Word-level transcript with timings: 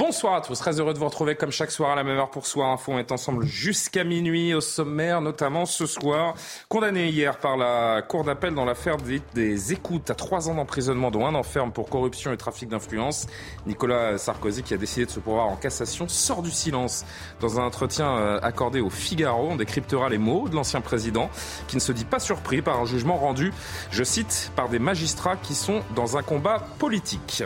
Bonsoir 0.00 0.32
à 0.32 0.40
tous, 0.40 0.58
très 0.58 0.80
heureux 0.80 0.94
de 0.94 0.98
vous 0.98 1.04
retrouver 1.04 1.34
comme 1.34 1.50
chaque 1.50 1.70
soir 1.70 1.90
à 1.90 1.94
la 1.94 2.02
même 2.02 2.16
heure 2.16 2.30
pour 2.30 2.46
Soir 2.46 2.70
Info. 2.70 2.90
On 2.90 2.98
est 2.98 3.12
ensemble 3.12 3.44
jusqu'à 3.44 4.02
minuit 4.02 4.54
au 4.54 4.62
sommaire, 4.62 5.20
notamment 5.20 5.66
ce 5.66 5.84
soir, 5.84 6.32
condamné 6.70 7.10
hier 7.10 7.36
par 7.36 7.58
la 7.58 8.00
Cour 8.00 8.24
d'appel 8.24 8.54
dans 8.54 8.64
l'affaire 8.64 8.96
des, 8.96 9.72
écoutes 9.74 10.08
à 10.08 10.14
trois 10.14 10.48
ans 10.48 10.54
d'emprisonnement, 10.54 11.10
dont 11.10 11.26
un 11.26 11.34
enferme 11.34 11.70
pour 11.70 11.90
corruption 11.90 12.32
et 12.32 12.38
trafic 12.38 12.70
d'influence. 12.70 13.26
Nicolas 13.66 14.16
Sarkozy, 14.16 14.62
qui 14.62 14.72
a 14.72 14.78
décidé 14.78 15.04
de 15.04 15.10
se 15.10 15.20
pourvoir 15.20 15.48
en 15.48 15.56
cassation, 15.56 16.08
sort 16.08 16.40
du 16.40 16.50
silence. 16.50 17.04
Dans 17.40 17.60
un 17.60 17.64
entretien 17.64 18.08
euh, 18.08 18.40
accordé 18.42 18.80
au 18.80 18.88
Figaro, 18.88 19.48
on 19.50 19.56
décryptera 19.56 20.08
les 20.08 20.16
mots 20.16 20.48
de 20.48 20.54
l'ancien 20.54 20.80
président, 20.80 21.28
qui 21.68 21.76
ne 21.76 21.80
se 21.80 21.92
dit 21.92 22.06
pas 22.06 22.20
surpris 22.20 22.62
par 22.62 22.80
un 22.80 22.86
jugement 22.86 23.18
rendu, 23.18 23.52
je 23.90 24.02
cite, 24.02 24.50
par 24.56 24.70
des 24.70 24.78
magistrats 24.78 25.36
qui 25.36 25.54
sont 25.54 25.82
dans 25.94 26.16
un 26.16 26.22
combat 26.22 26.64
politique. 26.78 27.44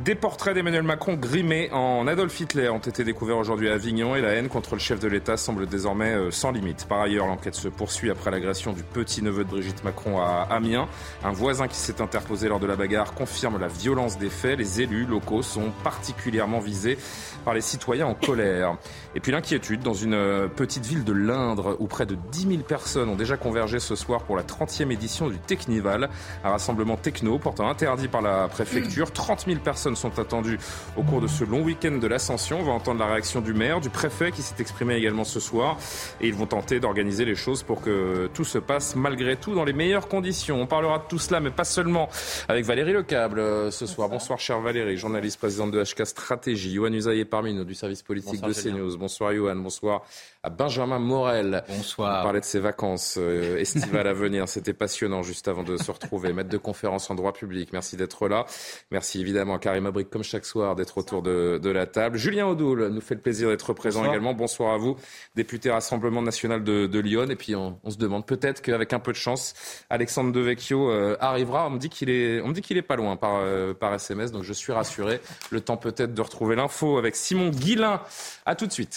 Des 0.00 0.16
portraits 0.16 0.56
d'Emmanuel 0.56 0.82
Macron 0.82 1.14
grimés 1.14 1.70
en 1.70 2.08
Adolf 2.08 2.40
Hitler 2.40 2.68
ont 2.68 2.78
été 2.78 3.04
découverts 3.04 3.38
aujourd'hui 3.38 3.68
à 3.68 3.74
Avignon 3.74 4.16
et 4.16 4.20
la 4.20 4.30
haine 4.30 4.48
contre 4.48 4.74
le 4.74 4.80
chef 4.80 4.98
de 4.98 5.06
l'État 5.06 5.36
semble 5.36 5.68
désormais 5.68 6.14
euh, 6.14 6.32
sans 6.32 6.50
limite. 6.50 6.86
Par 6.88 7.00
ailleurs, 7.00 7.28
l'enquête 7.28 7.54
se 7.54 7.68
poursuit 7.68 8.10
après 8.10 8.32
l'agression 8.32 8.72
du 8.72 8.82
petit-neveu 8.82 9.44
de 9.44 9.50
Brigitte 9.50 9.84
Macron 9.84 10.20
à 10.20 10.48
Amiens. 10.50 10.88
Un 11.22 11.30
voisin 11.30 11.68
qui 11.68 11.76
s'est 11.76 12.02
interposé 12.02 12.48
lors 12.48 12.58
de 12.58 12.66
la 12.66 12.74
bagarre 12.74 13.14
confirme 13.14 13.60
la 13.60 13.68
violence 13.68 14.18
des 14.18 14.30
faits. 14.30 14.58
Les 14.58 14.80
élus 14.80 15.06
locaux 15.06 15.42
sont 15.42 15.70
particulièrement 15.84 16.58
visés 16.58 16.98
par 17.44 17.54
les 17.54 17.60
citoyens 17.60 18.06
en 18.06 18.14
colère. 18.14 18.76
Et 19.16 19.20
puis 19.20 19.30
l'inquiétude 19.30 19.80
dans 19.80 19.94
une 19.94 20.14
euh, 20.14 20.48
petite 20.48 20.84
ville 20.84 21.04
de 21.04 21.12
l'Indre 21.12 21.76
où 21.78 21.86
près 21.86 22.04
de 22.04 22.16
10 22.32 22.48
000 22.48 22.62
personnes 22.62 23.08
ont 23.08 23.14
déjà 23.14 23.36
convergé 23.36 23.78
ce 23.78 23.94
soir 23.94 24.24
pour 24.24 24.36
la 24.36 24.42
30e 24.42 24.90
édition 24.90 25.28
du 25.28 25.38
Technival, 25.38 26.10
un 26.42 26.50
rassemblement 26.50 26.96
techno 26.96 27.38
portant 27.38 27.68
interdit 27.68 28.08
par 28.08 28.22
la 28.22 28.48
préfecture. 28.48 29.12
30 29.12 29.44
000 29.46 29.60
personnes 29.60 29.94
sont 29.94 30.18
attendues 30.18 30.58
au 30.96 31.02
cours 31.02 31.20
de 31.20 31.28
ce 31.28 31.44
long 31.44 31.62
week-end 31.62 31.98
de 31.98 32.06
l'Ascension. 32.08 32.58
On 32.60 32.64
va 32.64 32.72
entendre 32.72 32.98
la 32.98 33.06
réaction 33.06 33.40
du 33.40 33.54
maire, 33.54 33.80
du 33.80 33.88
préfet 33.88 34.32
qui 34.32 34.42
s'est 34.42 34.56
exprimé 34.58 34.96
également 34.96 35.24
ce 35.24 35.38
soir 35.38 35.76
et 36.20 36.26
ils 36.26 36.34
vont 36.34 36.46
tenter 36.46 36.80
d'organiser 36.80 37.24
les 37.24 37.36
choses 37.36 37.62
pour 37.62 37.82
que 37.82 38.28
tout 38.34 38.44
se 38.44 38.58
passe 38.58 38.96
malgré 38.96 39.36
tout 39.36 39.54
dans 39.54 39.64
les 39.64 39.72
meilleures 39.72 40.08
conditions. 40.08 40.60
On 40.60 40.66
parlera 40.66 40.98
de 40.98 41.04
tout 41.08 41.18
cela, 41.18 41.38
mais 41.38 41.50
pas 41.50 41.64
seulement 41.64 42.08
avec 42.48 42.64
Valérie 42.64 42.92
Lecable 42.92 43.38
euh, 43.38 43.70
ce 43.70 43.86
soir. 43.86 44.08
Bonsoir, 44.08 44.40
chère 44.40 44.60
Valérie, 44.60 44.96
journaliste 44.96 45.38
présidente 45.38 45.70
de 45.70 45.82
HK 45.82 46.04
Stratégie. 46.04 46.72
Yohann 46.72 46.94
Usaï 46.94 47.24
parmi 47.24 47.54
nous 47.54 47.64
du 47.64 47.74
service 47.74 48.02
politique 48.02 48.40
Bonsoir, 48.40 48.48
de 48.48 48.76
CNews. 48.76 49.03
Bonsoir 49.04 49.34
Yohann, 49.34 49.62
bonsoir 49.62 50.02
à 50.44 50.50
Benjamin 50.50 50.98
Morel. 50.98 51.64
Bonsoir. 51.68 52.20
On 52.20 52.22
parlait 52.22 52.40
de 52.40 52.44
ses 52.44 52.58
vacances 52.58 53.16
euh, 53.18 53.56
estivales 53.58 54.06
à 54.06 54.12
venir. 54.12 54.46
C'était 54.48 54.74
passionnant 54.74 55.22
juste 55.22 55.48
avant 55.48 55.62
de 55.62 55.78
se 55.78 55.90
retrouver. 55.90 56.32
Maître 56.32 56.50
de 56.50 56.58
conférence 56.58 57.10
en 57.10 57.14
droit 57.14 57.32
public, 57.32 57.70
merci 57.72 57.96
d'être 57.96 58.28
là. 58.28 58.44
Merci 58.90 59.20
évidemment 59.20 59.54
à 59.54 59.58
Karim 59.58 59.86
Abrik, 59.86 60.10
comme 60.10 60.22
chaque 60.22 60.44
soir, 60.44 60.76
d'être 60.76 60.98
autour 60.98 61.22
de, 61.22 61.58
de, 61.62 61.70
la 61.70 61.86
table. 61.86 62.18
Julien 62.18 62.46
Audoul 62.46 62.88
nous 62.88 63.00
fait 63.00 63.14
le 63.14 63.22
plaisir 63.22 63.48
d'être 63.48 63.72
présent 63.72 64.00
Bonsoir. 64.00 64.14
également. 64.14 64.34
Bonsoir 64.34 64.74
à 64.74 64.76
vous, 64.76 64.96
député 65.34 65.70
Rassemblement 65.70 66.20
National 66.20 66.62
de, 66.62 66.86
de 66.86 66.98
Lyon. 66.98 67.28
Et 67.30 67.36
puis 67.36 67.56
on, 67.56 67.78
on 67.82 67.90
se 67.90 67.96
demande 67.96 68.26
peut-être 68.26 68.60
qu'avec 68.60 68.92
un 68.92 69.00
peu 69.00 69.12
de 69.12 69.16
chance, 69.16 69.54
Alexandre 69.88 70.30
Devecchio 70.30 70.90
euh, 70.90 71.16
arrivera. 71.20 71.66
On 71.66 71.70
me 71.70 71.78
dit 71.78 71.88
qu'il 71.88 72.10
est, 72.10 72.42
on 72.42 72.48
me 72.48 72.54
dit 72.54 72.60
qu'il 72.60 72.76
est 72.76 72.82
pas 72.82 72.96
loin 72.96 73.16
par, 73.16 73.36
euh, 73.36 73.72
par 73.72 73.94
SMS, 73.94 74.30
donc 74.30 74.42
je 74.42 74.52
suis 74.52 74.72
rassuré. 74.72 75.20
Le 75.50 75.62
temps 75.62 75.78
peut-être 75.78 76.12
de 76.12 76.22
retrouver 76.22 76.54
l'info 76.54 76.98
avec 76.98 77.16
Simon 77.16 77.48
Guillain. 77.48 78.02
À 78.44 78.54
tout 78.56 78.66
de 78.66 78.72
suite. 78.72 78.93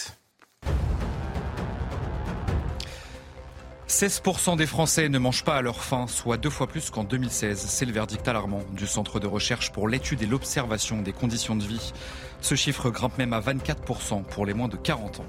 16% 3.88 4.56
des 4.56 4.66
Français 4.66 5.08
ne 5.08 5.18
mangent 5.18 5.44
pas 5.44 5.56
à 5.56 5.62
leur 5.62 5.82
faim, 5.82 6.06
soit 6.06 6.36
deux 6.36 6.50
fois 6.50 6.66
plus 6.66 6.90
qu'en 6.90 7.04
2016. 7.04 7.58
C'est 7.58 7.86
le 7.86 7.92
verdict 7.92 8.28
alarmant 8.28 8.60
du 8.72 8.86
Centre 8.86 9.18
de 9.18 9.26
recherche 9.26 9.72
pour 9.72 9.88
l'étude 9.88 10.22
et 10.22 10.26
l'observation 10.26 11.00
des 11.00 11.12
conditions 11.12 11.56
de 11.56 11.64
vie. 11.64 11.94
Ce 12.42 12.54
chiffre 12.54 12.90
grimpe 12.90 13.16
même 13.16 13.32
à 13.32 13.40
24% 13.40 14.24
pour 14.24 14.44
les 14.44 14.52
moins 14.52 14.68
de 14.68 14.76
40 14.76 15.20
ans. 15.20 15.26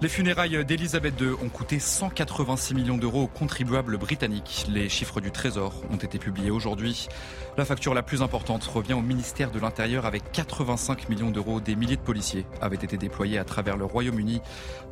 Les 0.00 0.08
funérailles 0.08 0.64
d'Elisabeth 0.64 1.20
II 1.20 1.32
ont 1.42 1.48
coûté 1.48 1.80
186 1.80 2.72
millions 2.72 2.98
d'euros 2.98 3.24
aux 3.24 3.26
contribuables 3.26 3.98
britanniques. 3.98 4.64
Les 4.68 4.88
chiffres 4.88 5.20
du 5.20 5.32
Trésor 5.32 5.82
ont 5.90 5.96
été 5.96 6.20
publiés 6.20 6.52
aujourd'hui. 6.52 7.08
La 7.56 7.64
facture 7.64 7.94
la 7.94 8.04
plus 8.04 8.22
importante 8.22 8.62
revient 8.62 8.92
au 8.92 9.00
ministère 9.00 9.50
de 9.50 9.58
l'Intérieur 9.58 10.06
avec 10.06 10.30
85 10.30 11.08
millions 11.08 11.32
d'euros. 11.32 11.58
Des 11.58 11.74
milliers 11.74 11.96
de 11.96 12.00
policiers 12.00 12.46
avaient 12.60 12.76
été 12.76 12.96
déployés 12.96 13.38
à 13.38 13.44
travers 13.44 13.76
le 13.76 13.86
Royaume-Uni 13.86 14.40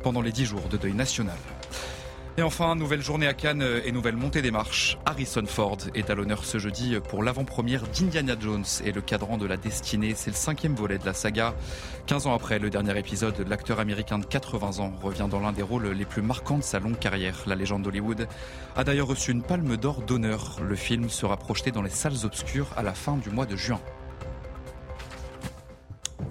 pendant 0.03 0.19
les 0.19 0.33
10 0.33 0.43
jours 0.43 0.67
de 0.69 0.75
deuil 0.75 0.93
national. 0.93 1.37
Et 2.39 2.43
enfin, 2.43 2.75
nouvelle 2.75 3.01
journée 3.01 3.25
à 3.25 3.33
Cannes 3.33 3.65
et 3.83 3.91
nouvelle 3.91 4.15
montée 4.15 4.43
des 4.43 4.51
marches. 4.51 4.99
Harrison 5.07 5.43
Ford 5.47 5.79
est 5.95 6.11
à 6.11 6.13
l'honneur 6.13 6.45
ce 6.45 6.59
jeudi 6.59 6.95
pour 7.09 7.23
l'avant-première 7.23 7.81
d'Indiana 7.87 8.35
Jones 8.39 8.63
et 8.85 8.91
le 8.91 9.01
cadran 9.01 9.39
de 9.39 9.47
la 9.47 9.57
destinée. 9.57 10.13
C'est 10.15 10.29
le 10.29 10.35
cinquième 10.35 10.75
volet 10.75 10.99
de 10.99 11.05
la 11.07 11.15
saga. 11.15 11.55
15 12.05 12.27
ans 12.27 12.35
après 12.35 12.59
le 12.59 12.69
dernier 12.69 12.95
épisode, 12.99 13.43
l'acteur 13.49 13.79
américain 13.79 14.19
de 14.19 14.25
80 14.25 14.77
ans 14.83 14.93
revient 15.01 15.25
dans 15.27 15.39
l'un 15.39 15.51
des 15.51 15.63
rôles 15.63 15.87
les 15.87 16.05
plus 16.05 16.21
marquants 16.21 16.59
de 16.59 16.63
sa 16.63 16.77
longue 16.77 16.99
carrière. 16.99 17.41
La 17.47 17.55
légende 17.55 17.81
d'Hollywood 17.81 18.27
a 18.75 18.83
d'ailleurs 18.83 19.07
reçu 19.07 19.31
une 19.31 19.41
palme 19.41 19.75
d'or 19.75 20.03
d'honneur. 20.03 20.57
Le 20.61 20.75
film 20.75 21.09
sera 21.09 21.37
projeté 21.37 21.71
dans 21.71 21.81
les 21.81 21.89
salles 21.89 22.23
obscures 22.23 22.69
à 22.77 22.83
la 22.83 22.93
fin 22.93 23.17
du 23.17 23.31
mois 23.31 23.47
de 23.47 23.55
juin. 23.55 23.81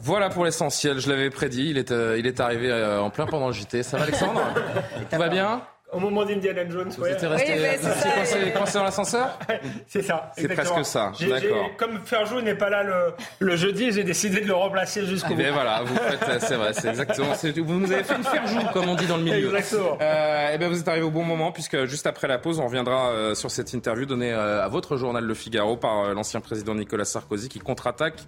Voilà 0.02 0.30
pour 0.30 0.44
l'essentiel, 0.44 1.00
je 1.00 1.10
l'avais 1.10 1.30
prédit, 1.30 1.70
il 1.70 1.78
est, 1.78 1.90
euh, 1.90 2.16
il 2.16 2.28
est 2.28 2.38
arrivé 2.38 2.70
euh, 2.70 3.00
en 3.00 3.10
plein 3.10 3.26
pendant 3.26 3.48
le 3.48 3.52
JT. 3.52 3.82
Ça 3.82 3.96
va 3.96 4.04
Alexandre? 4.04 4.40
Tout 5.10 5.18
va 5.18 5.28
bien? 5.28 5.62
Au 5.92 6.00
moment 6.00 6.24
d'Indiana 6.24 6.68
Jones, 6.68 6.88
Vous 6.96 7.02
ouais. 7.04 7.12
étiez 7.12 7.28
resté 7.28 8.52
coincé, 8.52 8.74
dans 8.78 8.84
l'ascenseur 8.84 9.38
C'est 9.86 10.02
ça. 10.02 10.32
C'est 10.36 10.48
presque 10.48 10.84
ça, 10.84 11.12
d'accord. 11.28 11.70
Comme 11.76 12.00
Ferjou 12.04 12.40
n'est 12.40 12.56
pas 12.56 12.68
là 12.68 12.82
le, 12.82 13.14
le 13.38 13.56
jeudi, 13.56 13.92
j'ai 13.92 14.02
décidé 14.02 14.40
de 14.40 14.46
le 14.48 14.54
remplacer 14.54 15.06
jusqu'au 15.06 15.28
bout. 15.30 15.36
Mais 15.36 15.50
voilà, 15.50 15.82
vous 15.84 15.94
faites, 15.94 16.42
c'est 16.42 16.56
vrai, 16.56 16.72
c'est 16.72 16.88
exactement. 16.88 17.28
Vous 17.64 17.78
nous 17.80 17.92
avez 17.92 18.02
fait 18.02 18.16
une 18.16 18.24
ferjoue, 18.24 18.66
comme 18.72 18.88
on 18.88 18.94
dit 18.96 19.06
dans 19.06 19.16
le 19.16 19.22
milieu. 19.22 19.54
Exactement. 19.56 19.96
Euh, 20.00 20.54
et 20.54 20.58
bien 20.58 20.68
vous 20.68 20.80
êtes 20.80 20.88
arrivé 20.88 21.04
au 21.06 21.10
bon 21.10 21.22
moment, 21.24 21.52
puisque 21.52 21.84
juste 21.84 22.06
après 22.06 22.26
la 22.26 22.38
pause, 22.38 22.58
on 22.58 22.66
reviendra 22.66 23.10
euh, 23.10 23.34
sur 23.36 23.50
cette 23.52 23.72
interview 23.72 24.06
donnée 24.06 24.32
euh, 24.32 24.64
à 24.64 24.68
votre 24.68 24.96
journal 24.96 25.24
Le 25.24 25.34
Figaro 25.34 25.76
par 25.76 26.00
euh, 26.00 26.14
l'ancien 26.14 26.40
président 26.40 26.74
Nicolas 26.74 27.04
Sarkozy, 27.04 27.48
qui 27.48 27.60
contre-attaque 27.60 28.24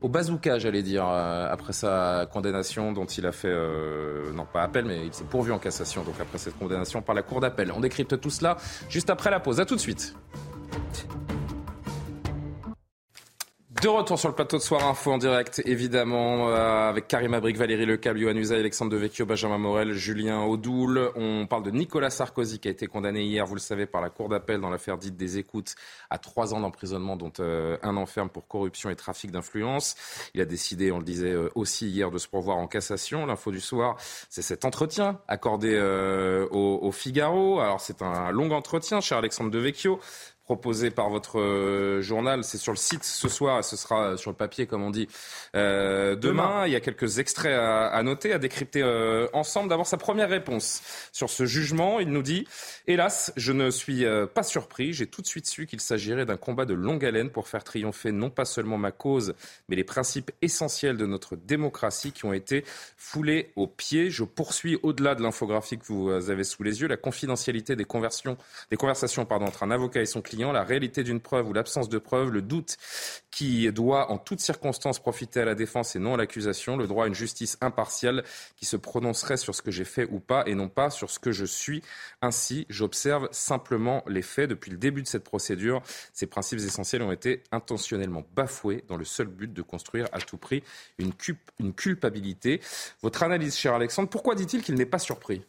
au 0.00 0.08
bazooka, 0.08 0.58
j'allais 0.58 0.82
dire, 0.82 1.06
euh, 1.08 1.48
après 1.50 1.72
sa 1.72 2.26
condamnation 2.32 2.92
dont 2.92 3.06
il 3.06 3.26
a 3.26 3.32
fait, 3.32 3.48
euh, 3.48 4.32
non 4.32 4.46
pas 4.50 4.62
appel, 4.62 4.84
mais 4.84 5.06
il 5.06 5.12
s'est 5.12 5.24
pourvu 5.24 5.52
en 5.52 5.58
cassation, 5.58 6.04
donc 6.04 6.14
après 6.20 6.38
cette 6.38 6.58
condamnation 6.58 7.02
par 7.02 7.14
la 7.14 7.22
Cour 7.22 7.40
d'appel. 7.40 7.72
On 7.74 7.80
décrypte 7.80 8.20
tout 8.20 8.30
cela 8.30 8.56
juste 8.88 9.10
après 9.10 9.30
la 9.30 9.40
pause. 9.40 9.60
À 9.60 9.66
tout 9.66 9.74
de 9.74 9.80
suite. 9.80 10.14
De 13.80 13.86
retour 13.86 14.18
sur 14.18 14.28
le 14.28 14.34
plateau 14.34 14.56
de 14.56 14.62
Soir 14.62 14.84
Info 14.88 15.12
en 15.12 15.18
direct, 15.18 15.62
évidemment, 15.64 16.48
euh, 16.48 16.88
avec 16.88 17.06
Karim 17.06 17.32
Abrik, 17.32 17.56
Valérie 17.56 17.86
Lecable, 17.86 18.18
Yohann 18.18 18.36
Alexandre 18.52 18.90
Devecchio, 18.90 19.24
Benjamin 19.24 19.58
Morel, 19.58 19.92
Julien 19.92 20.42
Audoul. 20.42 21.12
On 21.14 21.46
parle 21.46 21.62
de 21.62 21.70
Nicolas 21.70 22.10
Sarkozy 22.10 22.58
qui 22.58 22.66
a 22.66 22.72
été 22.72 22.88
condamné 22.88 23.22
hier, 23.22 23.46
vous 23.46 23.54
le 23.54 23.60
savez, 23.60 23.86
par 23.86 24.00
la 24.00 24.10
Cour 24.10 24.30
d'appel 24.30 24.60
dans 24.60 24.68
l'affaire 24.68 24.98
dite 24.98 25.16
des 25.16 25.38
écoutes 25.38 25.76
à 26.10 26.18
trois 26.18 26.54
ans 26.54 26.60
d'emprisonnement, 26.60 27.14
dont 27.14 27.32
euh, 27.38 27.76
un 27.84 27.96
enferme 27.96 28.30
pour 28.30 28.48
corruption 28.48 28.90
et 28.90 28.96
trafic 28.96 29.30
d'influence. 29.30 29.94
Il 30.34 30.40
a 30.40 30.44
décidé, 30.44 30.90
on 30.90 30.98
le 30.98 31.04
disait 31.04 31.30
euh, 31.30 31.48
aussi 31.54 31.88
hier, 31.88 32.10
de 32.10 32.18
se 32.18 32.26
pourvoir 32.26 32.56
en 32.56 32.66
cassation. 32.66 33.26
L'info 33.26 33.52
du 33.52 33.60
soir, 33.60 33.94
c'est 34.28 34.42
cet 34.42 34.64
entretien 34.64 35.20
accordé 35.28 35.74
euh, 35.76 36.48
au, 36.50 36.80
au 36.82 36.90
Figaro. 36.90 37.60
Alors 37.60 37.80
c'est 37.80 38.02
un 38.02 38.32
long 38.32 38.50
entretien, 38.50 39.00
cher 39.00 39.18
Alexandre 39.18 39.52
Devecchio 39.52 40.00
proposé 40.48 40.90
par 40.90 41.10
votre 41.10 41.38
euh, 41.38 42.00
journal. 42.00 42.42
C'est 42.42 42.56
sur 42.56 42.72
le 42.72 42.78
site 42.78 43.04
ce 43.04 43.28
soir, 43.28 43.58
et 43.58 43.62
ce 43.62 43.76
sera 43.76 44.16
sur 44.16 44.30
le 44.30 44.36
papier, 44.36 44.66
comme 44.66 44.82
on 44.82 44.88
dit, 44.88 45.06
euh, 45.54 46.16
demain. 46.16 46.66
Il 46.66 46.72
y 46.72 46.76
a 46.76 46.80
quelques 46.80 47.18
extraits 47.18 47.52
à, 47.52 47.88
à 47.88 48.02
noter, 48.02 48.32
à 48.32 48.38
décrypter 48.38 48.80
euh, 48.82 49.26
ensemble. 49.34 49.68
D'abord, 49.68 49.86
sa 49.86 49.98
première 49.98 50.30
réponse 50.30 50.80
sur 51.12 51.28
ce 51.28 51.44
jugement. 51.44 52.00
Il 52.00 52.08
nous 52.08 52.22
dit 52.22 52.48
Hélas, 52.86 53.30
je 53.36 53.52
ne 53.52 53.70
suis 53.70 54.06
euh, 54.06 54.26
pas 54.26 54.42
surpris. 54.42 54.94
J'ai 54.94 55.06
tout 55.06 55.20
de 55.20 55.26
suite 55.26 55.46
su 55.46 55.66
qu'il 55.66 55.82
s'agirait 55.82 56.24
d'un 56.24 56.38
combat 56.38 56.64
de 56.64 56.72
longue 56.72 57.04
haleine 57.04 57.28
pour 57.28 57.46
faire 57.46 57.62
triompher 57.62 58.10
non 58.10 58.30
pas 58.30 58.46
seulement 58.46 58.78
ma 58.78 58.90
cause, 58.90 59.34
mais 59.68 59.76
les 59.76 59.84
principes 59.84 60.30
essentiels 60.40 60.96
de 60.96 61.04
notre 61.04 61.36
démocratie 61.36 62.12
qui 62.12 62.24
ont 62.24 62.32
été 62.32 62.64
foulés 62.96 63.52
aux 63.54 63.66
pieds. 63.66 64.08
Je 64.08 64.24
poursuis 64.24 64.78
au-delà 64.82 65.14
de 65.14 65.22
l'infographie 65.22 65.76
que 65.76 65.84
vous 65.84 66.10
avez 66.10 66.44
sous 66.44 66.62
les 66.62 66.80
yeux 66.80 66.88
la 66.88 66.96
confidentialité 66.96 67.76
des 67.76 67.84
conversions, 67.84 68.38
des 68.70 68.78
conversations 68.78 69.26
pardon, 69.26 69.44
entre 69.44 69.62
un 69.62 69.70
avocat 69.70 70.00
et 70.00 70.06
son 70.06 70.22
client 70.22 70.37
la 70.52 70.64
réalité 70.64 71.02
d'une 71.02 71.20
preuve 71.20 71.48
ou 71.48 71.52
l'absence 71.52 71.88
de 71.88 71.98
preuve, 71.98 72.30
le 72.30 72.42
doute 72.42 72.76
qui 73.30 73.70
doit 73.72 74.10
en 74.10 74.18
toutes 74.18 74.40
circonstances 74.40 74.98
profiter 74.98 75.40
à 75.40 75.44
la 75.44 75.54
défense 75.54 75.94
et 75.94 75.98
non 75.98 76.14
à 76.14 76.16
l'accusation, 76.16 76.76
le 76.76 76.86
droit 76.86 77.04
à 77.04 77.08
une 77.08 77.14
justice 77.14 77.58
impartiale 77.60 78.24
qui 78.56 78.66
se 78.66 78.76
prononcerait 78.76 79.36
sur 79.36 79.54
ce 79.54 79.62
que 79.62 79.70
j'ai 79.70 79.84
fait 79.84 80.08
ou 80.10 80.20
pas 80.20 80.44
et 80.46 80.54
non 80.54 80.68
pas 80.68 80.90
sur 80.90 81.10
ce 81.10 81.18
que 81.18 81.32
je 81.32 81.44
suis. 81.44 81.82
Ainsi, 82.22 82.66
j'observe 82.68 83.28
simplement 83.30 84.02
les 84.08 84.22
faits. 84.22 84.50
Depuis 84.50 84.70
le 84.70 84.78
début 84.78 85.02
de 85.02 85.06
cette 85.06 85.24
procédure, 85.24 85.82
ces 86.12 86.26
principes 86.26 86.60
essentiels 86.60 87.02
ont 87.02 87.12
été 87.12 87.42
intentionnellement 87.52 88.24
bafoués 88.34 88.84
dans 88.88 88.96
le 88.96 89.04
seul 89.04 89.26
but 89.26 89.52
de 89.52 89.62
construire 89.62 90.08
à 90.12 90.20
tout 90.20 90.38
prix 90.38 90.62
une, 90.98 91.12
une 91.60 91.74
culpabilité. 91.74 92.60
Votre 93.02 93.22
analyse, 93.22 93.56
cher 93.56 93.74
Alexandre, 93.74 94.08
pourquoi 94.08 94.34
dit-il 94.34 94.62
qu'il 94.62 94.74
n'est 94.74 94.86
pas 94.86 94.98
surpris? 94.98 95.42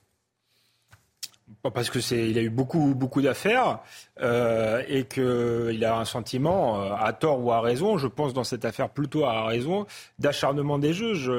Parce 1.74 1.90
que 1.90 2.00
c'est, 2.00 2.30
il 2.30 2.38
a 2.38 2.42
eu 2.42 2.50
beaucoup, 2.50 2.94
beaucoup 2.96 3.22
d'affaires 3.22 3.80
euh, 4.22 4.84
et 4.88 5.06
qu'il 5.06 5.84
a 5.84 5.98
un 5.98 6.06
sentiment, 6.06 6.82
euh, 6.82 6.94
à 6.98 7.14
tort 7.14 7.44
ou 7.44 7.52
à 7.52 7.62
raison, 7.62 7.98
je 7.98 8.08
pense 8.08 8.34
dans 8.34 8.44
cette 8.44 8.66
affaire 8.66 8.90
plutôt 8.90 9.26
à 9.26 9.46
raison, 9.46 9.86
d'acharnement 10.20 10.80
des 10.80 10.94
juges. 10.94 11.32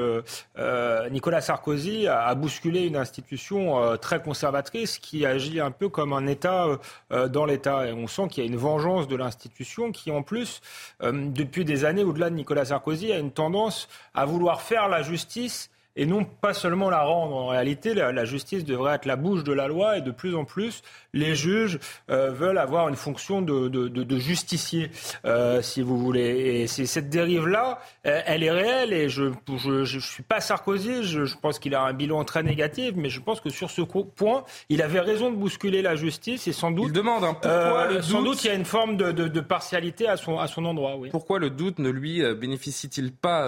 Euh, 0.57 1.09
Nicolas 1.09 1.41
Sarkozy 1.41 2.07
a, 2.07 2.25
a, 2.27 2.35
bousculé 2.35 2.85
une 2.85 2.95
institution 2.95 3.81
euh, 3.81 3.97
très 3.97 4.21
conservatrice 4.21 4.99
qui 4.99 5.25
agit 5.25 5.59
un 5.59 5.71
peu 5.71 5.89
comme 5.89 6.13
un 6.13 6.27
État 6.27 6.67
euh, 7.11 7.27
dans 7.27 7.45
l'État. 7.45 7.87
Et 7.87 7.93
on 7.93 8.07
sent 8.07 8.27
qu'il 8.29 8.43
y 8.43 8.47
a 8.47 8.49
une 8.49 8.57
vengeance 8.57 9.07
de 9.07 9.15
l'institution 9.15 9.91
qui, 9.91 10.11
en 10.11 10.23
plus, 10.23 10.61
depuis 11.01 11.65
des 11.65 11.85
années, 11.85 12.03
au-delà 12.03 12.29
de 12.29 12.35
Nicolas 12.35 12.65
Sarkozy, 12.65 13.11
a 13.11 13.17
une 13.17 13.31
tendance 13.31 13.87
à 14.13 14.25
vouloir 14.25 14.61
faire 14.61 14.87
la 14.87 15.01
justice 15.01 15.70
et 15.95 16.05
non 16.05 16.23
pas 16.23 16.53
seulement 16.53 16.89
la 16.89 17.03
rendre. 17.03 17.35
En 17.35 17.47
réalité, 17.47 17.93
la, 17.93 18.25
justice 18.25 18.63
devrait 18.63 18.95
être 18.95 19.05
la 19.05 19.15
bouche 19.15 19.43
de 19.43 19.53
la 19.53 19.67
loi 19.67 19.97
et 19.97 20.01
de 20.01 20.11
plus 20.11 20.35
en 20.35 20.45
plus, 20.45 20.81
les 21.13 21.35
juges 21.35 21.79
euh, 22.09 22.31
veulent 22.31 22.57
avoir 22.57 22.87
une 22.87 22.95
fonction 22.95 23.41
de, 23.41 23.67
de, 23.67 23.87
de, 23.87 24.17
justicier, 24.17 24.91
euh, 25.25 25.61
si 25.61 25.81
vous 25.81 25.97
voulez. 25.97 26.21
Et 26.61 26.67
c'est 26.67 26.85
cette 26.85 27.09
dérive-là, 27.09 27.79
elle 28.03 28.43
est 28.43 28.51
réelle 28.51 28.93
et 28.93 29.09
je 29.09 29.31
je, 29.57 29.83
je, 29.83 29.99
suis 29.99 30.23
pas 30.23 30.39
Sarkozy, 30.39 31.03
je, 31.03 31.25
je 31.25 31.37
pense 31.37 31.59
qu'il 31.59 31.75
a 31.75 31.83
un 31.83 31.93
bilan 31.93 32.23
très 32.23 32.43
négatif, 32.43 32.93
mais 32.95 33.09
je 33.09 33.19
pense 33.19 33.41
que 33.41 33.49
sur 33.49 33.69
ce 33.69 33.81
point, 33.81 34.43
il 34.69 34.81
avait 34.81 34.99
raison 34.99 35.31
de 35.31 35.35
bousculer 35.35 35.81
la 35.81 35.95
justice 35.95 36.47
et 36.47 36.53
sans 36.53 36.71
doute... 36.71 36.87
Il 36.87 36.93
demande 36.93 37.23
hein, 37.23 37.33
pourquoi 37.33 37.91
euh, 37.91 38.01
Sans 38.01 38.21
doute 38.21 38.43
il 38.43 38.47
y 38.47 38.51
a 38.51 38.55
une 38.55 38.65
forme 38.65 38.97
de, 38.97 39.11
de, 39.11 39.41
partialité 39.41 40.07
à 40.07 40.17
son, 40.17 40.39
à 40.39 40.47
son 40.47 40.65
endroit, 40.65 40.95
oui. 40.97 41.09
Pourquoi 41.09 41.39
le 41.39 41.49
doute 41.49 41.79
ne 41.79 41.89
lui 41.89 42.21
bénéficie-t-il 42.35 43.11
pas, 43.11 43.47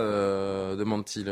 demande-t-il, 0.76 1.28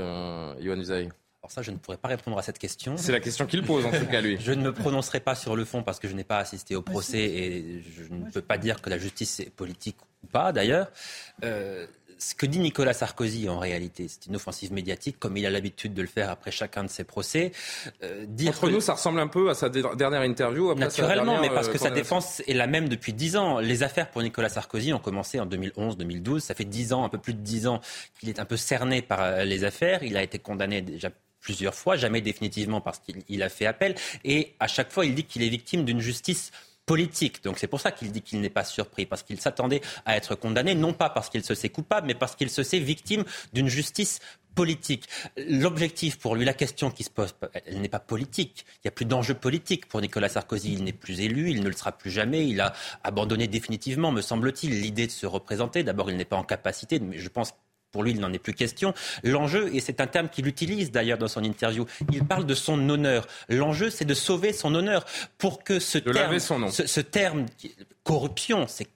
Yohann 0.59 0.79
Usaï? 0.79 1.09
Alors 1.43 1.51
ça, 1.51 1.63
je 1.63 1.71
ne 1.71 1.77
pourrais 1.77 1.97
pas 1.97 2.09
répondre 2.09 2.37
à 2.37 2.43
cette 2.43 2.59
question. 2.59 2.97
C'est 2.97 3.11
la 3.11 3.19
question 3.19 3.47
qu'il 3.47 3.63
pose, 3.63 3.83
en 3.83 3.91
tout 3.91 4.05
cas, 4.05 4.21
lui. 4.21 4.37
je 4.39 4.51
ne 4.51 4.61
me 4.61 4.71
prononcerai 4.71 5.19
pas 5.19 5.33
sur 5.33 5.55
le 5.55 5.65
fond 5.65 5.81
parce 5.81 5.99
que 5.99 6.07
je 6.07 6.13
n'ai 6.13 6.23
pas 6.23 6.37
assisté 6.37 6.75
au 6.75 6.83
procès 6.83 7.17
et 7.17 7.83
je 7.97 8.13
ne 8.13 8.29
peux 8.29 8.43
pas 8.43 8.59
dire 8.59 8.79
que 8.79 8.91
la 8.91 8.99
justice 8.99 9.39
est 9.39 9.49
politique 9.49 9.97
ou 10.23 10.27
pas, 10.27 10.51
d'ailleurs. 10.51 10.91
Euh, 11.43 11.87
ce 12.19 12.35
que 12.35 12.45
dit 12.45 12.59
Nicolas 12.59 12.93
Sarkozy 12.93 13.49
en 13.49 13.57
réalité, 13.57 14.07
c'est 14.07 14.27
une 14.27 14.35
offensive 14.35 14.71
médiatique, 14.71 15.17
comme 15.17 15.35
il 15.35 15.47
a 15.47 15.49
l'habitude 15.49 15.95
de 15.95 16.03
le 16.03 16.07
faire 16.07 16.29
après 16.29 16.51
chacun 16.51 16.83
de 16.83 16.89
ses 16.89 17.03
procès. 17.03 17.51
Euh, 18.03 18.25
dire 18.27 18.51
Entre 18.51 18.69
nous, 18.69 18.79
ça 18.79 18.93
ressemble 18.93 19.19
un 19.19 19.27
peu 19.27 19.49
à 19.49 19.55
sa 19.55 19.69
dernière 19.69 20.21
interview. 20.21 20.75
naturellement, 20.75 21.41
mais 21.41 21.49
parce 21.49 21.69
que 21.69 21.79
sa 21.79 21.87
euh, 21.87 21.89
défense 21.89 22.43
est 22.47 22.53
la 22.53 22.67
même 22.67 22.87
depuis 22.87 23.13
dix 23.13 23.35
ans. 23.35 23.57
Les 23.57 23.81
affaires 23.81 24.11
pour 24.11 24.21
Nicolas 24.21 24.49
Sarkozy 24.49 24.93
ont 24.93 24.99
commencé 24.99 25.39
en 25.39 25.47
2011-2012. 25.47 26.41
Ça 26.41 26.53
fait 26.53 26.65
dix 26.65 26.93
ans, 26.93 27.03
un 27.03 27.09
peu 27.09 27.17
plus 27.17 27.33
de 27.33 27.41
dix 27.41 27.65
ans, 27.65 27.81
qu'il 28.19 28.29
est 28.29 28.39
un 28.39 28.45
peu 28.45 28.57
cerné 28.57 29.01
par 29.01 29.43
les 29.43 29.63
affaires. 29.63 30.03
Il 30.03 30.15
a 30.15 30.21
été 30.21 30.37
condamné 30.37 30.83
déjà 30.83 31.09
plusieurs 31.41 31.75
fois, 31.75 31.97
jamais 31.97 32.21
définitivement 32.21 32.81
parce 32.81 32.99
qu'il 32.99 33.43
a 33.43 33.49
fait 33.49 33.65
appel. 33.65 33.95
Et 34.23 34.53
à 34.59 34.67
chaque 34.67 34.91
fois, 34.91 35.05
il 35.05 35.15
dit 35.15 35.25
qu'il 35.25 35.43
est 35.43 35.49
victime 35.49 35.83
d'une 35.83 35.99
justice 35.99 36.51
politique. 36.85 37.43
Donc 37.43 37.59
c'est 37.59 37.67
pour 37.67 37.79
ça 37.79 37.91
qu'il 37.91 38.11
dit 38.11 38.21
qu'il 38.21 38.41
n'est 38.41 38.49
pas 38.49 38.63
surpris, 38.63 39.05
parce 39.05 39.23
qu'il 39.23 39.39
s'attendait 39.39 39.81
à 40.05 40.17
être 40.17 40.35
condamné, 40.35 40.75
non 40.75 40.93
pas 40.93 41.09
parce 41.09 41.29
qu'il 41.29 41.43
se 41.43 41.55
sait 41.55 41.69
coupable, 41.69 42.07
mais 42.07 42.15
parce 42.15 42.35
qu'il 42.35 42.49
se 42.49 42.63
sait 42.63 42.79
victime 42.79 43.23
d'une 43.53 43.67
justice 43.67 44.19
politique. 44.55 45.05
L'objectif 45.37 46.19
pour 46.19 46.35
lui, 46.35 46.43
la 46.43 46.53
question 46.53 46.91
qui 46.91 47.03
se 47.03 47.09
pose, 47.09 47.33
elle 47.65 47.79
n'est 47.79 47.87
pas 47.87 47.99
politique. 47.99 48.65
Il 48.77 48.81
n'y 48.85 48.89
a 48.89 48.91
plus 48.91 49.05
d'enjeu 49.05 49.33
politique 49.33 49.87
pour 49.87 50.01
Nicolas 50.01 50.27
Sarkozy. 50.27 50.73
Il 50.73 50.83
n'est 50.83 50.91
plus 50.91 51.21
élu, 51.21 51.51
il 51.51 51.61
ne 51.61 51.69
le 51.69 51.75
sera 51.75 51.93
plus 51.93 52.11
jamais. 52.11 52.47
Il 52.47 52.59
a 52.59 52.73
abandonné 53.03 53.47
définitivement, 53.47 54.11
me 54.11 54.21
semble-t-il, 54.21 54.81
l'idée 54.81 55.07
de 55.07 55.11
se 55.11 55.25
représenter. 55.25 55.83
D'abord, 55.83 56.11
il 56.11 56.17
n'est 56.17 56.25
pas 56.25 56.35
en 56.35 56.43
capacité, 56.43 56.99
mais 56.99 57.17
je 57.17 57.29
pense 57.29 57.53
pour 57.91 58.03
lui, 58.03 58.11
il 58.11 58.19
n'en 58.19 58.31
est 58.33 58.39
plus 58.39 58.53
question. 58.53 58.93
L'enjeu, 59.23 59.73
et 59.73 59.79
c'est 59.79 60.01
un 60.01 60.07
terme 60.07 60.29
qu'il 60.29 60.47
utilise 60.47 60.91
d'ailleurs 60.91 61.17
dans 61.17 61.27
son 61.27 61.43
interview, 61.43 61.85
il 62.11 62.25
parle 62.25 62.45
de 62.45 62.55
son 62.55 62.89
honneur. 62.89 63.27
L'enjeu, 63.49 63.89
c'est 63.89 64.05
de 64.05 64.13
sauver 64.13 64.53
son 64.53 64.73
honneur 64.75 65.05
pour 65.37 65.63
que 65.63 65.79
ce 65.79 65.97
terme, 65.97 66.39
ce, 66.39 66.87
ce 66.87 67.01
terme 67.01 67.45
corruption, 68.03 68.65
c'est 68.67 68.87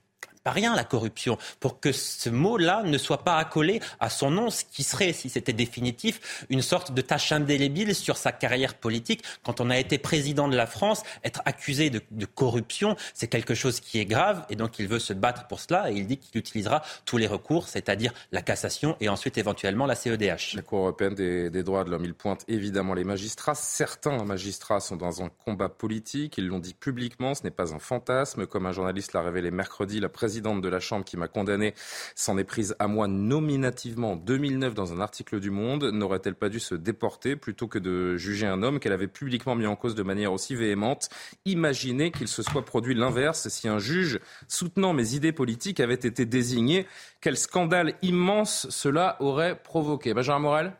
pas 0.46 0.52
rien 0.52 0.76
la 0.76 0.84
corruption, 0.84 1.38
pour 1.58 1.80
que 1.80 1.90
ce 1.90 2.30
mot-là 2.30 2.84
ne 2.84 2.98
soit 2.98 3.24
pas 3.24 3.36
accolé 3.38 3.80
à 3.98 4.08
son 4.08 4.30
nom, 4.30 4.48
ce 4.48 4.62
qui 4.62 4.84
serait, 4.84 5.12
si 5.12 5.28
c'était 5.28 5.52
définitif, 5.52 6.46
une 6.50 6.62
sorte 6.62 6.94
de 6.94 7.02
tâche 7.02 7.32
indélébile 7.32 7.96
sur 7.96 8.16
sa 8.16 8.30
carrière 8.30 8.74
politique. 8.74 9.24
Quand 9.42 9.60
on 9.60 9.70
a 9.70 9.76
été 9.76 9.98
président 9.98 10.46
de 10.46 10.54
la 10.54 10.68
France, 10.68 11.02
être 11.24 11.42
accusé 11.46 11.90
de, 11.90 12.26
corruption, 12.26 12.94
c'est 13.12 13.26
quelque 13.26 13.56
chose 13.56 13.80
qui 13.80 13.98
est 13.98 14.04
grave, 14.04 14.46
et 14.48 14.54
donc 14.54 14.78
il 14.78 14.86
veut 14.86 15.00
se 15.00 15.12
battre 15.12 15.48
pour 15.48 15.58
cela, 15.58 15.90
et 15.90 15.96
il 15.96 16.06
dit 16.06 16.18
qu'il 16.18 16.38
utilisera 16.38 16.82
tous 17.06 17.16
les 17.16 17.26
recours, 17.26 17.66
c'est-à-dire 17.66 18.12
la 18.30 18.40
cassation 18.40 18.96
et 19.00 19.08
ensuite 19.08 19.38
éventuellement 19.38 19.86
la 19.86 19.96
CEDH. 19.96 20.54
La 20.54 20.62
Cour 20.62 20.78
européenne 20.78 21.16
des, 21.16 21.50
des 21.50 21.64
droits 21.64 21.82
de 21.82 21.90
l'homme, 21.90 22.04
il 22.04 22.14
pointe 22.14 22.44
évidemment 22.46 22.94
les 22.94 23.02
magistrats. 23.02 23.56
Certains 23.56 24.22
magistrats 24.22 24.78
sont 24.78 24.96
dans 24.96 25.24
un 25.24 25.28
combat 25.44 25.68
politique, 25.68 26.38
ils 26.38 26.46
l'ont 26.46 26.60
dit 26.60 26.74
publiquement, 26.74 27.34
ce 27.34 27.42
n'est 27.42 27.50
pas 27.50 27.74
un 27.74 27.80
fantasme, 27.80 28.46
comme 28.46 28.66
un 28.66 28.72
journaliste 28.72 29.12
l'a 29.12 29.22
révélé 29.22 29.50
mercredi, 29.50 29.98
la 29.98 30.08
présidente 30.08 30.35
présidente 30.36 30.60
de 30.60 30.68
la 30.68 30.80
Chambre 30.80 31.02
qui 31.02 31.16
m'a 31.16 31.28
condamné 31.28 31.72
s'en 32.14 32.36
est 32.36 32.44
prise 32.44 32.76
à 32.78 32.88
moi 32.88 33.08
nominativement 33.08 34.12
en 34.12 34.16
2009 34.16 34.74
dans 34.74 34.92
un 34.92 35.00
article 35.00 35.40
du 35.40 35.50
Monde. 35.50 35.84
N'aurait-elle 35.94 36.34
pas 36.34 36.50
dû 36.50 36.60
se 36.60 36.74
déporter 36.74 37.36
plutôt 37.36 37.68
que 37.68 37.78
de 37.78 38.18
juger 38.18 38.46
un 38.46 38.62
homme 38.62 38.78
qu'elle 38.78 38.92
avait 38.92 39.06
publiquement 39.06 39.54
mis 39.54 39.64
en 39.64 39.76
cause 39.76 39.94
de 39.94 40.02
manière 40.02 40.34
aussi 40.34 40.54
véhémente? 40.54 41.08
Imaginez 41.46 42.10
qu'il 42.10 42.28
se 42.28 42.42
soit 42.42 42.66
produit 42.66 42.94
l'inverse 42.94 43.48
si 43.48 43.66
un 43.66 43.78
juge 43.78 44.20
soutenant 44.46 44.92
mes 44.92 45.14
idées 45.14 45.32
politiques 45.32 45.80
avait 45.80 45.94
été 45.94 46.26
désigné. 46.26 46.86
Quel 47.22 47.38
scandale 47.38 47.94
immense 48.02 48.66
cela 48.68 49.16
aurait 49.20 49.58
provoqué. 49.58 50.12
Benjamin 50.12 50.40
Morel? 50.40 50.72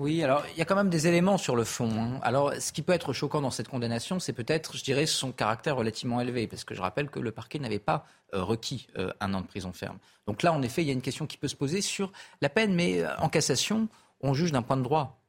Oui, 0.00 0.24
alors 0.24 0.44
il 0.50 0.58
y 0.58 0.62
a 0.62 0.64
quand 0.64 0.74
même 0.74 0.90
des 0.90 1.06
éléments 1.06 1.38
sur 1.38 1.54
le 1.54 1.62
fond. 1.62 1.88
Hein. 1.92 2.18
Alors 2.22 2.52
ce 2.58 2.72
qui 2.72 2.82
peut 2.82 2.92
être 2.92 3.12
choquant 3.12 3.40
dans 3.40 3.52
cette 3.52 3.68
condamnation, 3.68 4.18
c'est 4.18 4.32
peut-être, 4.32 4.76
je 4.76 4.82
dirais, 4.82 5.06
son 5.06 5.30
caractère 5.30 5.76
relativement 5.76 6.20
élevé, 6.20 6.48
parce 6.48 6.64
que 6.64 6.74
je 6.74 6.82
rappelle 6.82 7.10
que 7.10 7.20
le 7.20 7.30
parquet 7.30 7.60
n'avait 7.60 7.78
pas 7.78 8.04
euh, 8.34 8.42
requis 8.42 8.88
euh, 8.98 9.12
un 9.20 9.32
an 9.34 9.40
de 9.40 9.46
prison 9.46 9.72
ferme. 9.72 9.98
Donc 10.26 10.42
là, 10.42 10.52
en 10.52 10.62
effet, 10.62 10.82
il 10.82 10.88
y 10.88 10.90
a 10.90 10.94
une 10.94 11.02
question 11.02 11.28
qui 11.28 11.36
peut 11.36 11.46
se 11.46 11.54
poser 11.54 11.80
sur 11.80 12.10
la 12.40 12.48
peine, 12.48 12.74
mais 12.74 13.02
euh, 13.02 13.16
en 13.18 13.28
cassation, 13.28 13.88
on 14.20 14.34
juge 14.34 14.50
d'un 14.50 14.62
point 14.62 14.76
de 14.76 14.82
droit. 14.82 15.20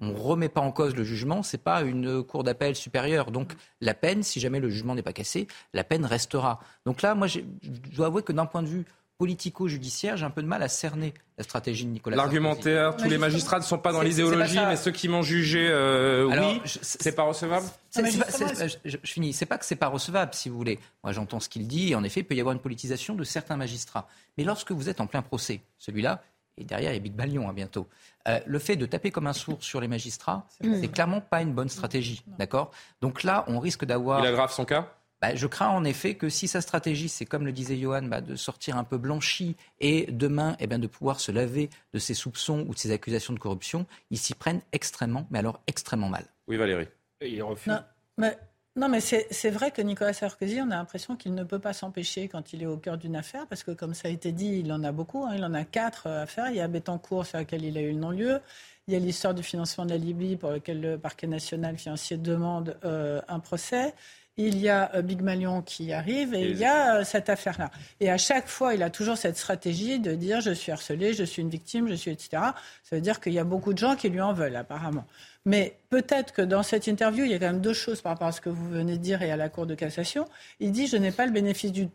On 0.00 0.06
ne 0.06 0.18
remet 0.18 0.48
pas 0.48 0.62
en 0.62 0.72
cause 0.72 0.96
le 0.96 1.04
jugement, 1.04 1.42
ce 1.42 1.56
n'est 1.56 1.62
pas 1.62 1.82
une 1.82 2.22
cour 2.22 2.44
d'appel 2.44 2.74
supérieure. 2.76 3.30
Donc 3.30 3.52
la 3.82 3.92
peine, 3.92 4.22
si 4.22 4.40
jamais 4.40 4.58
le 4.58 4.70
jugement 4.70 4.94
n'est 4.94 5.02
pas 5.02 5.12
cassé, 5.12 5.46
la 5.74 5.84
peine 5.84 6.06
restera. 6.06 6.60
Donc 6.86 7.02
là, 7.02 7.14
moi, 7.14 7.26
je 7.26 7.40
dois 7.94 8.06
avouer 8.06 8.22
que 8.22 8.32
d'un 8.32 8.46
point 8.46 8.62
de 8.62 8.68
vue 8.68 8.86
politico-judiciaire, 9.18 10.16
j'ai 10.16 10.24
un 10.24 10.30
peu 10.30 10.42
de 10.42 10.46
mal 10.46 10.62
à 10.62 10.68
cerner 10.68 11.14
la 11.38 11.44
stratégie 11.44 11.84
de 11.84 11.90
Nicolas 11.90 12.16
L'argumentaire, 12.16 12.96
tous 12.96 13.08
les 13.08 13.18
magistrats 13.18 13.58
ne 13.58 13.64
sont 13.64 13.78
pas 13.78 13.92
dans 13.92 14.02
l'idéologie, 14.02 14.58
mais 14.66 14.76
ceux 14.76 14.90
qui 14.90 15.08
m'ont 15.08 15.22
jugé, 15.22 15.68
euh, 15.70 16.26
oui, 16.26 16.60
c'est 16.64 17.14
pas 17.14 17.22
recevable 17.22 17.66
je, 17.96 18.96
finis. 19.04 19.32
C'est 19.32 19.46
pas 19.46 19.58
que 19.58 19.64
c'est 19.64 19.76
pas 19.76 19.88
recevable, 19.88 20.34
si 20.34 20.48
vous 20.48 20.56
voulez. 20.56 20.78
Moi, 21.02 21.12
j'entends 21.12 21.40
ce 21.40 21.48
qu'il 21.48 21.66
dit. 21.66 21.94
En 21.94 22.04
effet, 22.04 22.20
il 22.20 22.24
peut 22.24 22.34
y 22.34 22.40
avoir 22.40 22.52
une 22.52 22.60
politisation 22.60 23.14
de 23.14 23.24
certains 23.24 23.56
magistrats. 23.56 24.08
Mais 24.36 24.44
lorsque 24.44 24.72
vous 24.72 24.88
êtes 24.88 25.00
en 25.00 25.06
plein 25.06 25.22
procès, 25.22 25.60
celui-là, 25.78 26.22
et 26.56 26.64
derrière, 26.64 26.92
il 26.92 26.94
y 26.94 26.98
a 26.98 27.00
Big 27.00 27.14
Balion 27.14 27.48
hein, 27.48 27.52
bientôt. 27.52 27.88
Euh, 28.28 28.38
le 28.46 28.58
fait 28.58 28.76
de 28.76 28.86
taper 28.86 29.10
comme 29.10 29.26
un 29.26 29.32
sourd 29.32 29.62
sur 29.62 29.80
les 29.80 29.88
magistrats, 29.88 30.46
c'est 30.60 30.88
clairement 30.88 31.20
pas 31.20 31.42
une 31.42 31.52
bonne 31.52 31.68
stratégie. 31.68 32.22
D'accord? 32.38 32.70
Donc 33.00 33.22
là, 33.22 33.44
on 33.48 33.58
risque 33.58 33.84
d'avoir. 33.84 34.20
Il 34.20 34.26
aggrave 34.26 34.52
son 34.52 34.64
cas? 34.64 34.88
Bah, 35.24 35.34
je 35.34 35.46
crains 35.46 35.70
en 35.70 35.84
effet 35.84 36.16
que 36.16 36.28
si 36.28 36.48
sa 36.48 36.60
stratégie, 36.60 37.08
c'est 37.08 37.24
comme 37.24 37.46
le 37.46 37.52
disait 37.52 37.78
Johan, 37.78 38.02
bah, 38.02 38.20
de 38.20 38.36
sortir 38.36 38.76
un 38.76 38.84
peu 38.84 38.98
blanchi 38.98 39.56
et 39.80 40.06
demain 40.10 40.54
eh 40.60 40.66
ben, 40.66 40.78
de 40.78 40.86
pouvoir 40.86 41.18
se 41.18 41.32
laver 41.32 41.70
de 41.94 41.98
ses 41.98 42.12
soupçons 42.12 42.66
ou 42.68 42.74
de 42.74 42.78
ses 42.78 42.90
accusations 42.90 43.32
de 43.32 43.38
corruption, 43.38 43.86
ils 44.10 44.18
s'y 44.18 44.34
prennent 44.34 44.60
extrêmement, 44.72 45.26
mais 45.30 45.38
alors 45.38 45.62
extrêmement 45.66 46.10
mal. 46.10 46.26
Oui, 46.46 46.58
Valérie. 46.58 46.88
il 47.22 47.42
refuse. 47.42 47.72
Non, 47.72 47.80
mais, 48.18 48.36
non, 48.76 48.90
mais 48.90 49.00
c'est 49.00 49.50
vrai 49.50 49.70
que 49.70 49.80
Nicolas 49.80 50.12
Sarkozy, 50.12 50.60
on 50.60 50.70
a 50.70 50.76
l'impression 50.76 51.16
qu'il 51.16 51.34
ne 51.34 51.42
peut 51.42 51.58
pas 51.58 51.72
s'empêcher 51.72 52.28
quand 52.28 52.52
il 52.52 52.62
est 52.62 52.66
au 52.66 52.76
cœur 52.76 52.98
d'une 52.98 53.16
affaire, 53.16 53.46
parce 53.46 53.62
que 53.62 53.70
comme 53.70 53.94
ça 53.94 54.08
a 54.08 54.10
été 54.10 54.30
dit, 54.30 54.58
il 54.58 54.70
en 54.74 54.84
a 54.84 54.92
beaucoup, 54.92 55.24
hein, 55.24 55.32
il 55.34 55.44
en 55.44 55.54
a 55.54 55.64
quatre 55.64 56.06
affaires. 56.06 56.50
Il 56.50 56.56
y 56.56 56.60
a 56.60 56.68
Bettencourt 56.68 57.24
sur 57.24 57.38
laquelle 57.38 57.64
il 57.64 57.78
a 57.78 57.80
eu 57.80 57.92
le 57.92 57.98
non-lieu. 57.98 58.40
Il 58.88 58.92
y 58.92 58.96
a 58.98 59.00
l'histoire 59.00 59.32
du 59.32 59.42
financement 59.42 59.86
de 59.86 59.90
la 59.90 59.96
Libye 59.96 60.36
pour 60.36 60.50
lequel 60.50 60.82
le 60.82 60.98
parquet 60.98 61.26
national 61.26 61.78
financier 61.78 62.18
demande 62.18 62.76
euh, 62.84 63.22
un 63.28 63.40
procès. 63.40 63.94
Il 64.36 64.58
y 64.60 64.68
a 64.68 65.00
Big 65.02 65.22
Malion 65.22 65.62
qui 65.62 65.92
arrive 65.92 66.34
et, 66.34 66.50
il 66.50 66.58
y 66.58 66.64
a 66.64 67.04
cette 67.04 67.28
affaire-là. 67.28 67.70
Et 68.00 68.10
à 68.10 68.18
chaque 68.18 68.48
fois, 68.48 68.74
il 68.74 68.82
a 68.82 68.90
toujours 68.90 69.16
cette 69.16 69.36
stratégie 69.36 70.00
de 70.00 70.14
dire 70.14 70.40
je 70.40 70.50
suis 70.50 70.72
harcelé, 70.72 71.14
je 71.14 71.24
suis 71.24 71.42
une 71.42 71.50
victime, 71.50 71.88
je 71.88 71.94
suis 71.94 72.10
etc. 72.10 72.30
Ça 72.82 72.96
veut 72.96 73.00
dire 73.00 73.20
qu'il 73.20 73.32
y 73.32 73.38
a 73.38 73.44
beaucoup 73.44 73.72
de 73.72 73.78
gens 73.78 73.94
qui 73.94 74.08
lui 74.08 74.20
en 74.20 74.32
veulent 74.32 74.56
apparemment. 74.56 75.06
Mais 75.46 75.76
peut-être 75.90 76.32
que 76.32 76.42
dans 76.42 76.62
cette 76.62 76.86
interview, 76.86 77.24
il 77.24 77.30
y 77.30 77.34
a 77.34 77.38
quand 77.38 77.46
même 77.46 77.60
deux 77.60 77.74
choses 77.74 78.00
par 78.00 78.12
rapport 78.12 78.28
à 78.28 78.32
ce 78.32 78.40
que 78.40 78.48
vous 78.48 78.68
venez 78.68 78.96
de 78.96 79.02
dire 79.02 79.22
et 79.22 79.30
à 79.30 79.36
la 79.36 79.48
Cour 79.48 79.66
de 79.66 79.74
cassation. 79.74 80.26
Il 80.58 80.72
dit 80.72 80.86
je 80.86 80.96
n'ai 80.96 81.12
pas 81.12 81.26
le 81.26 81.32
bénéfice 81.32 81.70
du, 81.70 81.88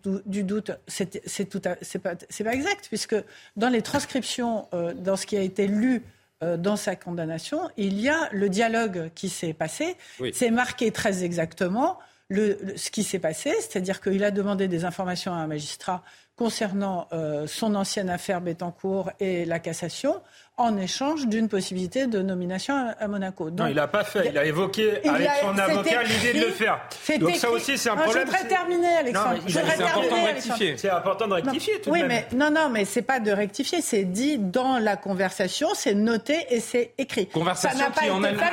doute. 0.43 0.72
C'est 0.88 1.22
c'est 1.25 1.46
pas, 1.60 1.75
pas 1.75 2.53
exact 2.53 2.88
puisque 2.88 3.15
dans 3.58 3.69
les 3.69 3.81
transcriptions, 3.81 4.67
euh, 4.74 4.93
dans 4.93 5.17
ce 5.17 5.25
qui 5.25 5.36
a 5.36 5.41
été 5.41 5.67
lu 5.67 6.03
euh, 6.41 6.55
dans 6.55 6.77
sa 6.77 6.96
condamnation, 6.96 7.60
il 7.75 8.00
y 8.00 8.08
a 8.08 8.29
le 8.31 8.48
dialogue 8.48 9.10
qui 9.13 9.27
s'est 9.27 9.53
passé. 9.53 9.98
C'est 10.31 10.51
marqué 10.51 10.91
très 10.91 11.25
exactement 11.25 12.00
le, 12.30 12.58
ce 12.78 12.92
qui 12.92 13.04
s'est 13.04 13.20
passé, 13.20 13.52
c'est-à-dire 13.60 14.02
qu'il 14.02 14.24
a 14.24 14.32
demandé 14.32 14.68
des 14.68 14.86
informations 14.86 15.34
à 15.34 15.38
un 15.38 15.48
magistrat 15.48 16.04
concernant 16.39 17.05
euh, 17.12 17.48
son 17.48 17.75
ancienne 17.75 18.10
affaire 18.10 18.39
Bettencourt 18.39 19.12
et 19.19 19.43
la 19.43 19.60
cassation 19.60 20.22
en 20.60 20.77
échange 20.77 21.27
d'une 21.27 21.48
possibilité 21.48 22.05
de 22.05 22.22
nomination 22.22 22.93
à, 23.00 23.08
Monaco. 23.08 23.50
non, 23.50 23.67
il 23.67 23.75
n'a 23.75 23.88
pas 23.88 24.03
fait. 24.03 24.27
Il 24.29 24.38
a 24.38 24.43
évoqué 24.43 25.08
avec 25.08 25.29
son 25.41 25.58
avocat 25.58 26.03
l'idée 26.03 26.39
de 26.39 26.46
le 26.46 26.51
faire. 26.51 26.81
Donc 27.19 27.36
ça 27.36 27.50
aussi, 27.50 27.77
c'est 27.77 27.89
un 27.89 27.96
problème. 27.96 28.25
je 28.27 28.31
voudrais 28.31 28.48
terminer, 28.48 28.93
Alexandre. 29.00 29.38
C'est 29.48 29.60
important 29.81 30.22
de 30.22 30.25
rectifier. 30.25 30.77
C'est 30.77 30.89
important 30.89 31.27
de 31.27 31.34
rectifier, 31.34 31.81
tout 31.81 31.91
oui, 31.91 32.01
de 32.01 32.08
même. 32.08 32.24
mais 32.31 32.38
non, 32.38 32.51
non, 32.51 32.69
mais 32.69 32.84
c'est 32.84 33.01
pas 33.01 33.22
de 33.22 33.31
rectifier. 33.31 33.81
C'est 33.81 34.03
dit 34.03 34.38
dans 34.38 34.79
la 34.79 34.98
conversation, 34.98 35.69
c'est 35.74 35.93
noté 35.93 36.38
et 36.50 36.60
c'est 36.60 36.93
écrit. 36.98 37.27
Conversation 37.27 37.86
qui 37.98 38.10
en 38.10 38.24
elle-même 38.24 38.51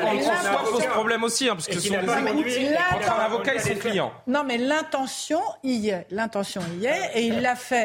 pose 0.70 0.86
problème 0.86 1.24
aussi, 1.24 1.48
hein, 1.48 1.54
parce 1.54 1.66
que 1.66 1.74
ce 1.74 1.88
sont 1.88 1.94
des 1.94 2.04
écoutes 2.04 2.66
entre 2.94 3.12
un 3.12 3.24
avocat 3.24 3.54
et 3.54 3.58
son 3.58 3.74
client. 3.74 4.12
Non, 4.28 4.44
mais 4.44 4.58
l'intention 4.58 5.40
y 5.64 5.88
est. 5.88 6.06
L'intention 6.10 6.62
y 6.80 6.86
est, 6.86 7.10
et 7.14 7.22
il 7.26 7.40
l'a 7.40 7.56
fait. 7.56 7.75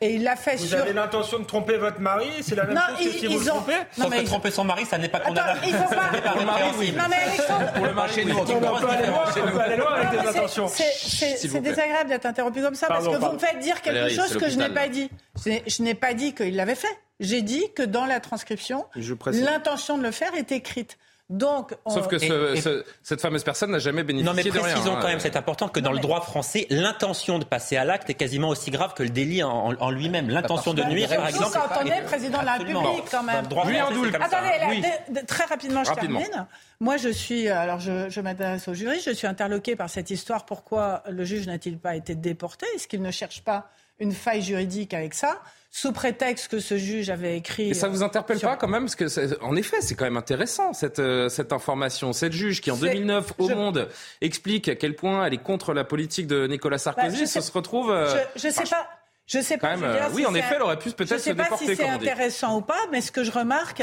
Et 0.00 0.14
il 0.14 0.22
l'a 0.22 0.36
fait 0.36 0.56
vous 0.56 0.66
sur. 0.66 0.76
Vous 0.76 0.82
avez 0.82 0.92
l'intention 0.92 1.38
de 1.38 1.44
tromper 1.44 1.76
votre 1.76 2.00
mari 2.00 2.28
C'est 2.42 2.54
la 2.54 2.64
même 2.64 2.78
chose 2.78 3.06
que 3.06 3.18
si 3.18 3.26
vous 3.26 3.38
le 3.38 3.46
trompez 3.46 3.72
Sauf 3.96 4.10
que 4.10 4.24
tromper 4.24 4.50
son 4.50 4.64
mari, 4.64 4.84
ça 4.84 4.98
n'est 4.98 5.08
pas 5.08 5.20
condamnable. 5.20 5.60
il 5.66 5.74
faut 5.74 5.94
pas. 5.94 6.30
Pour 6.30 6.40
le 6.40 6.46
mari, 6.46 6.62
oui. 6.78 6.92
Non, 6.92 7.04
mais 7.08 7.16
Alexandre. 7.16 7.72
Pour 7.72 7.86
le 7.86 7.94
mari, 7.94 8.12
chez 8.14 8.24
nous, 8.24 8.36
on 8.38 8.44
peut 8.44 8.88
aller 9.60 9.76
loin 9.76 9.94
avec 9.94 10.10
des 10.20 10.28
intentions. 10.28 10.68
C'est 10.68 11.60
désagréable 11.60 12.10
d'être 12.10 12.26
interrompu 12.26 12.62
comme 12.62 12.74
ça 12.74 12.86
parce 12.88 13.06
que 13.06 13.16
vous 13.16 13.32
me 13.32 13.38
faites 13.38 13.58
dire 13.58 13.80
quelque 13.82 14.10
chose 14.10 14.36
que 14.36 14.48
je 14.48 14.58
n'ai 14.58 14.68
pas 14.68 14.88
dit. 14.88 15.10
Je 15.44 15.82
n'ai 15.82 15.94
pas 15.94 16.14
dit 16.14 16.34
qu'il 16.34 16.56
l'avait 16.56 16.74
fait. 16.74 16.98
J'ai 17.18 17.40
dit 17.40 17.64
que 17.74 17.82
dans 17.82 18.04
la 18.04 18.20
transcription, 18.20 18.84
l'intention 19.32 19.96
de 19.96 20.02
le 20.02 20.10
faire 20.10 20.34
est 20.34 20.52
écrite. 20.52 20.98
Donc, 21.28 21.74
Sauf 21.88 22.06
que 22.06 22.18
cette 23.02 23.20
fameuse 23.20 23.42
personne 23.42 23.72
n'a 23.72 23.80
jamais 23.80 24.04
bénéficié 24.04 24.32
de 24.32 24.50
rien. 24.50 24.52
Non, 24.52 24.60
mais 24.60 24.72
précisons 24.72 24.96
quand 25.00 25.08
même, 25.08 25.18
c'est 25.18 25.36
important 25.36 25.68
que 25.68 25.80
dans 25.80 25.90
le 25.90 25.98
droit 25.98 26.20
français, 26.20 26.68
l'intention 26.70 27.40
de 27.40 27.44
passer 27.44 27.76
à 27.76 27.84
l'acte 27.84 28.08
est 28.08 28.14
quasiment 28.14 28.48
aussi 28.48 28.70
grave 28.70 28.94
que 28.94 29.02
le 29.02 29.08
délit 29.08 29.42
en, 29.42 29.90
lui-même. 29.90 30.30
L'intention 30.30 30.72
de 30.72 30.84
nuire, 30.84 31.08
par 31.08 31.28
exemple. 31.28 31.52
quand 31.52 31.80
on 31.82 31.86
est 31.86 32.02
président 32.02 32.40
de 32.40 32.44
la 32.44 32.52
République, 32.54 33.04
quand 33.10 33.22
même. 33.24 33.44
Oui, 33.66 33.76
Attendez, 34.20 35.26
très 35.26 35.44
rapidement, 35.44 35.82
je 35.82 35.92
termine. 35.92 36.46
Moi, 36.78 36.96
je 36.98 37.08
suis, 37.08 37.48
alors 37.48 37.80
je, 37.80 38.10
je 38.10 38.20
m'adresse 38.20 38.68
au 38.68 38.74
jury, 38.74 39.00
je 39.00 39.10
suis 39.10 39.26
interloqué 39.26 39.76
par 39.76 39.88
cette 39.88 40.10
histoire. 40.10 40.44
Pourquoi 40.44 41.02
le 41.08 41.24
juge 41.24 41.46
n'a-t-il 41.46 41.78
pas 41.78 41.96
été 41.96 42.14
déporté? 42.14 42.66
Est-ce 42.74 42.86
qu'il 42.86 43.02
ne 43.02 43.10
cherche 43.10 43.42
pas 43.42 43.70
une 43.98 44.12
faille 44.12 44.42
juridique 44.42 44.92
avec 44.92 45.14
ça? 45.14 45.40
Sous 45.76 45.92
prétexte 45.92 46.48
que 46.48 46.58
ce 46.58 46.78
juge 46.78 47.10
avait 47.10 47.36
écrit. 47.36 47.68
Et 47.68 47.74
ça 47.74 47.88
vous 47.88 48.02
interpelle 48.02 48.40
pas 48.40 48.56
quand 48.56 48.66
même 48.66 48.84
parce 48.84 48.96
que 48.96 49.44
en 49.44 49.56
effet 49.56 49.82
c'est 49.82 49.94
quand 49.94 50.06
même 50.06 50.16
intéressant 50.16 50.72
cette 50.72 51.00
euh, 51.00 51.28
cette 51.28 51.52
information. 51.52 52.14
Cette 52.14 52.32
juge 52.32 52.62
qui 52.62 52.70
en 52.70 52.78
2009 52.78 53.34
au 53.36 53.50
Monde 53.50 53.90
explique 54.22 54.70
à 54.70 54.74
quel 54.74 54.96
point 54.96 55.26
elle 55.26 55.34
est 55.34 55.42
contre 55.42 55.74
la 55.74 55.84
politique 55.84 56.28
de 56.28 56.46
Nicolas 56.46 56.78
Sarkozy, 56.78 57.20
bah, 57.20 57.26
ça 57.26 57.42
se 57.42 57.52
retrouve. 57.52 57.90
Euh, 57.90 58.06
je, 58.36 58.46
ne 58.46 58.52
sais 58.52 58.62
pas. 58.62 58.88
Je 59.26 59.38
sais 59.40 59.58
pas. 59.58 59.76
Même, 59.76 59.84
euh, 59.84 60.08
oui, 60.14 60.24
en 60.24 60.34
effet, 60.34 60.54
elle 60.56 60.62
aurait 60.62 60.78
pu 60.78 60.92
peut-être 60.92 61.20
se 61.20 61.28
déporter. 61.28 61.66
Je 61.66 61.72
sais 61.72 61.76
pas 61.76 61.82
si 61.82 61.82
c'est 61.82 61.88
intéressant 61.90 62.56
ou 62.56 62.62
pas, 62.62 62.80
mais 62.90 63.02
ce 63.02 63.12
que 63.12 63.22
je 63.22 63.30
remarque, 63.30 63.82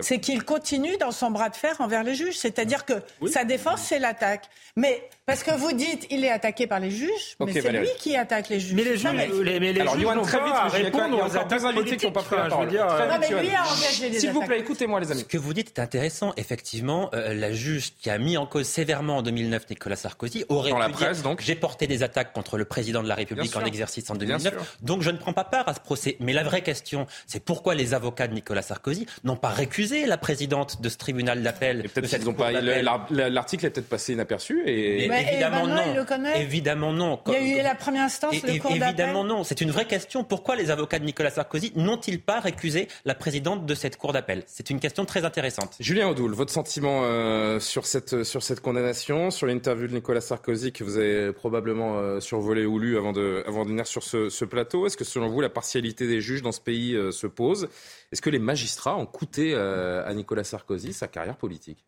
c'est 0.00 0.20
qu'il 0.20 0.44
continue 0.44 0.96
dans 0.96 1.12
son 1.12 1.30
bras 1.30 1.50
de 1.50 1.56
fer 1.56 1.76
envers 1.80 2.04
les 2.04 2.14
juges. 2.14 2.38
C'est-à-dire 2.38 2.86
que 2.86 2.94
sa 3.30 3.44
défense, 3.44 3.82
c'est 3.82 3.98
l'attaque. 3.98 4.48
Mais 4.76 5.10
parce 5.26 5.42
que 5.42 5.52
vous 5.52 5.72
dites, 5.72 6.06
il 6.10 6.22
est 6.22 6.30
attaqué 6.30 6.66
par 6.66 6.80
les 6.80 6.90
juges, 6.90 7.36
mais 7.40 7.52
c'est 7.52 7.72
lui 7.72 7.88
qui 7.98 8.14
attaque 8.14 8.50
les 8.50 8.60
juges. 8.60 8.74
Mais 8.74 8.84
les 8.84 8.96
juges, 8.98 9.10
mais, 9.14 9.58
les, 9.58 9.72
les 9.72 9.80
Alors, 9.80 9.98
juges 9.98 10.22
très 10.22 10.44
vite, 10.44 10.54
répondre 10.84 11.18
aux 11.18 11.36
attaques 11.36 11.64
invités 11.64 11.96
qui 11.96 12.06
n'ont 12.06 12.12
pas 12.12 12.22
pris 12.22 12.36
la 12.36 12.48
parole. 12.48 12.68
Dire, 12.68 12.86
non, 12.86 13.16
mais 13.18 13.28
lui 13.28 13.54
a 13.54 13.62
engagé 13.62 14.10
les 14.10 14.20
S'il 14.20 14.32
vous 14.32 14.42
plaît, 14.42 14.60
écoutez-moi, 14.60 15.00
les 15.00 15.10
amis. 15.10 15.20
Ce 15.20 15.24
que 15.24 15.38
vous 15.38 15.54
dites 15.54 15.78
est 15.78 15.80
intéressant. 15.80 16.34
Effectivement, 16.36 17.10
euh, 17.14 17.32
la 17.32 17.52
juge 17.52 17.92
qui 17.98 18.10
a 18.10 18.18
mis 18.18 18.36
en 18.36 18.44
cause 18.46 18.66
sévèrement 18.66 19.18
en 19.18 19.22
2009 19.22 19.70
Nicolas 19.70 19.96
Sarkozy 19.96 20.44
aurait 20.50 20.70
Dans 20.70 20.76
pu 20.76 20.82
la 20.82 20.88
presse, 20.90 21.16
dire, 21.22 21.30
donc. 21.30 21.40
j'ai 21.40 21.54
porté 21.54 21.86
des 21.86 22.02
attaques 22.02 22.34
contre 22.34 22.58
le 22.58 22.66
président 22.66 23.02
de 23.02 23.08
la 23.08 23.14
République 23.14 23.56
en 23.56 23.64
exercice 23.64 24.10
en 24.10 24.16
2009, 24.16 24.78
donc 24.82 25.00
je 25.02 25.10
ne 25.10 25.16
prends 25.16 25.32
pas 25.32 25.44
part 25.44 25.66
à 25.68 25.74
ce 25.74 25.80
procès. 25.80 26.16
Mais 26.20 26.34
la 26.34 26.42
vraie 26.42 26.62
question, 26.62 27.06
c'est 27.26 27.42
pourquoi 27.42 27.74
les 27.74 27.94
avocats 27.94 28.26
de 28.26 28.34
Nicolas 28.34 28.62
Sarkozy 28.62 29.06
n'ont 29.24 29.36
pas 29.36 29.48
récusé 29.48 30.04
la 30.04 30.18
présidente 30.18 30.82
de 30.82 30.88
ce 30.90 30.98
tribunal 30.98 31.42
d'appel. 31.42 31.88
Peut-être 31.88 32.10
qu'ils 32.10 32.24
n'ont 32.24 32.34
pas. 32.34 32.52
L'article 32.52 33.66
est 33.66 33.70
peut-être 33.70 33.88
passé 33.88 34.12
inaperçu. 34.12 34.62
Et... 34.66 35.13
évidemment 35.20 35.66
non. 35.66 36.34
Évidemment 36.36 36.92
non. 36.92 37.20
Il 37.26 37.32
y 37.32 37.36
a 37.36 37.60
eu 37.60 37.62
la 37.62 37.74
première 37.74 38.04
instance, 38.04 38.34
le 38.42 38.58
cours 38.58 38.72
Évidemment 38.72 39.24
non. 39.24 39.44
C'est 39.44 39.60
une 39.60 39.70
vraie 39.70 39.86
question. 39.86 40.24
Pourquoi 40.24 40.56
les 40.56 40.70
avocats 40.70 40.98
de 40.98 41.04
Nicolas 41.04 41.30
Sarkozy 41.30 41.72
n'ont-ils 41.76 42.20
pas 42.20 42.40
récusé 42.40 42.88
la 43.04 43.14
présidente 43.14 43.66
de 43.66 43.74
cette 43.74 43.96
cour 43.96 44.12
d'appel? 44.12 44.42
C'est 44.46 44.70
une 44.70 44.80
question 44.80 45.04
très 45.04 45.24
intéressante. 45.24 45.76
Julien 45.80 46.08
Audoul, 46.08 46.32
votre 46.34 46.52
sentiment 46.52 47.02
euh, 47.04 47.60
sur 47.60 47.86
cette 47.86 48.24
sur 48.24 48.42
cette 48.42 48.60
condamnation, 48.60 49.30
sur 49.30 49.46
l'interview 49.46 49.86
de 49.86 49.94
Nicolas 49.94 50.20
Sarkozy 50.20 50.72
que 50.72 50.84
vous 50.84 50.96
avez 50.96 51.32
probablement 51.32 51.98
euh, 51.98 52.20
survolé 52.20 52.66
ou 52.66 52.78
lu 52.78 52.96
avant 52.96 53.12
de 53.12 53.42
avant 53.46 53.64
de 53.64 53.70
venir 53.70 53.86
sur 53.86 54.02
ce, 54.02 54.28
ce 54.28 54.44
plateau. 54.44 54.86
Est-ce 54.86 54.96
que 54.96 55.04
selon 55.04 55.28
vous 55.28 55.40
la 55.40 55.48
partialité 55.48 56.06
des 56.06 56.20
juges 56.20 56.42
dans 56.42 56.52
ce 56.52 56.60
pays 56.60 56.94
euh, 56.94 57.10
se 57.12 57.26
pose? 57.26 57.68
Est-ce 58.12 58.22
que 58.22 58.30
les 58.30 58.38
magistrats 58.38 58.96
ont 58.96 59.06
coûté 59.06 59.54
euh, 59.54 60.06
à 60.06 60.14
Nicolas 60.14 60.44
Sarkozy 60.44 60.92
sa 60.92 61.08
carrière 61.08 61.36
politique? 61.36 61.84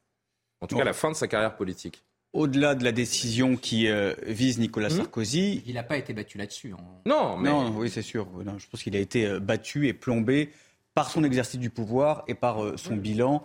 En 0.61 0.67
tout 0.67 0.77
cas, 0.77 0.85
la 0.85 0.95
fin 0.95 1.11
de 1.11 1.17
sa 1.17 1.29
carrière 1.29 1.55
politique 1.57 2.03
au-delà 2.37 2.75
de 2.75 2.85
la 2.85 2.93
décision 2.93 3.57
qui 3.57 3.89
euh, 3.89 4.15
vise 4.27 4.59
Nicolas 4.59 4.89
hmm 4.89 4.99
Sarkozy. 4.99 5.63
Il 5.67 5.75
n'a 5.75 5.83
pas 5.83 5.97
été 5.97 6.13
battu 6.13 6.39
là-dessus. 6.39 6.75
Non, 7.05 7.37
mais... 7.37 7.49
non, 7.49 7.73
oui, 7.77 7.91
c'est 7.91 8.03
sûr. 8.03 8.29
je 8.59 8.67
pense 8.67 8.83
qu'il 8.83 8.97
a 8.97 9.01
été 9.01 9.27
euh, 9.27 9.41
battu 9.41 9.89
et 9.89 9.93
plombé 9.93 10.51
par 10.95 11.11
son 11.11 11.25
exercice 11.25 11.61
du 11.61 11.71
pouvoir 11.71 12.25
et 12.27 12.35
par 12.35 12.57
son 12.77 12.97
bilan. 12.97 13.43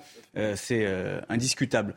c'est 0.55 0.87
indiscutable. 1.27 1.95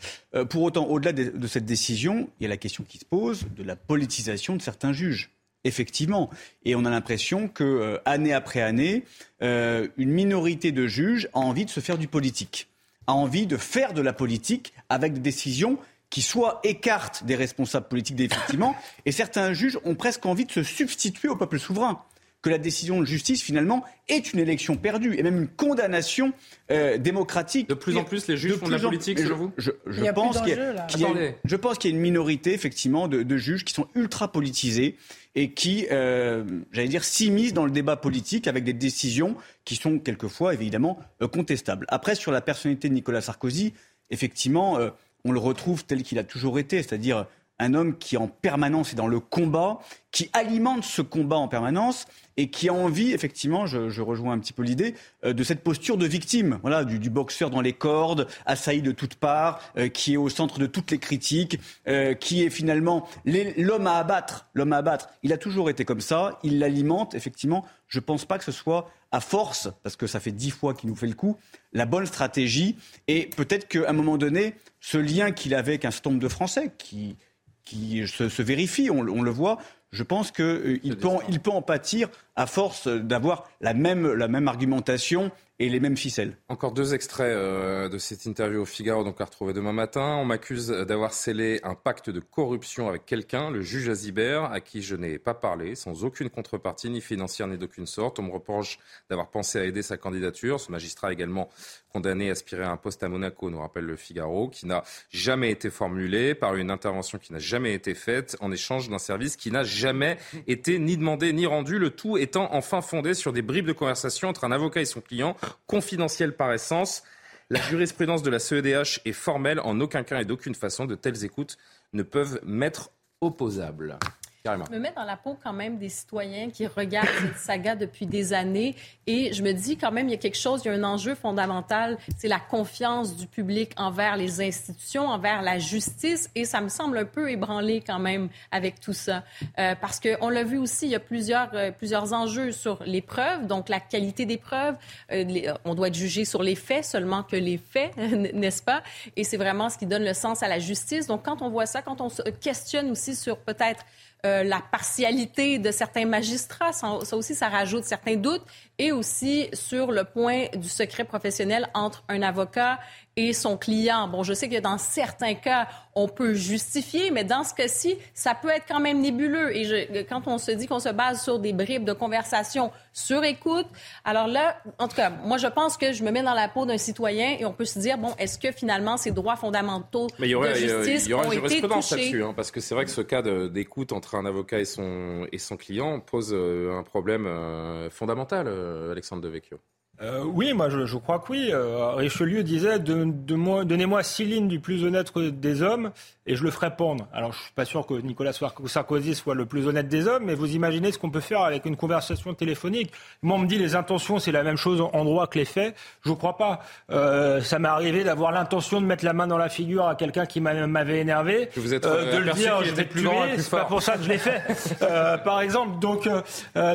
pour 0.50 0.62
autant, 0.62 0.84
au-delà 0.86 1.12
de, 1.12 1.46
cette 1.46 1.64
décision, 1.64 2.28
il 2.40 2.42
y 2.42 2.46
a 2.46 2.48
la 2.48 2.56
question 2.56 2.82
qui 2.82 2.98
se 2.98 3.04
pose 3.04 3.46
de 3.56 3.62
la 3.62 3.76
politisation 3.76 4.56
de 4.56 4.62
certains 4.62 4.92
juges. 4.92 5.30
Effectivement. 5.64 6.30
Et 6.64 6.74
on 6.74 6.84
a 6.84 6.90
l'impression 6.90 7.48
que, 7.48 7.64
euh, 7.64 7.98
année 8.04 8.34
après 8.34 8.60
année, 8.60 9.04
euh, 9.42 9.88
une 9.96 10.10
minorité 10.10 10.72
de 10.72 10.86
juges 10.86 11.28
a 11.32 11.38
envie 11.38 11.64
de 11.64 11.70
se 11.70 11.80
faire 11.80 11.96
du 11.96 12.06
politique, 12.06 12.68
a 13.06 13.14
envie 13.14 13.46
de 13.46 13.56
faire 13.56 13.94
de 13.94 14.02
la 14.02 14.12
politique 14.12 14.74
avec 14.90 15.14
des 15.14 15.20
décisions 15.20 15.78
qui 16.14 16.22
soit 16.22 16.60
écartent 16.62 17.24
des 17.24 17.34
responsables 17.34 17.88
politiques 17.88 18.20
effectivement, 18.20 18.76
et 19.04 19.10
certains 19.10 19.52
juges 19.52 19.80
ont 19.84 19.96
presque 19.96 20.24
envie 20.26 20.44
de 20.44 20.52
se 20.52 20.62
substituer 20.62 21.28
au 21.28 21.34
peuple 21.34 21.58
souverain. 21.58 22.04
Que 22.40 22.50
la 22.50 22.58
décision 22.58 23.00
de 23.00 23.04
justice, 23.04 23.42
finalement, 23.42 23.82
est 24.06 24.32
une 24.32 24.38
élection 24.38 24.76
perdue 24.76 25.16
et 25.18 25.24
même 25.24 25.40
une 25.40 25.48
condamnation 25.48 26.32
euh, 26.70 26.98
démocratique. 26.98 27.68
De 27.68 27.74
plus 27.74 27.96
en 27.96 28.04
plus, 28.04 28.28
les 28.28 28.36
juges 28.36 28.54
font 28.54 28.68
de 28.68 28.72
la 28.72 28.78
politique, 28.78 29.18
selon 29.18 29.36
vous? 29.36 29.52
Je, 29.56 29.72
pense 30.12 30.40
qu'il 30.40 31.90
y, 31.90 31.92
a 31.92 31.96
une 31.96 32.00
minorité, 32.00 32.52
effectivement, 32.52 33.08
de, 33.08 33.36
juges 33.36 33.64
qui 33.64 33.74
sont 33.74 33.88
ultra 33.96 34.30
politisés 34.30 34.96
et 35.34 35.52
qui, 35.52 35.86
euh, 35.90 36.44
j'allais 36.70 36.86
dire, 36.86 37.02
s'immiscent 37.02 37.54
dans 37.54 37.64
le 37.64 37.72
débat 37.72 37.96
politique 37.96 38.46
avec 38.46 38.62
des 38.62 38.74
décisions 38.74 39.34
qui 39.64 39.74
sont 39.74 39.98
quelquefois, 39.98 40.54
évidemment, 40.54 41.00
euh, 41.22 41.28
contestables. 41.28 41.86
Après, 41.88 42.14
sur 42.14 42.30
la 42.30 42.40
personnalité 42.40 42.88
de 42.88 42.94
Nicolas 42.94 43.22
Sarkozy, 43.22 43.72
effectivement, 44.10 44.78
on 45.24 45.32
le 45.32 45.38
retrouve 45.38 45.84
tel 45.84 46.02
qu'il 46.02 46.18
a 46.18 46.24
toujours 46.24 46.58
été, 46.58 46.82
c'est-à-dire 46.82 47.26
un 47.58 47.74
homme 47.74 47.96
qui 47.98 48.16
en 48.16 48.28
permanence 48.28 48.92
est 48.92 48.96
dans 48.96 49.06
le 49.06 49.20
combat, 49.20 49.78
qui 50.10 50.30
alimente 50.32 50.84
ce 50.84 51.02
combat 51.02 51.36
en 51.36 51.48
permanence 51.48 52.06
et 52.36 52.50
qui 52.50 52.68
a 52.68 52.72
envie, 52.72 53.12
effectivement, 53.12 53.66
je, 53.66 54.00
rejoins 54.00 54.32
un 54.32 54.38
petit 54.38 54.52
peu 54.52 54.62
l'idée, 54.62 54.94
euh, 55.24 55.32
de 55.32 55.44
cette 55.44 55.62
posture 55.62 55.96
de 55.96 56.06
victime, 56.06 56.58
voilà, 56.62 56.84
du, 56.84 57.10
boxeur 57.10 57.50
dans 57.50 57.60
les 57.60 57.72
cordes, 57.72 58.26
assailli 58.44 58.82
de 58.82 58.92
toutes 58.92 59.14
parts, 59.14 59.60
euh, 59.76 59.88
qui 59.88 60.14
est 60.14 60.16
au 60.16 60.28
centre 60.28 60.58
de 60.58 60.66
toutes 60.66 60.90
les 60.90 60.98
critiques, 60.98 61.60
euh, 61.86 62.14
qui 62.14 62.42
est 62.42 62.50
finalement 62.50 63.08
l'homme 63.24 63.86
à 63.86 63.98
abattre. 63.98 64.46
L'homme 64.54 64.72
à 64.72 64.78
abattre, 64.78 65.08
il 65.22 65.32
a 65.32 65.38
toujours 65.38 65.70
été 65.70 65.84
comme 65.84 66.00
ça, 66.00 66.38
il 66.42 66.58
l'alimente, 66.58 67.14
effectivement. 67.14 67.64
Je 67.88 67.98
ne 67.98 68.04
pense 68.04 68.24
pas 68.24 68.38
que 68.38 68.44
ce 68.44 68.52
soit 68.52 68.90
à 69.12 69.20
force, 69.20 69.68
parce 69.84 69.94
que 69.94 70.08
ça 70.08 70.18
fait 70.18 70.32
dix 70.32 70.50
fois 70.50 70.74
qu'il 70.74 70.90
nous 70.90 70.96
fait 70.96 71.06
le 71.06 71.14
coup, 71.14 71.36
la 71.72 71.86
bonne 71.86 72.06
stratégie. 72.06 72.76
Et 73.06 73.30
peut-être 73.36 73.68
qu'à 73.68 73.88
un 73.88 73.92
moment 73.92 74.16
donné, 74.16 74.54
ce 74.80 74.98
lien 74.98 75.30
qu'il 75.30 75.54
avait 75.54 75.72
avec 75.72 75.84
un 75.84 75.92
certain 75.92 76.10
nombre 76.10 76.22
de 76.22 76.28
Français, 76.28 76.72
qui 76.78 77.16
qui 77.64 78.06
se, 78.06 78.42
vérifie, 78.42 78.90
on, 78.90 79.02
le 79.02 79.30
voit. 79.30 79.58
Je 79.92 80.02
pense 80.02 80.30
qu'il 80.30 80.44
euh, 80.44 80.78
peut, 81.00 81.08
il 81.28 81.40
peut 81.40 81.50
en 81.50 81.62
pâtir 81.62 82.08
à 82.36 82.46
force 82.46 82.88
d'avoir 82.88 83.48
la 83.60 83.74
même, 83.74 84.12
la 84.12 84.28
même 84.28 84.48
argumentation 84.48 85.30
et 85.60 85.68
les 85.68 85.78
mêmes 85.78 85.96
ficelles. 85.96 86.36
Encore 86.48 86.72
deux 86.72 86.94
extraits 86.94 87.26
euh, 87.26 87.88
de 87.88 87.98
cette 87.98 88.26
interview 88.26 88.62
au 88.62 88.64
Figaro, 88.64 89.04
donc 89.04 89.20
à 89.20 89.24
retrouver 89.24 89.52
demain 89.52 89.72
matin. 89.72 90.16
On 90.16 90.24
m'accuse 90.24 90.68
d'avoir 90.68 91.12
scellé 91.12 91.60
un 91.62 91.74
pacte 91.74 92.10
de 92.10 92.20
corruption 92.20 92.88
avec 92.88 93.06
quelqu'un, 93.06 93.50
le 93.50 93.62
juge 93.62 93.88
Azibert, 93.88 94.44
à 94.44 94.60
qui 94.60 94.82
je 94.82 94.96
n'ai 94.96 95.18
pas 95.18 95.34
parlé, 95.34 95.76
sans 95.76 96.04
aucune 96.04 96.28
contrepartie, 96.28 96.90
ni 96.90 97.00
financière, 97.00 97.46
ni 97.46 97.56
d'aucune 97.56 97.86
sorte. 97.86 98.18
On 98.18 98.24
me 98.24 98.32
reproche 98.32 98.78
d'avoir 99.08 99.30
pensé 99.30 99.58
à 99.60 99.64
aider 99.64 99.82
sa 99.82 99.96
candidature. 99.96 100.58
Ce 100.58 100.72
magistrat 100.72 101.12
également 101.12 101.48
condamné 101.94 102.28
à 102.28 102.32
aspirer 102.32 102.64
à 102.64 102.72
un 102.72 102.76
poste 102.76 103.04
à 103.04 103.08
Monaco, 103.08 103.48
nous 103.50 103.60
rappelle 103.60 103.84
le 103.84 103.94
Figaro, 103.94 104.48
qui 104.48 104.66
n'a 104.66 104.82
jamais 105.10 105.52
été 105.52 105.70
formulé 105.70 106.34
par 106.34 106.56
une 106.56 106.72
intervention 106.72 107.18
qui 107.18 107.32
n'a 107.32 107.38
jamais 107.38 107.72
été 107.72 107.94
faite 107.94 108.36
en 108.40 108.50
échange 108.50 108.90
d'un 108.90 108.98
service 108.98 109.36
qui 109.36 109.52
n'a 109.52 109.62
jamais 109.62 110.18
été 110.48 110.80
ni 110.80 110.96
demandé 110.96 111.32
ni 111.32 111.46
rendu, 111.46 111.78
le 111.78 111.90
tout 111.90 112.18
étant 112.18 112.52
enfin 112.52 112.80
fondé 112.80 113.14
sur 113.14 113.32
des 113.32 113.42
bribes 113.42 113.66
de 113.66 113.72
conversation 113.72 114.28
entre 114.28 114.42
un 114.42 114.50
avocat 114.50 114.80
et 114.80 114.84
son 114.84 115.00
client, 115.00 115.36
confidentiel 115.66 116.36
par 116.36 116.52
essence. 116.52 117.02
La 117.50 117.60
jurisprudence 117.60 118.22
de 118.22 118.30
la 118.30 118.38
CEDH 118.38 119.00
est 119.04 119.12
formelle, 119.12 119.60
en 119.60 119.80
aucun 119.80 120.02
cas 120.02 120.20
et 120.20 120.24
d'aucune 120.24 120.54
façon 120.54 120.86
de 120.86 120.94
telles 120.94 121.24
écoutes 121.24 121.56
ne 121.92 122.02
peuvent 122.02 122.40
m'être 122.44 122.90
opposables. 123.20 123.98
Je 124.46 124.74
me 124.74 124.78
mets 124.78 124.92
dans 124.94 125.04
la 125.04 125.16
peau 125.16 125.38
quand 125.42 125.54
même 125.54 125.78
des 125.78 125.88
citoyens 125.88 126.50
qui 126.50 126.66
regardent 126.66 127.08
cette 127.18 127.38
saga 127.38 127.76
depuis 127.76 128.04
des 128.04 128.34
années 128.34 128.76
et 129.06 129.32
je 129.32 129.42
me 129.42 129.52
dis 129.52 129.78
quand 129.78 129.90
même 129.90 130.06
il 130.06 130.10
y 130.10 130.14
a 130.14 130.18
quelque 130.18 130.36
chose, 130.36 130.60
il 130.62 130.68
y 130.68 130.70
a 130.70 130.74
un 130.74 130.84
enjeu 130.84 131.14
fondamental, 131.14 131.96
c'est 132.18 132.28
la 132.28 132.40
confiance 132.40 133.16
du 133.16 133.26
public 133.26 133.72
envers 133.78 134.18
les 134.18 134.42
institutions, 134.42 135.06
envers 135.08 135.40
la 135.40 135.58
justice 135.58 136.28
et 136.34 136.44
ça 136.44 136.60
me 136.60 136.68
semble 136.68 136.98
un 136.98 137.06
peu 137.06 137.30
ébranlé 137.30 137.82
quand 137.86 137.98
même 137.98 138.28
avec 138.50 138.80
tout 138.80 138.92
ça 138.92 139.24
euh, 139.58 139.74
parce 139.80 139.98
qu'on 139.98 140.28
l'a 140.28 140.44
vu 140.44 140.58
aussi, 140.58 140.88
il 140.88 140.90
y 140.90 140.94
a 140.94 141.00
plusieurs, 141.00 141.48
euh, 141.54 141.70
plusieurs 141.70 142.12
enjeux 142.12 142.52
sur 142.52 142.82
les 142.84 143.00
preuves, 143.00 143.46
donc 143.46 143.70
la 143.70 143.80
qualité 143.80 144.26
des 144.26 144.36
preuves, 144.36 144.76
euh, 145.10 145.54
on 145.64 145.74
doit 145.74 145.88
être 145.88 145.94
jugé 145.94 146.26
sur 146.26 146.42
les 146.42 146.54
faits 146.54 146.84
seulement 146.84 147.22
que 147.22 147.36
les 147.36 147.56
faits, 147.56 147.96
n'est-ce 147.96 148.62
pas? 148.62 148.82
Et 149.16 149.24
c'est 149.24 149.38
vraiment 149.38 149.70
ce 149.70 149.78
qui 149.78 149.86
donne 149.86 150.04
le 150.04 150.12
sens 150.12 150.42
à 150.42 150.48
la 150.48 150.58
justice. 150.58 151.06
Donc 151.06 151.24
quand 151.24 151.40
on 151.40 151.48
voit 151.48 151.64
ça, 151.64 151.80
quand 151.80 152.02
on 152.02 152.10
se 152.10 152.20
questionne 152.20 152.90
aussi 152.90 153.16
sur 153.16 153.38
peut-être 153.38 153.86
euh, 154.24 154.42
la 154.42 154.60
partialité 154.60 155.58
de 155.58 155.70
certains 155.70 156.06
magistrats. 156.06 156.72
Ça, 156.72 156.98
ça, 157.02 157.16
aussi, 157.16 157.34
ça 157.34 157.48
rajoute 157.48 157.84
certains 157.84 158.16
doutes. 158.16 158.42
Et 158.78 158.90
aussi 158.90 159.48
sur 159.52 159.92
le 159.92 160.04
point 160.04 160.46
du 160.56 160.68
secret 160.68 161.04
professionnel 161.04 161.68
entre 161.74 162.02
un 162.08 162.22
avocat 162.22 162.78
et 163.16 163.32
son 163.32 163.56
client. 163.56 164.08
Bon, 164.08 164.22
je 164.22 164.32
sais 164.32 164.48
que 164.48 164.58
dans 164.60 164.78
certains 164.78 165.34
cas, 165.34 165.68
on 165.94 166.08
peut 166.08 166.34
justifier, 166.34 167.10
mais 167.10 167.24
dans 167.24 167.44
ce 167.44 167.54
cas-ci, 167.54 167.96
ça 168.12 168.34
peut 168.34 168.48
être 168.48 168.64
quand 168.66 168.80
même 168.80 169.00
nébuleux. 169.00 169.56
Et 169.56 169.64
je, 169.64 170.02
quand 170.02 170.26
on 170.26 170.38
se 170.38 170.50
dit 170.50 170.66
qu'on 170.66 170.80
se 170.80 170.88
base 170.88 171.22
sur 171.22 171.38
des 171.38 171.52
bribes 171.52 171.84
de 171.84 171.92
conversation 171.92 172.72
sur 172.92 173.22
écoute, 173.24 173.66
alors 174.04 174.26
là, 174.26 174.56
en 174.78 174.88
tout 174.88 174.96
cas, 174.96 175.10
moi, 175.10 175.38
je 175.38 175.46
pense 175.46 175.76
que 175.76 175.92
je 175.92 176.02
me 176.02 176.10
mets 176.10 176.22
dans 176.22 176.34
la 176.34 176.48
peau 176.48 176.66
d'un 176.66 176.78
citoyen 176.78 177.36
et 177.38 177.44
on 177.44 177.52
peut 177.52 177.64
se 177.64 177.78
dire, 177.78 177.98
bon, 177.98 178.12
est-ce 178.18 178.38
que 178.38 178.50
finalement 178.52 178.96
ces 178.96 179.12
droits 179.12 179.36
fondamentaux 179.36 180.08
mais 180.18 180.28
il 180.28 180.30
y 180.30 180.34
aurait, 180.34 180.50
de 180.50 180.54
justice 180.54 181.06
il 181.06 181.10
y 181.10 181.14
aura 181.14 181.26
ont 181.26 181.32
une 181.32 181.44
été 181.44 181.60
touchés? 181.60 181.96
là-dessus, 181.96 182.24
hein, 182.24 182.32
parce 182.34 182.50
que 182.50 182.60
c'est 182.60 182.74
vrai 182.74 182.84
que 182.84 182.90
ce 182.90 183.00
cas 183.00 183.22
d'écoute 183.22 183.92
entre 183.92 184.14
un 184.16 184.26
avocat 184.26 184.58
et 184.58 184.64
son, 184.64 185.26
et 185.32 185.38
son 185.38 185.56
client 185.56 186.00
pose 186.00 186.30
euh, 186.32 186.76
un 186.78 186.82
problème 186.82 187.26
euh, 187.26 187.90
fondamental, 187.90 188.46
euh, 188.48 188.92
Alexandre 188.92 189.22
Devecchio. 189.22 189.58
Euh, 190.02 190.24
oui, 190.24 190.52
moi 190.52 190.68
je, 190.68 190.86
je, 190.86 190.96
crois 190.96 191.20
que 191.20 191.30
oui. 191.30 191.50
Euh, 191.52 191.92
Richelieu 191.92 192.42
disait 192.42 192.78
de, 192.78 193.04
de 193.04 193.34
moi, 193.34 193.64
Donnez-moi 193.64 194.02
six 194.02 194.24
lignes 194.24 194.48
du 194.48 194.58
plus 194.58 194.84
honnête 194.84 195.12
des 195.18 195.62
hommes 195.62 195.92
et 196.26 196.36
je 196.36 196.42
le 196.42 196.50
ferai 196.50 196.74
pendre. 196.74 197.06
Alors 197.12 197.32
je 197.32 197.40
suis 197.40 197.52
pas 197.52 197.64
sûr 197.64 197.86
que 197.86 197.94
Nicolas 197.94 198.32
Sarkozy 198.32 199.14
soit 199.14 199.34
le 199.34 199.46
plus 199.46 199.66
honnête 199.66 199.88
des 199.88 200.06
hommes, 200.06 200.24
mais 200.24 200.34
vous 200.34 200.54
imaginez 200.54 200.90
ce 200.90 200.98
qu'on 200.98 201.10
peut 201.10 201.20
faire 201.20 201.42
avec 201.42 201.66
une 201.66 201.76
conversation 201.76 202.32
téléphonique. 202.34 202.92
Moi 203.22 203.36
on 203.36 203.40
me 203.40 203.46
dit 203.46 203.58
les 203.58 203.76
intentions 203.76 204.18
c'est 204.18 204.32
la 204.32 204.42
même 204.42 204.56
chose 204.56 204.80
en 204.80 205.04
droit 205.04 205.26
que 205.26 205.38
les 205.38 205.44
faits. 205.44 205.76
Je 206.04 206.10
ne 206.10 206.14
crois 206.14 206.36
pas. 206.36 206.60
Euh, 206.90 207.40
ça 207.40 207.58
m'est 207.58 207.68
arrivé 207.68 208.04
d'avoir 208.04 208.32
l'intention 208.32 208.80
de 208.80 208.86
mettre 208.86 209.04
la 209.04 209.12
main 209.12 209.26
dans 209.26 209.38
la 209.38 209.48
figure 209.48 209.86
à 209.86 209.94
quelqu'un 209.94 210.26
qui 210.26 210.40
m'avait 210.40 210.98
énervé, 210.98 211.50
vous 211.56 211.74
êtes, 211.74 211.84
euh, 211.84 212.14
de 212.14 212.18
le 212.18 212.32
dire 212.32 212.64
je 212.64 212.72
vais 212.72 212.86
tuer. 212.88 213.08
C'est 213.36 213.50
pas 213.50 213.66
pour 213.66 213.82
ça 213.82 213.96
que 213.96 214.02
je 214.02 214.08
l'ai 214.08 214.18
fait, 214.18 214.42
euh, 214.82 215.18
par 215.18 215.40
exemple. 215.40 215.78
Donc 215.78 216.08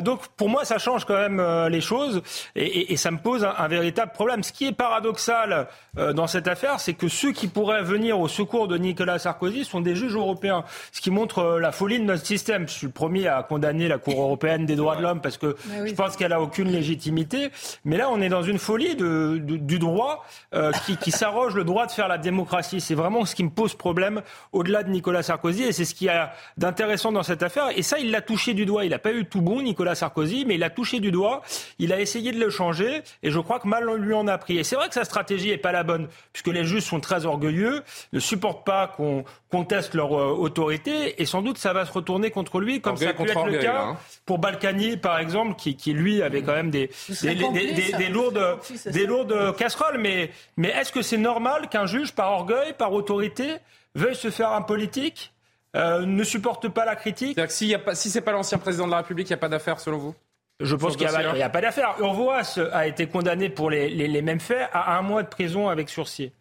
donc 0.04 0.28
pour 0.38 0.50
moi 0.50 0.64
ça 0.64 0.78
change 0.78 1.06
quand 1.06 1.16
même 1.16 1.44
les 1.68 1.82
choses 1.82 2.22
et, 2.56 2.66
et, 2.66 2.94
et 2.94 2.98
ça 2.98 3.09
ça 3.10 3.14
me 3.14 3.18
pose 3.18 3.44
un, 3.44 3.56
un, 3.58 3.68
véritable 3.68 4.12
problème. 4.12 4.44
Ce 4.44 4.54
qui 4.54 4.68
est 4.68 4.72
paradoxal 4.72 5.68
euh, 5.98 6.14
dans 6.14 6.28
cette 6.28 6.48
affaire, 6.48 6.80
c'est 6.80 6.94
que 6.94 7.08
ceux 7.08 7.32
qui 7.32 7.48
pourraient 7.48 7.82
venir 7.82 8.20
au 8.20 8.28
secours 8.28 8.68
de 8.68 8.78
Nicolas 8.78 9.18
Sarkozy 9.18 9.66
sont 9.66 9.82
des 9.82 9.96
juges 9.96 10.14
européens, 10.14 10.64
ce 10.92 11.02
qui 11.02 11.10
montre 11.10 11.40
euh, 11.40 11.60
la 11.60 11.72
folie 11.72 12.00
de 12.00 12.04
notre 12.04 12.24
système. 12.24 12.68
Je 12.68 12.74
suis 12.74 12.86
le 12.86 12.94
premier 12.94 13.28
à 13.28 13.42
condamner 13.42 13.88
la 13.88 13.98
Cour 13.98 14.22
européenne 14.22 14.68
des 14.68 14.76
droits 14.76 14.96
de 14.96 15.02
l'homme 15.02 15.22
parce 15.22 15.38
que 15.38 15.56
oui. 15.82 15.90
je 15.90 15.96
pense 15.96 16.18
qu'elle 16.18 16.34
a 16.34 16.40
aucune 16.40 16.70
légitimité. 16.70 17.50
Mais 17.84 17.98
là, 17.98 18.12
on 18.12 18.22
est 18.22 18.30
dans 18.30 18.44
une 18.44 18.60
folie 18.60 18.96
de, 18.96 19.40
de, 19.42 19.58
du 19.58 19.80
droit 19.80 20.24
euh, 20.54 20.72
qui, 20.86 20.96
qui 20.96 21.10
s'arroge 21.10 21.56
le 21.56 21.64
droit 21.64 21.88
de 21.88 21.92
faire 21.92 22.10
la 22.10 22.20
démocratie. 22.20 22.80
C'est 22.80 22.94
vraiment 22.94 23.26
ce 23.26 23.34
qui 23.34 23.44
me 23.44 23.50
pose 23.50 23.74
problème 23.74 24.22
au-delà 24.52 24.84
de 24.84 24.92
Nicolas 24.92 25.24
Sarkozy 25.24 25.64
et 25.64 25.72
c'est 25.72 25.86
ce 25.86 25.96
qu'il 25.96 26.08
y 26.08 26.12
a 26.12 26.32
d'intéressant 26.58 27.12
dans 27.12 27.24
cette 27.24 27.42
affaire. 27.42 27.70
Et 27.76 27.82
ça, 27.82 27.98
il 27.98 28.12
l'a 28.12 28.22
touché 28.22 28.54
du 28.54 28.68
doigt. 28.68 28.86
Il 28.86 28.92
n'a 28.92 29.00
pas 29.00 29.14
eu 29.14 29.26
tout 29.26 29.42
bon, 29.42 29.64
Nicolas 29.64 29.96
Sarkozy, 29.96 30.46
mais 30.46 30.54
il 30.54 30.60
l'a 30.60 30.70
touché 30.70 31.00
du 31.00 31.10
doigt. 31.10 31.42
Il 31.80 31.92
a 31.92 32.00
essayé 32.00 32.32
de 32.32 32.40
le 32.40 32.52
changer 32.52 32.99
et 33.24 33.32
je 33.32 33.40
crois 33.40 33.60
que 33.60 33.68
mal 33.68 33.90
lui 33.96 34.14
en 34.14 34.28
a 34.28 34.38
pris. 34.38 34.58
Et 34.58 34.64
c'est 34.64 34.76
vrai 34.76 34.88
que 34.88 34.94
sa 34.94 35.06
stratégie 35.06 35.50
n'est 35.50 35.58
pas 35.58 35.72
la 35.72 35.84
bonne, 35.84 36.08
puisque 36.34 36.48
les 36.48 36.64
juges 36.64 36.84
sont 36.84 37.00
très 37.00 37.26
orgueilleux, 37.26 37.84
ne 38.14 38.20
supportent 38.20 38.66
pas 38.66 38.88
qu'on 38.88 39.24
conteste 39.50 39.94
leur 39.94 40.18
euh, 40.18 40.32
autorité, 40.32 41.22
et 41.22 41.26
sans 41.26 41.42
doute 41.42 41.58
ça 41.58 41.74
va 41.74 41.86
se 41.86 41.92
retourner 41.92 42.32
contre 42.32 42.60
lui, 42.60 42.82
comme 42.82 42.98
ça 42.98 43.14
peut 43.14 43.24
être 43.24 43.46
le 43.46 43.60
cas 43.60 43.82
hein. 43.82 43.98
pour 44.26 44.40
Balkany, 44.40 44.98
par 44.98 45.20
exemple, 45.20 45.56
qui, 45.56 45.76
qui, 45.76 45.94
lui 45.94 46.22
avait 46.22 46.42
quand 46.42 46.54
même 46.54 46.70
des, 46.70 46.90
des, 47.22 47.36
des, 47.36 47.74
des, 47.74 47.92
des 47.98 48.10
lourdes, 48.10 48.60
des 48.86 49.06
lourdes 49.06 49.56
casseroles. 49.56 49.98
Mais, 50.00 50.32
mais 50.58 50.70
est-ce 50.70 50.92
que 50.92 51.02
c'est 51.02 51.18
normal 51.18 51.70
qu'un 51.70 51.86
juge, 51.86 52.14
par 52.14 52.32
orgueil, 52.32 52.74
par 52.74 52.94
autorité, 52.94 53.58
veuille 53.96 54.16
se 54.16 54.30
faire 54.30 54.52
un 54.52 54.62
politique 54.62 55.34
euh, 55.76 56.06
ne 56.06 56.24
supporte 56.24 56.68
pas 56.70 56.86
la 56.86 56.96
critique? 56.96 57.34
C'est-à-dire 57.36 57.48
que 57.48 57.54
si, 57.54 57.68
y 57.68 57.76
a 57.76 57.80
pas, 57.80 57.96
si 57.96 58.10
c'est 58.10 58.22
pas 58.22 58.32
l'ancien 58.32 58.58
président 58.58 58.86
de 58.86 58.92
la 58.92 58.98
République, 58.98 59.28
il 59.30 59.34
n'y 59.34 59.36
a 59.36 59.38
pas 59.38 59.50
d'affaire 59.50 59.80
selon 59.80 59.98
vous? 59.98 60.16
Je 60.60 60.76
pense 60.76 60.98
qu'il 60.98 61.08
n'y 61.08 61.14
a, 61.16 61.46
a, 61.46 61.50
pas 61.50 61.62
d'affaire. 61.62 61.96
Urvoas 62.00 62.60
a 62.74 62.88
été 62.88 63.08
condamné 63.08 63.50
pour 63.50 63.70
les, 63.70 63.90
les, 63.90 64.08
les, 64.08 64.22
mêmes 64.22 64.40
faits 64.40 64.70
à 64.74 64.98
un 64.98 65.02
mois 65.02 65.24
de 65.24 65.30
prison 65.30 65.70
avec 65.70 65.90
sursis. 65.90 66.32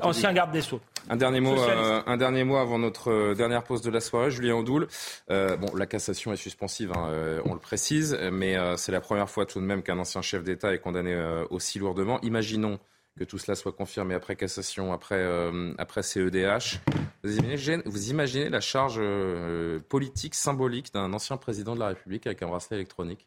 Ancien 0.00 0.32
garde 0.32 0.52
des 0.52 0.60
Sceaux. 0.60 0.80
Un 1.10 1.16
dernier 1.16 1.40
mot, 1.40 1.58
euh, 1.58 2.02
un 2.06 2.16
dernier 2.18 2.44
mot 2.44 2.56
avant 2.56 2.78
notre 2.78 3.10
euh, 3.10 3.34
dernière 3.34 3.64
pause 3.64 3.80
de 3.80 3.90
la 3.90 4.00
soirée, 4.00 4.30
Julien 4.30 4.56
Audoul. 4.56 4.88
Euh, 5.30 5.56
bon, 5.56 5.74
la 5.74 5.86
cassation 5.86 6.32
est 6.32 6.36
suspensive, 6.36 6.92
hein, 6.94 7.08
euh, 7.08 7.40
on 7.46 7.54
le 7.54 7.60
précise, 7.60 8.18
mais 8.30 8.56
c'est 8.76 8.92
la 8.92 9.00
première 9.00 9.30
fois 9.30 9.46
tout 9.46 9.60
de 9.60 9.64
même 9.64 9.82
qu'un 9.82 9.98
ancien 9.98 10.20
chef 10.20 10.44
d'État 10.44 10.72
est 10.74 10.78
condamné 10.78 11.16
aussi 11.50 11.78
lourdement. 11.78 12.20
Imaginons 12.22 12.78
que 13.18 13.24
tout 13.24 13.38
cela 13.38 13.54
soit 13.54 13.72
confirmé 13.72 14.14
après 14.14 14.36
cassation, 14.36 14.92
après, 14.92 15.18
euh, 15.18 15.74
après 15.78 16.02
CEDH. 16.02 16.80
Vous 17.22 18.10
imaginez, 18.10 18.48
la 18.48 18.60
charge 18.60 18.96
euh, 18.98 19.80
politique, 19.88 20.34
symbolique 20.34 20.94
d'un 20.94 21.12
ancien 21.12 21.36
président 21.36 21.74
de 21.74 21.80
la 21.80 21.88
République 21.88 22.26
avec 22.26 22.42
un 22.42 22.46
bracelet 22.46 22.76
électronique? 22.76 23.26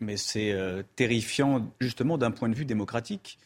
Mais 0.00 0.16
c'est 0.16 0.52
euh, 0.52 0.82
terrifiant, 0.94 1.66
justement, 1.80 2.18
d'un 2.18 2.30
point 2.30 2.48
de 2.48 2.54
vue 2.54 2.66
démocratique, 2.66 3.38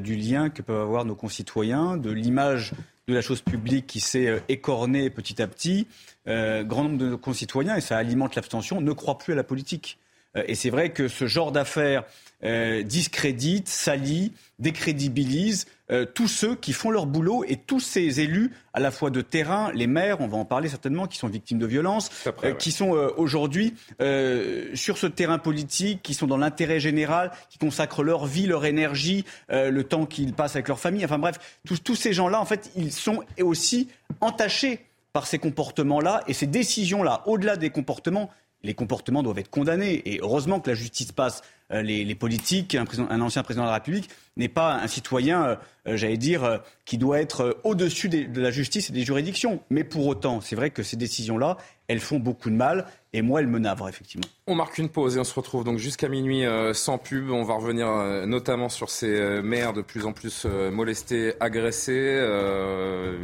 du 0.00 0.16
lien 0.16 0.48
que 0.48 0.62
peuvent 0.62 0.80
avoir 0.80 1.04
nos 1.04 1.14
concitoyens, 1.14 1.98
de 1.98 2.10
l'image 2.10 2.72
de 3.08 3.14
la 3.14 3.20
chose 3.20 3.42
publique 3.42 3.86
qui 3.86 4.00
s'est 4.00 4.42
écornée 4.48 5.10
petit 5.10 5.42
à 5.42 5.46
petit. 5.46 5.86
grand 6.26 6.84
nombre 6.84 6.96
de 6.96 7.10
nos 7.10 7.18
concitoyens, 7.18 7.76
et 7.76 7.82
ça 7.82 7.98
alimente 7.98 8.34
l'abstention, 8.36 8.80
ne 8.80 8.92
croient 8.92 9.18
plus 9.18 9.34
à 9.34 9.36
la 9.36 9.44
politique. 9.44 9.98
Et 10.46 10.54
c'est 10.54 10.70
vrai 10.70 10.90
que 10.90 11.08
ce 11.08 11.26
genre 11.26 11.52
d'affaires 11.52 12.04
euh, 12.44 12.82
discrédite, 12.82 13.68
salit, 13.68 14.32
décrédibilise 14.58 15.66
euh, 15.90 16.04
tous 16.04 16.28
ceux 16.28 16.54
qui 16.54 16.72
font 16.72 16.90
leur 16.90 17.06
boulot 17.06 17.44
et 17.46 17.56
tous 17.56 17.80
ces 17.80 18.20
élus, 18.20 18.52
à 18.74 18.80
la 18.80 18.90
fois 18.90 19.10
de 19.10 19.20
terrain, 19.20 19.70
les 19.72 19.86
maires, 19.86 20.20
on 20.20 20.26
va 20.26 20.36
en 20.36 20.44
parler 20.44 20.68
certainement, 20.68 21.06
qui 21.06 21.16
sont 21.16 21.28
victimes 21.28 21.58
de 21.58 21.66
violences, 21.66 22.10
euh, 22.26 22.32
ouais. 22.42 22.56
qui 22.58 22.72
sont 22.72 22.94
euh, 22.94 23.10
aujourd'hui 23.16 23.74
euh, 24.02 24.74
sur 24.74 24.98
ce 24.98 25.06
terrain 25.06 25.38
politique, 25.38 26.02
qui 26.02 26.14
sont 26.14 26.26
dans 26.26 26.36
l'intérêt 26.36 26.80
général, 26.80 27.30
qui 27.48 27.58
consacrent 27.58 28.02
leur 28.02 28.26
vie, 28.26 28.46
leur 28.46 28.64
énergie, 28.64 29.24
euh, 29.50 29.70
le 29.70 29.84
temps 29.84 30.06
qu'ils 30.06 30.34
passent 30.34 30.56
avec 30.56 30.68
leur 30.68 30.80
famille. 30.80 31.04
Enfin 31.04 31.18
bref, 31.18 31.38
tous, 31.66 31.78
tous 31.78 31.96
ces 31.96 32.12
gens-là, 32.12 32.40
en 32.40 32.46
fait, 32.46 32.70
ils 32.76 32.92
sont 32.92 33.22
aussi 33.40 33.88
entachés 34.20 34.84
par 35.12 35.26
ces 35.26 35.38
comportements-là 35.38 36.22
et 36.26 36.34
ces 36.34 36.46
décisions-là, 36.46 37.22
au-delà 37.24 37.56
des 37.56 37.70
comportements 37.70 38.30
les 38.66 38.74
comportements 38.74 39.22
doivent 39.22 39.38
être 39.38 39.50
condamnés. 39.50 40.02
Et 40.04 40.18
heureusement 40.20 40.60
que 40.60 40.70
la 40.70 40.76
justice 40.76 41.12
passe. 41.12 41.42
Euh, 41.72 41.82
les, 41.82 42.14
politiques, 42.14 42.76
un, 42.76 43.20
ancien 43.20 43.42
président 43.42 43.64
de 43.64 43.68
la 43.68 43.74
République 43.74 44.08
n'est 44.36 44.48
pas 44.48 44.74
un 44.74 44.86
citoyen, 44.86 45.58
euh, 45.88 45.96
j'allais 45.96 46.16
dire, 46.16 46.44
euh, 46.44 46.58
qui 46.84 46.96
doit 46.96 47.18
être 47.18 47.58
au-dessus 47.64 48.08
de 48.08 48.40
la 48.40 48.52
justice 48.52 48.90
et 48.90 48.92
des 48.92 49.04
juridictions. 49.04 49.60
Mais 49.68 49.82
pour 49.82 50.06
autant, 50.06 50.40
c'est 50.40 50.54
vrai 50.54 50.70
que 50.70 50.84
ces 50.84 50.96
décisions-là, 50.96 51.56
elles 51.88 52.00
font 52.00 52.18
beaucoup 52.18 52.50
de 52.50 52.54
mal. 52.54 52.86
Et 53.12 53.22
moi, 53.22 53.40
elles 53.40 53.46
me 53.46 53.58
navrent, 53.58 53.88
effectivement. 53.88 54.26
On 54.46 54.54
marque 54.54 54.76
une 54.76 54.90
pause 54.90 55.16
et 55.16 55.20
on 55.20 55.24
se 55.24 55.32
retrouve 55.32 55.64
donc 55.64 55.78
jusqu'à 55.78 56.08
minuit 56.08 56.44
euh, 56.44 56.74
sans 56.74 56.98
pub. 56.98 57.30
On 57.30 57.44
va 57.44 57.54
revenir 57.54 57.88
euh, 57.88 58.26
notamment 58.26 58.68
sur 58.68 58.90
ces 58.90 59.08
euh, 59.08 59.42
maires 59.42 59.72
de 59.72 59.80
plus 59.80 60.04
en 60.04 60.12
plus 60.12 60.44
molestés, 60.44 61.32
agressés, 61.40 61.96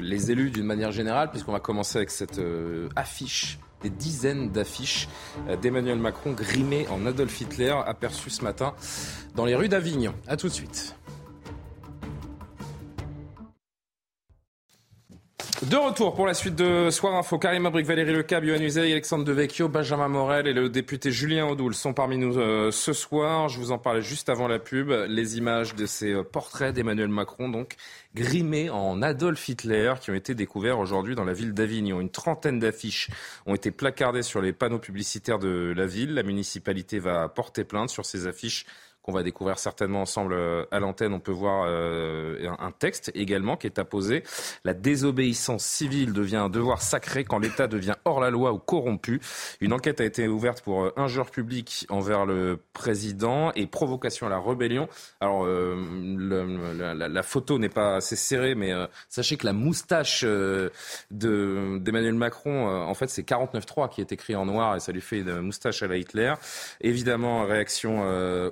les 0.00 0.30
élus 0.30 0.50
d'une 0.50 0.64
manière 0.64 0.92
générale, 0.92 1.30
puisqu'on 1.30 1.52
va 1.52 1.60
commencer 1.60 1.98
avec 1.98 2.10
cette 2.10 2.40
affiche 2.96 3.58
des 3.82 3.90
dizaines 3.90 4.50
d'affiches 4.50 5.08
d'Emmanuel 5.60 5.98
Macron 5.98 6.32
grimées 6.32 6.86
en 6.88 7.06
Adolf 7.06 7.40
Hitler 7.40 7.74
aperçues 7.86 8.30
ce 8.30 8.42
matin 8.42 8.74
dans 9.34 9.44
les 9.44 9.54
rues 9.54 9.68
d'Avignon. 9.68 10.14
A 10.26 10.36
tout 10.36 10.48
de 10.48 10.52
suite. 10.52 10.94
De 15.70 15.76
retour 15.76 16.12
pour 16.14 16.26
la 16.26 16.34
suite 16.34 16.56
de 16.56 16.90
Soir 16.90 17.14
Info. 17.14 17.38
Karim 17.38 17.66
Abrik, 17.66 17.86
Valérie 17.86 18.12
Lecab, 18.12 18.44
Yohann 18.44 18.62
Uzey, 18.62 18.90
Alexandre 18.90 19.24
Devecchio, 19.24 19.68
Benjamin 19.68 20.08
Morel 20.08 20.48
et 20.48 20.52
le 20.52 20.68
député 20.68 21.12
Julien 21.12 21.46
Audoul 21.46 21.72
sont 21.72 21.94
parmi 21.94 22.18
nous 22.18 22.36
euh, 22.36 22.72
ce 22.72 22.92
soir. 22.92 23.48
Je 23.48 23.60
vous 23.60 23.70
en 23.70 23.78
parlais 23.78 24.02
juste 24.02 24.28
avant 24.28 24.48
la 24.48 24.58
pub. 24.58 24.90
Les 25.06 25.38
images 25.38 25.76
de 25.76 25.86
ces 25.86 26.14
euh, 26.14 26.24
portraits 26.24 26.74
d'Emmanuel 26.74 27.08
Macron, 27.08 27.48
donc 27.48 27.76
grimés 28.12 28.70
en 28.70 29.02
Adolf 29.02 29.48
Hitler, 29.48 29.94
qui 30.00 30.10
ont 30.10 30.14
été 30.14 30.34
découverts 30.34 30.80
aujourd'hui 30.80 31.14
dans 31.14 31.24
la 31.24 31.32
ville 31.32 31.54
d'Avignon. 31.54 32.00
Une 32.00 32.10
trentaine 32.10 32.58
d'affiches 32.58 33.08
ont 33.46 33.54
été 33.54 33.70
placardées 33.70 34.22
sur 34.22 34.42
les 34.42 34.52
panneaux 34.52 34.80
publicitaires 34.80 35.38
de 35.38 35.72
la 35.76 35.86
ville. 35.86 36.14
La 36.14 36.24
municipalité 36.24 36.98
va 36.98 37.28
porter 37.28 37.62
plainte 37.62 37.88
sur 37.88 38.04
ces 38.04 38.26
affiches 38.26 38.66
qu'on 39.02 39.12
va 39.12 39.22
découvrir 39.22 39.58
certainement 39.58 40.02
ensemble 40.02 40.34
euh, 40.34 40.64
à 40.70 40.78
l'antenne. 40.78 41.12
On 41.12 41.20
peut 41.20 41.32
voir 41.32 41.64
euh, 41.66 42.48
un 42.58 42.70
texte 42.70 43.10
également 43.14 43.56
qui 43.56 43.66
est 43.66 43.78
apposé. 43.78 44.22
La 44.64 44.74
désobéissance 44.74 45.64
civile 45.64 46.12
devient 46.12 46.36
un 46.36 46.48
devoir 46.48 46.82
sacré 46.82 47.24
quand 47.24 47.38
l'État 47.38 47.66
devient 47.66 47.94
hors 48.04 48.20
la 48.20 48.30
loi 48.30 48.52
ou 48.52 48.58
corrompu. 48.58 49.20
Une 49.60 49.72
enquête 49.72 50.00
a 50.00 50.04
été 50.04 50.28
ouverte 50.28 50.62
pour 50.62 50.84
euh, 50.84 50.92
injure 50.96 51.30
publique 51.30 51.86
envers 51.88 52.26
le 52.26 52.60
président 52.72 53.52
et 53.54 53.66
provocation 53.66 54.28
à 54.28 54.30
la 54.30 54.38
rébellion. 54.38 54.88
Alors, 55.20 55.46
la, 55.46 57.22
photo 57.22 57.58
n'est 57.58 57.68
pas 57.68 57.96
assez 57.96 58.16
serrée, 58.16 58.54
mais 58.54 58.72
sachez 59.08 59.36
que 59.36 59.46
la 59.46 59.52
moustache 59.52 60.24
d'Emmanuel 61.10 62.14
Macron, 62.14 62.66
en 62.66 62.94
fait, 62.94 63.08
c'est 63.08 63.26
49.3 63.26 63.88
qui 63.88 64.00
est 64.00 64.12
écrit 64.12 64.34
en 64.34 64.46
noir 64.46 64.76
et 64.76 64.80
ça 64.80 64.92
lui 64.92 65.00
fait 65.00 65.20
une 65.20 65.40
moustache 65.40 65.82
à 65.82 65.86
la 65.86 65.96
Hitler. 65.96 66.34
Évidemment, 66.80 67.44
réaction 67.44 68.02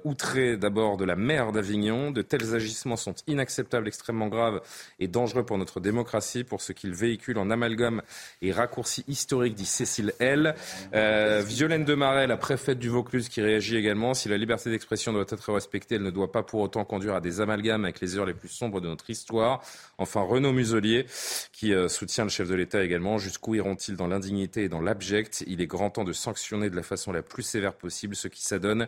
outrée 0.04 0.39
d'abord 0.56 0.96
de 0.96 1.04
la 1.04 1.16
maire 1.16 1.52
d'Avignon. 1.52 2.10
De 2.10 2.22
tels 2.22 2.54
agissements 2.54 2.96
sont 2.96 3.14
inacceptables, 3.26 3.88
extrêmement 3.88 4.28
graves 4.28 4.60
et 4.98 5.08
dangereux 5.08 5.44
pour 5.44 5.58
notre 5.58 5.80
démocratie, 5.80 6.44
pour 6.44 6.60
ce 6.60 6.72
qu'ils 6.72 6.94
véhiculent 6.94 7.38
en 7.38 7.50
amalgame 7.50 8.02
et 8.42 8.52
raccourci 8.52 9.04
historique, 9.08 9.54
dit 9.54 9.66
Cécile 9.66 10.12
L. 10.18 10.54
Euh, 10.94 11.42
Violaine 11.46 11.84
Demaret, 11.84 12.26
la 12.26 12.36
préfète 12.36 12.78
du 12.78 12.88
Vaucluse, 12.88 13.28
qui 13.28 13.40
réagit 13.40 13.76
également. 13.76 14.14
Si 14.14 14.28
la 14.28 14.36
liberté 14.36 14.70
d'expression 14.70 15.12
doit 15.12 15.26
être 15.28 15.52
respectée, 15.52 15.96
elle 15.96 16.02
ne 16.02 16.10
doit 16.10 16.32
pas 16.32 16.42
pour 16.42 16.60
autant 16.60 16.84
conduire 16.84 17.14
à 17.14 17.20
des 17.20 17.40
amalgames 17.40 17.84
avec 17.84 18.00
les 18.00 18.16
heures 18.16 18.26
les 18.26 18.34
plus 18.34 18.48
sombres 18.48 18.80
de 18.80 18.88
notre 18.88 19.10
histoire. 19.10 19.62
Enfin, 19.98 20.22
Renaud 20.22 20.52
Muselier, 20.52 21.06
qui 21.52 21.74
euh, 21.74 21.88
soutient 21.88 22.24
le 22.24 22.30
chef 22.30 22.48
de 22.48 22.54
l'État 22.54 22.82
également. 22.82 23.18
Jusqu'où 23.18 23.54
iront-ils 23.54 23.96
dans 23.96 24.06
l'indignité 24.06 24.64
et 24.64 24.68
dans 24.68 24.80
l'abject? 24.80 25.44
Il 25.46 25.60
est 25.60 25.66
grand 25.66 25.90
temps 25.90 26.04
de 26.04 26.12
sanctionner 26.12 26.70
de 26.70 26.76
la 26.76 26.82
façon 26.82 27.12
la 27.12 27.22
plus 27.22 27.42
sévère 27.42 27.74
possible 27.74 28.16
ceux 28.16 28.28
qui 28.28 28.42
s'adonnent 28.42 28.86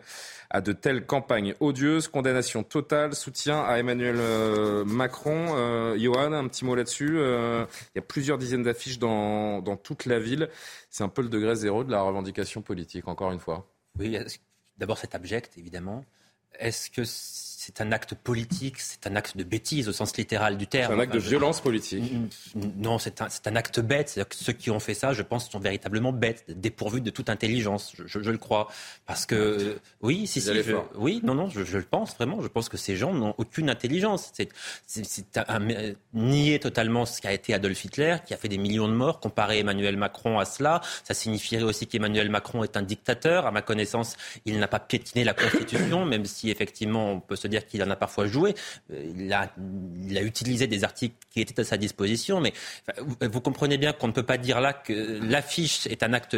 à 0.51 0.61
de 0.61 0.73
telles 0.73 1.07
campagnes 1.07 1.42
odieuse, 1.61 2.09
condamnation 2.09 2.63
totale, 2.63 3.15
soutien 3.15 3.63
à 3.63 3.79
Emmanuel 3.79 4.17
euh, 4.19 4.85
Macron. 4.85 5.55
Euh, 5.57 5.99
Johan, 5.99 6.33
un 6.33 6.49
petit 6.49 6.65
mot 6.65 6.75
là-dessus. 6.75 7.19
Euh, 7.19 7.65
il 7.95 7.99
y 7.99 8.01
a 8.01 8.03
plusieurs 8.03 8.39
dizaines 8.39 8.63
d'affiches 8.63 8.99
dans, 8.99 9.61
dans 9.61 9.77
toute 9.77 10.07
la 10.07 10.19
ville. 10.19 10.49
C'est 10.91 11.05
un 11.05 11.09
peu 11.09 11.23
le 11.23 11.29
degré 11.29 11.55
zéro 11.55 11.85
de 11.85 11.91
la 11.91 12.03
revendication 12.03 12.63
politique, 12.63 13.09
encore 13.09 13.33
une 13.33 13.41
fois. 13.41 13.67
Oui, 13.99 14.17
d'abord 14.79 14.99
c'est 14.99 15.15
abject, 15.15 15.59
évidemment. 15.59 16.05
Est-ce 16.59 16.91
que 16.91 17.03
c'est 17.65 17.81
un 17.81 17.93
acte 17.93 18.17
politique, 18.17 18.81
c'est 18.81 19.07
un 19.07 19.15
acte 19.15 19.37
de 19.37 19.45
bêtise 19.45 19.89
au 19.89 19.93
sens 19.93 20.17
littéral 20.17 20.57
du 20.57 20.67
terme. 20.67 20.93
C'est 20.93 20.99
un 20.99 21.01
acte 21.01 21.15
de 21.15 21.21
violence 21.21 21.61
politique. 21.61 22.03
Non, 22.57 22.99
c'est 22.99 23.21
un, 23.21 23.29
un, 23.47 23.55
acte 23.55 23.79
bête. 23.79 24.21
Que 24.29 24.35
ceux 24.35 24.53
qui 24.53 24.73
ont 24.73 24.81
fait 24.81 24.95
ça, 24.95 25.13
je 25.13 25.23
pense, 25.23 25.49
sont 25.49 25.61
véritablement 25.61 26.13
bêtes, 26.13 26.45
dépourvus 26.49 27.01
de 27.01 27.11
toute 27.11 27.31
intelligence, 27.31 27.93
je, 28.05 28.21
je, 28.21 28.31
le 28.31 28.39
crois. 28.39 28.67
Parce 29.07 29.27
que, 29.27 29.79
oui, 30.03 30.27
si, 30.27 30.41
si, 30.41 30.51
oui, 30.97 31.21
non, 31.23 31.37
non, 31.37 31.49
je, 31.51 31.61
le 31.61 31.85
pense 31.85 32.17
vraiment. 32.17 32.43
Je 32.43 32.49
pense 32.49 32.69
que 32.69 32.77
ces 32.77 32.97
gens 32.97 33.15
n'ont 33.15 33.33
aucune 33.39 33.71
intelligence. 33.71 34.33
C'est 34.35 34.49
nier 36.15 36.59
totalement 36.59 37.07
ce 37.07 37.21
qu'a 37.21 37.33
été 37.33 37.55
Adolf 37.55 37.85
Hitler, 37.85 38.17
qui 38.27 38.35
a 38.35 38.39
fait 38.39 38.49
des 38.49 38.59
millions 38.59 38.89
de 38.89 38.95
morts. 38.95 39.21
Comparer 39.21 39.61
Emmanuel 39.61 39.97
Macron 39.97 40.41
à 40.41 40.47
cela, 40.47 40.81
ça 41.05 41.15
signifierait 41.15 41.63
aussi 41.63 41.87
qu'Emmanuel 41.87 42.29
Macron 42.29 42.65
est 42.65 42.77
un 42.77 42.83
dictateur. 42.83 43.47
À 43.47 43.53
ma 43.53 43.63
connaissance, 43.63 44.17
il 44.47 44.59
n'a 44.59 44.67
pas 44.67 44.81
piétiné 44.81 45.23
la 45.23 45.35
Constitution, 45.35 46.05
même 46.07 46.25
si 46.25 46.51
effectivement 46.51 47.13
on 47.13 47.21
peut 47.21 47.37
se 47.37 47.52
dire 47.53 47.67
qu'il 47.67 47.83
en 47.83 47.91
a 47.91 47.97
parfois 47.97 48.27
joué. 48.27 48.55
Euh, 48.93 49.13
il 50.09 50.19
a 50.19 50.23
utilisé 50.23 50.67
des 50.67 50.85
articles 50.85 51.15
qui 51.31 51.41
étaient 51.41 51.61
à 51.61 51.65
sa 51.65 51.77
disposition, 51.77 52.41
mais 52.41 52.53
vous 53.21 53.41
comprenez 53.41 53.79
bien 53.79 53.93
qu'on 53.93 54.09
ne 54.09 54.13
peut 54.13 54.29
pas 54.33 54.39
dire 54.39 54.61
là 54.61 54.73
que 54.73 55.21
l'affiche 55.23 55.87
est 55.87 56.03
un 56.03 56.13
acte 56.13 56.37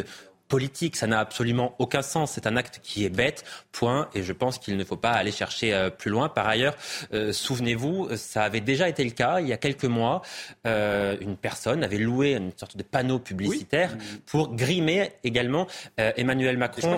politique, 0.49 0.97
ça 0.97 1.07
n'a 1.07 1.21
absolument 1.21 1.75
aucun 1.79 2.03
sens. 2.03 2.33
C'est 2.33 2.47
un 2.47 2.57
acte 2.57 2.81
qui 2.83 3.05
est 3.05 3.11
bête, 3.11 3.45
point. 3.73 4.09
Et 4.15 4.23
je 4.23 4.33
pense 4.33 4.59
qu'il 4.59 4.77
ne 4.77 4.85
faut 4.85 4.97
pas 4.97 5.13
aller 5.13 5.33
chercher 5.33 5.73
euh, 5.73 5.91
plus 5.91 6.11
loin. 6.11 6.29
Par 6.29 6.47
ailleurs, 6.47 6.77
euh, 7.13 7.33
souvenez-vous, 7.33 8.11
ça 8.17 8.43
avait 8.43 8.61
déjà 8.61 8.89
été 8.89 9.05
le 9.05 9.11
cas 9.11 9.41
il 9.41 9.49
y 9.49 9.53
a 9.53 9.57
quelques 9.57 9.85
mois. 9.85 10.23
Euh, 10.67 11.17
une 11.21 11.37
personne 11.37 11.83
avait 11.83 11.99
loué 11.99 12.35
une 12.35 12.53
sorte 12.57 12.77
de 12.77 12.83
panneau 12.83 13.19
publicitaire 13.19 13.97
pour 14.27 14.55
grimer 14.55 15.13
également 15.25 15.67
Emmanuel 15.97 16.57
Macron 16.57 16.97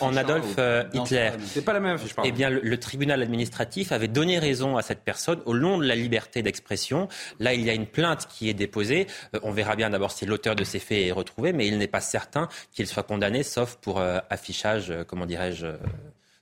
en, 0.00 0.16
Adolf 0.16 0.56
Hitler. 0.92 1.32
C'est 1.46 1.64
pas 1.64 1.72
la 1.72 1.80
même 1.80 1.96
affiche. 1.96 2.14
Eh 2.24 2.32
bien, 2.32 2.50
le, 2.50 2.76
tribunal 2.78 3.22
administratif 3.22 3.92
avait 3.92 4.08
donné 4.08 4.38
raison 4.38 4.76
à 4.76 4.82
cette 4.82 5.00
personne 5.00 5.40
au 5.44 5.52
long 5.52 5.78
de 5.78 5.84
la 5.84 5.94
liberté 5.94 6.42
d'expression. 6.42 7.08
Là, 7.40 7.54
il 7.54 7.62
y 7.62 7.70
a 7.70 7.72
une 7.72 7.86
plainte 7.86 8.26
qui 8.28 8.48
est 8.48 8.54
déposée. 8.54 9.06
on 9.42 9.50
verra 9.50 9.76
bien 9.76 9.90
d'abord 9.90 10.12
si 10.12 10.26
l'auteur 10.26 10.54
de 10.54 10.64
ces 10.64 10.78
faits 10.78 11.06
est 11.06 11.12
retrouvé, 11.12 11.52
mais 11.52 11.66
il 11.66 11.78
n'est 11.78 11.86
pas 11.86 12.00
certain 12.00 12.48
qu'il 12.72 12.85
soit 12.86 13.02
condamné, 13.02 13.42
sauf 13.42 13.76
pour 13.76 13.98
euh, 13.98 14.18
affichage, 14.30 14.90
euh, 14.90 15.04
comment 15.04 15.26
dirais-je, 15.26 15.66
euh, 15.66 15.76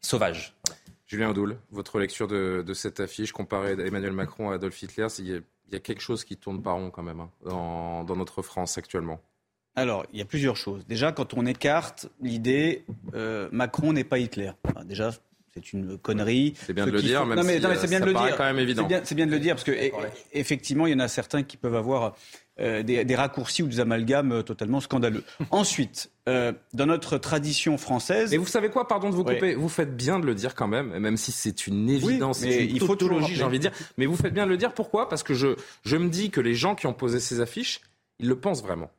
sauvage. 0.01 0.55
Julien 1.07 1.31
Audoul, 1.31 1.57
votre 1.71 1.99
lecture 1.99 2.29
de, 2.29 2.65
cette 2.75 3.01
affiche 3.01 3.33
comparée 3.33 3.77
d'Emmanuel 3.77 4.13
Macron 4.13 4.51
à 4.51 4.55
Adolf 4.55 4.83
Hitler, 4.83 5.07
il 5.19 5.43
y, 5.71 5.77
a, 5.77 5.81
quelque 5.81 6.01
chose 6.01 6.25
qui 6.25 6.37
tourne 6.37 6.63
pas 6.63 6.73
rond 6.73 6.91
quand 6.91 7.03
même 7.03 7.21
hein, 7.21 7.31
dans, 7.45 8.17
notre 8.17 8.43
France 8.43 8.79
actuellement. 8.79 9.21
Alors, 9.77 10.07
il 10.13 10.19
y 10.19 10.23
a 10.23 10.25
plusieurs 10.25 10.57
choses. 10.57 10.87
Déjà, 10.87 11.13
quand 11.13 11.35
on 11.35 11.47
écarte 11.47 12.09
l'idée 12.21 12.85
Macron 13.53 13.93
n'est 13.93 14.05
pas 14.05 14.19
Hitler. 14.19 14.53
déjà, 14.85 15.11
c'est 15.55 15.73
une 15.73 15.99
connerie. 15.99 16.55
C'est 16.57 16.73
bien 16.73 16.87
de 16.87 16.91
le 16.91 17.01
dire, 17.01 17.25
même 17.25 17.37
mais, 17.45 17.61
c'est 17.77 17.87
bien 17.87 18.01
de 18.01 18.07
le 18.07 18.13
dire. 18.13 18.37
quand 18.37 18.45
même 18.45 18.59
évident. 18.59 18.89
C'est 19.05 19.15
bien, 19.15 19.27
de 19.27 19.31
le 19.31 19.39
dire 19.39 19.55
parce 19.55 19.65
que 19.65 19.77
effectivement, 20.33 20.87
il 20.87 20.93
y 20.93 20.95
en 20.95 21.01
a 21.01 21.09
certains 21.09 21.45
qui 21.45 21.57
peuvent 21.57 21.77
avoir 21.77 22.17
euh, 22.61 22.85
des, 22.85 23.15
raccourcis 23.17 23.65
ou 23.65 23.67
des 23.67 23.81
amalgames 23.81 24.31
euh, 24.31 24.43
totalement 24.43 24.81
scandaleux. 24.81 25.25
Ensuite, 25.51 26.13
euh, 26.29 26.53
dans 26.73 26.87
notre 26.87 27.19
tradition 27.19 27.77
française. 27.79 28.33
Et 28.33 28.39
vous 28.39 28.47
savez 28.47 28.69
quoi, 28.69 28.87
pardon 28.87 29.11
de 29.11 29.15
vous 29.17 29.25
couper, 29.25 29.57
vous 29.57 29.69
faites 29.69 29.97
bien 29.97 30.21
de 30.21 30.27
le 30.27 30.37
dire 30.37 30.55
quand 30.55 30.69
même, 30.69 30.97
même 30.97 31.17
si 31.17 31.33
c'est 31.33 31.67
une 31.67 31.91
évidence, 31.91 32.39
c'est 32.39 32.67
une 32.67 32.77
il 32.77 32.79
faut 32.79 32.95
tautologie, 32.95 33.35
j'ai 33.35 33.43
envie 33.43 33.59
de 33.59 33.69
dire. 33.69 33.73
Mais 33.99 34.07
vous 34.07 34.15
faites 34.15 34.33
bien 34.33 34.45
de 34.45 34.51
le 34.51 34.57
dire. 34.57 34.73
Pourquoi? 34.73 35.09
Parce 35.09 35.25
que 35.25 35.35
je, 35.35 35.57
je 35.85 35.97
me 35.97 36.09
dis 36.09 36.31
que 36.31 36.41
les 36.41 36.55
gens 36.55 36.77
qui 36.77 36.87
ont 36.87 36.93
posé 36.93 37.19
ces 37.19 37.41
affiches, 37.41 37.81
ils 38.21 38.29
le 38.29 38.37
pensent 38.37 38.63
vraiment. 38.63 38.91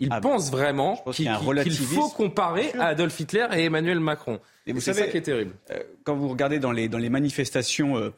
Ils 0.00 0.08
ah 0.10 0.20
pensent 0.20 0.50
vraiment 0.50 1.02
qu'il 1.12 1.30
faut 1.72 2.08
comparer 2.08 2.72
à 2.80 2.86
Adolf 2.86 3.18
Hitler 3.20 3.46
et 3.54 3.64
Emmanuel 3.64 4.00
Macron. 4.00 4.40
Et, 4.66 4.78
savez, 4.80 5.02
ça 5.02 5.06
qui 5.06 5.16
est 5.16 5.22
terrible. 5.22 5.52
quand 6.02 6.16
vous 6.16 6.28
regardez 6.28 6.58
dans 6.58 6.72
les, 6.72 6.88
dans 6.88 6.98
les 6.98 7.10
manifestations 7.10 7.96
euh, 7.96 8.10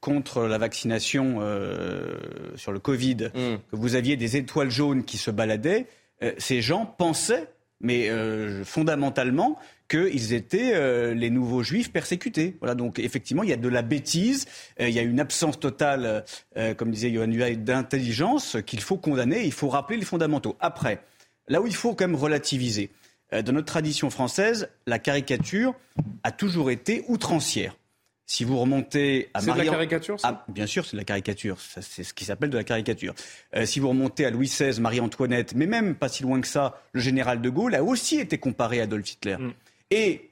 contre 0.00 0.42
la 0.44 0.58
vaccination 0.58 1.38
euh, 1.40 2.16
sur 2.56 2.72
le 2.72 2.78
Covid, 2.78 3.30
mm. 3.34 3.56
que 3.70 3.76
vous 3.76 3.94
aviez 3.94 4.16
des 4.16 4.36
étoiles 4.36 4.70
jaunes 4.70 5.04
qui 5.04 5.18
se 5.18 5.30
baladaient, 5.30 5.86
euh, 6.22 6.32
ces 6.38 6.62
gens 6.62 6.86
pensaient, 6.86 7.48
mais 7.80 8.10
fondamentalement, 8.64 9.56
qu'ils 9.88 10.32
étaient 10.32 11.14
les 11.14 11.30
nouveaux 11.30 11.62
juifs 11.62 11.92
persécutés. 11.92 12.56
Voilà, 12.58 12.74
donc 12.74 12.98
effectivement, 12.98 13.44
il 13.44 13.50
y 13.50 13.52
a 13.52 13.56
de 13.56 13.68
la 13.68 13.82
bêtise, 13.82 14.46
il 14.80 14.90
y 14.90 14.98
a 14.98 15.02
une 15.02 15.20
absence 15.20 15.60
totale, 15.60 16.24
comme 16.76 16.90
disait 16.90 17.12
Johan 17.12 17.30
Huay, 17.30 17.54
d'intelligence 17.54 18.56
qu'il 18.66 18.80
faut 18.80 18.96
condamner, 18.96 19.44
il 19.44 19.52
faut 19.52 19.68
rappeler 19.68 19.96
les 19.96 20.04
fondamentaux. 20.04 20.56
Après, 20.58 20.98
là 21.46 21.60
où 21.60 21.68
il 21.68 21.74
faut 21.74 21.94
quand 21.94 22.08
même 22.08 22.16
relativiser, 22.16 22.90
dans 23.30 23.52
notre 23.52 23.68
tradition 23.68 24.10
française, 24.10 24.70
la 24.88 24.98
caricature 24.98 25.72
a 26.24 26.32
toujours 26.32 26.72
été 26.72 27.04
outrancière. 27.06 27.76
Si 28.30 28.44
vous 28.44 28.58
remontez 28.58 29.30
à 29.32 29.40
C'est 29.40 29.52
de 29.52 29.56
la 29.56 29.64
caricature, 29.64 30.20
ça? 30.20 30.28
Ah, 30.28 30.44
Bien 30.48 30.66
sûr, 30.66 30.84
c'est 30.84 30.92
de 30.92 30.98
la 30.98 31.04
caricature. 31.04 31.56
C'est 31.58 32.04
ce 32.04 32.12
qui 32.12 32.26
s'appelle 32.26 32.50
de 32.50 32.58
la 32.58 32.62
caricature. 32.62 33.14
Euh, 33.56 33.64
si 33.64 33.80
vous 33.80 33.88
remontez 33.88 34.26
à 34.26 34.30
Louis 34.30 34.48
XVI, 34.48 34.78
Marie-Antoinette, 34.82 35.54
mais 35.54 35.66
même 35.66 35.94
pas 35.94 36.10
si 36.10 36.22
loin 36.24 36.38
que 36.42 36.46
ça, 36.46 36.78
le 36.92 37.00
général 37.00 37.40
de 37.40 37.48
Gaulle 37.48 37.74
a 37.74 37.82
aussi 37.82 38.18
été 38.18 38.36
comparé 38.36 38.80
à 38.80 38.82
Adolf 38.82 39.10
Hitler. 39.10 39.38
Mm. 39.38 39.52
Et 39.90 40.30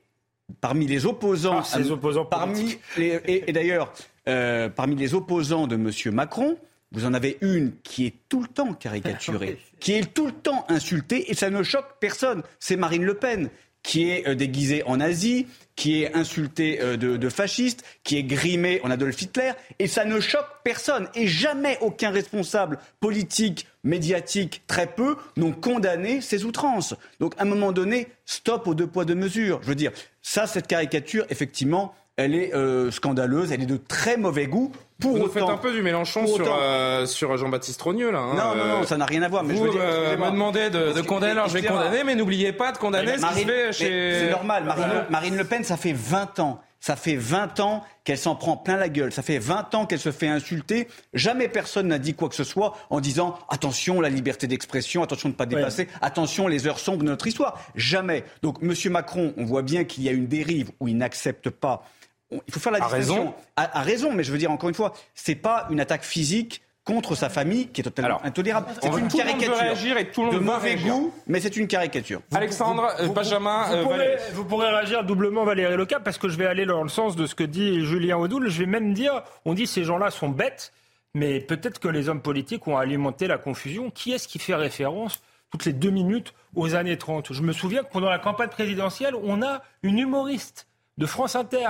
parmi 0.60 0.86
les 0.86 1.06
opposants, 1.06 1.62
ah, 1.72 1.78
les 1.78 1.90
opposants 1.90 2.26
parmi 2.26 2.78
et, 2.98 3.50
d'ailleurs, 3.50 3.94
euh, 4.28 4.68
parmi 4.68 4.94
les 4.94 5.14
opposants 5.14 5.66
de 5.66 5.76
M. 5.76 5.90
Macron, 6.14 6.58
vous 6.92 7.06
en 7.06 7.14
avez 7.14 7.38
une 7.40 7.72
qui 7.82 8.04
est 8.04 8.14
tout 8.28 8.42
le 8.42 8.48
temps 8.48 8.74
caricaturée, 8.74 9.58
qui 9.80 9.94
est 9.94 10.12
tout 10.12 10.26
le 10.26 10.32
temps 10.32 10.66
insultée, 10.68 11.30
et 11.30 11.34
ça 11.34 11.48
ne 11.48 11.62
choque 11.62 11.98
personne. 11.98 12.42
C'est 12.60 12.76
Marine 12.76 13.04
Le 13.04 13.14
Pen 13.14 13.48
qui 13.86 14.10
est 14.10 14.34
déguisé 14.34 14.82
en 14.82 14.96
nazi, 14.96 15.46
qui 15.76 16.02
est 16.02 16.12
insulté 16.14 16.78
de, 16.78 17.16
de 17.16 17.28
fasciste, 17.28 17.84
qui 18.02 18.16
est 18.16 18.24
grimé 18.24 18.80
en 18.82 18.90
Adolf 18.90 19.22
Hitler, 19.22 19.52
et 19.78 19.86
ça 19.86 20.04
ne 20.04 20.18
choque 20.18 20.48
personne. 20.64 21.08
Et 21.14 21.28
jamais 21.28 21.78
aucun 21.80 22.10
responsable 22.10 22.78
politique, 22.98 23.68
médiatique, 23.84 24.62
très 24.66 24.88
peu, 24.88 25.16
n'ont 25.36 25.52
condamné 25.52 26.20
ces 26.20 26.44
outrances. 26.44 26.94
Donc 27.20 27.34
à 27.38 27.42
un 27.42 27.46
moment 27.46 27.70
donné, 27.70 28.08
stop 28.24 28.66
aux 28.66 28.74
deux 28.74 28.88
poids, 28.88 29.04
deux 29.04 29.14
mesures. 29.14 29.60
Je 29.62 29.68
veux 29.68 29.76
dire, 29.76 29.92
ça, 30.20 30.48
cette 30.48 30.66
caricature, 30.66 31.24
effectivement, 31.30 31.94
elle 32.16 32.34
est 32.34 32.54
euh, 32.54 32.90
scandaleuse, 32.90 33.52
elle 33.52 33.62
est 33.62 33.66
de 33.66 33.76
très 33.76 34.16
mauvais 34.16 34.46
goût. 34.46 34.72
Pour 35.00 35.16
vous 35.16 35.24
autant, 35.24 35.32
faites 35.32 35.42
un 35.42 35.56
peu 35.58 35.72
du 35.72 35.82
Mélenchon 35.82 36.26
sur, 36.26 36.46
euh, 36.48 37.04
sur 37.06 37.36
Jean-Baptiste 37.36 37.80
Rogneux, 37.82 38.10
là. 38.10 38.20
Hein, 38.20 38.34
non, 38.34 38.54
non, 38.54 38.78
non, 38.78 38.82
ça 38.84 38.96
n'a 38.96 39.04
rien 39.04 39.22
à 39.22 39.28
voir. 39.28 39.44
Mais 39.44 39.54
vous 39.54 39.64
je 39.64 39.68
veux 39.68 39.72
dire, 39.72 39.82
euh, 39.82 40.16
me 40.16 40.30
demandez 40.30 40.70
de, 40.70 40.92
de 40.92 41.00
condamner, 41.02 41.32
alors 41.32 41.48
je 41.48 41.54
vais 41.54 41.62
condamner, 41.62 42.02
mais 42.02 42.14
n'oubliez 42.14 42.52
pas 42.52 42.72
de 42.72 42.78
condamner 42.78 43.18
ce 43.18 43.26
qui 43.26 43.40
se 43.40 43.46
fait 43.46 43.72
chez... 43.72 44.18
C'est 44.20 44.30
normal, 44.30 44.64
Marine, 44.64 45.04
Marine 45.10 45.36
Le 45.36 45.44
Pen, 45.44 45.64
ça 45.64 45.76
fait 45.76 45.92
20 45.92 46.40
ans 46.40 46.60
ça 46.86 46.94
fait 46.94 47.16
20 47.16 47.58
ans 47.58 47.84
qu'elle 48.04 48.16
s'en 48.16 48.36
prend 48.36 48.56
plein 48.56 48.76
la 48.76 48.88
gueule. 48.88 49.12
Ça 49.12 49.22
fait 49.22 49.38
20 49.38 49.74
ans 49.74 49.86
qu'elle 49.86 49.98
se 49.98 50.12
fait 50.12 50.28
insulter. 50.28 50.86
Jamais 51.14 51.48
personne 51.48 51.88
n'a 51.88 51.98
dit 51.98 52.14
quoi 52.14 52.28
que 52.28 52.36
ce 52.36 52.44
soit 52.44 52.76
en 52.90 53.00
disant 53.00 53.36
attention 53.48 54.00
la 54.00 54.08
liberté 54.08 54.46
d'expression, 54.46 55.02
attention 55.02 55.28
de 55.28 55.34
ne 55.34 55.36
pas 55.36 55.46
dépasser, 55.46 55.88
attention 56.00 56.46
les 56.46 56.68
heures 56.68 56.78
sombres 56.78 57.02
de 57.02 57.08
notre 57.08 57.26
histoire. 57.26 57.60
Jamais. 57.74 58.22
Donc 58.42 58.58
M. 58.62 58.72
Macron, 58.92 59.34
on 59.36 59.44
voit 59.44 59.62
bien 59.62 59.82
qu'il 59.82 60.04
y 60.04 60.08
a 60.08 60.12
une 60.12 60.28
dérive 60.28 60.70
où 60.78 60.86
il 60.86 60.96
n'accepte 60.96 61.50
pas 61.50 61.82
il 62.30 62.52
faut 62.52 62.60
faire 62.60 62.72
la 62.72 62.80
distinction. 62.80 63.34
À 63.56 63.82
raison. 63.82 64.12
mais 64.12 64.24
je 64.24 64.32
veux 64.32 64.38
dire 64.38 64.50
encore 64.50 64.68
une 64.68 64.74
fois, 64.74 64.92
c'est 65.14 65.34
pas 65.34 65.66
une 65.70 65.80
attaque 65.80 66.04
physique 66.04 66.62
contre 66.86 67.16
sa 67.16 67.28
famille 67.28 67.66
qui 67.68 67.80
est 67.80 67.84
totalement 67.84 68.24
intolérable. 68.24 68.68
C'est 68.80 68.88
une 68.88 69.08
caricature 69.08 69.56
réagir 69.56 69.98
et 69.98 70.08
tout 70.10 70.22
le 70.22 70.26
monde 70.28 70.36
de 70.36 70.44
mauvais 70.44 70.76
goût, 70.76 71.12
mais 71.26 71.40
c'est 71.40 71.56
une 71.56 71.66
caricature. 71.66 72.22
Alexandre, 72.32 72.88
Benjamin, 73.12 73.82
vous, 73.82 73.88
pourrez, 73.88 74.16
vous, 74.32 74.44
pourrez, 74.44 74.70
réagir 74.70 75.04
doublement 75.04 75.44
Valérie 75.44 75.76
Lecap 75.76 76.04
parce 76.04 76.16
que 76.16 76.28
je 76.28 76.38
vais 76.38 76.46
aller 76.46 76.64
dans 76.64 76.84
le 76.84 76.88
sens 76.88 77.16
de 77.16 77.26
ce 77.26 77.34
que 77.34 77.42
dit 77.42 77.84
Julien 77.84 78.16
Audoul. 78.16 78.48
Je 78.48 78.60
vais 78.60 78.66
même 78.66 78.94
dire, 78.94 79.24
on 79.44 79.54
dit 79.54 79.66
ces 79.66 79.82
gens-là 79.82 80.12
sont 80.12 80.28
bêtes, 80.28 80.72
mais 81.12 81.40
peut-être 81.40 81.80
que 81.80 81.88
les 81.88 82.08
hommes 82.08 82.22
politiques 82.22 82.68
ont 82.68 82.76
alimenté 82.76 83.26
la 83.26 83.38
confusion. 83.38 83.90
Qui 83.90 84.12
est-ce 84.12 84.28
qui 84.28 84.38
fait 84.38 84.54
référence 84.54 85.20
toutes 85.50 85.64
les 85.64 85.72
deux 85.72 85.90
minutes 85.90 86.34
aux 86.54 86.76
années 86.76 86.98
30 86.98 87.32
Je 87.32 87.42
me 87.42 87.52
souviens 87.52 87.82
que 87.82 87.90
pendant 87.90 88.10
la 88.10 88.20
campagne 88.20 88.48
présidentielle, 88.48 89.14
on 89.24 89.42
a 89.42 89.62
une 89.82 89.98
humoriste 89.98 90.68
de 90.98 91.06
France 91.06 91.34
Inter 91.34 91.68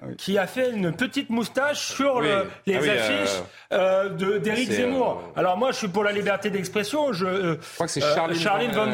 ah 0.00 0.06
qui 0.16 0.38
a 0.38 0.46
fait 0.46 0.70
une 0.70 0.92
petite 0.92 1.28
moustache 1.28 1.92
sur 1.92 2.20
le, 2.20 2.46
les 2.66 2.76
ah 2.76 2.92
affiches 2.92 3.42
euh, 3.72 4.08
euh, 4.20 4.38
d'Éric 4.38 4.70
Zemmour. 4.70 5.20
Euh, 5.36 5.40
Alors 5.40 5.56
moi, 5.56 5.72
je 5.72 5.78
suis 5.78 5.88
pour 5.88 6.04
la 6.04 6.12
liberté 6.12 6.50
d'expression. 6.50 7.12
Je, 7.12 7.26
euh, 7.26 7.56
je, 7.60 7.74
crois 7.74 7.86
que 7.86 7.92
c'est 7.92 8.00
Charline, 8.00 8.38
Charline 8.38 8.70
Van 8.70 8.86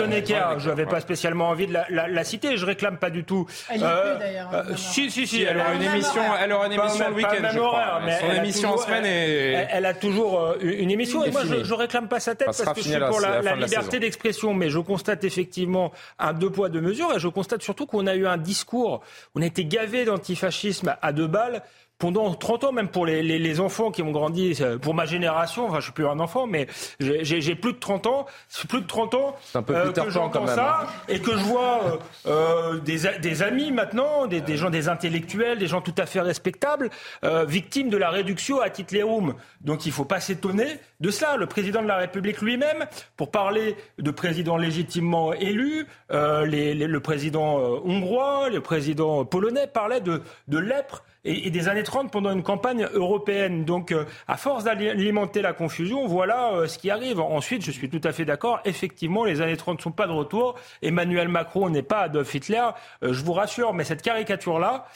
Je 0.58 0.68
n'avais 0.68 0.86
pas 0.86 1.00
spécialement 1.00 1.50
envie 1.50 1.66
de 1.66 1.74
la, 1.74 1.84
la, 1.90 2.08
la, 2.08 2.24
citer. 2.24 2.56
Je 2.56 2.64
réclame 2.64 2.96
pas 2.96 3.10
du 3.10 3.22
tout. 3.22 3.46
Elle 3.68 3.82
y 3.82 3.84
est 3.84 3.86
plus 3.86 4.18
d'ailleurs. 4.18 4.50
si, 4.76 5.10
si, 5.10 5.26
si. 5.26 5.42
Elle, 5.42 5.58
aura 5.58 5.74
une 5.74 5.82
émission, 5.82 6.22
elle 6.42 6.52
aura 6.52 6.66
une 6.68 6.72
émission 6.72 7.08
le 7.10 7.14
week-end, 7.14 7.48
je 7.52 7.58
crois. 7.58 8.00
Mais 8.06 8.20
Son 8.20 8.32
émission 8.32 8.72
en 8.72 8.78
semaine 8.78 9.04
est... 9.04 9.68
Elle, 9.70 9.84
a 9.84 9.92
toujours 9.92 10.54
une 10.62 10.90
émission. 10.90 11.22
Et 11.22 11.30
moi, 11.30 11.42
je, 11.44 11.64
je 11.64 11.74
réclame 11.74 12.08
pas 12.08 12.20
sa 12.20 12.34
tête 12.34 12.46
parce 12.46 12.62
que 12.62 12.80
je 12.80 12.88
suis 12.88 12.98
pour 12.98 13.20
la, 13.20 13.42
la 13.42 13.56
liberté 13.56 13.98
d'expression. 13.98 14.54
Mais 14.54 14.70
je 14.70 14.78
constate 14.78 15.22
effectivement 15.24 15.92
un 16.18 16.32
deux 16.32 16.50
poids, 16.50 16.70
deux 16.70 16.80
mesures. 16.80 17.12
Et 17.14 17.20
je 17.20 17.28
constate 17.28 17.62
surtout 17.62 17.84
qu'on 17.84 18.06
a 18.06 18.14
eu 18.14 18.26
un 18.26 18.38
discours, 18.38 19.02
on 19.34 19.42
a 19.42 19.46
été 19.46 19.66
gavé 19.66 20.06
d'antifascisme 20.06 20.93
à 21.02 21.12
deux 21.12 21.26
balles 21.26 21.62
pendant 21.98 22.34
30 22.34 22.64
ans, 22.64 22.72
même 22.72 22.88
pour 22.88 23.06
les, 23.06 23.22
les, 23.22 23.38
les, 23.38 23.60
enfants 23.60 23.90
qui 23.90 24.02
ont 24.02 24.10
grandi, 24.10 24.56
euh, 24.60 24.78
pour 24.78 24.94
ma 24.94 25.06
génération, 25.06 25.66
enfin 25.66 25.78
je 25.78 25.84
suis 25.84 25.92
plus 25.92 26.06
un 26.06 26.18
enfant, 26.18 26.46
mais 26.46 26.66
j'ai 26.98 27.54
plus 27.54 27.72
de 27.72 27.78
30 27.78 28.06
ans, 28.06 28.26
plus 28.68 28.80
de 28.80 28.86
30 28.86 29.14
ans 29.14 29.36
un 29.54 29.62
peu 29.62 29.76
euh, 29.76 29.92
que 29.92 30.10
j'entends 30.10 30.46
ça 30.46 30.80
hein. 30.82 30.86
et 31.08 31.20
que 31.20 31.30
je 31.30 31.44
vois 31.44 31.84
euh, 31.84 31.96
euh, 32.26 32.80
des, 32.80 33.02
des, 33.20 33.42
amis 33.42 33.70
maintenant, 33.70 34.26
des, 34.26 34.40
des, 34.40 34.56
gens, 34.56 34.70
des 34.70 34.88
intellectuels, 34.88 35.58
des 35.58 35.68
gens 35.68 35.80
tout 35.80 35.94
à 35.96 36.06
fait 36.06 36.20
respectables, 36.20 36.90
euh, 37.24 37.44
victimes 37.44 37.90
de 37.90 37.96
la 37.96 38.10
réduction 38.10 38.60
à 38.60 38.68
Hitlerum. 38.68 39.34
Donc 39.60 39.86
il 39.86 39.92
faut 39.92 40.04
pas 40.04 40.20
s'étonner 40.20 40.78
de 41.00 41.10
cela. 41.10 41.36
Le 41.36 41.46
président 41.46 41.82
de 41.82 41.88
la 41.88 41.96
République 41.96 42.40
lui-même, 42.42 42.86
pour 43.16 43.30
parler 43.30 43.76
de 43.98 44.10
président 44.10 44.56
légitimement 44.56 45.32
élu, 45.32 45.86
les, 46.10 46.74
le 46.74 47.00
président 47.00 47.56
hongrois, 47.84 48.48
le 48.50 48.60
président 48.60 49.24
polonais 49.24 49.66
parlait 49.66 50.00
de, 50.00 50.22
de 50.48 50.58
lèpre 50.58 51.04
et, 51.24 51.50
des 51.50 51.68
années 51.68 51.82
30 51.82 52.10
pendant 52.10 52.30
une 52.30 52.42
campagne 52.42 52.86
européenne. 52.92 53.64
Donc, 53.64 53.92
euh, 53.92 54.04
à 54.28 54.36
force 54.36 54.64
d'alimenter 54.64 55.42
la 55.42 55.52
confusion, 55.52 56.06
voilà 56.06 56.52
euh, 56.52 56.66
ce 56.66 56.78
qui 56.78 56.90
arrive. 56.90 57.20
Ensuite, 57.20 57.64
je 57.64 57.70
suis 57.70 57.88
tout 57.88 58.00
à 58.04 58.12
fait 58.12 58.24
d'accord. 58.24 58.60
Effectivement, 58.64 59.24
les 59.24 59.40
années 59.40 59.56
30 59.56 59.78
ne 59.78 59.82
sont 59.82 59.92
pas 59.92 60.06
de 60.06 60.12
retour. 60.12 60.54
Emmanuel 60.82 61.28
Macron 61.28 61.68
n'est 61.70 61.82
pas 61.82 62.00
Adolf 62.00 62.34
Hitler, 62.34 62.62
euh, 63.02 63.12
je 63.12 63.24
vous 63.24 63.32
rassure. 63.32 63.74
Mais 63.74 63.84
cette 63.84 64.02
caricature-là, 64.02 64.86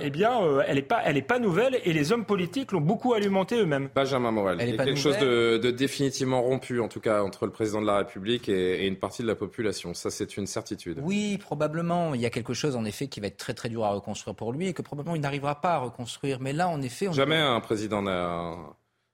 eh 0.00 0.10
bien, 0.10 0.40
elle 0.66 0.76
n'est 0.76 0.82
pas, 0.82 1.00
elle 1.04 1.16
est 1.16 1.22
pas 1.22 1.38
nouvelle 1.38 1.80
et 1.84 1.92
les 1.92 2.12
hommes 2.12 2.24
politiques 2.24 2.72
l'ont 2.72 2.80
beaucoup 2.80 3.14
alimenté 3.14 3.56
eux-mêmes. 3.56 3.88
Benjamin 3.94 4.30
Morel, 4.30 4.58
il 4.60 4.74
y 4.74 4.78
a 4.78 4.84
quelque 4.84 4.98
chose 4.98 5.18
de, 5.18 5.58
de, 5.58 5.70
définitivement 5.70 6.42
rompu, 6.42 6.80
en 6.80 6.88
tout 6.88 7.00
cas, 7.00 7.22
entre 7.22 7.46
le 7.46 7.52
président 7.52 7.80
de 7.80 7.86
la 7.86 7.98
République 7.98 8.48
et, 8.48 8.84
et 8.84 8.86
une 8.86 8.96
partie 8.96 9.22
de 9.22 9.28
la 9.28 9.34
population. 9.34 9.94
Ça, 9.94 10.10
c'est 10.10 10.36
une 10.36 10.46
certitude. 10.46 11.00
Oui, 11.02 11.38
probablement. 11.38 12.14
Il 12.14 12.20
y 12.20 12.26
a 12.26 12.30
quelque 12.30 12.54
chose, 12.54 12.76
en 12.76 12.84
effet, 12.84 13.06
qui 13.06 13.20
va 13.20 13.28
être 13.28 13.36
très 13.36 13.54
très 13.54 13.68
dur 13.68 13.84
à 13.84 13.90
reconstruire 13.90 14.34
pour 14.34 14.52
lui 14.52 14.68
et 14.68 14.72
que 14.72 14.82
probablement 14.82 15.16
il 15.16 15.22
n'arrivera 15.22 15.60
pas 15.62 15.74
à 15.76 15.78
reconstruire. 15.78 16.40
Mais 16.40 16.52
là, 16.52 16.68
en 16.68 16.82
effet... 16.82 17.08
On 17.08 17.12
Jamais 17.12 17.38
un 17.38 17.60
président 17.60 18.02
n'a 18.02 18.54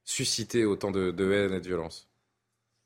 suscité 0.05 0.65
autant 0.65 0.91
de, 0.91 1.11
haine 1.33 1.53
et 1.53 1.61
de 1.61 1.67
violence. 1.67 2.09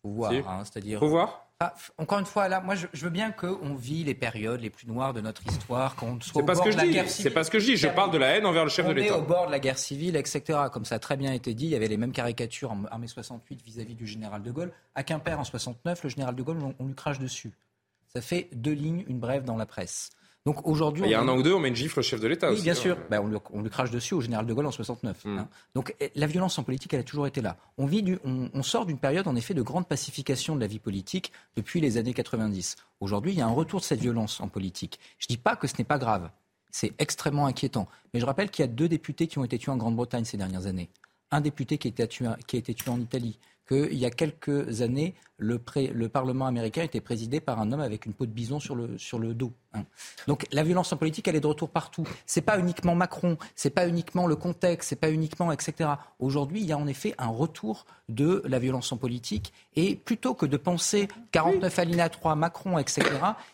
Voir, 0.04 0.32
hein, 0.32 0.64
c'est-à-dire... 0.64 0.98
Faut 0.98 1.08
voir 1.08 1.46
ah, 1.64 1.76
encore 1.96 2.18
une 2.18 2.26
fois, 2.26 2.48
là, 2.48 2.60
moi, 2.60 2.74
je, 2.74 3.04
veux 3.04 3.10
bien 3.10 3.30
qu'on 3.30 3.76
vit 3.76 4.02
les 4.02 4.16
périodes 4.16 4.60
les 4.60 4.68
plus 4.68 4.88
noires 4.88 5.12
de 5.12 5.20
notre 5.20 5.46
histoire, 5.46 5.94
qu'on 5.94 6.20
soit 6.20 6.42
au 6.42 6.44
bord 6.44 6.64
de 6.64 6.70
la 6.70 6.88
guerre 6.88 7.08
civile. 7.08 7.30
C'est 7.30 7.30
pas 7.30 7.44
ce 7.44 7.52
que 7.52 7.60
je 7.60 7.66
dis. 7.66 7.76
Je 7.76 7.86
parle 7.86 8.10
de 8.10 8.18
la 8.18 8.30
haine 8.30 8.46
envers 8.46 8.64
le 8.64 8.68
chef 8.68 8.84
de 8.84 8.90
l'État. 8.90 9.14
On 9.14 9.18
est 9.18 9.20
au 9.20 9.24
bord 9.24 9.46
de 9.46 9.52
la 9.52 9.60
guerre 9.60 9.78
civile, 9.78 10.16
etc. 10.16 10.58
Comme 10.72 10.84
ça 10.84 10.96
a 10.96 10.98
très 10.98 11.16
bien 11.16 11.32
été 11.32 11.54
dit, 11.54 11.66
il 11.66 11.70
y 11.70 11.76
avait 11.76 11.86
les 11.86 11.98
mêmes 11.98 12.10
caricatures 12.10 12.72
en 12.72 12.98
mai 12.98 13.06
68 13.06 13.62
vis-à-vis 13.64 13.94
du 13.94 14.08
général 14.08 14.42
de 14.42 14.50
Gaulle. 14.50 14.72
À 14.96 15.04
Quimper, 15.04 15.38
en 15.38 15.44
69, 15.44 16.02
le 16.02 16.08
général 16.08 16.34
de 16.34 16.42
Gaulle, 16.42 16.58
on 16.80 16.84
lui 16.84 16.96
crache 16.96 17.20
dessus. 17.20 17.52
Ça 18.12 18.20
fait 18.20 18.48
deux 18.52 18.72
lignes, 18.72 19.04
une 19.06 19.20
brève 19.20 19.44
dans 19.44 19.56
la 19.56 19.64
presse. 19.64 20.10
Donc 20.44 20.66
aujourd'hui, 20.66 21.04
il 21.04 21.10
y 21.10 21.14
a 21.14 21.20
un 21.20 21.28
an 21.28 21.36
ou 21.36 21.42
deux, 21.42 21.54
on 21.54 21.60
met 21.60 21.68
une 21.68 21.76
gifle 21.76 22.00
au 22.00 22.02
chef 22.02 22.18
de 22.18 22.26
l'État. 22.26 22.50
Oui, 22.50 22.60
bien 22.62 22.72
hein. 22.72 22.76
sûr. 22.76 22.98
Ben, 23.10 23.20
on, 23.52 23.60
lui, 23.60 23.70
crache 23.70 23.92
dessus 23.92 24.14
au 24.14 24.20
général 24.20 24.44
de 24.44 24.52
Gaulle 24.52 24.66
en 24.66 24.72
69. 24.72 25.24
Hmm. 25.24 25.38
Hein. 25.38 25.48
Donc 25.76 25.94
eh, 26.00 26.10
la 26.16 26.26
violence 26.26 26.58
en 26.58 26.64
politique, 26.64 26.92
elle 26.94 27.00
a 27.00 27.04
toujours 27.04 27.28
été 27.28 27.40
là. 27.40 27.56
On 27.78 27.86
vit, 27.86 28.02
du, 28.02 28.18
on, 28.24 28.62
sort 28.64 28.84
d'une 28.84 28.98
période 28.98 29.28
en 29.28 29.36
effet 29.36 29.54
de 29.54 29.62
grande 29.62 29.86
pacification 29.86 30.56
de 30.56 30.60
la 30.60 30.66
vie 30.66 30.80
politique 30.80 31.32
depuis 31.54 31.80
les 31.80 31.96
années 31.96 32.12
90. 32.12 32.76
Aujourd'hui, 33.00 33.32
il 33.32 33.38
y 33.38 33.40
a 33.40 33.46
un 33.46 33.52
retour 33.52 33.78
de 33.78 33.84
cette 33.84 34.00
violence 34.00 34.40
en 34.40 34.48
politique. 34.48 34.98
Je 35.18 35.28
dis 35.28 35.36
pas 35.36 35.54
que 35.54 35.68
ce 35.68 35.74
n'est 35.78 35.84
pas 35.84 35.98
grave. 35.98 36.28
C'est 36.72 36.92
extrêmement 36.98 37.46
inquiétant. 37.46 37.86
Mais 38.12 38.18
je 38.18 38.26
rappelle 38.26 38.50
qu'il 38.50 38.64
y 38.64 38.68
a 38.68 38.72
deux 38.72 38.88
députés 38.88 39.28
qui 39.28 39.38
ont 39.38 39.44
été 39.44 39.58
tués 39.58 39.70
en 39.70 39.76
Grande-Bretagne 39.76 40.24
ces 40.24 40.38
dernières 40.38 40.66
années. 40.66 40.88
Un 41.30 41.40
député 41.40 41.78
qui 41.78 41.94
a 42.02 42.06
tué, 42.08 42.26
qui 42.48 42.56
a 42.56 42.58
été 42.58 42.74
tué 42.74 42.90
en 42.90 43.00
Italie. 43.00 43.38
Qu'il 43.68 43.94
y 43.94 44.06
a 44.06 44.10
quelques 44.10 44.82
années, 44.82 45.14
le, 45.42 45.60
le, 45.92 46.08
Parlement 46.08 46.46
américain 46.46 46.82
était 46.82 47.00
présidé 47.00 47.40
par 47.40 47.60
un 47.60 47.72
homme 47.72 47.80
avec 47.80 48.06
une 48.06 48.12
peau 48.12 48.26
de 48.26 48.30
bison 48.30 48.60
sur 48.60 48.74
le, 48.74 48.96
sur 48.98 49.18
le 49.18 49.34
dos. 49.34 49.52
Hein. 49.74 49.84
Donc 50.26 50.46
la 50.52 50.62
violence 50.62 50.92
en 50.92 50.96
politique, 50.96 51.26
elle 51.28 51.36
est 51.36 51.40
de 51.40 51.46
retour 51.46 51.70
partout. 51.70 52.06
C'est 52.26 52.42
pas 52.42 52.58
uniquement 52.58 52.94
Macron, 52.94 53.36
c'est 53.56 53.70
pas 53.70 53.88
uniquement 53.88 54.26
le 54.26 54.36
contexte, 54.36 54.90
c'est 54.90 54.96
pas 54.96 55.10
uniquement 55.10 55.52
etc. 55.52 55.90
Aujourd'hui, 56.18 56.60
il 56.60 56.66
y 56.66 56.72
a 56.72 56.78
en 56.78 56.86
effet 56.86 57.14
un 57.18 57.28
retour 57.28 57.86
de 58.08 58.42
la 58.46 58.58
violence 58.58 58.92
en 58.92 58.96
politique. 58.96 59.52
Et 59.74 59.96
plutôt 59.96 60.34
que 60.34 60.46
de 60.46 60.56
penser 60.56 61.08
49 61.32 61.78
alinéa 61.78 62.08
3, 62.08 62.34
Macron, 62.34 62.78
etc., 62.78 63.02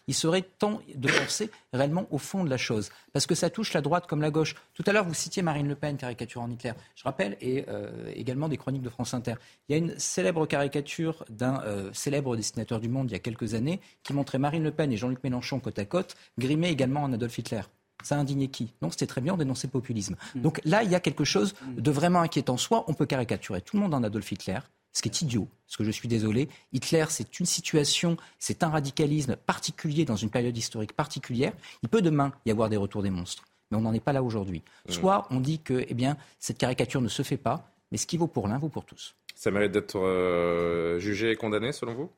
il 0.07 0.15
serait 0.15 0.43
temps 0.43 0.81
de 0.95 1.09
penser 1.09 1.51
réellement 1.73 2.07
au 2.11 2.19
fond 2.19 2.45
de 2.45 2.51
la 2.51 2.57
chose. 2.57 2.91
Parce 3.13 3.27
que 3.27 3.35
ça 3.35 3.51
touche 3.51 3.73
la 3.73 3.81
droite 3.81 4.07
comme 4.07 4.21
la 4.21 4.31
gauche. 4.31 4.55
Tout 4.75 4.83
à 4.87 4.93
l'heure, 4.93 5.05
vous 5.05 5.15
citiez 5.15 5.43
Marine 5.43 5.69
Le 5.69 5.75
Pen, 5.75 5.97
caricature 5.97 6.43
en 6.43 6.51
Hitler. 6.51 6.73
Je 6.97 7.05
rappelle, 7.05 7.37
et 7.41 7.65
euh, 7.69 8.11
également 8.15 8.49
des 8.49 8.57
chroniques 8.57 8.83
de 8.83 8.89
France 8.89 9.15
Inter. 9.15 9.35
Il 9.69 9.73
y 9.73 9.75
a 9.75 9.79
une 9.79 9.99
célèbre 9.99 10.47
caricature 10.47 11.25
d'un 11.29 11.63
euh, 11.65 11.78
célèbre 11.93 12.37
dessinateur 12.37 12.81
du 12.81 12.89
Monde 12.89 13.11
il 13.11 13.13
y 13.13 13.17
a 13.17 13.21
quelques 13.21 13.55
années 13.55 13.81
qui 14.03 14.13
montrait 14.13 14.39
Marine 14.39 14.63
Le 14.63 14.71
Pen 14.71 14.93
et 14.93 14.97
Jean-Luc 14.97 15.23
Mélenchon 15.25 15.61
côte 15.61 15.79
à 15.79 15.85
côte, 15.85 16.17
grimés 16.39 16.69
également 16.69 17.03
en 17.03 17.13
Adolf 17.13 17.39
Hitler. 17.39 17.63
Ça 18.05 18.17
a 18.17 18.19
indigné 18.19 18.49
qui? 18.49 18.73
Non, 18.81 18.91
c'était 18.91 19.07
très 19.07 19.21
bien, 19.21 19.35
on 19.35 19.37
dénonçait 19.37 19.67
le 19.67 19.73
populisme. 19.73 20.17
Mm. 20.35 20.41
Donc 20.41 20.61
là, 20.65 20.83
il 20.83 20.91
y 20.91 20.95
a 20.95 21.01
quelque 21.01 21.25
chose 21.25 21.55
de 21.77 21.91
vraiment 21.91 22.21
inquiétant. 22.21 22.57
Soit 22.57 22.85
on 22.89 22.95
peut 22.95 23.07
caricaturer 23.07 23.61
tout 23.61 23.77
le 23.77 23.83
monde 23.83 23.95
en 23.95 24.03
Adolf 24.05 24.31
Hitler, 24.31 24.61
ce 24.93 25.03
qui 25.03 25.09
est 25.09 25.23
idiot, 25.23 25.49
parce 25.67 25.77
que 25.77 25.85
je 25.85 25.91
suis 25.91 26.09
désolé. 26.09 26.49
Hitler, 26.73 27.07
c'est 27.09 27.41
une 27.41 27.47
situation, 27.47 28.17
c'est 28.39 28.63
un 28.63 28.69
radicalisme 28.69 29.37
particulier 29.37 30.05
dans 30.05 30.17
une 30.17 30.31
période 30.31 30.57
historique 30.57 30.93
particulière. 30.93 31.53
Il 31.83 31.89
peut 31.89 32.03
demain 32.03 32.33
y 32.47 32.51
avoir 32.51 32.69
des 32.69 32.77
retours 32.77 33.03
des 33.03 33.11
monstres, 33.11 33.45
mais 33.71 33.77
on 33.77 33.81
n'en 33.81 33.93
est 33.93 34.01
pas 34.01 34.13
là 34.13 34.23
aujourd'hui. 34.23 34.63
Mm. 34.89 34.93
Soit 34.93 35.27
on 35.31 35.41
dit 35.41 35.59
que 35.59 35.85
eh 35.89 35.95
bien, 35.95 36.17
cette 36.39 36.59
caricature 36.59 37.01
ne 37.01 37.09
se 37.09 37.23
fait 37.23 37.37
pas, 37.37 37.69
mais 37.91 37.99
ce 37.99 38.07
qui 38.07 38.17
vaut 38.17 38.29
pour 38.29 38.47
l'un 38.47 38.59
vaut 38.59 38.69
pour 38.69 38.85
tous. 38.85 39.17
Ça 39.39 39.53
mérite 39.53 39.71
d'être 39.71 40.01
euh, 40.01 40.99
jugé 40.99 41.31
et 41.31 41.37
condamné, 41.37 41.71
selon 41.71 41.95
vous? 41.95 42.11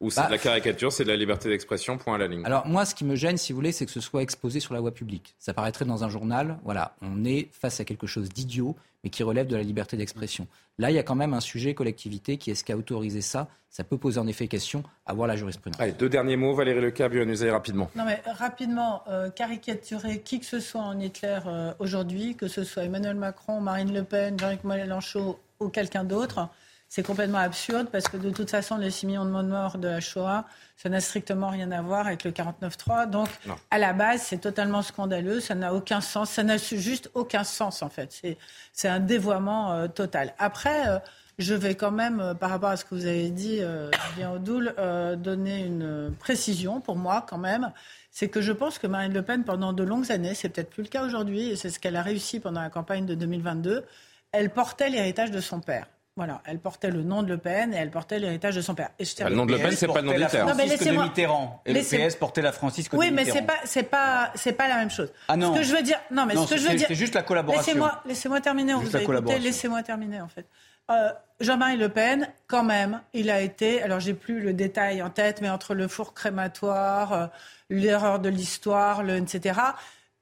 Ou 0.00 0.10
c'est 0.10 0.20
de 0.20 0.26
la 0.26 0.32
bah, 0.32 0.38
caricature, 0.38 0.92
c'est 0.92 1.04
de 1.04 1.08
la 1.08 1.16
liberté 1.16 1.48
d'expression, 1.48 1.96
point 1.96 2.16
à 2.16 2.18
la 2.18 2.26
ligne? 2.26 2.44
Alors 2.44 2.66
moi, 2.66 2.84
ce 2.84 2.94
qui 2.94 3.06
me 3.06 3.16
gêne, 3.16 3.38
si 3.38 3.54
vous 3.54 3.56
voulez, 3.56 3.72
c'est 3.72 3.86
que 3.86 3.90
ce 3.90 4.02
soit 4.02 4.20
exposé 4.20 4.60
sur 4.60 4.74
la 4.74 4.80
voie 4.80 4.92
publique. 4.92 5.34
Ça 5.38 5.54
paraîtrait 5.54 5.86
dans 5.86 6.04
un 6.04 6.10
journal, 6.10 6.58
voilà, 6.64 6.94
on 7.00 7.24
est 7.24 7.48
face 7.52 7.80
à 7.80 7.86
quelque 7.86 8.06
chose 8.06 8.28
d'idiot, 8.28 8.76
mais 9.02 9.08
qui 9.08 9.22
relève 9.22 9.46
de 9.46 9.56
la 9.56 9.62
liberté 9.62 9.96
d'expression. 9.96 10.46
Là, 10.76 10.90
il 10.90 10.96
y 10.96 10.98
a 10.98 11.02
quand 11.02 11.14
même 11.14 11.32
un 11.32 11.40
sujet 11.40 11.72
collectivité 11.72 12.36
qui 12.36 12.50
est-ce 12.50 12.62
qu'a 12.62 12.76
autorisé 12.76 13.22
ça? 13.22 13.48
Ça 13.70 13.82
peut 13.82 13.96
poser 13.96 14.20
en 14.20 14.26
effet 14.26 14.48
question 14.48 14.82
à 15.06 15.14
voir 15.14 15.28
la 15.28 15.36
jurisprudence. 15.36 15.80
Allez, 15.80 15.92
deux 15.92 16.10
derniers 16.10 16.36
mots, 16.36 16.54
Valérie 16.54 16.82
Lecab, 16.82 17.14
allez 17.14 17.50
rapidement. 17.50 17.90
Non 17.96 18.04
mais 18.04 18.20
rapidement, 18.26 19.02
euh, 19.08 19.30
caricaturer 19.30 20.20
qui 20.20 20.40
que 20.40 20.46
ce 20.46 20.60
soit 20.60 20.82
en 20.82 21.00
Hitler 21.00 21.38
euh, 21.46 21.72
aujourd'hui, 21.78 22.36
que 22.36 22.48
ce 22.48 22.64
soit 22.64 22.84
Emmanuel 22.84 23.16
Macron, 23.16 23.62
Marine 23.62 23.94
Le 23.94 24.04
Pen, 24.04 24.38
Jean-Luc 24.38 24.64
Mélenchon 24.64 25.38
ou 25.60 25.68
quelqu'un 25.68 26.04
d'autre, 26.04 26.48
c'est 26.88 27.02
complètement 27.02 27.38
absurde 27.38 27.88
parce 27.92 28.08
que 28.08 28.16
de 28.16 28.30
toute 28.30 28.50
façon, 28.50 28.78
les 28.78 28.90
6 28.90 29.06
millions 29.06 29.24
de 29.26 29.30
morts 29.30 29.76
de 29.76 29.88
la 29.88 30.00
Shoah, 30.00 30.46
ça 30.76 30.88
n'a 30.88 31.00
strictement 31.00 31.50
rien 31.50 31.70
à 31.70 31.82
voir 31.82 32.06
avec 32.06 32.24
le 32.24 32.30
49-3. 32.30 33.10
Donc, 33.10 33.28
à 33.70 33.78
la 33.78 33.92
base, 33.92 34.22
c'est 34.22 34.38
totalement 34.38 34.80
scandaleux. 34.80 35.40
Ça 35.40 35.54
n'a 35.54 35.74
aucun 35.74 36.00
sens. 36.00 36.30
Ça 36.30 36.42
n'a 36.44 36.56
juste 36.56 37.10
aucun 37.14 37.44
sens, 37.44 37.82
en 37.82 37.90
fait. 37.90 38.22
C'est 38.72 38.88
un 38.88 39.00
dévoiement 39.00 39.72
euh, 39.72 39.88
total. 39.88 40.32
Après, 40.38 40.88
euh, 40.88 40.98
je 41.38 41.52
vais 41.52 41.74
quand 41.74 41.90
même, 41.90 42.20
euh, 42.20 42.34
par 42.34 42.48
rapport 42.48 42.70
à 42.70 42.76
ce 42.78 42.86
que 42.86 42.94
vous 42.94 43.06
avez 43.06 43.30
dit, 43.30 43.60
Julien 44.14 44.32
Audoul, 44.32 44.74
donner 45.18 45.64
une 45.64 46.14
précision 46.18 46.80
pour 46.80 46.96
moi, 46.96 47.26
quand 47.28 47.38
même. 47.38 47.70
C'est 48.10 48.28
que 48.28 48.40
je 48.40 48.52
pense 48.52 48.78
que 48.78 48.86
Marine 48.86 49.12
Le 49.12 49.22
Pen, 49.22 49.44
pendant 49.44 49.74
de 49.74 49.82
longues 49.82 50.10
années, 50.10 50.34
c'est 50.34 50.48
peut-être 50.48 50.70
plus 50.70 50.84
le 50.84 50.88
cas 50.88 51.04
aujourd'hui, 51.04 51.50
et 51.50 51.56
c'est 51.56 51.68
ce 51.68 51.78
qu'elle 51.78 51.96
a 51.96 52.02
réussi 52.02 52.40
pendant 52.40 52.62
la 52.62 52.70
campagne 52.70 53.04
de 53.04 53.14
2022, 53.14 53.84
elle 54.32 54.50
portait 54.50 54.90
l'héritage 54.90 55.30
de 55.30 55.40
son 55.40 55.60
père. 55.60 55.86
Voilà, 56.16 56.42
elle 56.46 56.58
portait 56.58 56.90
le 56.90 57.04
nom 57.04 57.22
de 57.22 57.28
Le 57.28 57.38
Pen 57.38 57.72
et 57.72 57.76
elle 57.76 57.92
portait 57.92 58.18
l'héritage 58.18 58.56
de 58.56 58.60
son 58.60 58.74
père. 58.74 58.90
Et 58.98 59.04
le 59.04 59.36
nom 59.36 59.46
de 59.46 59.52
Le 59.52 59.58
Pen, 59.58 59.70
c'est 59.70 59.86
pas 59.86 60.00
le 60.00 60.08
nom 60.08 60.14
d'Hitler. 60.14 60.42
Non, 60.44 60.54
mais 60.56 60.66
laissez-moi. 60.66 61.04
Mitterrand. 61.04 61.62
Et 61.64 61.72
le 61.72 61.80
PS 61.80 62.16
portait 62.16 62.42
la 62.42 62.50
Francisque 62.50 62.92
oui, 62.94 63.10
de 63.10 63.14
Mitterrand. 63.14 63.38
Oui, 63.38 63.40
mais 63.40 63.40
c'est 63.40 63.46
pas, 63.46 63.60
c'est 63.64 63.82
pas, 63.84 64.32
c'est 64.34 64.52
pas 64.52 64.66
la 64.66 64.78
même 64.78 64.90
chose. 64.90 65.12
Ah 65.28 65.36
non. 65.36 65.54
Ce 65.54 65.60
que 65.60 65.64
je 65.64 65.76
veux 65.76 65.82
dire, 65.82 66.00
non, 66.10 66.26
mais 66.26 66.34
ce 66.34 66.48
que 66.48 66.56
je 66.58 66.66
veux 66.66 66.74
dire, 66.74 66.88
c'est 66.88 66.96
juste 66.96 67.14
la 67.14 67.22
collaboration. 67.22 67.62
Laissez-moi, 67.62 68.02
laissez-moi 68.04 68.40
terminer. 68.40 68.72
Juste 68.80 68.96
vous 68.96 69.02
écoutez, 69.02 69.38
laissez-moi 69.38 69.82
terminer 69.84 70.20
en 70.20 70.26
fait. 70.26 70.44
Euh, 70.90 71.10
Jean-Marie 71.38 71.76
Le 71.76 71.88
Pen, 71.88 72.28
quand 72.48 72.64
même, 72.64 73.00
il 73.12 73.30
a 73.30 73.40
été, 73.40 73.82
alors 73.82 74.00
j'ai 74.00 74.14
plus 74.14 74.40
le 74.40 74.54
détail 74.54 75.02
en 75.02 75.10
tête, 75.10 75.40
mais 75.40 75.50
entre 75.50 75.74
le 75.74 75.86
four 75.86 76.14
crématoire, 76.14 77.12
euh, 77.12 77.26
l'erreur 77.70 78.18
de 78.18 78.28
l'histoire, 78.28 79.02
le 79.04 79.16
etc. 79.16 79.60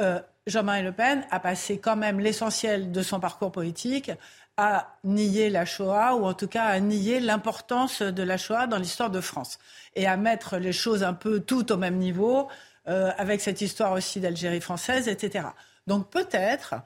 Euh, 0.02 0.20
Jean-Marie 0.46 0.82
Le 0.82 0.92
Pen 0.92 1.26
a 1.30 1.40
passé 1.40 1.78
quand 1.78 1.96
même 1.96 2.20
l'essentiel 2.20 2.92
de 2.92 3.02
son 3.02 3.18
parcours 3.18 3.50
politique 3.50 4.12
à 4.56 4.96
nier 5.04 5.50
la 5.50 5.64
Shoah, 5.64 6.14
ou 6.14 6.24
en 6.24 6.34
tout 6.34 6.46
cas 6.46 6.64
à 6.64 6.78
nier 6.80 7.20
l'importance 7.20 8.00
de 8.00 8.22
la 8.22 8.38
Shoah 8.38 8.66
dans 8.66 8.78
l'histoire 8.78 9.10
de 9.10 9.20
France, 9.20 9.58
et 9.94 10.06
à 10.06 10.16
mettre 10.16 10.56
les 10.56 10.72
choses 10.72 11.02
un 11.02 11.12
peu 11.12 11.40
toutes 11.40 11.72
au 11.72 11.76
même 11.76 11.96
niveau, 11.96 12.48
euh, 12.88 13.10
avec 13.18 13.40
cette 13.40 13.60
histoire 13.60 13.92
aussi 13.92 14.20
d'Algérie 14.20 14.60
française, 14.60 15.08
etc. 15.08 15.48
Donc 15.86 16.08
peut-être 16.10 16.76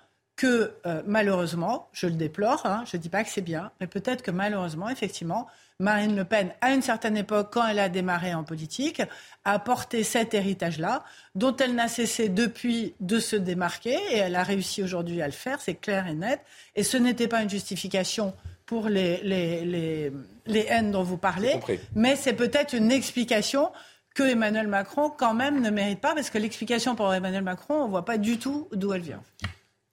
que 0.40 0.72
euh, 0.87 1.03
malheureusement, 1.07 1.90
je 1.92 2.07
le 2.07 2.14
déplore, 2.14 2.64
hein, 2.64 2.83
je 2.90 2.96
ne 2.96 3.03
dis 3.03 3.11
pas 3.11 3.22
que 3.24 3.29
c'est 3.29 3.42
bien, 3.42 3.72
mais 3.79 3.87
peut-être 3.87 4.22
que 4.22 4.31
malheureusement, 4.31 4.88
effectivement, 4.88 5.46
Marine 5.79 6.16
Le 6.16 6.24
Pen, 6.24 6.55
à 6.62 6.72
une 6.72 6.81
certaine 6.81 7.18
époque, 7.18 7.50
quand 7.53 7.66
elle 7.66 7.79
a 7.79 7.90
démarré 7.90 8.33
en 8.33 8.42
politique, 8.42 9.03
a 9.44 9.59
porté 9.59 10.03
cet 10.03 10.33
héritage-là, 10.33 11.05
dont 11.35 11.55
elle 11.57 11.74
n'a 11.74 11.88
cessé 11.88 12.31
depuis 12.31 12.94
de 13.00 13.18
se 13.18 13.37
démarquer, 13.37 13.98
et 14.12 14.16
elle 14.16 14.35
a 14.35 14.42
réussi 14.42 14.83
aujourd'hui 14.83 15.20
à 15.20 15.26
le 15.26 15.33
faire, 15.33 15.61
c'est 15.61 15.74
clair 15.74 16.07
et 16.07 16.14
net. 16.14 16.40
Et 16.74 16.85
ce 16.85 16.96
n'était 16.96 17.29
pas 17.29 17.42
une 17.42 17.50
justification 17.50 18.33
pour 18.64 18.88
les, 18.88 19.20
les, 19.22 20.11
les, 20.46 20.66
haines 20.70 20.90
dont 20.90 21.03
vous 21.03 21.18
parlez, 21.18 21.61
mais 21.94 22.16
c'est 22.16 22.33
peut-être 22.33 22.72
une 22.72 22.90
explication 22.90 23.72
que 24.14 24.22
Emmanuel 24.22 24.68
Macron, 24.68 25.11
quand 25.11 25.35
même, 25.35 25.61
ne 25.61 25.68
mérite 25.68 26.00
pas, 26.00 26.14
parce 26.14 26.31
que 26.31 26.38
l'explication 26.38 26.96
pour 26.96 27.12
Emmanuel 27.12 27.42
Macron, 27.42 27.83
on 27.83 27.85
ne 27.85 27.90
voit 27.90 28.07
pas 28.07 28.16
du 28.16 28.38
tout 28.38 28.68
d'où 28.72 28.94
elle 28.94 29.03
vient. 29.03 29.20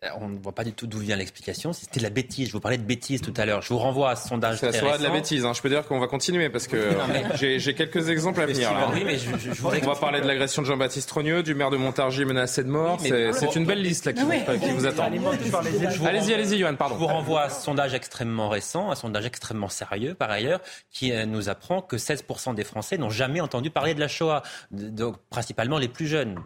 Euh, 0.04 0.10
on 0.22 0.30
ne 0.30 0.38
voit 0.38 0.54
pas 0.54 0.64
du 0.64 0.74
tout 0.74 0.86
d'où 0.86 1.00
vient 1.00 1.16
l'explication. 1.16 1.74
C'était 1.74 2.00
de 2.00 2.04
la 2.04 2.12
bêtise. 2.12 2.50
Je 2.50 2.54
vous 2.54 2.60
parlais 2.60 2.78
de 2.78 2.84
bêtise 2.84 3.20
tout 3.20 3.34
à 3.36 3.48
l'heure. 3.48 3.64
Je 3.64 3.70
vous 3.70 3.80
renvoie 3.80 4.12
à 4.12 4.16
ce 4.16 4.28
sondage. 4.28 4.60
Ça 4.60 4.72
sera 4.72 5.00
de 5.00 5.04
la 5.04 5.10
bêtise. 5.10 5.44
Hein. 5.44 5.54
Je 5.56 5.62
peux 5.64 5.70
dire 5.70 5.88
qu'on 5.88 6.00
va 6.00 6.06
continuer 6.06 6.50
parce 6.52 6.68
que 6.68 6.92
j'ai 7.36 7.74
quelques 7.74 8.10
exemples 8.10 8.42
à 8.42 8.46
venir. 8.46 8.70
Oui, 8.94 9.02
mais 9.04 9.18
je, 9.18 9.32
je, 9.38 9.66
on 9.66 9.70
va 9.70 9.96
parler 9.96 10.22
de 10.22 10.28
l'agression 10.28 10.62
de 10.62 10.68
Jean-Baptiste 10.68 11.10
Trogneux, 11.10 11.42
du 11.42 11.56
maire 11.56 11.72
de 11.72 11.78
Montargis 11.78 12.26
menacé 12.26 12.64
de 12.64 12.70
mort. 12.70 13.00
C'est 13.00 13.56
une 13.56 13.66
belle 13.66 13.82
liste 13.82 14.06
là, 14.06 14.14
qui, 14.14 14.22
vous, 14.22 14.86
attend. 14.86 15.10
Allez-y, 16.06 16.34
allez-y, 16.34 16.60
Johan, 16.60 16.76
pardon. 16.76 16.94
Je 16.94 17.00
vous 17.00 17.08
renvoie 17.08 17.42
à 17.44 17.50
ce 17.50 17.64
sondage 17.64 17.96
extrêmement 17.96 18.50
récent, 18.50 18.92
un 18.92 18.96
sondage 18.96 19.26
extrêmement 19.26 19.70
sérieux 19.70 20.14
par 20.14 20.30
ailleurs, 20.30 20.60
qui 20.92 21.12
euh, 21.12 21.26
nous 21.26 21.50
apprend 21.50 21.82
que 21.82 21.96
16% 21.96 22.54
des 22.54 22.64
Français 22.64 23.00
n'ont 23.00 23.10
jamais 23.10 23.42
entendu 23.42 23.72
parler 23.72 23.96
de 23.96 24.00
la 24.00 24.08
Shoah. 24.08 24.44
Donc, 24.70 25.18
principalement 25.32 25.80
les 25.80 25.88
plus 25.88 26.06
jeunes, 26.06 26.40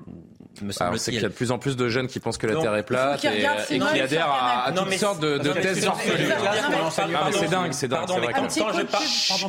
me 0.62 0.98
qu'il 0.98 1.14
y 1.14 1.18
a 1.18 1.22
de 1.22 1.28
plus 1.28 1.52
en 1.52 1.60
plus 1.60 1.76
de 1.76 1.88
jeunes 1.90 2.08
qui 2.08 2.20
pensent 2.20 2.38
que 2.38 2.48
la 2.48 2.60
Terre 2.62 2.76
est 2.76 2.84
plate 2.84 3.24
et, 3.26 3.46
et 3.76 3.80
qui 3.80 4.00
adhèrent 4.00 4.30
à, 4.32 4.72
toutes 4.76 4.94
sortes 4.94 5.20
de, 5.22 5.38
de 5.38 5.54
thèses 5.54 5.86
orphelines. 5.86 6.34
C'est 7.32 7.50
dingue, 7.50 7.72
c'est 7.74 7.88
dingue. 7.88 8.12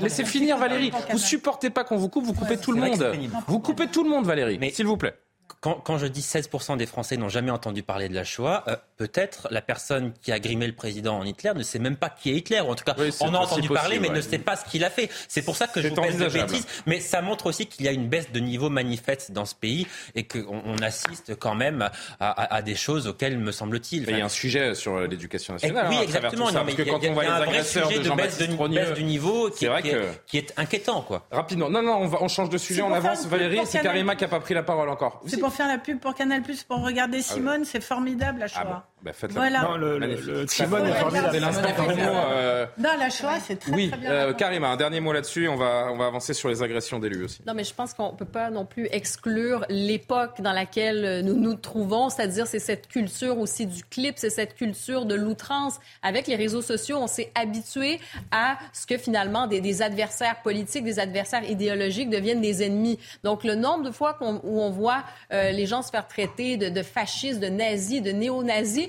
Laissez 0.03 0.25
finir 0.25 0.59
Valérie. 0.59 0.93
Vous 1.11 1.19
supportez 1.19 1.71
pas 1.71 1.85
qu'on 1.85 1.97
vous 1.97 2.09
coupe, 2.09 2.25
vous 2.25 2.35
coupez 2.35 2.57
tout 2.57 2.73
le 2.73 2.81
monde. 2.81 3.13
Vous 3.47 3.59
coupez 3.61 3.87
tout 3.89 4.05
le 4.05 4.11
monde 4.11 4.27
Valérie, 4.27 4.59
s'il 4.73 4.87
vous 4.87 4.97
plaît 4.97 5.15
quand, 5.61 5.99
je 5.99 6.07
dis 6.07 6.21
16% 6.21 6.77
des 6.77 6.87
Français 6.87 7.17
n'ont 7.17 7.29
jamais 7.29 7.51
entendu 7.51 7.83
parler 7.83 8.09
de 8.09 8.15
la 8.15 8.25
Shoah, 8.25 8.65
euh, 8.69 8.77
peut-être 8.97 9.49
la 9.51 9.63
personne 9.63 10.13
qui 10.23 10.33
a 10.33 10.39
grimé 10.39 10.67
le 10.67 10.75
président 10.75 11.19
en 11.19 11.25
Hitler 11.25 11.53
ne 11.55 11.63
sait 11.63 11.79
même 11.79 11.97
pas 11.97 12.11
qui 12.11 12.31
est 12.31 12.37
Hitler. 12.37 12.61
Ou 12.61 12.71
en 12.71 12.75
tout 12.75 12.85
cas, 12.85 12.95
on 13.21 13.35
a 13.35 13.39
entendu 13.39 13.69
parler, 13.69 13.99
mais 13.99 14.09
ne 14.09 14.21
sait 14.21 14.39
pas 14.39 14.57
ce 14.57 14.65
qu'il 14.65 14.85
a 14.85 14.91
fait. 14.91 15.11
C'est 15.29 15.43
pour 15.43 15.57
ça 15.57 15.67
que 15.67 15.81
je 15.81 15.89
vous 15.89 15.95
baisse 15.95 16.19
de 16.19 16.29
bêtises. 16.29 16.67
Mais 16.87 17.01
ça 17.01 17.23
montre 17.23 17.47
aussi 17.47 17.67
qu'il 17.67 17.85
y 17.85 17.89
a 17.89 17.93
une 17.93 18.09
baisse 18.09 18.33
de 18.33 18.41
niveau 18.41 18.71
manifeste 18.71 19.33
dans 19.33 19.45
ce 19.45 19.55
pays 19.55 19.87
et 20.15 20.27
qu'on 20.27 20.63
on 20.65 20.79
assiste 20.79 21.35
quand 21.37 21.55
même 21.55 21.89
à, 22.21 22.63
des 22.63 22.75
choses 22.75 23.07
auxquelles, 23.07 23.39
me 23.39 23.53
semble-t-il. 23.53 24.09
il 24.09 24.19
y 24.19 24.21
a 24.21 24.25
un 24.25 24.29
sujet 24.29 24.75
sur 24.75 25.01
l'éducation 25.01 25.55
nationale. 25.55 25.87
oui, 25.91 25.97
hein, 25.97 26.03
exactement. 26.03 26.53
parce 26.53 26.75
que 26.75 26.83
quand 26.83 27.05
on 27.05 27.13
voit 27.13 27.25
les 27.25 27.31
agresseurs 27.31 27.89
de 27.89 28.17
baisse 28.17 28.95
du 28.95 29.05
niveau 29.05 29.51
qui, 29.51 29.67
est, 29.67 30.23
qui, 30.27 30.39
est, 30.39 30.53
inquiétant. 30.57 31.03
Quoi. 31.03 31.27
Rapidement. 31.31 31.71
Non, 31.71 31.83
non, 31.83 31.97
on, 32.03 32.07
va, 32.07 32.19
on 32.21 32.29
change 32.29 32.51
de 32.51 32.59
sujet, 32.59 32.83
on 32.83 32.93
avance. 32.93 33.27
Valérie, 33.27 33.61
c'est 33.65 33.81
Karima 33.81 34.17
qui 34.17 34.25
n'a 34.25 34.29
pas 34.29 34.41
pris 34.41 34.55
la 34.55 34.63
parole 34.63 34.89
encore 34.89 35.21
pour 35.43 35.53
faire 35.53 35.67
la 35.67 35.79
pub 35.79 35.99
pour 35.99 36.15
Canal 36.15 36.43
Plus 36.43 36.63
pour 36.63 36.85
regarder 36.85 37.19
ah 37.19 37.23
Simone, 37.23 37.65
c'est 37.65 37.83
formidable 37.83 38.43
ah 38.45 38.49
Shoah. 38.49 38.92
Bah, 39.03 39.11
voilà. 39.31 39.63
Non, 39.63 39.77
le, 39.77 39.99
le, 39.99 40.47
Simone 40.47 40.87
est 40.87 40.95
formidable. 40.95 41.37
Euh... 41.97 42.67
Non, 42.79 42.91
la 42.99 43.11
Shoah, 43.11 43.41
c'est 43.41 43.57
très, 43.57 43.73
oui, 43.73 43.91
très 43.91 44.01
bien. 44.01 44.11
Euh, 44.11 44.33
Karima, 44.33 44.69
un 44.69 44.77
dernier 44.77 45.01
mot 45.01 45.13
là-dessus. 45.13 45.49
On 45.49 45.57
va, 45.57 45.89
on 45.91 45.97
va 45.97 46.07
avancer 46.07 46.35
sur 46.35 46.49
les 46.49 46.63
agressions 46.63 46.99
d'élus 46.99 47.25
aussi. 47.25 47.41
Non, 47.47 47.55
mais 47.55 47.65
je 47.65 47.75
pense 47.75 47.95
qu'on 47.95 48.13
ne 48.13 48.17
peut 48.17 48.25
pas 48.25 48.51
non 48.51 48.65
plus 48.65 48.89
exclure 48.93 49.65
l'époque 49.69 50.41
dans 50.41 50.53
laquelle 50.53 51.25
nous 51.25 51.35
nous 51.35 51.55
trouvons, 51.55 52.11
c'est-à-dire 52.11 52.47
c'est 52.47 52.59
cette 52.59 52.89
culture 52.89 53.39
aussi 53.39 53.67
du 53.67 53.85
clip, 53.85 54.15
c'est 54.17 54.31
cette 54.31 54.55
culture 54.55 55.05
de 55.05 55.15
l'outrance. 55.15 55.79
Avec 56.03 56.27
les 56.27 56.37
réseaux 56.37 56.63
sociaux, 56.63 56.99
on 56.99 57.07
s'est 57.07 57.33
habitué 57.35 58.01
à 58.31 58.59
ce 58.73 58.87
que 58.87 58.99
finalement 58.99 59.47
des, 59.47 59.61
des, 59.61 59.83
adversaires 59.83 60.43
politiques, 60.43 60.85
des 60.85 60.99
adversaires 60.99 61.49
idéologiques 61.49 62.11
deviennent 62.11 62.41
des 62.41 62.63
ennemis. 62.63 62.99
Donc 63.25 63.45
le 63.45 63.55
nombre 63.55 63.85
de 63.85 63.91
fois 63.91 64.17
où 64.21 64.61
on 64.61 64.71
voit 64.71 65.03
euh, 65.33 65.51
les 65.51 65.67
gens 65.67 65.83
se 65.83 65.91
faire 65.91 66.07
traiter 66.07 66.57
de, 66.57 66.69
de 66.69 66.83
fascistes, 66.83 67.41
de 67.41 67.49
nazis, 67.49 68.03
de 68.03 68.11
néo-nazis, 68.11 68.89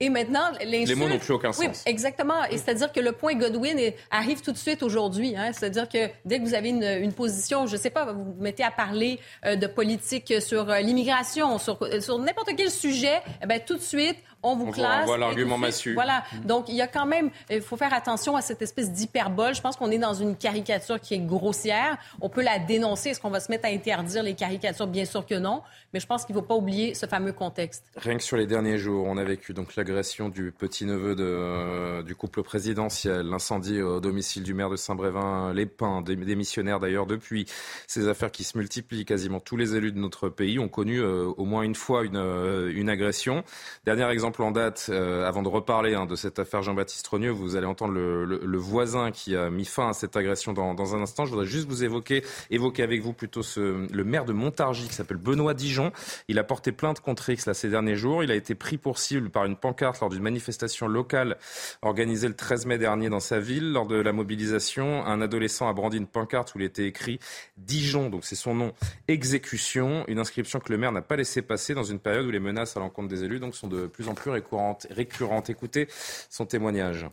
et 0.00 0.08
maintenant, 0.08 0.50
Les 0.64 0.94
mots 0.94 1.08
n'ont 1.08 1.18
plus 1.18 1.34
aucun 1.34 1.52
sens. 1.52 1.64
Oui, 1.64 1.72
exactement. 1.86 2.44
Et 2.50 2.56
c'est-à-dire 2.56 2.90
que 2.90 3.00
le 3.00 3.12
point 3.12 3.34
Godwin 3.34 3.92
arrive 4.10 4.40
tout 4.40 4.52
de 4.52 4.58
suite 4.58 4.82
aujourd'hui. 4.82 5.36
Hein. 5.36 5.52
C'est-à-dire 5.52 5.88
que 5.88 6.08
dès 6.24 6.38
que 6.38 6.44
vous 6.44 6.54
avez 6.54 6.70
une, 6.70 6.82
une 6.82 7.12
position, 7.12 7.66
je 7.66 7.76
ne 7.76 7.80
sais 7.80 7.90
pas, 7.90 8.12
vous 8.12 8.24
vous 8.24 8.42
mettez 8.42 8.64
à 8.64 8.70
parler 8.70 9.20
euh, 9.44 9.56
de 9.56 9.66
politique 9.66 10.32
sur 10.40 10.70
euh, 10.70 10.80
l'immigration, 10.80 11.58
sur, 11.58 11.78
sur 12.00 12.18
n'importe 12.18 12.50
quel 12.56 12.70
sujet, 12.70 13.20
eh 13.42 13.46
bien, 13.46 13.58
tout 13.58 13.76
de 13.76 13.82
suite, 13.82 14.16
on 14.42 14.56
vous 14.56 14.70
classe. 14.70 15.04
Voilà 15.04 15.26
l'argument 15.26 15.58
massu. 15.58 15.92
Voilà. 15.92 16.24
Donc, 16.44 16.70
il 16.70 16.74
y 16.74 16.80
a 16.80 16.86
quand 16.86 17.04
même, 17.04 17.30
il 17.50 17.60
faut 17.60 17.76
faire 17.76 17.92
attention 17.92 18.36
à 18.36 18.40
cette 18.40 18.62
espèce 18.62 18.90
d'hyperbole. 18.90 19.54
Je 19.54 19.60
pense 19.60 19.76
qu'on 19.76 19.90
est 19.90 19.98
dans 19.98 20.14
une 20.14 20.34
caricature 20.34 20.98
qui 20.98 21.12
est 21.12 21.18
grossière. 21.18 21.98
On 22.22 22.30
peut 22.30 22.42
la 22.42 22.58
dénoncer. 22.58 23.10
Est-ce 23.10 23.20
qu'on 23.20 23.28
va 23.28 23.40
se 23.40 23.50
mettre 23.50 23.66
à 23.66 23.68
interdire 23.68 24.22
les 24.22 24.34
caricatures? 24.34 24.86
Bien 24.86 25.04
sûr 25.04 25.26
que 25.26 25.34
non. 25.34 25.60
Mais 25.92 26.00
je 26.00 26.06
pense 26.06 26.24
qu'il 26.24 26.34
ne 26.34 26.40
faut 26.40 26.46
pas 26.46 26.54
oublier 26.54 26.94
ce 26.94 27.04
fameux 27.04 27.32
contexte. 27.32 27.84
Rien 27.96 28.16
que 28.16 28.22
sur 28.22 28.38
les 28.38 28.46
derniers 28.46 28.78
jours, 28.78 29.06
on 29.06 29.18
a 29.18 29.24
vécu 29.24 29.52
donc 29.52 29.72
l'agression 29.90 30.28
du 30.28 30.52
petit-neveu 30.52 31.16
euh, 31.18 32.02
du 32.02 32.14
couple 32.14 32.44
présidentiel, 32.44 33.26
l'incendie 33.26 33.82
au 33.82 33.98
domicile 33.98 34.44
du 34.44 34.54
maire 34.54 34.70
de 34.70 34.76
Saint-Brévin, 34.76 35.52
les 35.52 35.66
pins, 35.66 36.00
démissionnaires 36.00 36.78
d'ailleurs 36.78 37.06
depuis. 37.06 37.46
Ces 37.88 38.06
affaires 38.06 38.30
qui 38.30 38.44
se 38.44 38.56
multiplient, 38.56 39.04
quasiment 39.04 39.40
tous 39.40 39.56
les 39.56 39.74
élus 39.74 39.90
de 39.90 39.98
notre 39.98 40.28
pays 40.28 40.60
ont 40.60 40.68
connu 40.68 41.00
euh, 41.00 41.24
au 41.36 41.44
moins 41.44 41.62
une 41.62 41.74
fois 41.74 42.04
une, 42.04 42.16
euh, 42.16 42.72
une 42.72 42.88
agression. 42.88 43.42
Dernier 43.84 44.08
exemple 44.10 44.42
en 44.42 44.52
date, 44.52 44.90
avant 44.90 45.42
de 45.42 45.48
reparler 45.48 45.94
hein, 45.94 46.06
de 46.06 46.14
cette 46.14 46.38
affaire 46.38 46.62
Jean-Baptiste 46.62 47.04
Trogneux, 47.04 47.30
vous 47.30 47.56
allez 47.56 47.66
entendre 47.66 47.94
le, 47.94 48.58
voisin 48.58 49.10
qui 49.10 49.34
a 49.34 49.50
mis 49.50 49.64
fin 49.64 49.88
à 49.88 49.92
cette 49.92 50.16
agression 50.16 50.52
dans, 50.52 50.94
un 50.94 51.02
instant. 51.02 51.24
Je 51.24 51.30
voudrais 51.30 51.46
juste 51.46 51.66
vous 51.66 51.82
évoquer, 51.82 52.22
évoquer 52.50 52.84
avec 52.84 53.02
vous 53.02 53.12
plutôt 53.12 53.40
le 53.56 54.04
maire 54.04 54.24
de 54.24 54.32
Montargis 54.32 54.86
qui 54.86 54.94
s'appelle 54.94 55.16
Benoît 55.16 55.54
Dijon. 55.54 55.90
Il 56.28 56.38
a 56.38 56.44
porté 56.44 56.70
plainte 56.70 57.00
contre 57.00 57.30
X 57.30 57.46
là, 57.46 57.54
ces 57.54 57.68
derniers 57.68 57.96
jours. 57.96 58.22
Il 58.22 58.30
a 58.30 58.34
été 58.36 58.54
pris 58.54 58.78
pour 58.78 58.98
cible 58.98 59.30
par 59.30 59.46
une 59.46 59.56
pancarte 59.56 59.79
lors 59.80 60.10
d'une 60.10 60.22
manifestation 60.22 60.86
locale 60.86 61.38
organisée 61.82 62.28
le 62.28 62.34
13 62.34 62.66
mai 62.66 62.78
dernier 62.78 63.08
dans 63.08 63.20
sa 63.20 63.40
ville. 63.40 63.72
Lors 63.72 63.86
de 63.86 63.96
la 63.96 64.12
mobilisation, 64.12 65.04
un 65.06 65.20
adolescent 65.20 65.68
a 65.68 65.72
brandi 65.72 65.96
une 65.96 66.06
pancarte 66.06 66.54
où 66.54 66.58
il 66.58 66.64
était 66.64 66.86
écrit 66.86 67.18
Dijon, 67.56 68.10
donc 68.10 68.24
c'est 68.24 68.36
son 68.36 68.54
nom, 68.54 68.72
exécution, 69.08 70.04
une 70.08 70.18
inscription 70.18 70.60
que 70.60 70.72
le 70.72 70.78
maire 70.78 70.92
n'a 70.92 71.02
pas 71.02 71.16
laissé 71.16 71.42
passer 71.42 71.74
dans 71.74 71.82
une 71.82 71.98
période 71.98 72.26
où 72.26 72.30
les 72.30 72.40
menaces 72.40 72.76
à 72.76 72.80
l'encontre 72.80 73.08
des 73.08 73.24
élus 73.24 73.40
sont 73.52 73.68
de 73.68 73.86
plus 73.86 74.08
en 74.08 74.14
plus 74.14 74.30
récurrentes. 74.30 75.50
Écoutez 75.50 75.88
son 76.28 76.46
témoignage. 76.46 77.06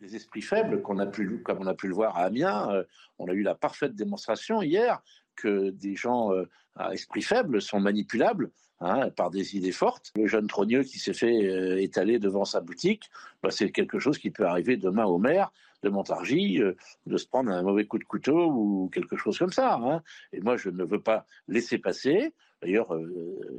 Les 0.00 0.16
esprits 0.16 0.42
faibles, 0.42 0.80
comme 0.82 0.96
on 0.96 1.66
a 1.66 1.74
pu 1.74 1.88
le 1.88 1.94
voir 1.94 2.16
à 2.16 2.24
Amiens, 2.24 2.70
euh, 2.70 2.84
on 3.18 3.28
a 3.28 3.32
eu 3.32 3.42
la 3.42 3.54
parfaite 3.54 3.94
démonstration 3.94 4.62
hier 4.62 5.02
que 5.36 5.70
des 5.70 5.94
gens 5.94 6.32
euh, 6.32 6.48
à 6.76 6.92
esprit 6.94 7.22
faible 7.22 7.60
sont 7.60 7.80
manipulables 7.80 8.50
hein, 8.80 9.10
par 9.10 9.30
des 9.30 9.56
idées 9.56 9.72
fortes. 9.72 10.12
Le 10.16 10.26
jeune 10.26 10.46
trogneux 10.46 10.82
qui 10.82 10.98
s'est 10.98 11.12
fait 11.12 11.46
euh, 11.46 11.80
étaler 11.80 12.18
devant 12.18 12.44
sa 12.44 12.60
boutique, 12.60 13.10
bah, 13.42 13.50
c'est 13.50 13.70
quelque 13.70 13.98
chose 13.98 14.18
qui 14.18 14.30
peut 14.30 14.46
arriver 14.46 14.76
demain 14.76 15.04
au 15.04 15.18
maire 15.18 15.52
de 15.82 15.88
Montargis, 15.88 16.60
euh, 16.60 16.74
de 17.06 17.16
se 17.16 17.26
prendre 17.26 17.50
un 17.50 17.62
mauvais 17.62 17.84
coup 17.84 17.98
de 17.98 18.04
couteau 18.04 18.50
ou 18.50 18.90
quelque 18.92 19.16
chose 19.16 19.38
comme 19.38 19.52
ça. 19.52 19.74
Hein. 19.74 20.02
Et 20.32 20.40
moi, 20.40 20.56
je 20.56 20.70
ne 20.70 20.84
veux 20.84 21.00
pas 21.00 21.26
laisser 21.48 21.78
passer. 21.78 22.34
D'ailleurs, 22.62 22.94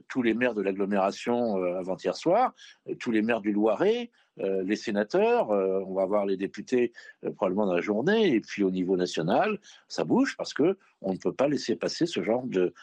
tous 0.09 0.21
les 0.21 0.35
maires 0.35 0.53
de 0.53 0.61
l'agglomération 0.61 1.55
avant-hier 1.55 2.15
soir, 2.15 2.53
tous 2.99 3.09
les 3.09 3.23
maires 3.23 3.41
du 3.41 3.51
Loiret, 3.51 4.11
les 4.37 4.75
sénateurs, 4.75 5.49
on 5.49 5.95
va 5.95 6.05
voir 6.05 6.27
les 6.27 6.37
députés 6.37 6.93
probablement 7.35 7.65
dans 7.65 7.73
la 7.73 7.81
journée, 7.81 8.35
et 8.35 8.41
puis 8.41 8.63
au 8.63 8.69
niveau 8.69 8.97
national, 8.97 9.57
ça 9.87 10.03
bouge 10.03 10.37
parce 10.37 10.53
que 10.53 10.77
on 11.01 11.13
ne 11.13 11.17
peut 11.17 11.33
pas 11.33 11.47
laisser 11.47 11.75
passer 11.75 12.05
ce 12.05 12.21
genre 12.21 12.45
de 12.45 12.75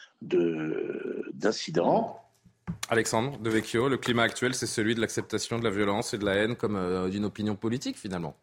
d'incident. 1.31 2.19
Alexandre 2.89 3.37
de 3.39 3.49
Vecchio, 3.49 3.89
le 3.89 3.97
climat 3.97 4.23
actuel, 4.23 4.53
c'est 4.53 4.67
celui 4.67 4.95
de 4.95 5.01
l'acceptation 5.01 5.59
de 5.59 5.63
la 5.63 5.69
violence 5.69 6.13
et 6.13 6.17
de 6.17 6.25
la 6.25 6.35
haine 6.35 6.55
comme 6.55 7.09
d'une 7.09 7.25
opinion 7.25 7.55
politique 7.55 7.97
finalement. 7.97 8.35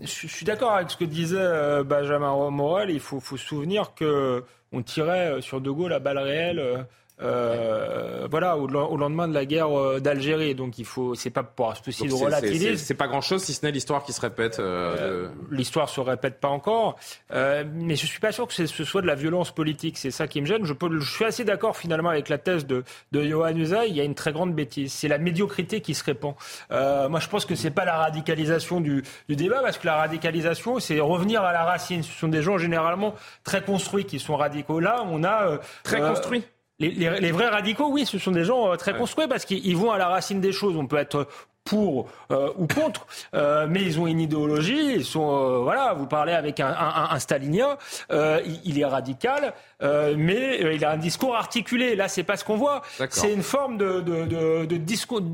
Je 0.00 0.26
suis 0.26 0.44
d'accord 0.44 0.72
avec 0.72 0.90
ce 0.90 0.96
que 0.96 1.04
disait 1.04 1.36
euh, 1.38 1.84
Benjamin 1.84 2.50
Morel. 2.50 2.90
Il 2.90 3.00
faut, 3.00 3.20
faut 3.20 3.36
souvenir 3.36 3.94
que 3.94 4.42
on 4.72 4.82
tirait 4.82 5.40
sur 5.40 5.60
De 5.60 5.70
Gaulle 5.70 5.90
la 5.90 6.00
balle 6.00 6.18
réelle 6.18 6.86
euh, 7.22 8.24
euh, 8.24 8.28
voilà, 8.30 8.56
au, 8.56 8.66
lendemain 8.66 9.28
de 9.28 9.34
la 9.34 9.44
guerre 9.44 9.78
euh, 9.78 10.00
d'Algérie. 10.00 10.54
Donc 10.54 10.78
il 10.78 10.84
faut, 10.84 11.14
c'est 11.14 11.30
pas 11.30 11.42
pour 11.42 11.74
souci 11.76 12.06
de 12.06 12.14
relativiser. 12.14 12.76
C'est 12.76 12.94
pas 12.94 13.06
grand 13.06 13.20
chose 13.20 13.42
si 13.42 13.52
ce 13.52 13.64
n'est 13.64 13.72
l'histoire 13.72 14.04
qui 14.04 14.12
se 14.12 14.20
répète. 14.20 14.58
Euh, 14.58 15.28
l'histoire 15.50 15.88
se 15.88 16.00
répète 16.00 16.40
pas 16.40 16.48
encore, 16.48 16.96
mais 17.30 17.96
je 17.96 18.06
suis 18.06 18.20
pas 18.20 18.32
sûr 18.32 18.46
que 18.46 18.54
ce 18.54 18.84
soit 18.84 19.02
de 19.02 19.06
la 19.06 19.14
violence 19.14 19.50
politique. 19.52 19.98
C'est 19.98 20.10
ça 20.10 20.26
qui 20.26 20.40
me 20.40 20.46
gêne. 20.46 20.64
Je, 20.64 20.72
peux, 20.72 20.98
je 20.98 21.10
suis 21.10 21.24
assez 21.24 21.44
d'accord 21.44 21.76
finalement 21.76 22.10
avec 22.10 22.28
la 22.28 22.38
thèse 22.38 22.66
de, 22.66 22.84
de 23.12 23.24
Johan 23.24 23.56
Usaï. 23.56 23.90
Il 23.90 23.96
y 23.96 24.00
a 24.00 24.04
une 24.04 24.14
très 24.14 24.32
grande 24.32 24.54
bêtise. 24.54 24.92
C'est 24.92 25.08
la 25.08 25.18
médiocrité 25.18 25.80
qui 25.80 25.94
se 25.94 26.04
répand. 26.04 26.34
moi, 26.70 27.20
je 27.20 27.28
pense 27.28 27.44
que 27.44 27.54
c'est 27.54 27.70
pas 27.70 27.84
la 27.84 27.96
radicalisation 27.96 28.80
du, 28.80 29.04
du 29.28 29.36
débat, 29.36 29.60
parce 29.60 29.78
que 29.78 29.86
la 29.86 29.96
radicalisation, 29.96 30.78
c'est 30.78 31.00
revenir 31.00 31.42
à 31.42 31.52
la 31.52 31.64
racine. 31.64 32.02
Ce 32.02 32.12
sont 32.12 32.28
des 32.28 32.42
gens 32.42 32.58
généralement 32.58 33.14
très 33.44 33.62
construits 33.62 34.04
qui 34.04 34.18
sont 34.18 34.36
radicaux. 34.36 34.80
Là, 34.80 35.04
on 35.10 35.24
a 35.24 35.58
très 35.82 36.00
construits. 36.00 36.44
Les, 36.80 37.30
vrais 37.30 37.48
radicaux, 37.48 37.88
oui, 37.88 38.04
ce 38.04 38.18
sont 38.18 38.32
des 38.32 38.44
gens 38.44 38.72
euh, 38.72 38.76
très 38.76 38.96
construits 38.96 39.28
parce 39.28 39.44
qu'ils 39.44 39.76
vont 39.76 39.92
à 39.92 39.98
la 39.98 40.08
racine 40.08 40.40
des 40.40 40.52
choses. 40.52 40.76
On 40.76 40.86
peut 40.86 40.96
être 40.96 41.28
pour 41.62 42.08
euh, 42.30 42.50
ou 42.58 42.66
contre, 42.66 43.06
euh, 43.34 43.66
mais 43.70 43.80
ils 43.82 44.00
ont 44.00 44.06
une 44.08 44.20
idéologie. 44.20 44.96
Ils 44.96 45.04
sont, 45.04 45.62
voilà, 45.62 45.94
vous 45.94 46.06
parlez 46.06 46.32
avec 46.32 46.58
un, 46.58 46.74
un, 47.10 47.18
stalinien, 47.20 47.78
il, 48.10 48.78
est 48.78 48.84
radical, 48.84 49.54
mais 49.80 50.74
il 50.74 50.84
a 50.84 50.90
un 50.90 50.96
discours 50.96 51.36
articulé. 51.36 51.94
Là, 51.94 52.08
c'est 52.08 52.24
pas 52.24 52.36
ce 52.36 52.44
qu'on 52.44 52.56
voit. 52.56 52.82
C'est 53.08 53.32
une 53.32 53.42
forme 53.42 53.78
de, 53.78 54.00
de, 54.00 54.24
de, 54.24 54.64
de 54.66 54.76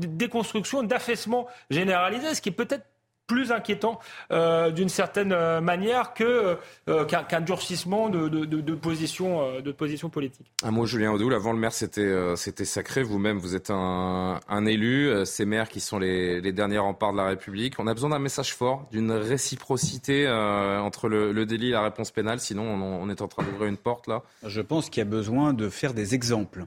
déconstruction, 0.05 0.83
d'affaissement 0.83 1.47
généralisé, 1.69 2.35
ce 2.35 2.41
qui 2.41 2.49
est 2.49 2.53
peut-être 2.53 2.85
plus 3.31 3.53
inquiétant 3.53 3.97
euh, 4.31 4.71
d'une 4.71 4.89
certaine 4.89 5.31
euh, 5.31 5.61
manière 5.61 6.13
que 6.13 6.57
euh, 6.89 7.05
qu'un 7.05 7.39
durcissement 7.39 8.09
de, 8.09 8.27
de, 8.27 8.43
de, 8.45 8.75
position 8.75 9.61
de 9.61 9.71
position 9.71 10.09
politique. 10.09 10.51
Un 10.63 10.71
mot, 10.71 10.85
Julien 10.85 11.13
Audoul. 11.13 11.33
Avant 11.33 11.53
le 11.53 11.59
maire, 11.59 11.71
c'était 11.71 12.13
c'était 12.35 12.65
sacré. 12.65 13.03
Vous-même, 13.03 13.37
vous 13.37 13.55
êtes 13.55 13.69
un, 13.69 14.41
un 14.49 14.65
élu. 14.65 15.25
Ces 15.25 15.45
maires 15.45 15.69
qui 15.69 15.79
sont 15.79 15.97
les, 15.97 16.41
les 16.41 16.51
derniers 16.51 16.77
remparts 16.77 17.13
de 17.13 17.17
la 17.17 17.25
République. 17.27 17.75
On 17.79 17.87
a 17.87 17.93
besoin 17.93 18.09
d'un 18.09 18.19
message 18.19 18.53
fort, 18.53 18.87
d'une 18.91 19.11
réciprocité 19.11 20.27
entre 20.29 21.07
le, 21.07 21.31
le, 21.31 21.45
délit 21.45 21.69
et 21.69 21.71
la 21.71 21.83
réponse 21.83 22.11
pénale. 22.11 22.41
Sinon, 22.41 22.63
on, 22.63 23.03
on 23.03 23.09
est 23.09 23.21
en 23.21 23.29
train 23.29 23.43
d'ouvrir 23.43 23.69
une 23.69 23.77
porte 23.77 24.07
là. 24.07 24.23
Je 24.45 24.61
pense 24.61 24.89
qu'il 24.89 24.99
y 24.99 25.07
a 25.07 25.09
besoin 25.09 25.53
de 25.53 25.69
faire 25.69 25.93
des 25.93 26.15
exemples 26.15 26.65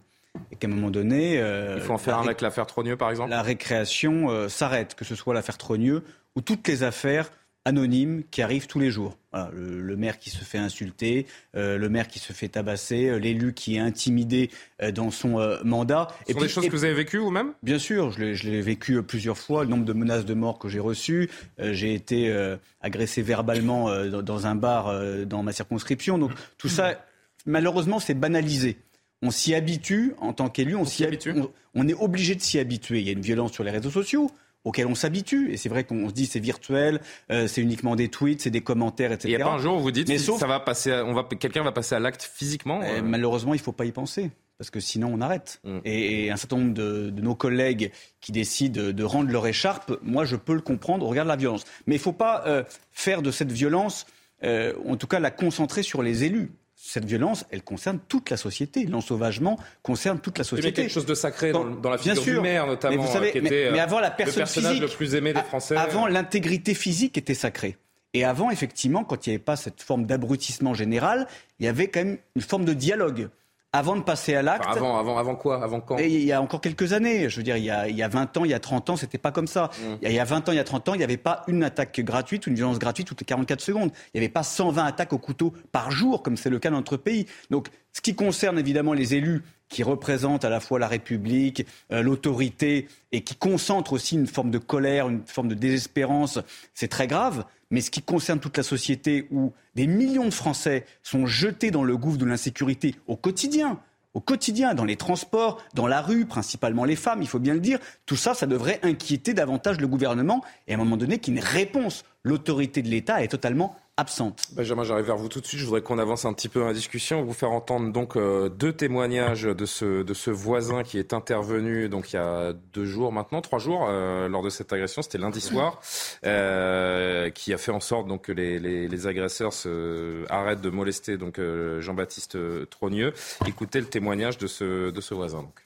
et 0.51 0.57
qu'à 0.57 0.67
un 0.67 0.71
moment 0.71 0.91
donné... 0.91 1.35
Il 1.77 1.81
faut 1.83 1.93
en 1.93 1.99
faire 1.99 2.19
un 2.19 2.23
avec 2.25 2.41
l'affaire 2.41 2.67
Trogneux, 2.67 2.97
par 2.97 3.11
exemple 3.11 3.31
La 3.31 3.43
récréation 3.43 4.49
s'arrête, 4.49 4.95
que 4.95 5.05
ce 5.05 5.15
soit 5.15 5.35
l'affaire 5.35 5.59
Trogneux 5.59 6.03
ou 6.37 6.41
toutes 6.41 6.67
les 6.69 6.83
affaires 6.83 7.31
anonymes 7.65 8.25
qui 8.31 8.43
arrivent 8.43 8.67
tous 8.67 8.79
les 8.79 8.91
jours. 8.91 9.17
le, 9.33 9.97
maire 9.97 10.19
qui 10.19 10.31
se 10.31 10.45
fait 10.45 10.59
insulter, 10.59 11.27
euh, 11.57 11.79
le 11.79 11.89
maire 11.89 12.09
qui 12.09 12.19
se 12.19 12.33
fait 12.33 12.49
tabasser, 12.49 13.07
euh, 13.07 13.17
l'élu 13.17 13.55
qui 13.55 13.77
est 13.77 13.79
intimidé 13.79 14.51
euh, 14.83 14.93
dans 14.93 15.11
son 15.11 15.39
mandat. 15.65 16.09
Ce 16.27 16.35
sont 16.35 16.41
des 16.41 16.49
choses 16.49 16.67
que 16.67 16.71
vous 16.71 16.85
avez 16.85 16.95
vécues 16.95 17.19
vous-même? 17.19 17.55
Bien 17.63 17.79
sûr, 17.79 18.13
je 18.13 18.49
l'ai 18.49 18.61
vécu 18.61 19.03
plusieurs 19.03 19.39
fois, 19.39 19.65
le 19.65 19.71
nombre 19.71 19.85
de 19.85 19.93
menaces 19.93 20.27
de 20.27 20.35
mort 20.35 20.59
que 20.59 20.69
j'ai 20.69 20.81
reçues. 20.81 21.31
j'ai 21.59 21.95
été 21.95 22.33
agressé 22.81 23.23
verbalement 23.23 23.89
dans, 24.09 24.47
un 24.47 24.55
bar 24.55 24.93
dans 25.27 25.43
ma 25.43 25.53
circonscription. 25.53 26.19
Donc 26.19 26.33
tout 26.59 26.69
ça, 26.69 27.05
malheureusement, 27.47 27.99
c'est 27.99 28.15
banalisé. 28.15 28.77
On 29.23 29.31
s'y 29.31 29.55
habitue 29.55 30.13
en 30.19 30.35
tant 30.35 30.51
qu'élu, 30.51 30.77
on, 30.77 30.85
s'y 30.85 31.05
habitue. 31.05 31.35
on 31.75 31.89
est 31.89 31.95
obligé 31.95 32.35
de 32.35 32.43
s'y 32.43 32.59
habituer. 32.59 33.01
Il 33.01 33.07
y 33.07 33.09
a 33.09 33.13
une 33.13 33.23
violence 33.23 33.53
sur 33.53 33.65
les 33.65 33.71
réseaux 33.71 33.91
sociaux 33.91 34.31
auquel 34.65 34.87
on 34.87 34.95
s'habitue. 34.95 35.53
Et 35.53 35.57
c'est 35.57 35.69
vrai 35.69 35.85
qu'on 35.85 36.09
se 36.09 36.15
dit 36.15 36.27
c'est 36.27 36.41
virtuel, 36.41 37.01
euh, 37.31 37.47
c'est 37.47 37.61
uniquement 37.61 37.97
des 37.97 38.09
tweets, 38.09 38.41
c'est 38.41 38.51
des 38.51 38.63
commentaires, 38.63 39.13
etc. 39.13 39.29
Il 39.29 39.37
n'y 39.37 39.43
a 39.43 39.47
pas 39.47 39.53
un 39.53 39.59
jour 39.59 39.77
où 39.77 39.81
vous 39.81 39.91
dites 39.91 40.09
Mais 40.09 40.19
ça 40.19 40.47
va 40.47 40.61
passer, 40.61 40.93
on 40.93 41.13
va, 41.13 41.25
quelqu'un 41.39 41.63
va 41.63 41.73
passer 41.73 41.95
à 41.95 42.01
l'acte 42.01 42.23
physiquement. 42.23 42.81
Euh 42.83 43.03
malheureusement, 43.03 43.55
il 43.55 43.59
ne 43.59 43.63
faut 43.63 43.73
pas 43.73 43.85
y 43.85 43.93
penser. 43.93 44.31
Parce 44.57 44.71
que 44.71 44.81
sinon, 44.81 45.11
on 45.13 45.21
arrête. 45.21 45.61
Mm. 45.65 45.79
Et, 45.85 46.31
un 46.31 46.37
certain 46.37 46.57
nombre 46.57 46.75
de, 46.75 47.11
nos 47.11 47.35
collègues 47.35 47.91
qui 48.21 48.33
décident 48.33 48.93
de 48.93 49.05
rendre 49.05 49.31
leur 49.31 49.47
écharpe, 49.47 49.99
moi, 50.03 50.25
je 50.25 50.37
peux 50.37 50.55
le 50.55 50.61
comprendre. 50.61 51.05
On 51.05 51.09
regarde 51.09 51.29
la 51.29 51.37
violence. 51.37 51.65
Mais 51.87 51.97
il 51.97 51.99
ne 51.99 52.03
faut 52.03 52.13
pas 52.13 52.45
euh, 52.47 52.63
faire 52.93 53.21
de 53.21 53.31
cette 53.31 53.53
violence, 53.53 54.07
en 54.43 54.97
tout 54.97 55.07
cas, 55.07 55.21
la 55.21 55.31
concentrer 55.31 55.83
sur 55.83 56.03
les 56.03 56.25
élus 56.25 56.53
cette 56.95 57.07
violence, 57.07 57.45
elle 57.51 57.65
concerne 57.65 57.99
toute 58.09 58.31
la 58.31 58.37
société. 58.37 58.87
L'ensauvagement 58.87 59.59
concerne 59.83 60.21
toute 60.21 60.39
la 60.39 60.45
société. 60.45 60.69
Il 60.69 60.71
y 60.71 60.75
a 60.75 60.83
quelque 60.83 60.93
chose 60.93 61.07
de 61.07 61.15
sacré 61.15 61.51
dans, 61.51 61.65
la 61.65 61.99
figure 61.99 62.23
du 62.23 62.39
maire, 62.39 62.69
notamment, 62.69 62.95
mais 62.95 63.03
vous 63.05 63.13
savez, 63.13 63.33
qui 63.33 63.39
était 63.39 63.73
mais, 63.73 63.81
avant 63.81 63.99
la 63.99 64.13
personne 64.13 64.35
le 64.35 64.41
personnage 64.43 64.81
le 64.81 64.87
plus 64.87 65.17
aimé 65.17 65.33
des 65.33 65.43
Français. 65.43 65.77
Avant, 65.77 66.07
l'intégrité 66.07 66.73
physique 66.73 67.19
était 67.19 67.35
sacrée. 67.35 67.77
Et 68.13 68.25
avant, 68.25 68.49
effectivement, 68.53 69.03
quand 69.03 69.27
il 69.27 69.31
n'y 69.31 69.35
avait 69.35 69.43
pas 69.43 69.57
cette 69.57 69.83
forme 69.83 70.07
d'abrutissement 70.07 70.73
général, 70.73 71.27
il 71.59 71.67
y 71.67 71.69
avait 71.69 71.89
quand 71.89 72.05
même 72.05 72.19
une 72.37 72.43
forme 72.43 72.65
de 72.65 72.75
dialogue 72.75 73.29
avant 73.75 73.97
de 73.97 74.03
passer 74.03 74.37
à 74.37 74.43
l'acte. 74.43 74.65
avant, 74.69 74.99
avant, 74.99 75.19
avant 75.19 75.35
quoi? 75.35 75.63
Avant 75.63 75.81
quand? 75.81 75.99
Il 75.99 76.25
y 76.25 76.33
a 76.33 76.41
encore 76.41 76.61
quelques 76.61 76.93
années. 76.93 77.29
Je 77.29 77.37
veux 77.37 77.43
dire, 77.43 77.57
il 77.57 77.65
y 77.65 77.71
a, 77.71 77.89
il 77.89 77.97
y 77.97 78.03
a 78.03 78.09
20 78.09 78.37
ans, 78.37 78.45
il 78.45 78.53
y 78.53 78.55
a 78.55 78.61
30 78.61 78.91
ans, 78.91 78.97
c'était 78.97 79.19
pas 79.19 79.33
comme 79.33 79.49
ça. 79.49 79.65
Mmh. 79.65 79.95
Il 80.03 80.13
y 80.13 80.21
a 80.21 80.25
20 80.25 80.49
ans, 80.49 80.53
il 80.53 80.57
y 80.57 80.61
a 80.61 80.65
30 80.65 80.89
ans, 80.91 80.95
il 80.95 80.99
n'y 80.99 81.05
avait 81.05 81.17
pas 81.17 81.43
une 81.49 81.65
attaque 81.65 82.01
gratuite, 82.01 82.47
une 82.47 82.55
violence 82.55 82.79
gratuite 82.79 83.09
toutes 83.09 83.21
les 83.21 83.27
44 83.27 83.61
secondes. 83.61 83.91
Il 84.15 84.21
n'y 84.21 84.25
avait 84.25 84.33
pas 84.33 84.45
120 84.45 84.85
attaques 84.85 85.13
au 85.13 85.19
couteau 85.19 85.53
par 85.73 85.91
jour, 85.91 86.23
comme 86.23 86.37
c'est 86.37 86.51
le 86.51 86.61
cas 86.61 86.71
dans 86.71 86.77
notre 86.77 86.97
pays. 86.97 87.27
Donc, 87.51 87.69
ce 87.93 88.01
qui 88.01 88.15
concerne 88.15 88.59
évidemment 88.59 88.93
les 88.93 89.15
élus 89.15 89.43
qui 89.69 89.83
représentent 89.83 90.45
à 90.45 90.51
la 90.51 90.61
fois 90.61 90.79
la 90.79 90.87
République, 90.87 91.67
euh, 91.91 92.03
l'autorité, 92.03 92.87
et 93.13 93.23
qui 93.23 93.35
concentrent 93.35 93.95
aussi 93.95 94.15
une 94.15 94.27
forme 94.27 94.51
de 94.51 94.59
colère, 94.59 95.09
une 95.09 95.23
forme 95.27 95.49
de 95.49 95.55
désespérance, 95.55 96.39
c'est 96.75 96.89
très 96.89 97.07
grave. 97.09 97.45
Mais 97.71 97.81
ce 97.81 97.91
qui 97.91 98.03
concerne 98.03 98.41
toute 98.41 98.57
la 98.57 98.63
société, 98.63 99.27
où 99.31 99.53
des 99.75 99.87
millions 99.87 100.27
de 100.27 100.35
Français 100.35 100.85
sont 101.03 101.27
jetés 101.27 101.71
dans 101.71 101.85
le 101.85 101.97
gouffre 101.97 102.19
de 102.19 102.27
l'insécurité 102.27 102.95
au 103.07 103.17
quotidien, 103.17 103.81
au 104.15 104.21
quotidien, 104.21 104.75
dans 104.75 104.85
les 104.85 104.97
transports, 104.97 105.61
dans 105.75 105.89
la 105.89 106.01
rue, 106.01 106.25
principalement 106.25 106.85
les 106.85 106.95
femmes, 106.95 107.21
il 107.21 107.29
faut 107.29 107.41
bien 107.41 107.55
le 107.55 107.61
dire, 107.61 107.81
tout 108.07 108.17
ça, 108.17 108.33
ça 108.33 108.47
devrait 108.47 108.79
inquiéter 108.83 109.35
davantage 109.35 109.81
le 109.81 109.89
gouvernement 109.89 110.43
et 110.69 110.73
à 110.73 110.75
un 110.77 110.79
moment 110.79 110.97
donné 110.97 111.19
qu'une 111.19 111.41
réponse, 111.41 112.05
l'autorité 112.23 112.81
de 112.81 112.89
l'État 112.89 113.25
est 113.25 113.29
totalement 113.29 113.77
absente. 113.97 114.47
Benjamin, 114.53 114.83
j'arrive 114.83 115.07
vers 115.07 115.17
vous 115.17 115.29
tout 115.29 115.41
de 115.41 115.47
suite. 115.47 115.61
Je 115.61 115.65
voudrais 115.65 115.83
qu'on 115.83 115.99
avance 115.99 116.25
un 116.25 116.33
petit 116.33 116.49
peu 116.49 116.61
dans 116.61 116.67
la 116.67 116.73
discussion, 116.73 117.23
vous 117.23 117.33
faire 117.33 117.53
entendre 117.53 117.93
donc 117.93 118.17
euh, 118.17 118.49
deux 118.49 118.73
témoignages 118.73 119.45
de 119.45 119.67
ce, 119.67 120.03
de 120.03 120.15
ce 120.15 120.31
voisin 120.31 120.83
qui 120.83 120.99
est 120.99 121.13
intervenu 121.13 121.89
donc 121.89 122.13
il 122.13 122.17
y 122.17 122.19
a 122.19 122.53
deux 122.73 122.85
jours 122.85 123.13
maintenant, 123.13 123.41
trois 123.41 123.61
jours 123.61 123.87
euh, 123.89 124.29
lors 124.29 124.43
de 124.43 124.51
cette 124.51 124.73
agression. 124.73 125.03
C'était 125.03 125.19
lundi 125.19 125.41
soir, 125.41 125.81
euh, 126.25 127.31
qui 127.31 127.55
a 127.55 127.59
fait 127.59 127.71
en 127.71 127.81
sorte 127.81 128.09
donc 128.09 128.23
que 128.23 128.33
les, 128.33 128.59
les, 128.59 128.89
les 128.89 129.07
agresseurs 129.07 129.53
se, 129.53 130.25
arrêtent 130.29 130.61
de 130.61 130.71
molester 130.71 131.17
donc 131.17 131.41
Jean-Baptiste 131.79 132.37
Trogneux. 132.71 133.13
Écoutez 133.47 133.81
le 133.81 133.87
témoignage 133.87 134.39
de 134.39 134.47
ce, 134.47 134.91
de 134.91 135.01
ce 135.01 135.15
voisin. 135.15 135.43
Donc. 135.43 135.61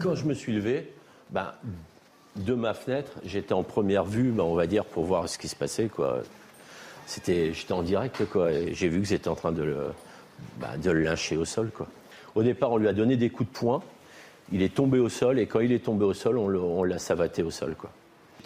Quand 0.00 0.14
je 0.14 0.24
me 0.24 0.34
suis 0.34 0.52
levé, 0.52 0.92
ben, 1.30 1.52
de 2.36 2.54
ma 2.54 2.74
fenêtre, 2.74 3.12
j'étais 3.24 3.52
en 3.52 3.62
première 3.62 4.04
vue, 4.04 4.30
ben, 4.30 4.44
on 4.44 4.54
va 4.54 4.66
dire, 4.66 4.84
pour 4.84 5.04
voir 5.04 5.28
ce 5.28 5.38
qui 5.38 5.48
se 5.48 5.56
passait. 5.56 5.88
Quoi. 5.88 6.22
C'était, 7.06 7.52
j'étais 7.52 7.72
en 7.72 7.82
direct, 7.82 8.24
quoi. 8.26 8.50
J'ai 8.72 8.88
vu 8.88 9.00
que 9.00 9.08
c'était 9.08 9.28
en 9.28 9.36
train 9.36 9.52
de 9.52 9.62
le, 9.62 9.76
ben, 10.58 10.76
de 10.82 10.90
le 10.90 11.02
lyncher 11.02 11.36
au 11.36 11.44
sol, 11.44 11.70
quoi. 11.74 11.86
Au 12.34 12.42
départ, 12.42 12.72
on 12.72 12.76
lui 12.76 12.88
a 12.88 12.92
donné 12.92 13.16
des 13.16 13.30
coups 13.30 13.48
de 13.50 13.56
poing. 13.56 13.82
Il 14.52 14.62
est 14.62 14.74
tombé 14.74 14.98
au 14.98 15.08
sol, 15.08 15.38
et 15.38 15.46
quand 15.46 15.60
il 15.60 15.72
est 15.72 15.84
tombé 15.84 16.04
au 16.04 16.12
sol, 16.12 16.36
on, 16.36 16.84
l'a 16.84 16.98
savaté 16.98 17.42
au 17.42 17.50
sol, 17.50 17.74
quoi. 17.76 17.90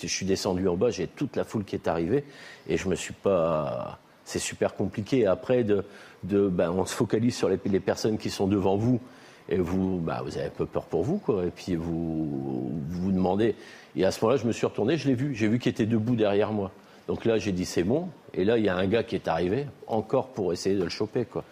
Je 0.01 0.07
suis 0.07 0.25
descendu 0.25 0.67
en 0.69 0.77
bas, 0.77 0.91
j'ai 0.91 1.07
toute 1.07 1.37
la 1.37 1.45
foule 1.45 1.65
qui 1.65 1.75
est 1.75 1.89
arrivée, 1.89 2.25
et 2.69 2.77
je 2.77 2.89
me 2.89 2.95
suis 2.95 3.13
pas. 3.13 3.99
C'est 4.25 4.39
super 4.39 4.75
compliqué. 4.75 5.27
Après, 5.27 5.65
de, 5.65 5.85
de, 6.23 6.49
ben, 6.49 6.71
on 6.71 6.85
se 6.85 6.95
focalise 6.95 7.35
sur 7.35 7.49
les, 7.49 7.57
personnes 7.81 8.19
qui 8.19 8.31
sont 8.31 8.47
devant 8.47 8.77
vous 8.77 9.01
et 9.49 9.57
vous, 9.57 9.99
bah, 9.99 10.21
vous 10.25 10.37
avez 10.37 10.47
un 10.47 10.51
peu 10.51 10.67
peur 10.67 10.85
pour 10.85 11.03
vous, 11.03 11.19
quoi. 11.19 11.45
Et 11.47 11.51
puis 11.51 11.75
vous 11.75 12.81
vous, 12.89 13.13
demandez. 13.13 13.57
Et 13.97 14.05
à 14.05 14.11
ce 14.11 14.23
moment-là, 14.23 14.41
je 14.41 14.47
me 14.47 14.53
suis 14.53 14.67
retourné, 14.67 14.97
je 14.97 15.09
l'ai 15.09 15.15
vu, 15.15 15.35
j'ai 15.35 15.49
vu 15.49 15.59
qu'il 15.59 15.71
était 15.71 15.87
debout 15.87 16.15
derrière 16.15 16.53
moi. 16.53 16.71
Donc 17.11 17.25
là, 17.25 17.39
j'ai 17.39 17.51
dit 17.51 17.65
c'est 17.65 17.83
bon. 17.83 18.09
Et 18.35 18.45
là, 18.45 18.57
il 18.57 18.65
y 18.65 18.69
a 18.69 18.77
un 18.77 18.87
gars 18.87 19.03
qui 19.03 19.17
est 19.17 19.27
arrivé, 19.27 19.67
encore 19.89 20.29
pour 20.29 20.53
essayer 20.53 20.77
de 20.77 20.85
le 20.85 20.89
choper, 20.89 21.25
quoi. 21.25 21.43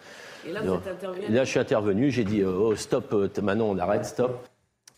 Et 0.47 0.53
là, 0.53 0.61
vous 0.61 0.75
êtes 0.75 0.87
intervenu 0.87 1.27
Là, 1.27 1.43
je 1.43 1.49
suis 1.49 1.59
intervenu, 1.59 2.11
j'ai 2.11 2.23
dit 2.23 2.45
oh 2.45 2.77
stop, 2.77 3.11
euh, 3.11 3.27
maintenant 3.43 3.65
on 3.65 3.77
arrête, 3.77 4.05
stop. 4.05 4.47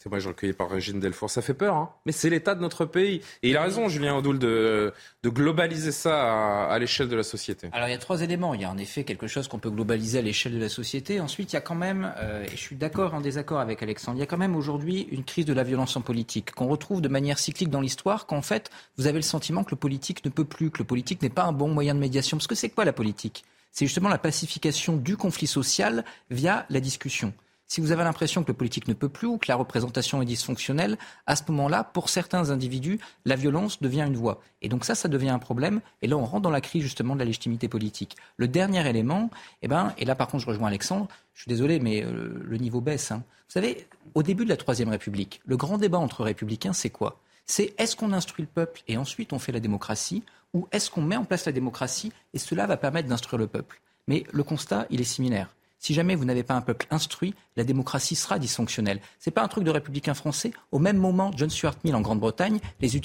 Je 0.04 0.28
recueilli 0.28 0.54
par 0.54 0.70
Régine 0.70 1.00
Delfour. 1.00 1.30
Ça 1.30 1.42
fait 1.42 1.54
peur, 1.54 1.76
hein 1.76 1.90
mais 2.06 2.12
c'est 2.12 2.30
l'état 2.30 2.56
de 2.56 2.62
notre 2.62 2.86
pays. 2.86 3.22
Et 3.44 3.50
il 3.50 3.58
a 3.58 3.62
raison, 3.62 3.88
Julien 3.88 4.16
Audoul, 4.16 4.40
de, 4.40 4.94
de 5.24 5.30
globaliser 5.30 5.92
ça 5.92 6.66
à, 6.66 6.80
l'échelle 6.80 7.08
de 7.08 7.16
la 7.16 7.24
société. 7.24 7.70
Alors, 7.72 7.88
il 7.88 7.92
y 7.92 7.96
a 7.96 8.00
trois 8.00 8.22
éléments. 8.22 8.54
Il 8.54 8.62
y 8.62 8.66
a 8.66 8.70
en 8.70 8.78
effet 8.78 9.04
quelque 9.04 9.28
chose 9.28 9.48
qu'on 9.48 9.60
peut 9.60 9.70
globaliser 9.70 10.20
à 10.20 10.22
l'échelle 10.22 10.54
de 10.54 10.60
la 10.60 10.70
société. 10.70 11.20
Ensuite, 11.20 11.54
il 11.54 11.56
y 11.56 11.58
a 11.58 11.62
quand 11.62 11.76
même, 11.76 12.14
euh, 12.18 12.44
et 12.46 12.52
je 12.52 12.62
suis 12.62 12.76
d'accord, 12.76 13.14
en 13.14 13.22
désaccord 13.22 13.60
avec 13.60 13.84
Alexandre, 13.84 14.18
il 14.18 14.22
y 14.22 14.24
a 14.24 14.28
quand 14.28 14.38
même 14.38 14.56
aujourd'hui 14.56 15.08
une 15.12 15.24
crise 15.24 15.46
de 15.46 15.54
la 15.54 15.64
violence 15.64 15.96
en 15.96 16.02
politique 16.02 16.52
qu'on 16.52 16.68
retrouve 16.68 17.02
de 17.02 17.10
manière 17.10 17.40
cyclique 17.40 17.70
dans 17.70 17.82
l'histoire, 17.82 18.26
qu'en 18.26 18.42
fait, 18.42 18.70
vous 18.98 19.08
avez 19.08 19.18
le 19.18 19.24
sentiment 19.24 19.64
que 19.64 19.72
le 19.72 19.78
politique 19.78 20.26
ne 20.26 20.30
peut 20.30 20.46
plus, 20.46 20.72
que 20.72 20.80
le 20.80 20.86
politique 20.86 21.22
n'est 21.22 21.30
pas 21.30 21.44
un 21.44 21.54
bon 21.54 21.70
moyen 21.70 21.94
de 21.94 22.00
médiation. 22.00 22.38
Parce 22.38 22.48
que 22.48 22.56
c'est 22.56 22.70
quoi 22.70 22.86
la 22.86 22.94
politique? 22.94 23.44
C'est 23.72 23.86
justement 23.86 24.10
la 24.10 24.18
pacification 24.18 24.98
du 24.98 25.16
conflit 25.16 25.48
social 25.48 26.04
via 26.30 26.66
la 26.70 26.82
discussion 26.82 27.34
si 27.72 27.80
vous 27.80 27.94
avez 27.94 28.04
l'impression 28.04 28.44
que 28.44 28.50
le 28.50 28.54
politique 28.54 28.90
ne 28.90 28.94
peut 28.94 29.08
plus 29.08 29.28
ou 29.28 29.38
que 29.38 29.46
la 29.48 29.56
représentation 29.56 30.22
est 30.22 30.26
dysfonctionnelle, 30.26 30.98
à 31.26 31.38
ce 31.38 31.44
moment-là, 31.48 31.86
pour 31.86 32.10
certains 32.10 32.50
individus, 32.50 33.00
la 33.24 33.38
violence 33.38 33.82
devient 33.82 34.04
une 34.06 34.18
voie. 34.18 34.42
Et 34.62 34.68
donc 34.68 34.84
ça, 34.84 34.94
ça 34.94 35.08
devient 35.08 35.30
un 35.30 35.40
problème. 35.40 35.80
Et 36.02 36.08
là, 36.08 36.18
on 36.18 36.26
rentre 36.26 36.42
dans 36.42 36.50
la 36.50 36.60
crise 36.60 36.84
justement 36.84 37.14
de 37.14 37.20
la 37.20 37.26
légitimité 37.26 37.70
politique. 37.70 38.18
Le 38.36 38.50
dernier 38.50 38.86
élément, 38.90 39.30
eh 39.62 39.70
ben, 39.70 39.94
et 39.98 40.04
là 40.04 40.16
par 40.16 40.28
contre, 40.28 40.44
je 40.44 40.50
rejoins 40.50 40.68
Alexandre. 40.68 41.08
Je 41.34 41.44
suis 41.44 41.50
désolé, 41.50 41.80
mais 41.80 42.04
euh, 42.04 42.44
le 42.44 42.58
niveau 42.58 42.82
baisse. 42.82 43.10
Hein. 43.10 43.24
Vous 43.48 43.54
savez, 43.54 43.88
au 44.16 44.22
début 44.22 44.44
de 44.44 44.50
la 44.50 44.58
Troisième 44.58 44.90
République, 44.90 45.40
le 45.46 45.56
grand 45.56 45.78
débat 45.78 46.00
entre 46.00 46.26
républicains, 46.26 46.74
c'est 46.74 46.90
quoi? 46.90 47.22
C'est 47.46 47.74
est-ce 47.78 47.96
qu'on 47.96 48.12
instruit 48.12 48.44
le 48.44 48.52
peuple 48.54 48.82
et 48.90 48.98
ensuite 48.98 49.32
on 49.32 49.40
fait 49.40 49.54
la 49.54 49.62
démocratie, 49.62 50.26
ou 50.54 50.68
est-ce 50.74 50.92
qu'on 50.92 51.04
met 51.04 51.16
en 51.16 51.24
place 51.24 51.46
la 51.46 51.54
démocratie 51.54 52.12
et 52.34 52.38
cela 52.38 52.68
va 52.68 52.76
permettre 52.76 53.08
d'instruire 53.08 53.40
le 53.40 53.48
peuple? 53.48 53.80
Mais 54.10 54.26
le 54.34 54.44
constat, 54.44 54.88
il 54.90 55.00
est 55.00 55.06
similaire. 55.06 55.56
Si 55.82 55.96
jamais 55.96 56.14
vous 56.14 56.26
n'avez 56.26 56.44
pas 56.44 56.54
un 56.54 56.62
peuple 56.62 56.86
instruit, 56.92 57.34
la 57.58 57.64
démocratie 57.64 58.16
sera 58.16 58.38
dysfonctionnelle. 58.38 59.02
Ce 59.20 59.28
n'est 59.28 59.34
pas 59.34 59.42
un 59.42 59.48
truc 59.48 59.64
de 59.64 59.72
républicain 59.72 60.14
français. 60.14 60.52
Au 60.72 60.78
même 60.78 60.98
moment, 60.98 61.32
John 61.36 61.50
Stuart 61.50 61.74
Mill 61.84 61.96
en 61.96 62.02
Grande-Bretagne, 62.02 62.60
les, 62.82 62.96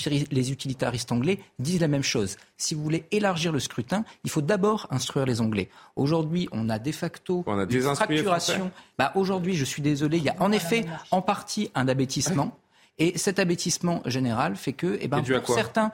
utilitaristes 0.52 1.10
anglais 1.10 1.40
disent 1.58 1.80
la 1.80 1.88
même 1.88 2.02
chose. 2.02 2.36
Si 2.58 2.74
vous 2.74 2.82
voulez 2.82 3.06
élargir 3.12 3.50
le 3.50 3.60
scrutin, 3.60 4.04
il 4.24 4.30
faut 4.30 4.42
d'abord 4.42 4.88
instruire 4.90 5.24
les 5.24 5.40
Anglais. 5.40 5.70
Aujourd'hui, 5.96 6.50
on 6.52 6.68
a 6.68 6.78
de 6.78 6.92
facto 6.92 7.44
on 7.46 7.58
a 7.58 7.64
une 7.64 7.80
fracturation. 7.94 8.70
Bah, 8.98 9.10
Aujourd'hui, 9.14 9.56
je 9.56 9.64
suis 9.64 9.80
désolé, 9.80 10.18
il 10.18 10.24
y 10.24 10.28
a 10.28 10.36
en 10.40 10.52
effet 10.52 10.84
en 11.10 11.22
partie 11.22 11.70
un 11.74 11.88
abêtissement. 11.88 12.58
Et 12.98 13.16
cet 13.16 13.38
abêtissement 13.38 14.02
général 14.04 14.54
fait 14.54 14.74
que, 14.74 14.98
eh 15.00 15.08
ben, 15.08 15.22
pour 15.22 15.54
certains 15.54 15.92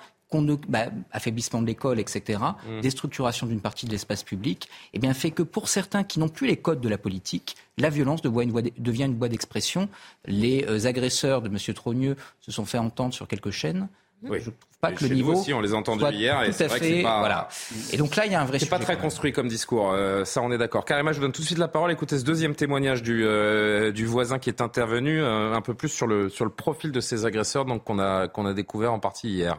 bah, 0.69 0.87
affaiblissement 1.11 1.61
de 1.61 1.67
l'école, 1.67 2.01
etc., 2.01 2.41
mmh. 2.41 2.81
déstructuration 2.81 3.47
d'une 3.47 3.61
partie 3.61 3.87
de 3.87 3.91
l'espace 3.91 4.23
public, 4.23 4.69
eh 4.95 4.99
bien, 4.99 5.13
fait 5.15 5.31
que 5.31 5.43
pour 5.43 5.69
certains 5.69 6.05
qui 6.05 6.19
n'ont 6.19 6.29
plus 6.29 6.47
les 6.47 6.57
codes 6.57 6.81
de 6.81 6.89
la 6.89 6.99
politique, 6.99 7.57
la 7.79 7.91
violence 7.91 8.23
devient 8.23 9.05
une 9.05 9.19
voie 9.19 9.29
d'expression. 9.29 9.89
Les 10.27 10.65
euh, 10.69 10.87
agresseurs 10.87 11.43
de 11.43 11.49
M. 11.49 11.75
Trogneux 11.75 12.17
se 12.41 12.53
sont 12.53 12.65
fait 12.65 12.79
entendre 12.79 13.15
sur 13.15 13.29
quelques 13.29 13.51
chaînes. 13.51 13.89
Oui. 14.25 14.39
Je 14.39 14.51
trouve 14.51 14.55
pas 14.81 14.93
que 14.93 15.05
le 15.05 15.15
niveau. 15.15 15.33
aussi, 15.33 15.53
on 15.53 15.61
les 15.61 15.73
a 15.73 15.77
entendus 15.77 16.05
hier 16.13 16.43
et 16.45 16.53
c'est 16.53 16.69
vrai 16.69 16.79
que 16.79 17.03
pas. 17.03 17.19
Voilà. 17.19 17.49
Et 17.93 17.97
donc 17.97 18.15
là, 18.15 18.25
il 18.25 18.31
y 18.31 18.37
a 18.37 18.41
un 18.41 18.45
vrai. 18.45 18.61
C'est 18.61 18.67
pas 18.67 18.79
très 18.79 18.97
construit 18.97 19.33
comme 19.33 19.49
discours. 19.49 19.91
Euh, 19.91 20.25
ça, 20.25 20.41
on 20.43 20.53
est 20.53 20.59
d'accord. 20.59 20.85
Carrément, 20.85 21.11
je 21.11 21.17
vous 21.17 21.23
donne 21.23 21.33
tout 21.33 21.43
de 21.43 21.47
suite 21.47 21.59
la 21.59 21.67
parole. 21.67 21.91
Écoutez 21.91 22.19
ce 22.19 22.25
deuxième 22.25 22.55
témoignage 22.55 23.03
du, 23.03 23.25
euh, 23.25 23.91
du 23.91 24.07
voisin 24.07 24.39
qui 24.39 24.49
est 24.49 24.61
intervenu, 24.61 25.21
un 25.21 25.61
peu 25.61 25.75
plus 25.75 25.89
sur 25.89 26.07
le 26.07 26.29
sur 26.29 26.45
le 26.45 26.53
profil 26.53 26.93
de 26.93 27.01
ces 27.01 27.27
agresseurs, 27.27 27.65
donc 27.65 27.83
qu'on 27.83 27.99
a 27.99 28.29
qu'on 28.29 28.47
a 28.47 28.55
découvert 28.55 28.93
en 28.93 29.01
partie 29.01 29.29
hier. 29.29 29.59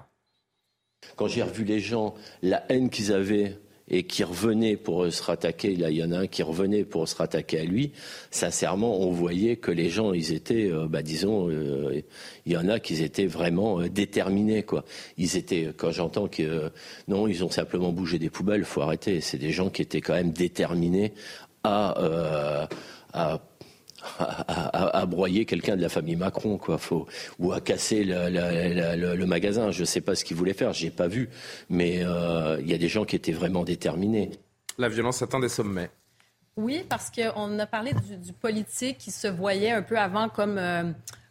Quand 1.16 1.28
j'ai 1.28 1.44
revu 1.44 1.64
les 1.64 1.80
gens, 1.80 2.14
la 2.42 2.64
haine 2.70 2.90
qu'ils 2.90 3.14
avaient 3.14 3.58
et 3.90 4.04
qui 4.04 4.24
revenaient 4.24 4.78
pour 4.78 5.12
se 5.12 5.22
rattaquer, 5.22 5.76
là 5.76 5.90
il 5.90 5.98
y 5.98 6.04
en 6.04 6.12
a 6.12 6.20
un 6.20 6.28
qui 6.28 6.42
revenait 6.42 6.86
pour 6.86 7.08
se 7.08 7.16
rattaquer 7.16 7.60
à 7.60 7.64
lui, 7.64 7.92
sincèrement 8.32 9.02
on 9.02 9.12
voyait 9.12 9.58
que 9.58 9.72
les 9.72 9.90
gens 9.90 10.14
ils 10.14 10.34
étaient, 10.34 10.72
euh, 10.72 10.88
bah, 10.88 11.02
disons, 11.02 11.50
euh, 11.50 12.02
il 12.46 12.54
y 12.54 12.58
en 12.58 12.70
a 12.70 12.80
qui 12.80 13.02
étaient 13.04 13.26
vraiment 13.26 13.82
euh, 13.82 13.90
déterminés 13.90 14.64
quoi. 14.64 14.86
Ils 15.18 15.36
étaient, 15.36 15.74
quand 15.76 15.92
j'entends 15.92 16.28
que 16.28 16.72
non 17.08 17.28
ils 17.28 17.44
ont 17.44 17.50
simplement 17.50 17.92
bougé 17.92 18.20
des 18.20 18.30
poubelles, 18.30 18.64
faut 18.64 18.82
arrêter, 18.82 19.20
c'est 19.20 19.38
des 19.38 19.52
gens 19.52 19.70
qui 19.70 19.82
étaient 19.82 20.02
quand 20.02 20.14
même 20.14 20.32
déterminés 20.32 21.14
à 21.66 22.68
à, 24.48 25.06
broyer 25.06 25.46
quelqu'un 25.46 25.76
de 25.76 25.82
la 25.82 25.90
famille 25.90 26.16
Macron, 26.16 26.58
quoi, 26.58 26.78
faut, 26.78 27.08
ou 27.40 27.52
à 27.52 27.62
casser 27.62 28.04
le, 28.04 29.26
magasin. 29.26 29.72
Je 29.72 29.82
ne 29.82 29.86
sais 29.86 30.02
pas 30.02 30.16
ce 30.16 30.24
qu'il 30.24 30.38
voulait 30.38 30.54
faire, 30.54 30.74
j'ai 30.74 30.90
pas 30.90 31.08
vu, 31.08 31.30
mais 31.70 32.02
euh, 32.04 32.58
il 32.62 32.70
y 32.70 32.74
a 32.74 32.78
des 32.78 32.88
gens 32.88 33.06
qui 33.06 33.16
étaient 33.16 33.32
vraiment 33.32 33.64
déterminés. 33.64 34.32
La 34.78 34.90
violence 34.90 35.22
atteint 35.22 35.40
des 35.40 35.50
sommets. 35.50 35.90
Oui, 36.56 36.86
parce 36.88 37.10
qu'on 37.10 37.58
a 37.58 37.66
parlé 37.66 37.94
du, 37.94 38.34
politique 38.34 39.00
qui 39.00 39.12
se 39.12 39.28
voyait 39.28 39.72
un 39.72 39.82
peu 39.82 39.98
avant 39.98 40.30
comme 40.30 40.58
euh, 40.60 40.84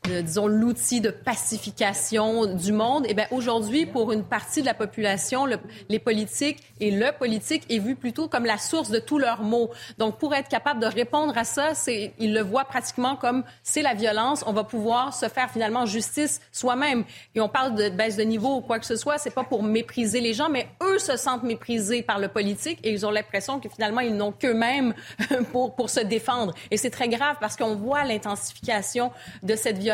disons, 0.05 0.49
l'outil 0.49 1.01
de 1.01 1.11
pacification 1.11 2.47
du 2.47 2.73
monde, 2.73 3.07
eh 3.09 3.15
bien 3.15 3.27
aujourd'hui, 3.31 3.87
pour 3.87 4.11
une 4.11 4.25
partie 4.25 4.61
de 4.61 4.67
la 4.67 4.75
population, 4.75 5.47
les 5.89 5.99
politiques 6.01 6.59
et 6.81 6.91
le 6.91 7.17
politique 7.17 7.63
est 7.71 7.79
vu 7.79 7.95
plutôt 7.95 8.27
comme 8.27 8.45
la 8.45 8.59
source 8.59 8.91
de 8.91 8.99
tous 8.99 9.19
leurs 9.19 9.43
maux. 9.43 9.71
Donc, 9.99 10.19
pour 10.19 10.35
être 10.35 10.49
capable 10.49 10.81
de 10.81 10.87
répondre 10.87 11.39
à 11.39 11.45
ça, 11.45 11.73
ils 12.19 12.35
le 12.35 12.41
voient 12.41 12.65
pratiquement 12.65 13.15
comme 13.15 13.45
c'est 13.63 13.83
la 13.83 13.95
violence, 13.95 14.43
on 14.49 14.53
va 14.53 14.65
pouvoir 14.65 15.15
se 15.15 15.29
faire 15.29 15.49
finalement 15.53 15.87
justice 15.87 16.41
soi-même. 16.51 17.05
Et 17.37 17.41
on 17.41 17.49
parle 17.49 17.77
de 17.77 17.89
baisse 17.89 18.17
de 18.17 18.25
niveau 18.25 18.57
ou 18.57 18.61
quoi 18.61 18.81
que 18.81 18.87
ce 18.87 18.97
soit, 18.97 19.19
c'est 19.19 19.31
pas 19.31 19.45
pour 19.45 19.63
mépriser 19.63 20.21
les 20.21 20.35
gens, 20.35 20.49
mais 20.49 20.67
eux 20.83 20.99
se 20.99 21.17
sentent 21.17 21.45
méprisés 21.45 22.03
par 22.03 22.19
le 22.19 22.27
politique 22.27 22.81
et 22.83 22.91
ils 22.91 23.07
ont 23.07 23.13
l'impression 23.13 23.61
que 23.61 23.69
finalement, 23.69 24.01
ils 24.01 24.17
n'ont 24.17 24.33
qu'eux-mêmes 24.33 24.95
pour, 25.53 25.77
pour 25.77 25.91
se 25.91 26.01
défendre. 26.01 26.55
Et 26.73 26.77
c'est 26.77 26.91
très 26.91 27.09
grave 27.09 27.37
parce 27.41 27.57
qu'on 27.57 27.77
voit 27.77 28.03
l'intensification 28.03 29.13
de 29.45 29.55
cette 29.55 29.79
violence 29.79 29.92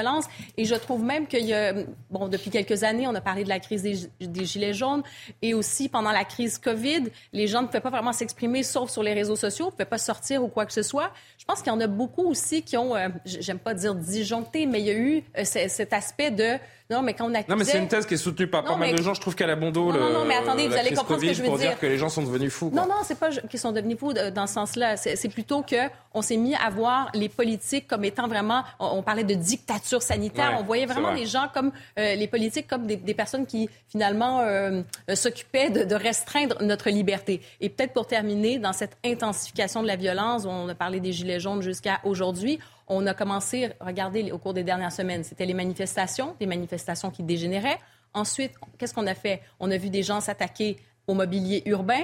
et 0.56 0.64
je 0.64 0.74
trouve 0.74 1.02
même 1.02 1.26
qu'il 1.26 1.44
y 1.44 1.54
a, 1.54 1.74
bon, 2.10 2.28
depuis 2.28 2.50
quelques 2.50 2.82
années, 2.82 3.06
on 3.06 3.14
a 3.14 3.20
parlé 3.20 3.44
de 3.44 3.48
la 3.48 3.60
crise 3.60 3.82
des, 3.82 4.44
Gilets 4.44 4.74
jaunes 4.74 5.02
et 5.42 5.54
aussi 5.54 5.88
pendant 5.88 6.12
la 6.12 6.24
crise 6.24 6.58
COVID, 6.58 7.04
les 7.32 7.46
gens 7.46 7.62
ne 7.62 7.66
pouvaient 7.66 7.80
pas 7.80 7.90
vraiment 7.90 8.12
s'exprimer 8.12 8.62
sauf 8.62 8.90
sur 8.90 9.02
les 9.02 9.12
réseaux 9.12 9.36
sociaux, 9.36 9.66
ne 9.66 9.70
pouvaient 9.70 9.84
pas 9.84 9.98
sortir 9.98 10.42
ou 10.42 10.48
quoi 10.48 10.66
que 10.66 10.72
ce 10.72 10.82
soit. 10.82 11.12
Je 11.38 11.44
pense 11.44 11.62
qu'il 11.62 11.72
y 11.72 11.74
en 11.74 11.80
a 11.80 11.86
beaucoup 11.86 12.26
aussi 12.28 12.62
qui 12.62 12.76
ont, 12.76 12.94
euh, 12.94 13.08
j'aime 13.24 13.58
pas 13.58 13.74
dire 13.74 13.94
disjoncté, 13.94 14.66
mais 14.66 14.80
il 14.80 14.86
y 14.86 14.90
a 14.90 14.94
eu 14.94 15.24
euh, 15.36 15.44
cet 15.44 15.92
aspect 15.92 16.30
de 16.30 16.58
non, 16.90 17.02
mais 17.02 17.12
quand 17.12 17.30
on 17.30 17.34
accusait... 17.34 17.52
Non, 17.52 17.58
mais 17.58 17.64
c'est 17.64 17.78
une 17.78 17.88
thèse 17.88 18.06
qui 18.06 18.14
est 18.14 18.18
soutenue 18.18 18.46
par 18.46 18.64
pas 18.64 18.76
mal 18.76 18.94
de 18.94 19.02
gens. 19.02 19.12
Je 19.12 19.20
trouve 19.20 19.34
qu'elle 19.34 19.50
a 19.50 19.56
bon 19.56 19.70
dos. 19.70 19.92
Non, 19.92 20.10
non, 20.10 20.24
mais 20.24 20.36
attendez, 20.36 20.68
vous 20.68 20.74
allez 20.74 20.94
comprendre 20.94 21.20
ce 21.20 21.26
que 21.26 21.32
je 21.34 21.42
veux 21.42 21.48
pour 21.48 21.58
dire. 21.58 21.78
que 21.78 21.86
les 21.86 21.98
gens 21.98 22.08
sont 22.08 22.22
devenus 22.22 22.50
fous. 22.50 22.70
Non, 22.72 22.86
non, 22.86 23.02
c'est 23.04 23.18
pas 23.18 23.28
qu'ils 23.30 23.60
sont 23.60 23.72
devenus 23.72 23.98
fous 23.98 24.14
dans 24.14 24.46
ce 24.46 24.54
sens-là. 24.54 24.96
C'est 24.96 25.28
plutôt 25.28 25.62
que 25.62 25.76
on 26.14 26.22
s'est 26.22 26.38
mis 26.38 26.54
à 26.54 26.70
voir 26.70 27.10
les 27.12 27.28
politiques 27.28 27.86
comme 27.86 28.04
étant 28.04 28.26
vraiment. 28.26 28.64
On, 28.78 29.02
parlait 29.02 29.24
de 29.24 29.34
dictature 29.34 30.02
sanitaire. 30.02 30.56
on 30.58 30.64
voyait 30.64 30.86
vraiment 30.86 31.12
les 31.12 31.26
gens 31.26 31.48
comme 31.52 31.72
euh, 31.98 32.14
les 32.14 32.26
politiques 32.26 32.66
comme 32.66 32.86
des, 32.86 33.14
personnes 33.14 33.46
qui 33.46 33.68
finalement 33.88 34.40
euh, 34.40 34.82
s'occupaient 35.14 35.70
de, 35.70 35.84
de, 35.84 35.94
restreindre 35.94 36.62
notre 36.62 36.88
liberté. 36.90 37.40
Et 37.60 37.68
peut-être 37.68 37.92
pour 37.92 38.06
terminer, 38.06 38.58
dans 38.58 38.72
cette 38.72 38.96
intensification 39.04 39.82
de 39.82 39.86
la 39.86 39.96
violence, 39.96 40.46
on 40.46 40.68
a 40.68 40.74
parlé 40.74 41.00
des 41.00 41.12
gilets 41.12 41.40
jaunes 41.40 41.62
jusqu'à 41.62 42.00
aujourd'hui 42.04 42.58
on 42.88 43.06
a 43.06 43.14
commencé, 43.14 43.70
regardez, 43.80 44.32
au 44.32 44.38
cours 44.38 44.54
des 44.54 44.64
dernières 44.64 44.92
semaines, 44.92 45.24
c'était 45.24 45.46
les 45.46 45.54
manifestations, 45.54 46.34
des 46.40 46.46
manifestations 46.46 47.10
qui 47.10 47.22
dégénéraient. 47.22 47.78
Ensuite, 48.14 48.52
qu'est-ce 48.78 48.94
qu'on 48.94 49.06
a 49.06 49.14
fait? 49.14 49.42
On 49.60 49.70
a 49.70 49.76
vu 49.76 49.90
des 49.90 50.02
gens 50.02 50.20
s'attaquer 50.20 50.78
au 51.06 51.14
mobilier 51.14 51.62
urbain. 51.66 52.02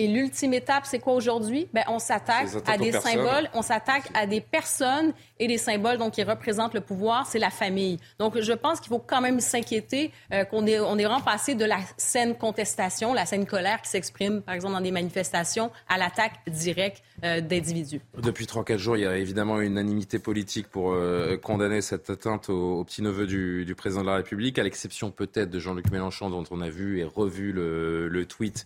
Et 0.00 0.06
l'ultime 0.06 0.54
étape, 0.54 0.86
c'est 0.86 0.98
quoi 0.98 1.12
aujourd'hui? 1.12 1.68
Ben, 1.74 1.84
on 1.86 1.98
s'attaque 1.98 2.48
à 2.66 2.78
des 2.78 2.90
symboles, 2.90 3.50
on 3.52 3.60
s'attaque 3.60 4.04
à 4.14 4.26
des 4.26 4.40
personnes 4.40 5.12
et 5.38 5.46
des 5.46 5.58
symboles 5.58 5.98
donc, 5.98 6.14
qui 6.14 6.22
représentent 6.22 6.72
le 6.72 6.80
pouvoir, 6.80 7.26
c'est 7.26 7.38
la 7.38 7.50
famille. 7.50 7.98
Donc, 8.18 8.40
je 8.40 8.52
pense 8.54 8.80
qu'il 8.80 8.88
faut 8.88 8.98
quand 8.98 9.20
même 9.20 9.40
s'inquiéter 9.40 10.10
euh, 10.32 10.44
qu'on 10.46 10.66
est, 10.66 10.80
on 10.80 10.96
est 10.96 11.04
vraiment 11.04 11.20
passé 11.20 11.54
de 11.54 11.66
la 11.66 11.80
scène 11.98 12.34
contestation, 12.34 13.12
la 13.12 13.26
scène 13.26 13.44
colère 13.44 13.82
qui 13.82 13.90
s'exprime, 13.90 14.40
par 14.40 14.54
exemple, 14.54 14.72
dans 14.72 14.80
des 14.80 14.90
manifestations, 14.90 15.70
à 15.86 15.98
l'attaque 15.98 16.32
directe 16.46 17.02
euh, 17.22 17.42
d'individus. 17.42 18.00
Depuis 18.16 18.46
3-4 18.46 18.78
jours, 18.78 18.96
il 18.96 19.02
y 19.02 19.06
a 19.06 19.18
évidemment 19.18 19.60
une 19.60 19.72
unanimité 19.72 20.18
politique 20.18 20.68
pour 20.68 20.92
euh, 20.92 21.36
condamner 21.36 21.82
cette 21.82 22.08
atteinte 22.08 22.48
au, 22.48 22.82
petit-neveu 22.84 23.26
du, 23.26 23.66
du, 23.66 23.74
président 23.74 24.00
de 24.00 24.06
la 24.06 24.16
République, 24.16 24.58
à 24.58 24.62
l'exception 24.62 25.10
peut-être 25.10 25.50
de 25.50 25.58
Jean-Luc 25.58 25.90
Mélenchon, 25.90 26.30
dont 26.30 26.44
on 26.50 26.62
a 26.62 26.70
vu 26.70 27.00
et 27.00 27.04
revu 27.04 27.52
le, 27.52 28.08
le 28.08 28.24
tweet 28.24 28.64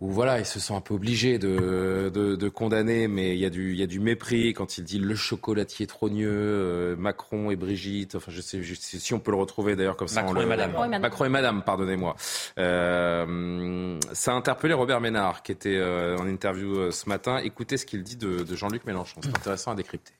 où 0.00 0.10
voilà, 0.10 0.38
il 0.38 0.46
se 0.46 0.58
sent 0.58 0.74
un 0.74 0.80
peu 0.80 0.94
obligé 0.94 1.38
de, 1.38 2.10
de, 2.12 2.48
condamner, 2.48 3.08
mais 3.08 3.34
il 3.34 3.38
y, 3.38 3.46
a 3.46 3.50
du, 3.50 3.72
il 3.72 3.78
y 3.78 3.82
a 3.82 3.86
du 3.86 4.00
mépris 4.00 4.52
quand 4.52 4.76
il 4.76 4.84
dit 4.84 4.98
le 4.98 5.14
chocolatier 5.14 5.86
trogneux, 5.86 6.28
euh, 6.30 6.96
Macron 6.96 7.50
et 7.50 7.56
Brigitte, 7.56 8.14
enfin 8.16 8.30
je 8.30 8.40
sais, 8.40 8.60
si 8.62 9.14
on 9.14 9.20
peut 9.20 9.30
le 9.30 9.36
retrouver 9.36 9.76
d'ailleurs 9.76 9.96
comme 9.96 10.08
ça. 10.08 10.22
Macron, 10.22 10.40
et 10.40 10.46
Madame. 10.46 11.00
Macron 11.00 11.24
et 11.24 11.28
Madame. 11.28 11.62
pardonnez-moi. 11.62 12.16
Euh, 12.58 13.98
ça 14.12 14.32
a 14.32 14.34
interpellé 14.34 14.74
Robert 14.74 15.00
Ménard, 15.00 15.42
qui 15.42 15.52
était 15.52 15.76
euh, 15.76 16.18
en 16.18 16.26
interview 16.26 16.90
ce 16.90 17.08
matin. 17.08 17.38
Écoutez 17.38 17.76
ce 17.76 17.86
qu'il 17.86 18.02
dit 18.02 18.16
de, 18.16 18.42
de 18.42 18.56
Jean-Luc 18.56 18.84
Mélenchon, 18.84 19.20
c'est 19.22 19.36
intéressant 19.36 19.72
à 19.72 19.74
décrypter. 19.74 20.12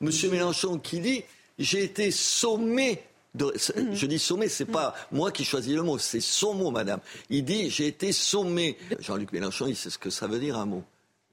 Monsieur 0.00 0.30
Mélenchon 0.30 0.78
qui 0.78 1.00
dit, 1.00 1.24
j'ai 1.58 1.82
été 1.82 2.10
sommé 2.12 3.02
Mhm. 3.34 3.94
Je 3.94 4.06
dis 4.06 4.18
sommé, 4.18 4.48
c'est 4.48 4.64
pas 4.64 4.94
moi 5.12 5.30
qui 5.30 5.44
choisis 5.44 5.74
le 5.74 5.82
mot, 5.82 5.98
c'est 5.98 6.20
son 6.20 6.54
mot, 6.54 6.70
madame. 6.70 7.00
Il 7.30 7.44
dit 7.44 7.70
j'ai 7.70 7.86
été 7.86 8.12
sommé. 8.12 8.78
Jean-Luc 9.00 9.32
Mélenchon, 9.32 9.66
il 9.66 9.76
sait 9.76 9.90
ce 9.90 9.98
que 9.98 10.10
ça 10.10 10.26
veut 10.26 10.38
dire 10.38 10.56
un 10.56 10.66
mot. 10.66 10.84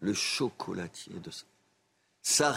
Le 0.01 0.13
chocolatier 0.13 1.13
de 1.23 1.31
ça. 1.31 1.43
Ça, 2.27 2.55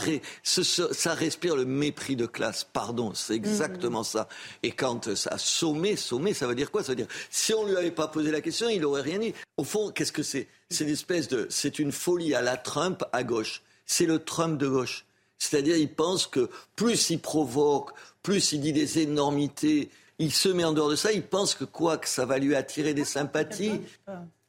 ça, 0.93 1.12
respire 1.12 1.55
le 1.55 1.66
mépris 1.66 2.16
de 2.16 2.24
classe. 2.24 2.64
Pardon, 2.64 3.12
c'est 3.12 3.34
exactement 3.34 3.99
mhm. 3.99 4.05
ça. 4.05 4.28
Et 4.62 4.72
quand 4.72 5.14
ça 5.14 5.30
a 5.30 5.39
sommé, 5.39 5.95
sommé, 5.95 6.32
ça 6.32 6.47
veut 6.47 6.55
dire 6.55 6.70
quoi? 6.70 6.82
Ça 6.82 6.93
veut 6.93 6.97
dire 6.97 7.07
si 7.28 7.53
on 7.53 7.66
lui 7.66 7.76
avait 7.76 7.91
pas 7.91 8.09
posé 8.09 8.30
la 8.30 8.41
question, 8.41 8.70
il 8.70 8.84
aurait 8.86 9.03
rien 9.03 9.18
dit. 9.18 9.34
Au 9.59 9.64
fond, 9.64 9.91
qu'est-ce 9.91 10.12
que 10.12 10.22
c'est? 10.22 10.49
C'est 10.70 10.84
une 10.84 10.91
espèce 10.91 11.28
de, 11.28 11.47
c'est 11.51 11.78
une 11.78 11.93
folie 11.93 12.34
à 12.34 12.41
la 12.41 12.57
Trump 12.57 13.05
à 13.12 13.24
gauche. 13.24 13.62
C'est 13.84 14.07
le 14.07 14.18
Trump 14.18 14.59
de 14.59 14.68
gauche. 14.68 15.05
C'est-à-dire, 15.39 15.76
il 15.76 15.93
pense 15.93 16.26
que 16.26 16.51
plus 16.76 17.11
il 17.11 17.20
provoque, 17.20 17.91
plus 18.22 18.53
il 18.53 18.61
dit 18.61 18.72
des 18.72 18.99
énormités, 18.99 19.91
il 20.18 20.32
se 20.32 20.49
met 20.49 20.64
en 20.64 20.72
dehors 20.72 20.91
de 20.91 20.97
ça, 20.97 21.12
il 21.12 21.22
pense 21.22 21.55
que 21.55 21.64
quoi, 21.64 21.97
que 21.97 22.09
ça 22.09 22.26
va 22.26 22.39
lui 22.39 22.55
attirer 22.55 22.95
des 22.95 23.05
sympathies. 23.05 23.80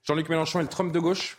Jean-Luc 0.04 0.30
Mélenchon 0.30 0.60
est 0.60 0.64
le 0.64 0.70
Trump 0.70 0.92
de 0.92 1.00
gauche? 1.00 1.38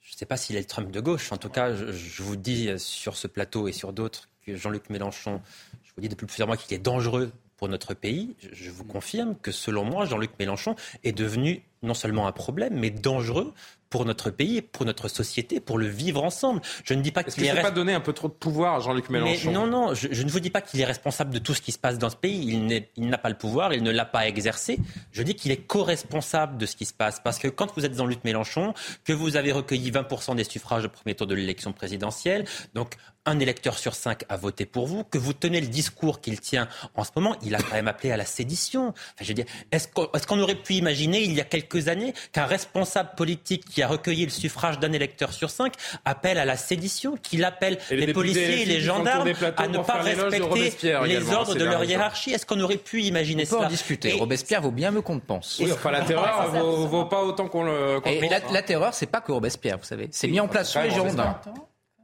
Je 0.00 0.12
ne 0.14 0.18
sais 0.18 0.26
pas 0.26 0.36
s'il 0.36 0.56
est 0.56 0.60
le 0.60 0.66
Trump 0.66 0.90
de 0.90 1.00
gauche. 1.00 1.32
En 1.32 1.38
tout 1.38 1.48
cas, 1.48 1.74
je, 1.74 2.22
vous 2.22 2.36
dis 2.36 2.68
sur 2.76 3.16
ce 3.16 3.26
plateau 3.26 3.66
et 3.66 3.72
sur 3.72 3.94
d'autres 3.94 4.28
que 4.44 4.56
Jean-Luc 4.56 4.90
Mélenchon, 4.90 5.40
je 5.82 5.90
vous 5.96 6.02
dis 6.02 6.08
depuis 6.08 6.26
plusieurs 6.26 6.48
mois 6.48 6.58
qu'il 6.58 6.74
est 6.74 6.80
dangereux 6.80 7.32
pour 7.56 7.68
notre 7.68 7.94
pays. 7.94 8.36
Je 8.52 8.70
vous 8.70 8.84
confirme 8.84 9.36
que 9.40 9.52
selon 9.52 9.84
moi, 9.84 10.04
Jean-Luc 10.04 10.32
Mélenchon 10.38 10.76
est 11.04 11.12
devenu 11.12 11.62
non 11.82 11.94
seulement 11.94 12.26
un 12.26 12.32
problème, 12.32 12.74
mais 12.74 12.90
dangereux 12.90 13.54
pour 13.92 14.06
notre 14.06 14.30
pays, 14.30 14.62
pour 14.62 14.86
notre 14.86 15.06
société, 15.06 15.60
pour 15.60 15.76
le 15.76 15.86
vivre 15.86 16.24
ensemble. 16.24 16.62
Je 16.82 16.94
ne 16.94 17.02
dis 17.02 17.12
pas 17.12 17.22
qu'il 17.22 17.44
est. 17.44 17.60
pas 17.60 17.70
donné 17.70 17.92
un 17.92 18.00
peu 18.00 18.14
trop 18.14 18.28
de 18.28 18.32
pouvoir 18.32 18.76
à 18.76 18.80
Jean-Luc 18.80 19.10
Mélenchon 19.10 19.52
Non, 19.52 19.66
non, 19.66 19.92
je, 19.92 20.08
ne 20.08 20.30
vous 20.30 20.40
dis 20.40 20.48
pas 20.48 20.62
qu'il 20.62 20.80
est 20.80 20.86
responsable 20.86 21.30
de 21.34 21.38
tout 21.38 21.52
ce 21.52 21.60
qui 21.60 21.72
se 21.72 21.78
passe 21.78 21.98
dans 21.98 22.08
ce 22.08 22.16
pays. 22.16 22.88
Il 22.96 23.08
n'a 23.10 23.18
pas 23.18 23.28
le 23.28 23.36
pouvoir, 23.36 23.74
il 23.74 23.82
ne 23.82 23.90
l'a 23.90 24.06
pas 24.06 24.26
exercé. 24.26 24.78
Je 25.12 25.22
dis 25.22 25.34
qu'il 25.34 25.52
est 25.52 25.58
co-responsable 25.58 26.56
de 26.56 26.64
ce 26.64 26.74
qui 26.74 26.86
se 26.86 26.94
passe. 26.94 27.20
Parce 27.22 27.38
que 27.38 27.48
quand 27.48 27.70
vous 27.76 27.84
êtes 27.84 27.94
dans 27.94 28.06
Luc 28.06 28.24
Mélenchon, 28.24 28.72
que 29.04 29.12
vous 29.12 29.36
avez 29.36 29.52
recueilli 29.52 29.90
20% 29.90 30.36
des 30.36 30.44
suffrages 30.44 30.86
au 30.86 30.88
premier 30.88 31.14
tour 31.14 31.26
de 31.26 31.34
l'élection 31.34 31.74
présidentielle, 31.74 32.46
donc 32.72 32.96
un 33.26 33.38
électeur 33.38 33.78
sur 33.78 33.94
cinq 33.94 34.24
a 34.28 34.36
voté 34.36 34.66
pour 34.66 34.86
vous, 34.86 35.04
que 35.04 35.18
vous 35.18 35.32
tenez 35.32 35.60
le 35.60 35.68
discours 35.68 36.20
qu'il 36.20 36.40
tient 36.40 36.68
en 36.94 37.04
ce 37.04 37.10
moment, 37.14 37.36
il 37.42 37.54
a 37.54 37.58
quand 37.58 37.74
même 37.74 37.88
appelé 37.88 38.10
à 38.10 38.16
la 38.16 38.24
sédition. 38.24 38.88
Enfin, 38.88 38.96
je 39.20 39.28
veux 39.28 39.34
dire, 39.34 39.44
est-ce 39.70 39.88
qu'on 39.88 40.40
aurait 40.40 40.56
pu 40.56 40.74
imaginer 40.74 41.22
il 41.22 41.32
y 41.32 41.40
a 41.40 41.44
quelques 41.44 41.88
années 41.88 42.14
qu'un 42.32 42.46
responsable 42.46 43.10
politique 43.16 43.64
qui 43.64 43.82
a 43.82 43.88
recueilli 43.88 44.24
le 44.24 44.30
suffrage 44.30 44.78
d'un 44.78 44.92
électeur 44.92 45.32
sur 45.32 45.50
cinq 45.50 45.74
appelle 46.04 46.38
à 46.38 46.44
la 46.44 46.56
sédition, 46.56 47.16
qu'il 47.16 47.44
appelle 47.44 47.78
les, 47.90 48.12
policiers 48.12 48.62
et 48.62 48.64
les 48.64 48.80
gendarmes 48.80 49.28
à 49.56 49.68
ne 49.68 49.78
pas 49.78 50.02
respecter 50.02 50.74
les 51.04 51.32
ordres 51.32 51.54
de 51.54 51.64
leur 51.64 51.84
hiérarchie 51.84 52.32
Est-ce 52.32 52.46
qu'on 52.46 52.60
aurait 52.60 52.76
pu 52.76 53.02
imaginer 53.02 53.44
ça 53.44 53.56
On 53.56 53.58
peut 53.60 53.66
en 53.66 53.68
discuter. 53.68 54.12
Robespierre 54.12 54.62
vaut 54.62 54.70
bien 54.70 54.90
mieux 54.90 55.02
qu'on 55.02 55.16
ne 55.16 55.20
pense. 55.20 55.60
Oui, 55.62 55.72
enfin 55.72 55.90
la 55.90 56.02
terreur 56.02 56.50
vaut, 56.50 56.86
vaut 56.86 57.04
pas 57.04 57.22
autant 57.22 57.48
qu'on 57.48 57.64
le. 57.64 58.00
mais 58.04 58.28
la, 58.28 58.40
la, 58.50 58.62
terreur, 58.62 58.94
c'est 58.94 59.06
pas 59.06 59.20
que 59.20 59.32
Robespierre, 59.32 59.78
vous 59.78 59.84
savez. 59.84 60.08
C'est 60.10 60.28
mis 60.28 60.40
en 60.40 60.48
place 60.48 60.72
sous 60.72 60.80
les 60.80 60.90
Girondins. 60.90 61.40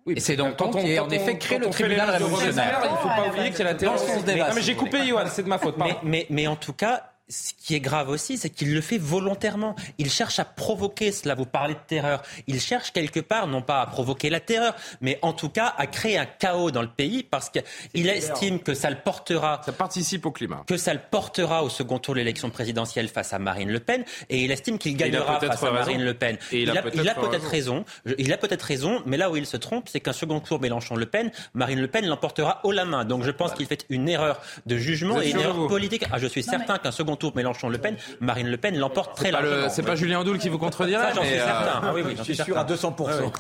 Oui, 0.09 0.15
et 0.17 0.21
c'est 0.21 0.37
donc 0.37 0.57
qui 0.57 0.93
est 0.93 0.99
en 0.99 1.11
effet 1.11 1.37
créé 1.37 1.59
le 1.59 1.69
tribunal 1.69 2.09
révolutionnaire. 2.09 2.81
Il 2.83 2.93
ne 2.93 2.97
faut 2.97 3.09
pas 3.09 3.29
oublier 3.29 3.51
qu'il 3.51 3.59
y 3.59 3.63
a 3.63 3.65
la 3.65 3.75
terreur. 3.75 3.97
Non, 3.97 4.55
mais 4.55 4.63
j'ai 4.63 4.75
coupé 4.75 5.07
Johan, 5.07 5.25
c'est 5.31 5.43
de 5.43 5.49
ma 5.49 5.59
faute. 5.59 5.77
Mais, 6.03 6.27
mais 6.31 6.47
en 6.47 6.57
tout 6.57 6.73
cas, 6.73 7.13
ce 7.29 7.53
qui 7.55 7.74
est 7.74 7.81
grave 7.81 8.09
aussi, 8.09 8.39
c'est 8.39 8.51
qu'il 8.51 8.72
le 8.72 8.81
fait 8.81 8.99
volontairement. 8.99 9.76
Il 9.99 10.11
cherche 10.11 10.39
à 10.39 10.45
provoquer 10.45 11.12
cela. 11.12 11.35
Vous 11.35 11.45
parlez 11.45 11.74
de 11.74 11.81
terreur. 11.87 12.22
Il 12.47 12.61
cherche 12.61 12.93
quelque 12.93 13.20
part, 13.20 13.47
non 13.47 13.61
pas 13.61 13.83
à 13.83 13.87
provoquer 13.87 14.31
la 14.31 14.41
terreur, 14.41 14.74
mais 15.01 15.18
en 15.22 15.33
tout 15.33 15.51
cas 15.51 15.74
à 15.76 15.87
créer 15.87 16.16
un 16.16 16.26
chaos 16.26 16.70
dans 16.70 16.83
le 16.83 16.89
pays 16.89 17.22
parce 17.22 17.51
qu'il 17.51 18.09
estime 18.09 18.61
que 18.61 18.74
ça 18.74 18.89
le 18.89 18.97
portera. 18.97 19.61
Ça 19.64 19.72
participe 19.72 20.24
au 20.24 20.31
climat. 20.31 20.64
Que 20.66 20.76
ça 20.76 20.95
le 20.95 21.01
portera 21.11 21.62
au 21.62 21.68
second 21.68 21.99
tour 21.99 22.14
de 22.14 22.20
l'élection 22.20 22.49
présidentielle 22.51 23.09
face 23.09 23.33
à 23.33 23.39
Marine 23.39 23.70
Le 23.70 23.81
Pen. 23.81 24.05
Et 24.31 24.45
il 24.45 24.51
estime 24.51 24.79
qu'il 24.79 24.97
gagnera 24.97 25.39
face 25.39 25.62
à 25.62 25.70
Marine 25.70 26.03
Le 26.03 26.14
Pen. 26.14 26.39
il, 26.51 26.70
a, 26.70 26.83
peut-être 26.83 27.49
raison. 27.49 27.85
Il 28.16 28.33
a 28.33 28.39
peut-être 28.39 28.62
raison, 28.62 29.03
mais 29.05 29.18
là 29.18 29.31
où 29.31 29.37
il 29.37 29.47
se 29.47 29.57
trompe, 29.59 29.89
c'est 29.89 30.01
qu'un 30.01 30.12
second 30.12 30.41
tour 30.41 30.61
Mélenchon-Le 30.61 31.07
Pen, 31.07 31.31
Marine 31.53 31.81
Le 31.81 31.89
Pen 31.89 32.07
l'emportera 32.07 32.61
haut 32.64 32.72
la 32.72 32.87
main. 32.87 33.05
Donc 33.05 33.22
je 33.22 33.31
pense 33.31 33.53
qu'il 33.53 33.66
fait 33.66 33.85
une 33.91 34.09
erreur 34.09 34.41
de 34.64 34.79
jugement 34.79 35.20
et 35.20 35.31
une 35.31 35.41
erreur 35.41 35.66
politique. 35.68 36.05
Ah, 36.11 36.18
je 36.18 36.26
suis 36.26 36.43
certain 36.43 36.79
qu'un 36.79 36.91
second 36.91 37.18
tour 37.19 37.33
Mélenchon-Le 37.37 37.79
Pen, 37.79 37.97
Marine 38.21 38.49
Le 38.49 38.57
Pen 38.57 38.77
l'emporte 38.79 39.16
très 39.16 39.31
largement. 39.31 39.69
C'est 39.69 39.83
pas 39.83 39.97
Julien 39.97 40.25
Doul 40.25 40.39
qui 40.39 40.49
vous 40.49 40.59
contredirait 40.59 41.14
J'en 41.14 41.23
suis 41.23 41.37
certain. 41.37 41.53
Euh, 41.53 41.81
ah 41.83 41.93
oui, 41.95 42.03
oui, 42.05 42.14
je 42.16 42.23
suis 42.23 42.37
sûr 42.37 42.57
à 42.57 42.64
200%. 42.64 43.33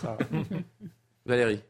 Valérie. 1.26 1.62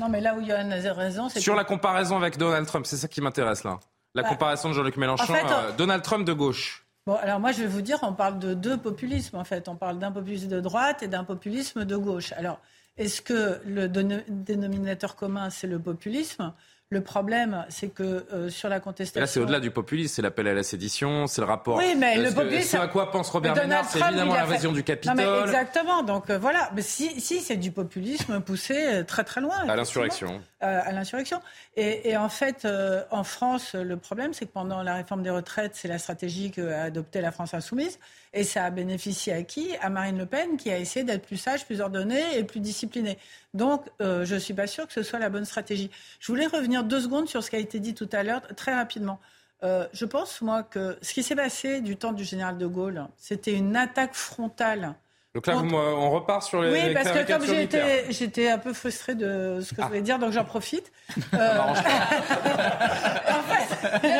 Non, 0.00 0.08
mais 0.08 0.20
là 0.20 0.34
où 0.34 0.44
Johan 0.44 0.70
a 0.70 0.92
raison, 0.92 1.28
c'est 1.28 1.40
Sur 1.40 1.54
la 1.54 1.64
comparaison 1.64 2.16
avec 2.16 2.38
Donald 2.38 2.66
Trump, 2.66 2.86
c'est 2.86 2.96
ça 2.96 3.08
qui 3.08 3.20
m'intéresse 3.20 3.64
là. 3.64 3.80
La 4.14 4.22
bah, 4.22 4.28
comparaison 4.28 4.70
de 4.70 4.74
Jean-Luc 4.74 4.96
Mélenchon, 4.96 5.32
euh, 5.32 5.72
Donald 5.76 6.02
Trump 6.02 6.26
de 6.26 6.32
gauche. 6.32 6.86
Bon, 7.06 7.14
alors 7.14 7.38
moi, 7.38 7.52
je 7.52 7.62
vais 7.62 7.68
vous 7.68 7.82
dire, 7.82 7.98
on 8.02 8.12
parle 8.12 8.38
de 8.38 8.54
deux 8.54 8.76
populismes, 8.76 9.36
en 9.36 9.44
fait. 9.44 9.68
On 9.68 9.76
parle 9.76 9.98
d'un 9.98 10.10
populisme 10.10 10.48
de 10.48 10.60
droite 10.60 11.02
et 11.02 11.08
d'un 11.08 11.24
populisme 11.24 11.84
de 11.84 11.96
gauche. 11.96 12.32
Alors, 12.32 12.60
est-ce 12.96 13.22
que 13.22 13.60
le 13.64 13.88
dénominateur 13.88 15.16
commun, 15.16 15.48
c'est 15.50 15.66
le 15.66 15.78
populisme? 15.78 16.52
Le 16.92 17.02
problème, 17.02 17.64
c'est 17.68 17.88
que 17.88 18.26
euh, 18.32 18.50
sur 18.50 18.68
la 18.68 18.80
contestation. 18.80 19.20
là, 19.20 19.26
c'est 19.28 19.38
au-delà 19.38 19.60
du 19.60 19.70
populisme, 19.70 20.12
c'est 20.16 20.22
l'appel 20.22 20.48
à 20.48 20.54
la 20.54 20.64
sédition, 20.64 21.28
c'est 21.28 21.40
le 21.40 21.46
rapport. 21.46 21.76
Oui, 21.76 21.94
mais 21.96 22.16
le 22.16 22.32
populisme. 22.34 22.76
Ce 22.76 22.76
à 22.76 22.88
quoi 22.88 23.12
pense 23.12 23.30
Robert 23.30 23.54
Ménard, 23.54 23.88
c'est 23.88 24.00
évidemment 24.00 24.34
l'invasion 24.34 24.72
du 24.72 24.82
Capitole. 24.82 25.16
Non, 25.16 25.22
mais 25.22 25.40
exactement. 25.42 26.02
Donc 26.02 26.30
euh, 26.30 26.38
voilà. 26.38 26.68
Mais 26.74 26.82
si, 26.82 27.20
si 27.20 27.40
c'est 27.40 27.56
du 27.56 27.70
populisme 27.70 28.40
poussé 28.40 28.74
euh, 28.76 29.04
très 29.04 29.22
très 29.22 29.40
loin. 29.40 29.56
À 29.68 29.76
l'insurrection. 29.76 30.42
à 30.60 30.90
l'insurrection. 30.90 31.40
Et, 31.76 32.10
et, 32.10 32.16
en 32.16 32.28
fait, 32.28 32.66
en 33.12 33.22
France, 33.22 33.74
le 33.74 33.96
problème, 33.96 34.34
c'est 34.34 34.46
que 34.46 34.52
pendant 34.52 34.82
la 34.82 34.94
réforme 34.94 35.22
des 35.22 35.30
retraites, 35.30 35.72
c'est 35.76 35.88
la 35.88 35.98
stratégie 35.98 36.50
qu'a 36.50 36.82
adoptée 36.82 37.20
la 37.20 37.30
France 37.30 37.54
insoumise. 37.54 38.00
Et 38.32 38.44
ça 38.44 38.64
a 38.64 38.70
bénéficié 38.70 39.32
à 39.32 39.42
qui? 39.42 39.74
À 39.80 39.90
Marine 39.90 40.16
Le 40.16 40.26
Pen, 40.26 40.56
qui 40.56 40.70
a 40.70 40.78
essayé 40.78 41.04
d'être 41.04 41.26
plus 41.26 41.36
sage, 41.36 41.66
plus 41.66 41.80
ordonnée 41.80 42.38
et 42.38 42.44
plus 42.44 42.60
disciplinée. 42.60 43.18
Donc, 43.54 43.82
euh, 44.00 44.24
je 44.24 44.34
ne 44.34 44.38
suis 44.38 44.54
pas 44.54 44.68
sûre 44.68 44.86
que 44.86 44.92
ce 44.92 45.02
soit 45.02 45.18
la 45.18 45.30
bonne 45.30 45.44
stratégie. 45.44 45.90
Je 46.20 46.28
voulais 46.30 46.46
revenir 46.46 46.84
deux 46.84 47.00
secondes 47.00 47.28
sur 47.28 47.42
ce 47.42 47.50
qui 47.50 47.56
a 47.56 47.58
été 47.58 47.80
dit 47.80 47.94
tout 47.94 48.08
à 48.12 48.22
l'heure, 48.22 48.42
très 48.56 48.72
rapidement. 48.72 49.18
Euh, 49.62 49.86
je 49.92 50.04
pense, 50.04 50.40
moi, 50.42 50.62
que 50.62 50.96
ce 51.02 51.12
qui 51.12 51.22
s'est 51.22 51.34
passé 51.34 51.80
du 51.80 51.96
temps 51.96 52.12
du 52.12 52.24
général 52.24 52.56
de 52.56 52.66
Gaulle, 52.66 53.06
c'était 53.16 53.52
une 53.52 53.76
attaque 53.76 54.14
frontale 54.14 54.94
donc 55.32 55.46
là, 55.46 55.58
on 55.58 56.10
repart 56.10 56.42
sur 56.42 56.60
les. 56.60 56.72
Oui, 56.72 56.92
parce 56.92 57.12
que 57.12 57.24
comme 57.24 57.44
j'étais 58.10 58.48
un 58.48 58.58
peu 58.58 58.72
frustrée 58.72 59.14
de 59.14 59.60
ce 59.62 59.72
que 59.74 59.82
je 59.82 59.86
voulais 59.86 60.02
dire, 60.02 60.18
donc 60.18 60.32
j'en 60.32 60.44
profite. 60.44 60.90
Euh... 61.34 61.58
en 61.58 61.74
fait, 61.74 61.88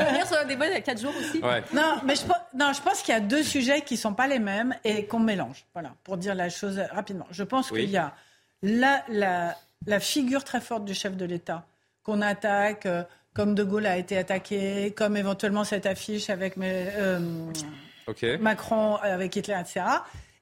venir 0.08 0.26
sur 0.26 0.38
un 0.38 0.44
débat 0.44 0.66
il 0.66 0.72
y 0.72 0.76
a 0.76 0.80
4 0.80 1.00
jours 1.00 1.12
aussi. 1.18 1.40
Non, 1.72 1.96
mais 2.04 2.14
je, 2.16 2.22
non, 2.60 2.74
je 2.74 2.82
pense 2.82 3.00
qu'il 3.00 3.14
y 3.14 3.16
a 3.16 3.20
deux 3.20 3.42
sujets 3.42 3.80
qui 3.80 3.94
ne 3.94 3.98
sont 3.98 4.12
pas 4.12 4.26
les 4.26 4.38
mêmes 4.38 4.74
et 4.84 5.06
qu'on 5.06 5.18
mélange. 5.18 5.64
Voilà, 5.72 5.94
pour 6.04 6.18
dire 6.18 6.34
la 6.34 6.50
chose 6.50 6.78
rapidement. 6.92 7.26
Je 7.30 7.42
pense 7.42 7.70
qu'il 7.70 7.88
y 7.88 7.96
a 7.96 8.14
la, 8.62 9.02
la, 9.08 9.56
la, 9.86 9.98
figure 9.98 10.44
très 10.44 10.60
forte 10.60 10.84
du 10.84 10.92
chef 10.92 11.16
de 11.16 11.24
l'État 11.24 11.64
qu'on 12.02 12.20
attaque, 12.20 12.84
euh, 12.84 13.02
comme 13.32 13.54
De 13.54 13.64
Gaulle 13.64 13.86
a 13.86 13.96
été 13.96 14.18
attaqué, 14.18 14.92
comme 14.94 15.16
éventuellement 15.16 15.64
cette 15.64 15.86
affiche 15.86 16.28
avec 16.28 16.58
euh, 16.58 17.18
Macron, 18.40 18.96
avec 18.96 19.36
Hitler, 19.36 19.56
etc. 19.58 19.80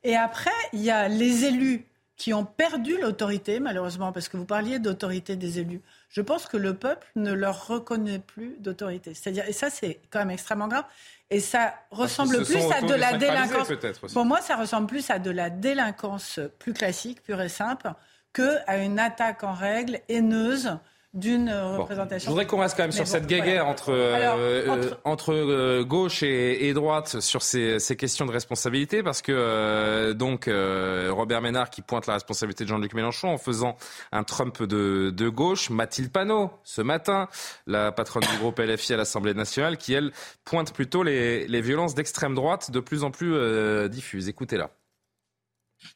Et 0.02 0.16
après, 0.16 0.50
il 0.72 0.80
y 0.80 0.90
a 0.90 1.06
les 1.06 1.44
élus 1.44 1.84
qui 2.16 2.34
ont 2.34 2.44
perdu 2.44 3.00
l'autorité, 3.00 3.60
malheureusement, 3.60 4.10
parce 4.10 4.28
que 4.28 4.36
vous 4.36 4.44
parliez 4.44 4.80
d'autorité 4.80 5.36
des 5.36 5.60
élus. 5.60 5.80
Je 6.08 6.20
pense 6.20 6.46
que 6.46 6.56
le 6.56 6.74
peuple 6.74 7.06
ne 7.14 7.32
leur 7.32 7.68
reconnaît 7.68 8.18
plus 8.18 8.56
d'autorité. 8.58 9.14
C'est-à-dire, 9.14 9.48
et 9.48 9.52
ça, 9.52 9.70
c'est 9.70 10.00
quand 10.10 10.18
même 10.18 10.32
extrêmement 10.32 10.66
grave. 10.66 10.84
Et 11.30 11.40
ça 11.40 11.74
ressemble 11.90 12.44
plus 12.44 12.70
à 12.72 12.80
de 12.80 12.94
la 12.94 13.18
délinquance. 13.18 13.68
Pour 14.12 14.24
moi, 14.24 14.40
ça 14.40 14.56
ressemble 14.56 14.86
plus 14.86 15.10
à 15.10 15.18
de 15.18 15.30
la 15.30 15.50
délinquance 15.50 16.40
plus 16.58 16.72
classique, 16.72 17.22
pure 17.22 17.42
et 17.42 17.50
simple, 17.50 17.92
qu'à 18.32 18.78
une 18.78 18.98
attaque 18.98 19.42
en 19.42 19.52
règle 19.52 20.00
haineuse 20.08 20.78
d'une 21.14 21.50
représentation. 21.50 22.26
je 22.26 22.30
voudrais 22.30 22.46
qu'on 22.46 22.58
reste 22.58 22.76
quand 22.76 22.82
même 22.82 22.92
sur 22.92 23.06
cette 23.06 23.26
guéguerre 23.26 23.66
entre, 23.66 23.90
euh, 23.90 24.94
entre... 25.04 25.32
Euh, 25.32 25.82
gauche 25.82 26.22
et, 26.22 26.72
droite 26.74 27.20
sur 27.20 27.42
ces, 27.42 27.78
ces, 27.78 27.96
questions 27.96 28.26
de 28.26 28.30
responsabilité, 28.30 29.02
parce 29.02 29.22
que 29.22 29.32
euh, 29.32 30.12
donc 30.12 30.44
Robert 30.46 31.40
Ménard 31.40 31.70
qui 31.70 31.80
pointe 31.80 32.06
la 32.06 32.14
responsabilité 32.14 32.64
de 32.64 32.68
Jean-Luc 32.68 32.92
Mélenchon 32.94 33.28
en 33.28 33.38
faisant 33.38 33.76
un 34.12 34.22
Trump 34.22 34.62
de, 34.62 35.10
de 35.10 35.28
gauche, 35.28 35.70
Mathilde 35.70 36.12
Panot 36.12 36.50
ce 36.62 36.82
matin, 36.82 37.28
la 37.66 37.90
patronne 37.90 38.24
du 38.30 38.38
groupe 38.38 38.58
LFI 38.58 38.94
à 38.94 38.96
l'Assemblée 38.98 39.34
nationale, 39.34 39.78
qui 39.78 39.94
elle 39.94 40.12
pointe 40.44 40.74
plutôt 40.74 41.02
les, 41.02 41.48
les 41.48 41.60
violences 41.60 41.94
d'extrême 41.94 42.34
droite 42.34 42.70
de 42.70 42.80
plus 42.80 43.02
en 43.02 43.10
plus 43.10 43.88
diffuses. 43.88 44.28
Écoutez-la. 44.28 44.70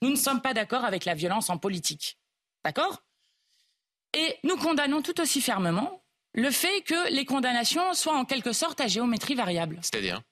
Nous 0.01 0.11
ne 0.11 0.17
sommes 0.17 0.41
pas 0.41 0.55
d'accord 0.55 0.85
avec 0.85 1.05
la 1.05 1.15
violence 1.15 1.51
en 1.51 1.59
politique. 1.59 2.19
D'accord? 2.65 3.03
Et 4.15 4.37
nous 4.45 4.57
condamnons 4.57 5.03
tout 5.03 5.21
aussi 5.21 5.41
fermement 5.41 6.03
le 6.35 6.51
fait 6.51 6.83
que 6.83 7.13
les 7.13 7.25
condamnations 7.25 7.95
soient 7.95 8.17
en 8.17 8.25
quelque 8.25 8.53
sorte 8.53 8.81
à 8.81 8.87
géométrie 8.87 9.35
variable. 9.35 9.79
C'est-à-dire 9.83 10.23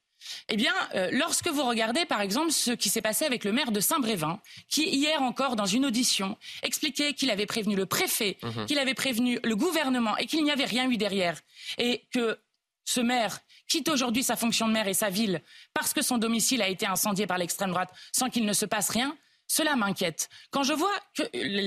eh 0.48 0.56
bien, 0.56 0.72
euh, 0.94 1.08
lorsque 1.12 1.48
vous 1.48 1.64
regardez 1.64 2.04
par 2.04 2.20
exemple 2.20 2.50
ce 2.50 2.72
qui 2.72 2.88
s'est 2.88 3.02
passé 3.02 3.24
avec 3.24 3.44
le 3.44 3.52
maire 3.52 3.72
de 3.72 3.80
Saint-Brévin, 3.80 4.40
qui 4.68 4.88
hier 4.88 5.22
encore 5.22 5.56
dans 5.56 5.66
une 5.66 5.86
audition 5.86 6.36
expliquait 6.62 7.14
qu'il 7.14 7.30
avait 7.30 7.46
prévenu 7.46 7.74
le 7.74 7.86
préfet, 7.86 8.36
mhm. 8.42 8.66
qu'il 8.66 8.78
avait 8.78 8.94
prévenu 8.94 9.38
le 9.42 9.56
gouvernement 9.56 10.16
et 10.18 10.26
qu'il 10.26 10.44
n'y 10.44 10.50
avait 10.50 10.64
rien 10.64 10.90
eu 10.90 10.96
derrière, 10.96 11.40
et 11.78 12.04
que 12.12 12.38
ce 12.84 13.00
maire 13.00 13.40
quitte 13.68 13.88
aujourd'hui 13.88 14.22
sa 14.22 14.36
fonction 14.36 14.66
de 14.68 14.72
maire 14.72 14.88
et 14.88 14.94
sa 14.94 15.10
ville 15.10 15.42
parce 15.72 15.94
que 15.94 16.02
son 16.02 16.18
domicile 16.18 16.60
a 16.60 16.68
été 16.68 16.86
incendié 16.86 17.26
par 17.26 17.38
l'extrême 17.38 17.70
droite 17.70 17.90
sans 18.12 18.28
qu'il 18.28 18.44
ne 18.44 18.52
se 18.52 18.66
passe 18.66 18.90
rien, 18.90 19.16
cela 19.50 19.74
m'inquiète. 19.74 20.28
Quand 20.52 20.62
je 20.62 20.72
vois 20.72 20.94
que 21.12 21.24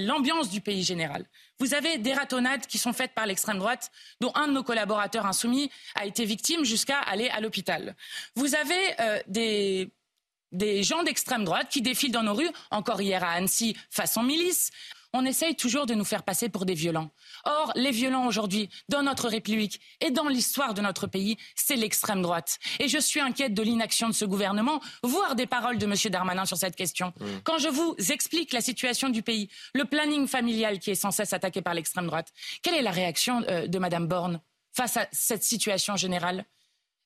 l'ambiance 0.08 0.50
du 0.50 0.62
pays 0.62 0.84
général, 0.84 1.26
vous 1.60 1.74
avez 1.74 1.98
des 1.98 2.14
ratonnades 2.14 2.66
qui 2.66 2.78
sont 2.78 2.94
faites 2.94 3.14
par 3.14 3.26
l'extrême 3.26 3.60
droite, 3.60 3.92
dont 4.22 4.32
un 4.36 4.48
de 4.48 4.54
nos 4.54 4.64
collaborateurs 4.64 5.26
insoumis 5.26 5.70
a 5.96 6.06
été 6.06 6.24
victime 6.24 6.64
jusqu'à 6.64 7.00
aller 7.00 7.28
à 7.28 7.42
l'hôpital. 7.42 7.98
Vous 8.36 8.56
avez 8.56 9.02
euh, 9.02 9.20
des 9.28 9.92
des 10.54 10.84
gens 10.84 11.02
d'extrême 11.02 11.44
droite 11.44 11.68
qui 11.70 11.82
défilent 11.82 12.12
dans 12.12 12.22
nos 12.22 12.36
rues, 12.36 12.52
encore 12.70 13.02
hier 13.02 13.24
à 13.24 13.32
Annecy, 13.32 13.76
façon 13.90 14.22
milice 14.22 14.70
on 15.14 15.26
essaye 15.26 15.55
toujours 15.55 15.86
de 15.86 15.93
nous 15.93 16.03
faire 16.03 16.24
passer 16.24 16.49
pour 16.49 16.66
des 16.66 16.74
violents. 16.74 17.11
Or, 17.45 17.72
les 17.76 17.91
violents 17.91 18.26
aujourd'hui, 18.26 18.70
dans 18.89 19.03
notre 19.03 19.30
République 19.30 19.80
et 20.01 20.11
dans 20.11 20.28
l'histoire 20.28 20.74
de 20.74 20.82
notre 20.82 21.07
pays, 21.07 21.38
c'est 21.55 21.76
l'extrême 21.76 22.22
droite. 22.22 22.57
Et 22.80 22.88
je 22.88 22.97
suis 22.97 23.20
inquiète 23.20 23.53
de 23.53 23.61
l'inaction 23.61 24.09
de 24.09 24.14
ce 24.14 24.26
gouvernement, 24.26 24.82
voire 25.03 25.36
des 25.36 25.45
paroles 25.45 25.78
de 25.78 25.86
M. 25.86 25.93
Darmanin 26.11 26.45
sur 26.45 26.57
cette 26.57 26.76
question. 26.76 27.14
Mmh. 27.20 27.26
Quand 27.43 27.59
je 27.59 27.70
vous 27.70 27.95
explique 28.11 28.53
la 28.53 28.61
situation 28.61 29.09
du 29.09 29.22
pays, 29.22 29.49
le 29.74 29.86
planning 29.86 30.28
familial 30.28 30.80
qui 30.80 30.91
est 30.91 30.95
sans 30.95 31.11
cesse 31.11 31.34
attaqué 31.34 31.61
par 31.61 31.76
l'extrême 31.76 32.07
droite, 32.07 32.34
quelle 32.64 32.76
est 32.76 32.82
la 32.82 32.91
réaction 32.91 33.43
euh, 33.47 33.68
de 33.68 33.80
Mme 33.80 34.07
Borne 34.07 34.41
face 34.76 34.97
à 34.97 35.07
cette 35.11 35.43
situation 35.43 35.95
générale? 35.95 36.45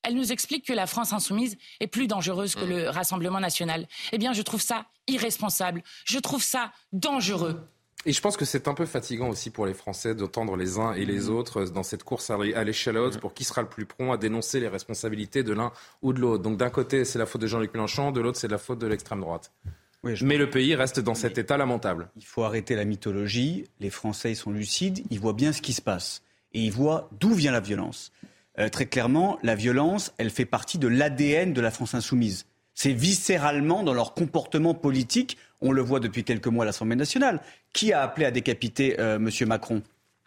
Elle 0.02 0.14
nous 0.14 0.32
explique 0.32 0.64
que 0.64 0.72
la 0.72 0.86
France 0.86 1.12
insoumise 1.12 1.58
est 1.80 1.88
plus 1.88 2.06
dangereuse 2.06 2.54
que 2.54 2.64
mmh. 2.64 2.70
le 2.70 2.88
Rassemblement 2.88 3.40
national. 3.40 3.86
Eh 4.12 4.18
bien, 4.18 4.32
je 4.32 4.40
trouve 4.40 4.62
ça 4.62 4.86
irresponsable. 5.08 5.82
Je 6.06 6.18
trouve 6.18 6.42
ça 6.42 6.72
dangereux. 6.92 7.68
Et 8.08 8.12
je 8.12 8.22
pense 8.22 8.38
que 8.38 8.46
c'est 8.46 8.68
un 8.68 8.72
peu 8.72 8.86
fatigant 8.86 9.28
aussi 9.28 9.50
pour 9.50 9.66
les 9.66 9.74
Français 9.74 10.14
d'entendre 10.14 10.56
les 10.56 10.78
uns 10.78 10.94
et 10.94 11.04
les 11.04 11.28
mmh. 11.28 11.28
autres 11.28 11.64
dans 11.66 11.82
cette 11.82 12.04
course 12.04 12.30
à 12.30 12.64
l'échelle 12.64 12.96
haute 12.96 13.16
mmh. 13.16 13.20
pour 13.20 13.34
qui 13.34 13.44
sera 13.44 13.60
le 13.60 13.68
plus 13.68 13.84
prompt 13.84 14.12
à 14.12 14.16
dénoncer 14.16 14.60
les 14.60 14.68
responsabilités 14.68 15.42
de 15.42 15.52
l'un 15.52 15.72
ou 16.00 16.14
de 16.14 16.18
l'autre. 16.18 16.42
Donc 16.42 16.56
d'un 16.56 16.70
côté, 16.70 17.04
c'est 17.04 17.18
la 17.18 17.26
faute 17.26 17.42
de 17.42 17.46
Jean-Luc 17.46 17.74
Mélenchon, 17.74 18.10
de 18.10 18.22
l'autre, 18.22 18.38
c'est 18.38 18.48
la 18.48 18.56
faute 18.56 18.78
de 18.78 18.86
l'extrême 18.86 19.20
droite. 19.20 19.52
Mais 20.22 20.38
le 20.38 20.48
pays 20.48 20.74
reste 20.74 21.00
dans 21.00 21.14
cet 21.14 21.36
état 21.36 21.58
lamentable. 21.58 22.08
Il 22.16 22.24
faut 22.24 22.44
arrêter 22.44 22.76
la 22.76 22.86
mythologie. 22.86 23.66
Les 23.78 23.90
Français 23.90 24.34
sont 24.34 24.52
lucides, 24.52 25.04
ils 25.10 25.20
voient 25.20 25.34
bien 25.34 25.52
ce 25.52 25.60
qui 25.60 25.74
se 25.74 25.82
passe. 25.82 26.22
Et 26.54 26.62
ils 26.62 26.72
voient 26.72 27.10
d'où 27.20 27.34
vient 27.34 27.52
la 27.52 27.60
violence. 27.60 28.12
Euh, 28.58 28.70
très 28.70 28.86
clairement, 28.86 29.38
la 29.42 29.54
violence, 29.54 30.14
elle 30.16 30.30
fait 30.30 30.46
partie 30.46 30.78
de 30.78 30.88
l'ADN 30.88 31.52
de 31.52 31.60
la 31.60 31.70
France 31.70 31.92
insoumise. 31.92 32.46
C'est 32.80 32.92
viscéralement 32.92 33.82
dans 33.82 33.92
leur 33.92 34.14
comportement 34.14 34.72
politique 34.72 35.36
on 35.60 35.72
le 35.72 35.82
voit 35.82 35.98
depuis 35.98 36.22
quelques 36.22 36.46
mois 36.46 36.62
à 36.62 36.66
l'Assemblée 36.66 36.94
nationale. 36.94 37.40
Qui 37.72 37.92
a 37.92 38.02
appelé 38.02 38.24
à 38.24 38.30
décapiter 38.30 39.00
euh, 39.00 39.16
M. 39.16 39.30
Macron 39.48 39.82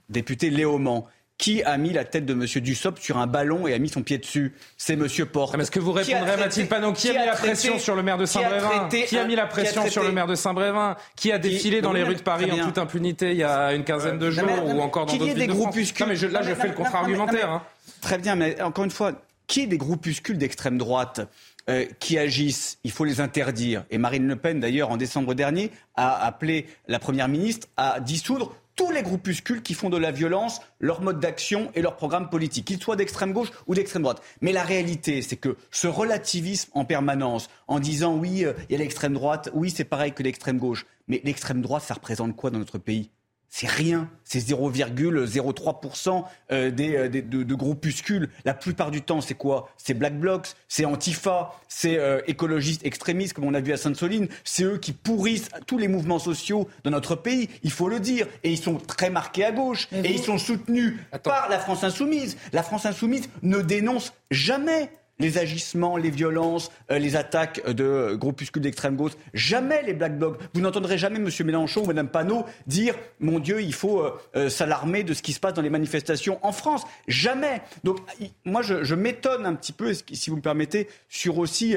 Député 0.09 0.49
Léaumont. 0.49 1.05
Qui 1.37 1.63
a 1.63 1.77
mis 1.77 1.93
la 1.93 2.03
tête 2.03 2.25
de 2.25 2.33
M. 2.33 2.45
Dussopt 2.61 3.01
sur 3.01 3.19
un 3.19 3.25
ballon 3.25 3.67
et 3.67 3.73
a 3.73 3.79
mis 3.79 3.87
son 3.87 4.03
pied 4.03 4.17
dessus? 4.17 4.53
C'est 4.75 4.95
M. 4.95 5.07
Porte. 5.31 5.57
est-ce 5.57 5.71
que 5.71 5.79
vous 5.79 5.93
répondrez, 5.93 6.35
Mathilde 6.35 6.67
Panon 6.67 6.91
Qui, 6.91 7.11
a 7.11 7.21
mis 7.21 7.25
la 7.25 7.35
pression 7.35 7.79
sur 7.79 7.95
le 7.95 8.03
maire 8.03 8.17
de 8.17 8.25
Saint-Brévin? 8.25 8.89
Qui 8.89 9.17
a 9.17 9.23
mis 9.23 9.35
la 9.37 9.45
pression 9.45 9.89
sur 9.89 10.03
le 10.03 10.11
maire 10.11 10.27
de 10.27 10.35
Saint-Brévin? 10.35 10.97
Qui 11.15 11.31
a 11.31 11.37
défilé 11.39 11.79
dans 11.79 11.93
les 11.93 12.03
rues 12.03 12.15
de 12.15 12.21
Paris 12.21 12.51
en 12.51 12.65
toute 12.65 12.77
impunité 12.77 13.31
il 13.31 13.37
y 13.37 13.45
a 13.45 13.73
une 13.73 13.85
quinzaine 13.85 14.19
de 14.19 14.29
jours 14.29 14.65
ou 14.65 14.81
encore 14.81 15.05
dans 15.05 15.15
d'autres 15.15 15.33
villes 15.33 15.47
de 15.47 15.53
France? 15.53 15.93
mais 16.05 16.15
Là, 16.27 16.41
je 16.41 16.53
fais 16.53 16.67
le 16.67 16.73
contre-argumentaire. 16.73 17.49
Hein. 17.49 17.63
Très 18.01 18.17
bien, 18.17 18.35
mais 18.35 18.61
encore 18.61 18.83
une 18.83 18.91
fois, 18.91 19.13
qui 19.51 19.63
est 19.63 19.67
des 19.67 19.77
groupuscules 19.77 20.37
d'extrême 20.37 20.77
droite 20.77 21.21
euh, 21.69 21.85
qui 21.99 22.17
agissent, 22.17 22.79
il 22.83 22.91
faut 22.91 23.05
les 23.05 23.21
interdire. 23.21 23.85
Et 23.89 23.97
Marine 23.97 24.27
Le 24.27 24.35
Pen, 24.35 24.59
d'ailleurs, 24.59 24.91
en 24.91 24.97
décembre 24.97 25.33
dernier, 25.33 25.71
a 25.95 26.25
appelé 26.25 26.65
la 26.87 26.99
Première 26.99 27.27
ministre 27.27 27.67
à 27.77 27.99
dissoudre 27.99 28.55
tous 28.75 28.91
les 28.91 29.03
groupuscules 29.03 29.61
qui 29.61 29.73
font 29.73 29.89
de 29.89 29.97
la 29.97 30.11
violence 30.11 30.61
leur 30.79 31.01
mode 31.01 31.19
d'action 31.19 31.71
et 31.75 31.81
leur 31.81 31.95
programme 31.95 32.29
politique, 32.29 32.65
qu'ils 32.65 32.81
soient 32.81 32.95
d'extrême 32.95 33.33
gauche 33.33 33.51
ou 33.67 33.75
d'extrême 33.75 34.03
droite. 34.03 34.21
Mais 34.41 34.53
la 34.53 34.63
réalité, 34.63 35.21
c'est 35.21 35.35
que 35.35 35.57
ce 35.69 35.87
relativisme 35.87 36.71
en 36.73 36.85
permanence, 36.85 37.49
en 37.67 37.79
disant 37.79 38.15
oui, 38.15 38.45
euh, 38.45 38.53
il 38.69 38.73
y 38.73 38.75
a 38.75 38.79
l'extrême 38.79 39.13
droite, 39.13 39.49
oui, 39.53 39.69
c'est 39.69 39.83
pareil 39.83 40.13
que 40.13 40.23
l'extrême 40.23 40.57
gauche, 40.57 40.85
mais 41.07 41.21
l'extrême 41.23 41.61
droite, 41.61 41.83
ça 41.83 41.93
représente 41.93 42.35
quoi 42.35 42.49
dans 42.49 42.59
notre 42.59 42.77
pays? 42.77 43.11
C'est 43.53 43.67
rien, 43.67 44.09
c'est 44.23 44.39
0,03% 44.39 46.23
euh, 46.53 46.71
des, 46.71 46.95
euh, 46.95 47.09
des, 47.09 47.21
de, 47.21 47.43
de, 47.43 47.55
groupuscules. 47.55 48.29
La 48.45 48.53
plupart 48.53 48.91
du 48.91 49.01
temps, 49.01 49.19
c'est 49.19 49.33
quoi? 49.33 49.69
C'est 49.75 49.93
Black 49.93 50.17
Blocs, 50.17 50.47
c'est 50.69 50.85
Antifa, 50.85 51.53
c'est 51.67 51.99
euh, 51.99 52.21
écologistes 52.27 52.85
extrémistes, 52.85 53.33
comme 53.33 53.43
on 53.43 53.53
a 53.53 53.59
vu 53.59 53.73
à 53.73 53.77
Sainte-Soline. 53.77 54.29
C'est 54.45 54.63
eux 54.63 54.77
qui 54.77 54.93
pourrissent 54.93 55.49
tous 55.67 55.77
les 55.77 55.89
mouvements 55.89 56.17
sociaux 56.17 56.69
dans 56.85 56.91
notre 56.91 57.15
pays, 57.15 57.49
il 57.63 57.71
faut 57.71 57.89
le 57.89 57.99
dire. 57.99 58.25
Et 58.43 58.51
ils 58.51 58.57
sont 58.57 58.77
très 58.77 59.09
marqués 59.09 59.43
à 59.43 59.51
gauche. 59.51 59.89
et 59.91 60.11
ils 60.11 60.23
sont 60.23 60.37
soutenus 60.37 60.95
par 61.21 61.49
la 61.49 61.59
France 61.59 61.83
insoumise. 61.83 62.37
La 62.53 62.63
France 62.63 62.85
insoumise 62.85 63.29
ne 63.41 63.59
dénonce 63.59 64.13
jamais 64.31 64.89
les 65.21 65.37
agissements, 65.37 65.95
les 65.95 66.09
violences, 66.09 66.71
euh, 66.91 66.99
les 66.99 67.15
attaques 67.15 67.65
de 67.69 68.15
groupuscules 68.15 68.61
d'extrême 68.61 68.95
gauche, 68.95 69.13
jamais 69.33 69.83
les 69.83 69.93
black 69.93 70.17
blocs. 70.17 70.39
Vous 70.53 70.61
n'entendrez 70.61 70.97
jamais 70.97 71.17
M. 71.17 71.29
Mélenchon 71.45 71.83
ou 71.83 71.85
Mme 71.85 72.09
Panot 72.09 72.45
dire 72.67 72.95
Mon 73.19 73.39
Dieu, 73.39 73.61
il 73.61 73.73
faut 73.73 74.01
euh, 74.01 74.19
euh, 74.35 74.49
s'alarmer 74.49 75.03
de 75.03 75.13
ce 75.13 75.21
qui 75.21 75.33
se 75.33 75.39
passe 75.39 75.53
dans 75.53 75.61
les 75.61 75.69
manifestations 75.69 76.39
en 76.41 76.51
France. 76.51 76.83
Jamais. 77.07 77.61
Donc, 77.83 77.99
moi, 78.43 78.61
je, 78.61 78.95
m'étonne 78.95 79.45
un 79.45 79.55
petit 79.55 79.71
peu, 79.71 79.93
si 79.93 80.29
vous 80.29 80.35
me 80.35 80.41
permettez, 80.41 80.87
sur 81.07 81.37
aussi 81.37 81.75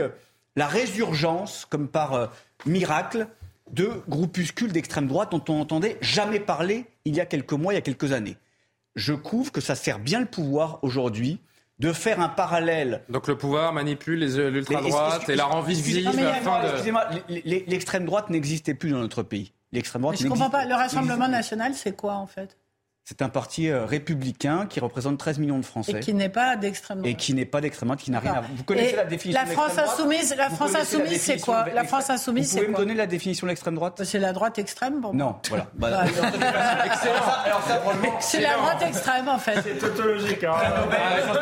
la 0.56 0.66
résurgence, 0.66 1.66
comme 1.68 1.88
par 1.88 2.32
miracle, 2.66 3.28
de 3.70 3.90
groupuscules 4.08 4.72
d'extrême 4.72 5.06
droite 5.06 5.30
dont 5.30 5.42
on 5.48 5.58
n'entendait 5.58 5.96
jamais 6.00 6.40
parler 6.40 6.84
il 7.04 7.14
y 7.14 7.20
a 7.20 7.26
quelques 7.26 7.52
mois, 7.52 7.72
il 7.72 7.76
y 7.76 7.78
a 7.78 7.82
quelques 7.82 8.12
années. 8.12 8.36
Je 8.94 9.12
trouve 9.12 9.50
que 9.50 9.60
ça 9.60 9.74
sert 9.74 9.98
bien 9.98 10.20
le 10.20 10.26
pouvoir 10.26 10.78
aujourd'hui 10.82 11.40
de 11.78 11.92
faire 11.92 12.20
un 12.20 12.28
parallèle. 12.28 13.02
Donc 13.08 13.26
le 13.26 13.36
pouvoir 13.36 13.72
manipule 13.72 14.20
l'ultra-droite 14.20 15.28
et 15.28 15.36
la 15.36 15.44
rend 15.44 15.60
visible 15.60 16.10
Excusez-moi, 16.64 17.08
l'extrême 17.28 18.04
droite 18.04 18.30
n'existait 18.30 18.74
plus 18.74 18.90
dans 18.90 18.98
notre 18.98 19.22
pays. 19.22 19.52
L'extrême 19.72 20.02
droite. 20.02 20.18
je 20.20 20.28
comprends 20.28 20.50
pas. 20.50 20.66
Le 20.66 20.74
Rassemblement 20.74 21.28
national, 21.28 21.74
c'est 21.74 21.96
quoi 21.96 22.14
en 22.14 22.26
fait? 22.26 22.56
C'est 23.06 23.20
un 23.20 23.28
parti 23.28 23.68
euh, 23.68 23.84
républicain 23.84 24.64
qui 24.66 24.80
représente 24.80 25.18
13 25.18 25.38
millions 25.38 25.58
de 25.58 25.64
Français. 25.64 25.98
Et 25.98 26.00
qui 26.00 26.14
n'est 26.14 26.30
pas 26.30 26.56
d'extrême 26.56 27.00
droite. 27.00 27.12
Et 27.12 27.14
qui 27.14 27.34
n'est 27.34 27.44
pas 27.44 27.60
d'extrême 27.60 27.88
droite, 27.88 28.00
qui 28.00 28.10
n'a 28.10 28.18
rien 28.18 28.32
à 28.32 28.40
Vous 28.40 28.64
connaissez 28.64 28.96
la 28.96 29.04
définition 29.04 29.42
La 29.42 29.46
France 29.46 29.76
insoumise, 29.76 30.34
la 30.38 30.48
France 30.48 30.74
insoumise, 30.74 31.20
c'est 31.20 31.38
quoi 31.38 31.66
La 31.74 31.84
France 31.84 32.08
insoumise, 32.08 32.48
c'est 32.48 32.60
quoi 32.60 32.66
Vous 32.66 32.72
pouvez 32.72 32.82
me 32.82 32.88
donner 32.88 32.98
la 32.98 33.06
définition 33.06 33.46
de 33.46 33.50
l'extrême 33.50 33.74
droite 33.74 34.02
C'est 34.04 34.18
la 34.18 34.32
droite 34.32 34.58
extrême, 34.58 35.02
bon. 35.02 35.12
Non, 35.12 35.36
voilà. 35.50 35.66
Bah, 35.74 36.04
c'est 38.20 38.40
la 38.40 38.54
droite 38.54 38.82
extrême, 38.88 39.28
en 39.28 39.38
fait. 39.38 39.60
C'est 39.62 39.78
tautologique. 39.78 40.42
Hein. 40.42 40.54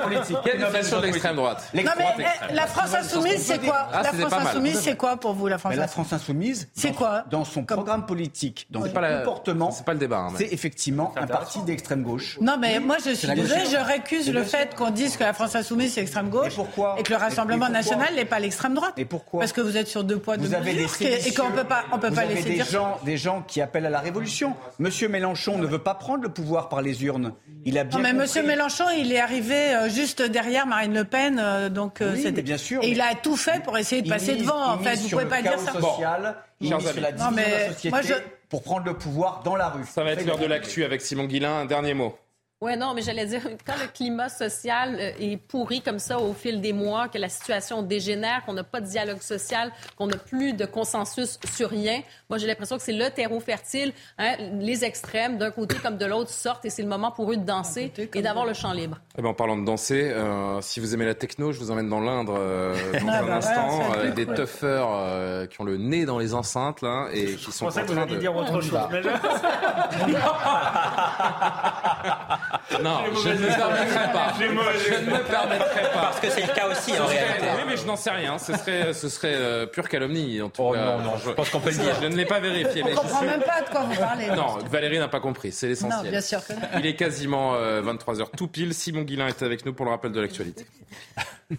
politique. 0.03 0.39
Quelle 0.43 0.59
définition 0.59 0.99
de 0.99 1.07
l'extrême 1.07 1.37
droite 1.37 1.71
Non, 1.75 1.83
mais 1.97 2.07
eh, 2.19 2.55
la 2.55 2.67
France 2.67 2.93
insoumise, 2.93 3.41
c'est 3.41 3.61
quoi 3.61 3.87
La 3.93 4.13
France 4.13 4.33
insoumise, 4.33 4.81
c'est 4.81 4.97
quoi 4.97 5.17
pour 5.17 5.35
vous, 5.35 5.47
la 5.47 5.59
France 5.59 5.77
La 5.77 5.87
France 5.87 6.13
insoumise, 6.13 6.69
c'est 6.75 6.93
quoi 6.93 7.25
Dans 7.31 7.45
son 7.45 7.63
programme 7.63 8.05
politique, 8.05 8.67
dans 8.69 8.85
son 8.85 8.93
comportement, 8.93 9.71
c'est 9.71 9.85
pas 9.85 9.93
le 9.93 10.01
débat. 10.01 10.27
C'est 10.37 10.53
effectivement 10.53 11.15
un 11.17 11.29
parti 11.29 11.52
parti 11.53 11.67
d'extrême 11.67 12.03
gauche. 12.03 12.39
Non, 12.41 12.57
mais 12.59 12.81
moi, 12.81 12.97
je 13.05 13.11
suis 13.15 13.29
désolée, 13.29 13.65
je 13.71 13.77
récuse 13.77 14.33
le 14.33 14.43
fait 14.45 14.75
qu'on 14.75 14.91
dise 14.91 15.17
que 15.17 15.25
la 15.25 15.33
France 15.33 15.55
Insoumise, 15.55 15.95
c'est 15.95 16.01
extrême 16.03 16.29
gauche. 16.29 16.53
Et 16.53 16.57
pourquoi 16.57 16.97
Et 16.99 17.03
que 17.03 17.11
le 17.13 17.17
Rassemblement 17.19 17.69
national 17.69 18.15
n'est 18.15 18.25
pas 18.25 18.39
l'extrême 18.39 18.75
droite. 18.75 18.95
Et 18.97 19.05
pourquoi 19.05 19.41
Parce 19.41 19.53
que 19.53 19.61
vous 19.61 19.77
êtes 19.77 19.89
sur 19.89 20.05
deux 20.05 20.19
poids, 20.19 20.37
deux 20.37 20.47
Vous 20.47 20.55
avez 20.55 20.75
des 20.75 20.83
mesures. 20.83 21.07
Et 21.27 21.35
qu'on 21.35 21.51
peut 21.51 21.65
pas, 21.65 21.85
on 21.93 21.99
peut 21.99 22.09
Vous 22.09 22.15
pas 22.15 22.23
avez 22.23 22.35
laisser 22.35 22.49
des 22.49 22.55
dire. 22.57 22.67
gens, 22.67 22.99
des 23.05 23.17
gens 23.17 23.43
qui 23.47 23.61
appellent 23.61 23.87
à 23.87 23.91
la 23.91 24.01
révolution. 24.01 24.55
Monsieur 24.79 25.09
Mélenchon 25.09 25.59
ne 25.59 25.67
veut 25.67 25.79
pas 25.79 25.95
prendre 25.95 26.23
le 26.23 26.29
pouvoir 26.29 26.69
par 26.69 26.83
les 26.83 27.05
urnes. 27.05 27.33
Il 27.65 27.79
a 27.79 27.85
bien 27.85 27.99
Non, 27.99 28.03
mais 28.03 28.11
compris. 28.11 28.23
Monsieur 28.23 28.43
Mélenchon, 28.43 28.85
il 28.97 29.13
est 29.13 29.21
arrivé 29.21 29.75
euh, 29.75 29.89
juste 29.89 30.23
derrière 30.23 30.67
Marine 30.67 30.95
Le 30.95 31.05
Pen, 31.05 31.39
euh, 31.41 31.69
donc 31.69 32.01
euh, 32.01 32.13
Oui, 32.15 32.31
mais 32.35 32.43
bien 32.43 32.57
sûr, 32.59 32.83
Et 32.83 32.89
il 32.91 33.01
a 33.01 33.15
tout 33.15 33.37
fait 33.37 33.63
pour 33.63 33.77
essayer 33.79 34.03
de 34.03 34.07
Il 34.07 34.11
passer 34.11 34.33
mise- 34.35 34.43
devant. 34.43 34.73
En 34.75 34.79
il 34.79 34.85
fait, 34.85 34.97
vous 34.97 35.09
sur 35.09 35.19
pouvez 35.19 35.31
pas 35.31 35.43
dire 35.43 35.59
ça. 35.59 35.73
social, 35.73 36.35
il 36.61 36.69
Chers 36.69 36.79
mise 36.79 36.91
sur 36.91 37.01
la 37.01 37.13
division 37.13 37.31
de 37.33 37.73
société 37.75 38.15
pour 38.53 38.63
prendre 38.63 38.85
le 38.85 38.93
pouvoir 38.93 39.41
dans 39.43 39.57
la 39.57 39.71
rue. 39.71 39.87
Ça 39.87 40.05
va 40.05 40.11
être 40.11 40.27
l'heure 40.27 40.37
de 40.37 40.45
l'actu 40.45 40.85
avec 40.85 41.01
Simon 41.01 41.25
Guillain. 41.25 41.61
Un 41.61 41.65
dernier 41.65 41.95
mot. 41.95 42.15
Oui, 42.65 42.77
non, 42.77 42.95
mais 42.95 43.03
j'allais 43.03 43.27
dire, 43.27 43.41
quand 43.67 43.73
le 43.81 43.89
climat 43.93 44.29
social 44.29 44.95
euh, 44.95 45.11
est 45.19 45.37
pourri 45.37 45.81
comme 45.83 45.99
ça 45.99 46.21
au 46.21 46.33
fil 46.33 46.61
des 46.61 46.73
mois, 46.73 47.09
que 47.09 47.19
la 47.19 47.29
situation 47.29 47.83
dégénère, 47.83 48.45
qu'on 48.47 48.53
n'a 48.53 48.63
pas 48.63 48.81
de 48.81 48.87
dialogue 48.87 49.21
social, 49.21 49.73
qu'on 49.97 50.07
n'a 50.07 50.17
plus 50.17 50.53
de 50.53 50.65
consensus 50.65 51.41
sur 51.53 51.71
rien, 51.71 52.03
moi 52.31 52.39
j'ai 52.39 52.47
l'impression 52.47 52.77
que 52.77 52.83
c'est 52.85 52.93
le 52.93 53.11
terreau 53.11 53.41
fertile. 53.41 53.93
hein. 54.19 54.37
Les 54.61 54.85
extrêmes, 54.85 55.39
d'un 55.39 55.51
côté 55.51 55.75
comme 55.83 55.97
de 55.99 56.07
l'autre, 56.07 56.31
sortent 56.31 56.65
et 56.65 56.71
c'est 56.71 56.83
le 56.83 56.89
moment 56.89 57.11
pour 57.11 57.33
eux 57.33 57.37
de 57.37 57.45
danser 57.45 57.93
et 58.15 58.23
d'avoir 58.23 58.47
le 58.47 58.55
champ 58.55 58.73
libre. 58.73 58.99
Eh 59.19 59.23
ben, 59.23 59.31
en 59.31 59.35
parlant 59.35 59.57
de 59.57 59.65
danser, 59.65 60.13
euh, 60.15 60.61
si 60.61 60.79
vous 60.79 60.95
aimez 60.95 61.07
la 61.07 61.15
techno, 61.17 61.51
je 61.51 61.59
vous 61.59 61.73
emmène 61.73 61.89
dans 61.89 62.01
l'Indre 62.01 62.37
euh, 62.39 62.77
dans 63.01 63.09
Ah, 63.09 63.19
un 63.23 63.27
bah, 63.27 63.37
instant, 63.39 63.91
avec 63.93 64.15
plus 64.15 64.25
des 64.25 64.37
euh, 64.63 65.47
qui 65.49 65.61
ont 65.61 65.65
le 65.65 65.79
nez 65.79 66.05
dans 66.05 66.21
les 66.21 66.33
enceintes 66.33 66.81
là, 66.81 67.09
et 67.13 67.35
qui 67.35 67.51
sont 67.51 67.65
en 67.65 67.69
pensais 67.71 67.83
que 67.83 67.87
vous 67.89 67.95
train 67.95 68.03
alliez 68.03 68.15
de... 68.15 68.21
dire 68.21 68.37
autre 68.37 68.61
chose. 68.61 68.79
mais 68.93 69.03
je- 69.03 69.09
Non, 72.83 73.01
je 73.23 73.29
ne 73.31 73.35
me 73.39 73.47
permettrai 73.47 74.13
pas. 74.13 74.33
Je 74.39 74.45
ne 74.45 75.11
me 75.11 75.23
permettrai 75.25 75.83
pas. 75.93 76.01
Parce 76.03 76.21
que 76.21 76.31
c'est 76.31 76.43
le 76.47 76.53
cas 76.55 76.69
aussi 76.69 76.93
en 76.99 77.07
réalité. 77.07 77.47
Oui, 77.57 77.63
mais 77.67 77.77
je 77.77 77.87
n'en 77.87 77.97
sais 77.97 78.11
rien. 78.11 78.39
Ce 78.39 78.53
serait, 78.57 78.93
ce 78.93 79.09
serait 79.09 79.35
euh, 79.35 79.67
pure 79.67 79.89
calomnie, 79.89 80.41
en 80.43 80.49
tout 80.49 80.63
Oh 80.65 80.73
cas. 80.73 80.85
non, 80.85 80.99
non, 80.99 81.13
je 81.25 81.31
pense 81.31 81.51
qu'on 81.51 81.61
peut 81.61 81.71
le 81.71 81.77
dire. 81.77 81.97
Je 82.03 82.07
ne 82.09 82.17
l'ai 82.17 82.25
pas 82.27 82.41
vérifié, 82.41 82.83
On 82.85 82.89
je 82.89 82.95
comprend 82.95 83.19
suis... 83.19 83.27
même 83.27 83.43
pas 83.43 83.63
de 83.63 83.69
quoi 83.71 83.81
vous 83.83 83.95
parlez. 83.97 84.27
Non, 84.29 84.59
Valérie 84.71 84.99
n'a 84.99 85.09
pas 85.09 85.21
compris, 85.21 85.53
c'est 85.53 85.67
Non, 85.67 85.71
l'essentiel. 85.71 86.11
bien 86.11 86.21
sûr 86.21 86.47
que 86.47 86.53
non. 86.53 86.61
Il 86.79 86.87
est 86.87 86.95
quasiment 86.97 87.55
23h 87.57 88.27
tout 88.37 88.49
pile. 88.49 88.75
Simon 88.75 89.03
Guillain 89.03 89.29
est 89.29 89.43
avec 89.43 89.65
nous 89.65 89.73
pour 89.73 89.85
le 89.87 89.91
rappel 89.93 90.13
de 90.13 90.21
l'actualité. 90.21 90.67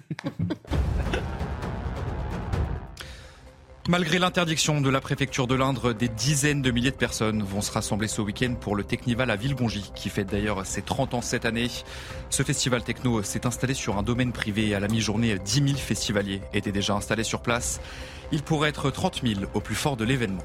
Malgré 3.90 4.18
l'interdiction 4.18 4.80
de 4.80 4.90
la 4.90 5.02
préfecture 5.02 5.46
de 5.46 5.56
l'Indre, 5.56 5.92
des 5.92 6.08
dizaines 6.08 6.62
de 6.62 6.72
milliers 6.72 6.92
de 6.92 6.96
personnes 6.96 7.44
vont 7.44 7.60
se 7.60 7.70
rassembler 7.70 8.08
ce 8.08 8.22
week-end 8.22 8.56
pour 8.58 8.78
le 8.78 8.86
Technival 8.86 9.30
à 9.30 9.36
Villegongy, 9.36 9.92
qui 9.94 10.08
fête 10.08 10.30
d'ailleurs 10.30 10.66
ses 10.66 10.82
30 10.82 11.16
ans 11.16 11.22
cette 11.22 11.44
année. 11.44 11.68
Ce 12.30 12.44
festival 12.44 12.82
techno 12.82 13.22
s'est 13.24 13.46
installé 13.46 13.74
sur 13.74 13.98
un 13.98 14.04
domaine 14.04 14.32
privé 14.32 14.74
à 14.74 14.80
la 14.80 14.88
mi-journée, 14.88 15.38
10 15.38 15.54
000 15.68 15.78
festivaliers 15.78 16.40
étaient 16.54 16.72
déjà 16.72 16.94
installés 16.94 17.26
sur 17.26 17.42
place. 17.42 17.82
Il 18.32 18.42
pourrait 18.42 18.70
être 18.70 18.90
30 18.90 19.22
000 19.22 19.42
au 19.54 19.60
plus 19.60 19.76
fort 19.76 19.98
de 19.98 20.06
l'événement. 20.06 20.44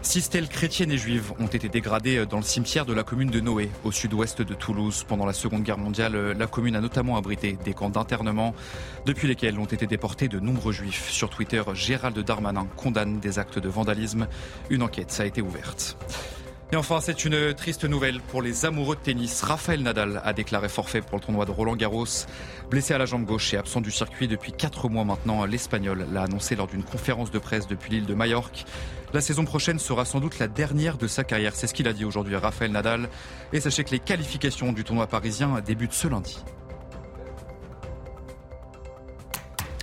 Six 0.00 0.22
stèles 0.22 0.48
chrétiennes 0.48 0.92
et 0.92 0.96
juives 0.96 1.32
ont 1.40 1.48
été 1.48 1.68
dégradées 1.68 2.24
dans 2.24 2.36
le 2.36 2.44
cimetière 2.44 2.86
de 2.86 2.92
la 2.92 3.02
commune 3.02 3.30
de 3.30 3.40
Noé, 3.40 3.68
au 3.84 3.90
sud-ouest 3.90 4.40
de 4.42 4.54
Toulouse. 4.54 5.04
Pendant 5.06 5.26
la 5.26 5.32
Seconde 5.32 5.64
Guerre 5.64 5.76
mondiale, 5.76 6.36
la 6.38 6.46
commune 6.46 6.76
a 6.76 6.80
notamment 6.80 7.16
abrité 7.16 7.58
des 7.64 7.74
camps 7.74 7.90
d'internement, 7.90 8.54
depuis 9.06 9.26
lesquels 9.26 9.58
ont 9.58 9.64
été 9.64 9.86
déportés 9.86 10.28
de 10.28 10.38
nombreux 10.38 10.72
juifs. 10.72 11.10
Sur 11.10 11.30
Twitter, 11.30 11.62
Gérald 11.74 12.18
Darmanin 12.18 12.68
condamne 12.76 13.18
des 13.18 13.40
actes 13.40 13.58
de 13.58 13.68
vandalisme. 13.68 14.28
Une 14.70 14.82
enquête 14.82 15.14
a 15.18 15.26
été 15.26 15.42
ouverte. 15.42 15.98
Et 16.70 16.76
enfin, 16.76 17.00
c'est 17.00 17.24
une 17.24 17.54
triste 17.54 17.84
nouvelle 17.84 18.20
pour 18.20 18.42
les 18.42 18.66
amoureux 18.66 18.94
de 18.94 19.00
tennis. 19.00 19.40
Raphaël 19.40 19.82
Nadal 19.82 20.20
a 20.22 20.34
déclaré 20.34 20.68
forfait 20.68 21.00
pour 21.00 21.16
le 21.16 21.22
tournoi 21.22 21.46
de 21.46 21.50
Roland 21.50 21.76
Garros. 21.76 22.04
Blessé 22.70 22.92
à 22.92 22.98
la 22.98 23.06
jambe 23.06 23.24
gauche 23.24 23.54
et 23.54 23.56
absent 23.56 23.80
du 23.80 23.90
circuit 23.90 24.28
depuis 24.28 24.52
quatre 24.52 24.90
mois 24.90 25.04
maintenant, 25.04 25.46
l'Espagnol 25.46 26.06
l'a 26.12 26.24
annoncé 26.24 26.56
lors 26.56 26.66
d'une 26.66 26.82
conférence 26.82 27.30
de 27.30 27.38
presse 27.38 27.68
depuis 27.68 27.92
l'île 27.92 28.04
de 28.04 28.12
Majorque. 28.12 28.66
La 29.14 29.22
saison 29.22 29.46
prochaine 29.46 29.78
sera 29.78 30.04
sans 30.04 30.20
doute 30.20 30.38
la 30.38 30.46
dernière 30.46 30.98
de 30.98 31.06
sa 31.06 31.24
carrière. 31.24 31.56
C'est 31.56 31.68
ce 31.68 31.72
qu'il 31.72 31.88
a 31.88 31.94
dit 31.94 32.04
aujourd'hui 32.04 32.34
à 32.34 32.40
Raphaël 32.40 32.70
Nadal. 32.70 33.08
Et 33.54 33.60
sachez 33.60 33.82
que 33.82 33.90
les 33.92 33.98
qualifications 33.98 34.72
du 34.72 34.84
tournoi 34.84 35.06
parisien 35.06 35.62
débutent 35.64 35.94
ce 35.94 36.06
lundi. 36.06 36.38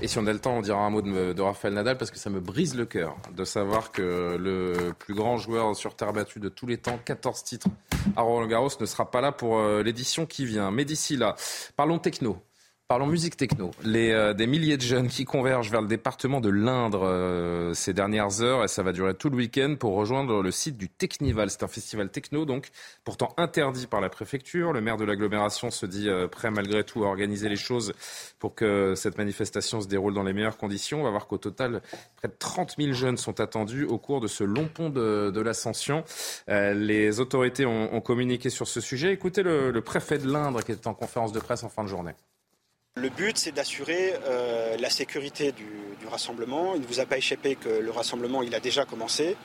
Et 0.01 0.07
si 0.07 0.19
on 0.19 0.27
a 0.27 0.33
le 0.33 0.39
temps, 0.39 0.57
on 0.57 0.61
dira 0.61 0.79
un 0.79 0.89
mot 0.89 1.01
de, 1.01 1.33
de 1.33 1.41
Raphaël 1.41 1.73
Nadal 1.73 1.97
parce 1.97 2.11
que 2.11 2.17
ça 2.17 2.29
me 2.29 2.39
brise 2.39 2.75
le 2.75 2.85
cœur 2.85 3.15
de 3.35 3.45
savoir 3.45 3.91
que 3.91 4.35
le 4.37 4.93
plus 4.97 5.13
grand 5.13 5.37
joueur 5.37 5.75
sur 5.75 5.95
terre 5.95 6.11
battue 6.11 6.39
de 6.39 6.49
tous 6.49 6.67
les 6.67 6.77
temps, 6.77 6.99
14 7.03 7.43
titres 7.43 7.67
à 8.15 8.21
Roland 8.21 8.47
Garros, 8.47 8.69
ne 8.79 8.85
sera 8.85 9.09
pas 9.09 9.21
là 9.21 9.31
pour 9.31 9.57
euh, 9.57 9.83
l'édition 9.83 10.25
qui 10.25 10.45
vient. 10.45 10.69
Mais 10.69 10.83
d'ici 10.83 11.15
là, 11.15 11.35
parlons 11.77 11.97
techno. 11.97 12.37
Parlons 12.87 13.07
musique 13.07 13.35
techno. 13.35 13.71
Les, 13.83 14.11
euh, 14.11 14.35
des 14.35 14.45
milliers 14.45 14.77
de 14.77 14.83
jeunes 14.83 15.07
qui 15.07 15.25
convergent 15.25 15.71
vers 15.71 15.81
le 15.81 15.87
département 15.87 16.39
de 16.39 16.49
l'Indre 16.49 17.01
euh, 17.01 17.73
ces 17.73 17.95
dernières 17.95 18.43
heures 18.43 18.63
et 18.63 18.67
ça 18.67 18.83
va 18.83 18.91
durer 18.91 19.15
tout 19.15 19.31
le 19.31 19.37
week-end 19.37 19.75
pour 19.79 19.95
rejoindre 19.95 20.43
le 20.43 20.51
site 20.51 20.77
du 20.77 20.87
Technival. 20.87 21.49
C'est 21.49 21.63
un 21.63 21.67
festival 21.67 22.09
techno 22.09 22.45
donc 22.45 22.67
pourtant 23.03 23.33
interdit 23.37 23.87
par 23.87 24.01
la 24.01 24.09
préfecture. 24.09 24.71
Le 24.71 24.81
maire 24.81 24.97
de 24.97 25.03
l'agglomération 25.03 25.71
se 25.71 25.87
dit 25.87 26.07
euh, 26.09 26.27
prêt 26.27 26.51
malgré 26.51 26.83
tout 26.83 27.03
à 27.03 27.07
organiser 27.07 27.49
les 27.49 27.55
choses 27.55 27.93
pour 28.37 28.53
que 28.53 28.93
cette 28.93 29.17
manifestation 29.17 29.81
se 29.81 29.87
déroule 29.87 30.13
dans 30.13 30.21
les 30.21 30.33
meilleures 30.33 30.57
conditions. 30.57 30.99
On 30.99 31.05
va 31.05 31.09
voir 31.09 31.25
qu'au 31.25 31.39
total, 31.39 31.81
près 32.17 32.27
de 32.27 32.35
30 32.37 32.75
000 32.77 32.93
jeunes 32.93 33.17
sont 33.17 33.39
attendus 33.39 33.85
au 33.85 33.97
cours 33.97 34.21
de 34.21 34.27
ce 34.27 34.43
long 34.43 34.67
pont 34.67 34.91
de, 34.91 35.31
de 35.31 35.41
l'Ascension. 35.41 36.03
Euh, 36.49 36.75
les 36.75 37.19
autorités 37.19 37.65
ont, 37.65 37.95
ont 37.95 38.01
communiqué 38.01 38.51
sur 38.51 38.67
ce 38.67 38.79
sujet. 38.79 39.11
Écoutez 39.11 39.41
le, 39.41 39.71
le 39.71 39.81
préfet 39.81 40.19
de 40.19 40.31
l'Indre 40.31 40.61
qui 40.61 40.71
était 40.71 40.87
en 40.87 40.93
conférence 40.93 41.31
de 41.31 41.39
presse 41.39 41.63
en 41.63 41.69
fin 41.69 41.83
de 41.83 41.89
journée. 41.89 42.13
Le 42.97 43.09
but, 43.09 43.37
c'est 43.37 43.51
d'assurer 43.51 44.13
euh, 44.25 44.77
la 44.77 44.89
sécurité 44.89 45.51
du, 45.51 45.67
rassemblement. 46.09 46.75
Il 46.75 46.81
ne 46.81 46.87
vous 46.87 47.01
a 47.01 47.05
pas 47.05 47.17
échappé 47.17 47.55
que 47.55 47.67
le 47.67 47.91
rassemblement, 47.91 48.41
il 48.41 48.55
a 48.55 48.61
déjà 48.61 48.85
commencé, 48.85 49.35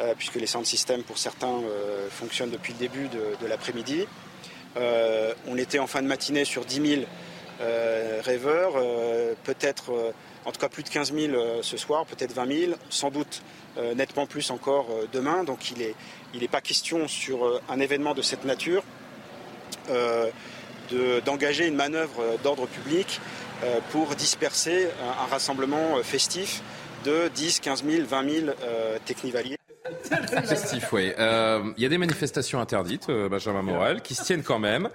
euh, 0.00 0.14
puisque 0.18 0.34
les 0.34 0.48
sound 0.48 0.66
systems, 0.66 1.04
pour 1.04 1.16
certains, 1.16 1.60
euh, 1.62 2.08
fonctionnent 2.10 2.50
depuis 2.50 2.72
le 2.72 2.80
début 2.80 3.06
de, 3.08 3.46
l'après-midi. 3.46 4.04
On 5.46 5.56
était 5.56 5.78
en 5.78 5.86
fin 5.86 6.02
de 6.02 6.08
matinée 6.08 6.44
sur 6.44 6.64
10 6.64 6.88
000 6.88 7.02
euh, 7.60 8.20
rêveurs, 8.24 8.72
peut-être, 9.44 10.12
en 10.44 10.50
tout 10.50 10.58
cas 10.58 10.68
plus 10.68 10.82
de 10.82 10.88
15 10.88 11.12
000 11.12 11.34
euh, 11.34 11.58
ce 11.62 11.76
soir, 11.76 12.04
peut-être 12.04 12.32
20 12.32 12.46
000, 12.52 12.72
sans 12.90 13.10
doute 13.10 13.42
nettement 13.94 14.26
plus 14.26 14.50
encore 14.50 14.88
demain. 15.12 15.44
Donc 15.44 15.70
il 15.70 15.78
n'est 15.78 15.94
il 16.34 16.42
est 16.42 16.48
pas 16.48 16.60
question 16.60 17.06
sur 17.06 17.60
un 17.68 17.78
événement 17.78 18.14
de 18.14 18.22
cette 18.22 18.44
nature 18.44 18.82
de- 20.90 21.20
d'engager 21.20 21.66
une 21.66 21.74
manœuvre 21.76 22.22
d'ordre 22.42 22.66
public 22.66 23.20
euh, 23.64 23.78
pour 23.90 24.14
disperser 24.14 24.88
un, 25.02 25.26
rassemblement 25.30 26.02
festif 26.02 26.62
de 27.04 27.28
10, 27.34 27.60
15 27.60 27.84
000, 27.84 28.06
20 28.06 28.30
000 28.30 28.46
euh, 28.62 28.98
technivaliers. 29.04 29.56
Festif, 30.44 30.92
oui. 30.92 31.12
Euh, 31.18 31.62
Il 31.76 31.82
y 31.82 31.86
a 31.86 31.88
des 31.88 31.98
manifestations 31.98 32.60
interdites, 32.60 33.08
euh, 33.08 33.28
Benjamin 33.28 33.62
Morel, 33.62 34.02
qui 34.02 34.14
se 34.14 34.22
tiennent 34.24 34.42
quand 34.42 34.58
même. 34.58 34.88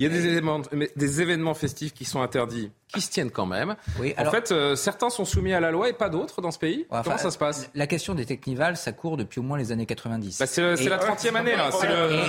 Il 0.00 0.04
y 0.04 0.06
a 0.06 0.08
des 0.12 0.26
événements, 0.26 0.62
mais 0.72 0.90
des 0.96 1.20
événements 1.20 1.52
festifs 1.54 1.92
qui 1.92 2.04
sont 2.06 2.22
interdits, 2.22 2.70
qui 2.88 3.02
se 3.02 3.10
tiennent 3.10 3.30
quand 3.30 3.44
même. 3.46 3.76
Oui, 4.00 4.14
en 4.18 4.30
fait, 4.30 4.50
euh, 4.50 4.74
certains 4.74 5.10
sont 5.10 5.26
soumis 5.26 5.52
à 5.52 5.60
la 5.60 5.70
loi 5.70 5.90
et 5.90 5.92
pas 5.92 6.08
d'autres 6.08 6.40
dans 6.40 6.50
ce 6.50 6.58
pays. 6.58 6.86
Enfin, 6.90 7.02
Comment 7.04 7.18
ça 7.18 7.30
se 7.30 7.36
passe 7.38 7.70
La 7.74 7.86
question 7.86 8.14
des 8.14 8.24
Technivals, 8.24 8.78
ça 8.78 8.92
court 8.92 9.18
depuis 9.18 9.40
au 9.40 9.42
moins 9.42 9.58
les 9.58 9.70
années 9.72 9.84
90. 9.86 10.38
Bah, 10.40 10.46
C'est 10.46 10.62
la 10.88 10.96
30e 10.98 11.36
année, 11.36 11.54
là. 11.54 11.70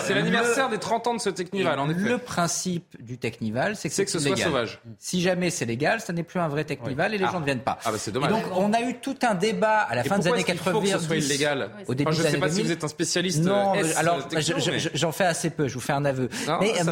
C'est 0.03 0.13
l'anniversaire 0.13 0.67
des 0.69 0.77
30 0.79 1.07
ans 1.07 1.13
de 1.15 1.21
ce 1.21 1.29
Technival, 1.29 1.79
en 1.79 1.89
effet. 1.89 2.01
Le 2.01 2.17
principe 2.17 3.01
du 3.01 3.17
Technival, 3.17 3.75
c'est 3.77 3.87
que 3.87 3.95
C'est 3.95 4.03
que 4.05 4.11
ce 4.11 4.19
soit 4.19 4.35
sauvage. 4.35 4.81
Si 4.99 5.21
jamais 5.21 5.49
c'est 5.49 5.65
légal, 5.65 6.01
ça 6.01 6.11
n'est 6.13 6.23
plus 6.23 6.39
un 6.41 6.49
vrai 6.49 6.65
Technival 6.65 7.13
et 7.13 7.17
les 7.17 7.23
Ah. 7.25 7.31
gens 7.31 7.39
ne 7.39 7.45
viennent 7.45 7.59
pas. 7.61 7.79
Ah 7.85 7.91
bah 7.91 7.97
c'est 7.97 8.11
Et 8.11 8.13
dommage. 8.13 8.31
donc 8.31 8.43
on 8.53 8.73
a 8.73 8.81
eu 8.81 8.99
tout 8.99 9.15
un 9.23 9.33
débat 9.33 9.77
à 9.79 9.95
la 9.95 10.05
Et 10.05 10.09
fin 10.09 10.17
des 10.19 10.23
pourquoi 10.29 10.33
années 10.33 10.41
est-ce 10.41 10.45
qu'il 10.51 10.55
80. 10.59 10.71
faut 10.73 10.81
que 10.81 10.87
ce 10.89 10.99
soit 10.99 11.15
illégal 11.15 11.69
Au 11.87 11.93
début 11.95 12.09
Enfin, 12.11 12.17
je 12.17 12.23
des 12.23 12.29
sais 12.31 12.37
pas 12.37 12.49
si 12.49 12.55
2000. 12.55 12.65
vous 12.67 12.71
êtes 12.73 12.83
un 12.83 12.87
spécialiste, 12.89 13.39
Non, 13.43 13.73
euh, 13.77 13.83
alors 13.95 14.19
j'en 14.93 15.11
fais 15.13 15.23
assez 15.23 15.49
peu. 15.51 15.67
Je 15.69 15.75
vous 15.75 15.79
fais 15.79 15.93
un 15.93 16.03
aveu. 16.03 16.27
Mais 16.59 16.73
ça 16.75 16.91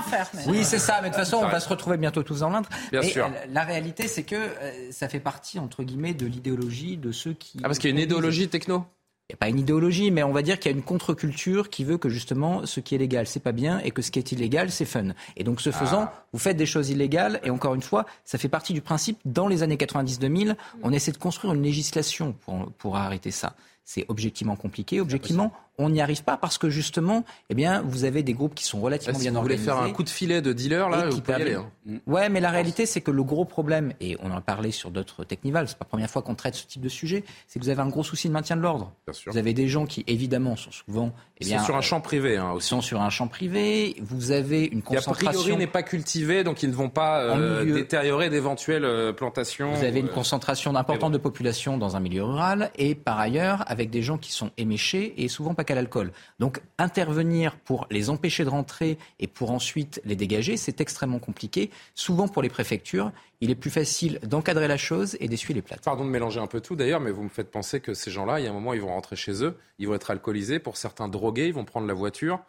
faire. 0.00 0.28
mais- 0.34 0.42
Oui, 0.46 0.64
c'est 0.64 0.78
ça. 0.78 1.00
Mais 1.02 1.08
de 1.10 1.14
toute 1.14 1.24
façon, 1.24 1.38
on 1.42 1.48
va 1.48 1.60
se 1.60 1.68
retrouver 1.68 1.96
bientôt 1.96 2.22
tous 2.22 2.42
en 2.42 2.50
l'Indre. 2.50 2.68
Bien 2.92 3.00
Mais, 3.00 3.08
sûr. 3.08 3.26
euh, 3.26 3.30
La 3.52 3.64
réalité, 3.64 4.08
c'est 4.08 4.22
que 4.24 4.34
euh, 4.36 4.90
ça 4.92 5.08
fait 5.08 5.20
partie 5.20 5.58
entre 5.58 5.82
guillemets 5.82 6.14
de 6.14 6.26
l'idéologie 6.26 6.96
de 6.96 7.12
ceux 7.12 7.32
qui. 7.32 7.58
Ah, 7.60 7.68
parce 7.68 7.78
qu'il 7.78 7.90
y 7.90 7.92
a 7.92 7.96
une 7.96 8.02
idéologie 8.02 8.48
techno? 8.48 8.84
Il 9.30 9.32
n'y 9.32 9.36
a 9.36 9.38
pas 9.38 9.48
une 9.48 9.58
idéologie, 9.58 10.10
mais 10.10 10.22
on 10.22 10.32
va 10.32 10.42
dire 10.42 10.58
qu'il 10.58 10.70
y 10.70 10.74
a 10.74 10.76
une 10.76 10.82
contre-culture 10.84 11.70
qui 11.70 11.82
veut 11.82 11.96
que 11.96 12.10
justement 12.10 12.66
ce 12.66 12.80
qui 12.80 12.94
est 12.94 12.98
légal, 12.98 13.26
c'est 13.26 13.40
pas 13.40 13.52
bien, 13.52 13.78
et 13.78 13.90
que 13.90 14.02
ce 14.02 14.10
qui 14.10 14.18
est 14.18 14.32
illégal, 14.32 14.70
c'est 14.70 14.84
fun. 14.84 15.12
Et 15.38 15.44
donc 15.44 15.62
ce 15.62 15.70
faisant, 15.70 16.08
Ah. 16.12 16.26
vous 16.34 16.38
faites 16.38 16.58
des 16.58 16.66
choses 16.66 16.90
illégales, 16.90 17.40
et 17.42 17.48
encore 17.48 17.74
une 17.74 17.80
fois, 17.80 18.04
ça 18.26 18.36
fait 18.36 18.50
partie 18.50 18.74
du 18.74 18.82
principe, 18.82 19.18
dans 19.24 19.48
les 19.48 19.62
années 19.62 19.78
90-2000, 19.78 20.56
on 20.82 20.92
essaie 20.92 21.10
de 21.10 21.16
construire 21.16 21.54
une 21.54 21.62
législation 21.62 22.32
pour, 22.44 22.70
pour 22.76 22.96
arrêter 22.98 23.30
ça. 23.30 23.54
C'est 23.86 24.04
objectivement 24.08 24.56
compliqué. 24.56 25.00
Objectivement, 25.00 25.52
on 25.78 25.90
n'y 25.90 26.00
arrive 26.00 26.24
pas 26.24 26.36
parce 26.36 26.58
que 26.58 26.70
justement, 26.70 27.24
eh 27.50 27.54
bien, 27.54 27.82
vous 27.82 28.04
avez 28.04 28.22
des 28.22 28.32
groupes 28.32 28.54
qui 28.54 28.64
sont 28.64 28.80
relativement 28.80 29.18
bien 29.18 29.34
organisés. 29.34 29.56
Vous 29.56 29.64
voulez 29.64 29.78
faire 29.78 29.90
un 29.90 29.92
coup 29.92 30.02
de 30.02 30.08
filet 30.08 30.42
de 30.42 30.52
dealer 30.52 30.88
là, 30.88 31.08
vous 31.08 31.20
pouvez 31.20 31.38
y 31.38 31.42
aller. 31.42 31.54
Hein. 31.54 31.70
Ouais, 32.06 32.28
mais 32.28 32.40
la 32.40 32.50
réalité, 32.50 32.86
c'est 32.86 33.00
que 33.00 33.10
le 33.10 33.22
gros 33.22 33.44
problème, 33.44 33.92
et 34.00 34.16
on 34.20 34.30
en 34.30 34.36
a 34.36 34.40
parlé 34.40 34.70
sur 34.70 34.90
d'autres 34.90 35.24
technivals, 35.24 35.68
c'est 35.68 35.76
pas 35.76 35.84
la 35.84 35.88
première 35.88 36.10
fois 36.10 36.22
qu'on 36.22 36.34
traite 36.34 36.54
ce 36.54 36.66
type 36.66 36.82
de 36.82 36.88
sujet, 36.88 37.24
c'est 37.46 37.58
que 37.58 37.64
vous 37.64 37.70
avez 37.70 37.82
un 37.82 37.88
gros 37.88 38.04
souci 38.04 38.28
de 38.28 38.32
maintien 38.32 38.56
de 38.56 38.62
l'ordre. 38.62 38.92
Vous 39.26 39.38
avez 39.38 39.52
des 39.52 39.68
gens 39.68 39.84
qui, 39.84 40.04
évidemment, 40.06 40.56
sont 40.56 40.70
souvent, 40.70 41.12
eh 41.40 41.44
bien, 41.44 41.58
sont 41.58 41.66
sur 41.66 41.76
un 41.76 41.80
champ 41.80 42.00
privé. 42.00 42.36
Hein, 42.36 42.52
aussi. 42.52 42.68
Sont 42.68 42.80
sur 42.80 43.02
un 43.02 43.10
champ 43.10 43.28
privé. 43.28 43.96
Vous 44.00 44.30
avez 44.30 44.64
une 44.64 44.82
concentration. 44.82 45.30
Qui 45.30 45.36
a 45.36 45.40
priori 45.40 45.58
n'est 45.58 45.66
pas 45.66 45.82
cultivé, 45.82 46.44
donc 46.44 46.62
ils 46.62 46.70
ne 46.70 46.74
vont 46.74 46.88
pas 46.88 47.20
euh, 47.20 47.64
détériorer 47.74 48.30
d'éventuelles 48.30 48.84
euh, 48.84 49.12
plantations. 49.12 49.72
Vous 49.72 49.84
avez 49.84 50.00
une 50.00 50.06
euh, 50.06 50.12
concentration 50.12 50.74
importante 50.74 51.12
de 51.12 51.18
population 51.18 51.76
dans 51.76 51.96
un 51.96 52.00
milieu 52.00 52.24
rural, 52.24 52.70
et 52.76 52.94
par 52.94 53.18
ailleurs 53.18 53.64
avec 53.66 53.90
des 53.90 54.02
gens 54.02 54.18
qui 54.18 54.32
sont 54.32 54.50
éméchés 54.56 55.14
et 55.22 55.28
souvent 55.28 55.54
pas 55.54 55.63
qu'à 55.64 55.74
l'alcool. 55.74 56.12
Donc 56.38 56.60
intervenir 56.78 57.56
pour 57.56 57.86
les 57.90 58.10
empêcher 58.10 58.44
de 58.44 58.50
rentrer 58.50 58.98
et 59.18 59.26
pour 59.26 59.50
ensuite 59.50 60.00
les 60.04 60.16
dégager, 60.16 60.56
c'est 60.56 60.80
extrêmement 60.80 61.18
compliqué. 61.18 61.70
Souvent 61.94 62.28
pour 62.28 62.42
les 62.42 62.48
préfectures, 62.48 63.12
il 63.40 63.50
est 63.50 63.54
plus 63.54 63.70
facile 63.70 64.18
d'encadrer 64.22 64.68
la 64.68 64.76
chose 64.76 65.16
et 65.20 65.28
d'essuyer 65.28 65.54
les 65.54 65.62
plates. 65.62 65.82
Pardon 65.84 66.04
de 66.04 66.10
mélanger 66.10 66.40
un 66.40 66.46
peu 66.46 66.60
tout 66.60 66.76
d'ailleurs, 66.76 67.00
mais 67.00 67.10
vous 67.10 67.22
me 67.24 67.28
faites 67.28 67.50
penser 67.50 67.80
que 67.80 67.94
ces 67.94 68.10
gens-là, 68.10 68.40
il 68.40 68.44
y 68.44 68.46
a 68.46 68.50
un 68.50 68.54
moment, 68.54 68.74
ils 68.74 68.80
vont 68.80 68.88
rentrer 68.88 69.16
chez 69.16 69.44
eux, 69.44 69.58
ils 69.78 69.88
vont 69.88 69.94
être 69.94 70.10
alcoolisés, 70.10 70.58
pour 70.58 70.76
certains 70.76 71.08
drogués, 71.08 71.48
ils 71.48 71.54
vont 71.54 71.64
prendre 71.64 71.86
la 71.86 71.94
voiture. 71.94 72.40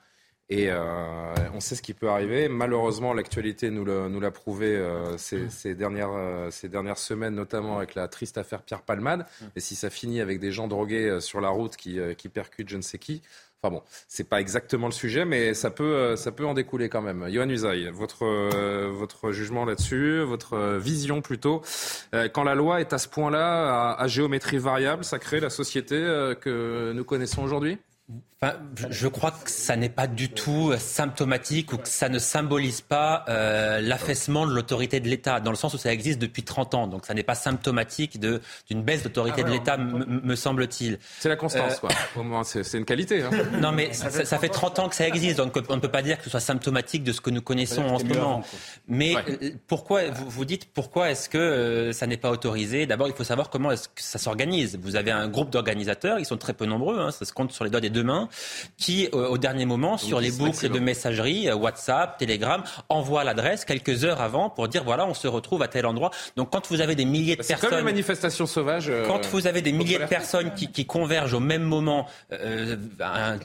Et 0.50 0.68
euh, 0.70 1.34
on 1.56 1.60
sait 1.60 1.76
ce 1.76 1.82
qui 1.82 1.94
peut 1.94 2.10
arriver. 2.10 2.50
Malheureusement, 2.50 3.14
l'actualité 3.14 3.72
nous 3.72 3.84
l'a 3.86 4.32
prouvé 4.32 4.76
euh, 4.76 5.18
ces, 5.18 5.74
dernières, 5.74 6.12
euh, 6.14 6.52
ces 6.52 6.70
dernières 6.70 7.00
semaines, 7.00 7.34
notamment 7.34 7.78
avec 7.78 7.96
la 7.96 8.08
triste 8.08 8.38
affaire 8.38 8.62
Pierre 8.62 8.84
Palmade. 8.84 9.26
Et 9.56 9.60
si 9.60 9.76
ça 9.76 9.90
finit 9.90 10.22
avec 10.22 10.40
des 10.40 10.52
gens 10.52 10.68
drogués 10.68 11.20
sur 11.20 11.42
la 11.42 11.50
route 11.50 11.76
qui, 11.76 12.00
qui 12.18 12.30
percutent 12.30 12.70
je 12.70 12.78
ne 12.78 12.82
sais 12.82 13.00
qui, 13.00 13.22
Enfin 13.64 13.74
bon, 13.74 13.82
c'est 14.08 14.30
pas 14.30 14.42
exactement 14.42 14.86
le 14.86 14.92
sujet, 14.92 15.26
mais 15.26 15.56
ça 15.56 15.72
peut, 15.72 16.16
ça 16.16 16.32
peut 16.32 16.46
en 16.46 16.54
découler 16.54 16.88
quand 16.88 17.02
même. 17.02 17.26
Yohann 17.28 17.50
Usaï, 17.50 17.90
votre, 17.90 18.24
votre 18.90 19.32
jugement 19.32 19.66
là-dessus, 19.66 20.20
votre 20.20 20.78
vision 20.78 21.22
plutôt. 21.24 21.64
quand 22.34 22.44
la 22.44 22.54
loi 22.54 22.82
est 22.82 22.94
à 22.94 23.00
ce 23.00 23.08
point-là, 23.08 23.94
à, 23.94 24.02
à 24.04 24.08
géométrie 24.08 24.60
variable, 24.60 25.04
ça 25.04 25.18
crée 25.18 25.40
la 25.40 25.50
société 25.50 25.96
que 26.42 26.92
nous 26.94 27.04
connaissons 27.04 27.44
aujourd'hui? 27.44 27.80
Je 28.90 29.08
crois 29.08 29.32
que 29.32 29.50
ça 29.50 29.76
n'est 29.76 29.90
pas 29.90 30.08
du 30.08 30.30
tout 30.30 30.74
symptomatique 30.78 31.74
ou 31.74 31.78
que 31.78 31.88
ça 31.88 32.10
ne 32.10 32.20
symbolise 32.20 32.82
pas 32.82 33.26
euh, 33.30 33.82
l'affaissement 33.82 34.46
de 34.46 34.54
l'autorité 34.54 35.00
de 35.00 35.08
l'État, 35.08 35.40
dans 35.40 35.52
le 35.52 35.58
sens 35.58 35.74
où 35.74 35.78
ça 35.78 35.92
existe 35.92 36.20
depuis 36.20 36.44
30 36.44 36.76
ans. 36.76 36.88
Donc 36.88 37.06
ça 37.06 37.14
n'est 37.14 37.24
pas 37.24 37.36
symptomatique 37.36 38.20
d'une 38.20 38.84
baisse 38.84 39.04
d'autorité 39.04 39.42
ah 39.44 39.48
de 39.48 39.52
l'État, 39.52 39.78
me 39.78 40.36
semble-t-il. 40.36 41.00
C'est 41.20 41.30
la 41.30 41.36
constance, 41.36 41.76
euh, 41.76 41.80
quoi. 41.80 41.90
Au 42.16 42.24
moins, 42.24 42.44
c'est 42.44 42.78
une 42.78 42.86
qualité. 42.86 43.24
Hein. 43.24 43.30
Non, 43.62 43.72
mais 43.72 43.94
ça, 43.94 44.38
fait 44.38 44.50
30 44.50 44.80
ans 44.80 44.90
que 44.90 44.96
ça 44.96 45.08
existe, 45.08 45.38
donc 45.38 45.56
on 45.70 45.76
ne 45.76 45.82
peut 45.82 45.90
pas 45.90 46.02
dire 46.02 46.18
que 46.18 46.24
ce 46.26 46.30
soit 46.30 46.40
symptomatique 46.40 47.04
de 47.04 47.12
ce 47.12 47.22
que 47.22 47.30
nous 47.30 47.42
connaissons 47.42 47.84
en 47.84 48.00
ce 48.00 48.04
moment. 48.04 48.44
mais 48.88 49.16
euh, 49.16 49.52
pourquoi, 49.68 50.10
vous, 50.10 50.30
vous 50.30 50.46
dites, 50.46 50.66
pourquoi 50.74 51.12
est-ce 51.12 51.30
que 51.30 51.92
ça 51.94 52.06
n'est 52.06 52.18
pas 52.18 52.32
autorisé? 52.32 52.86
D'abord, 52.86 53.08
il 53.08 53.14
faut 53.14 53.24
savoir 53.24 53.50
comment 53.50 53.72
est-ce 53.72 53.88
que 53.88 54.02
ça 54.02 54.20
s'organise. 54.20 54.78
Vous 54.82 54.96
avez 54.96 55.12
un 55.12 55.28
groupe 55.28 55.50
d'organisateurs, 55.50 56.20
ils 56.20 56.26
sont 56.26 56.38
très 56.38 56.54
peu 56.54 56.66
nombreux, 56.66 57.00
hein, 57.00 57.12
ça 57.12 57.26
se 57.26 57.34
compte 57.34 57.52
sur 57.52 57.64
les 57.64 57.70
doigts 57.70 57.82
des 57.82 57.90
deux 57.90 58.04
mains 58.04 58.30
qui, 58.78 59.08
euh, 59.14 59.28
au 59.28 59.38
dernier 59.38 59.66
moment, 59.66 59.98
sur 59.98 60.20
les 60.20 60.32
boucles 60.32 60.70
de 60.70 60.80
messagerie, 60.80 61.50
euh, 61.50 61.56
WhatsApp, 61.56 62.18
Telegram, 62.18 62.64
envoie 62.90 63.24
l'adresse 63.24 63.66
quelques 63.66 64.04
heures 64.04 64.22
avant 64.22 64.50
pour 64.50 64.68
dire 64.68 64.84
voilà, 64.84 65.06
on 65.06 65.14
se 65.14 65.28
retrouve 65.28 65.62
à 65.62 65.68
tel 65.68 65.86
endroit. 65.86 66.12
Donc 66.36 66.52
quand 66.52 66.68
vous 66.70 66.82
avez 66.82 66.96
des 66.96 67.06
milliers 67.06 67.36
de 67.36 67.44
personnes. 67.44 67.58
C'est 67.62 67.70
comme 67.70 67.80
une 67.80 67.86
manifestation 67.86 68.46
sauvage. 68.46 68.90
Euh, 68.90 69.06
quand 69.06 69.26
vous 69.28 69.48
avez 69.48 69.62
des 69.62 69.72
milliers 69.72 70.00
de 70.00 70.06
personnes 70.06 70.54
qui, 70.54 70.72
qui, 70.72 70.86
convergent 70.86 71.34
au 71.34 71.40
même 71.40 71.64
moment 71.64 72.08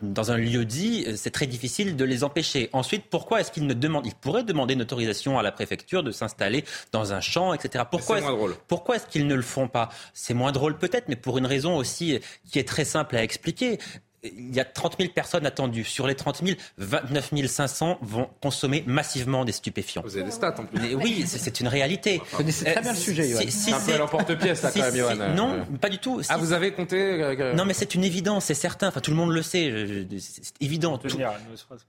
dans 0.03 0.33
un 0.33 0.37
lieu 0.37 0.65
dit, 0.65 1.07
c'est 1.17 1.31
très 1.31 1.47
difficile 1.47 1.97
de 1.97 2.05
les 2.05 2.23
empêcher. 2.23 2.69
Ensuite, 2.73 3.05
pourquoi 3.09 3.41
est-ce 3.41 3.51
qu'ils 3.51 3.67
ne 3.67 3.75
demandent 3.75 4.07
Ils 4.07 4.15
pourraient 4.15 4.45
demander 4.45 4.75
une 4.75 4.83
autorisation 4.83 5.39
à 5.39 5.43
la 5.43 5.53
préfecture 5.53 6.03
de 6.03 6.11
s'installer 6.11 6.65
dans 6.93 7.13
un 7.13 7.21
champ, 7.21 7.55
etc. 7.55 7.85
Pourquoi 7.91 8.19
est-ce, 8.19 8.27
pourquoi 8.69 8.97
est-ce 8.97 9.07
qu'ils 9.07 9.27
ne 9.27 9.35
le 9.35 9.43
font 9.43 9.69
pas? 9.69 9.89
C'est 10.13 10.35
moins 10.35 10.53
drôle 10.53 10.77
peut-être, 10.77 11.09
mais 11.09 11.17
pour 11.17 11.39
une 11.39 11.47
raison 11.47 11.77
aussi 11.77 12.21
qui 12.51 12.59
est 12.59 12.69
très 12.69 12.85
simple 12.85 13.17
à 13.17 13.23
expliquer 13.23 13.79
il 14.23 14.55
y 14.55 14.61
a 14.61 14.65
30 14.65 14.97
000 14.99 15.13
personnes 15.13 15.47
attendues. 15.47 15.85
Sur 15.85 16.07
les 16.07 16.15
30 16.15 16.43
000, 16.45 16.59
29 16.79 17.47
500 17.47 17.99
vont 18.03 18.29
consommer 18.41 18.85
massivement 18.87 19.45
des 19.45 19.53
stupéfiants. 19.53 20.03
Vous 20.05 20.17
avez 20.17 20.27
des 20.27 20.31
stats 20.31 20.55
en 20.59 20.65
plus. 20.65 20.95
oui, 20.95 21.25
c'est 21.27 21.61
une 21.61 21.69
réalité. 21.69 22.21
Vous 22.31 22.37
connaissez 22.37 22.65
très 22.65 22.81
bien 22.83 22.93
le 22.93 22.99
sujet, 22.99 23.29
Yoann. 23.29 23.49
c'est 23.51 23.73
un 23.73 23.81
peu 23.81 23.97
l'emporte-pièce, 23.97 24.61
ça, 24.61 24.71
quand 24.71 24.81
même, 24.81 24.97
Yoann. 24.97 25.35
Non, 25.35 25.65
pas 25.81 25.89
du 25.89 25.99
tout. 25.99 26.21
ah, 26.29 26.37
vous 26.37 26.53
avez 26.53 26.73
compté 26.73 26.99
euh, 26.99 27.55
Non, 27.55 27.65
mais 27.65 27.75
c'est 27.75 27.95
une 27.95 28.05
évidence, 28.05 28.47
c'est 28.47 28.55
certain. 28.55 28.89
Enfin, 28.89 29.01
tout 29.01 29.11
le 29.11 29.17
monde 29.17 29.31
le 29.31 29.43
sait. 29.43 30.07
C'est 30.19 30.53
évident. 30.61 30.99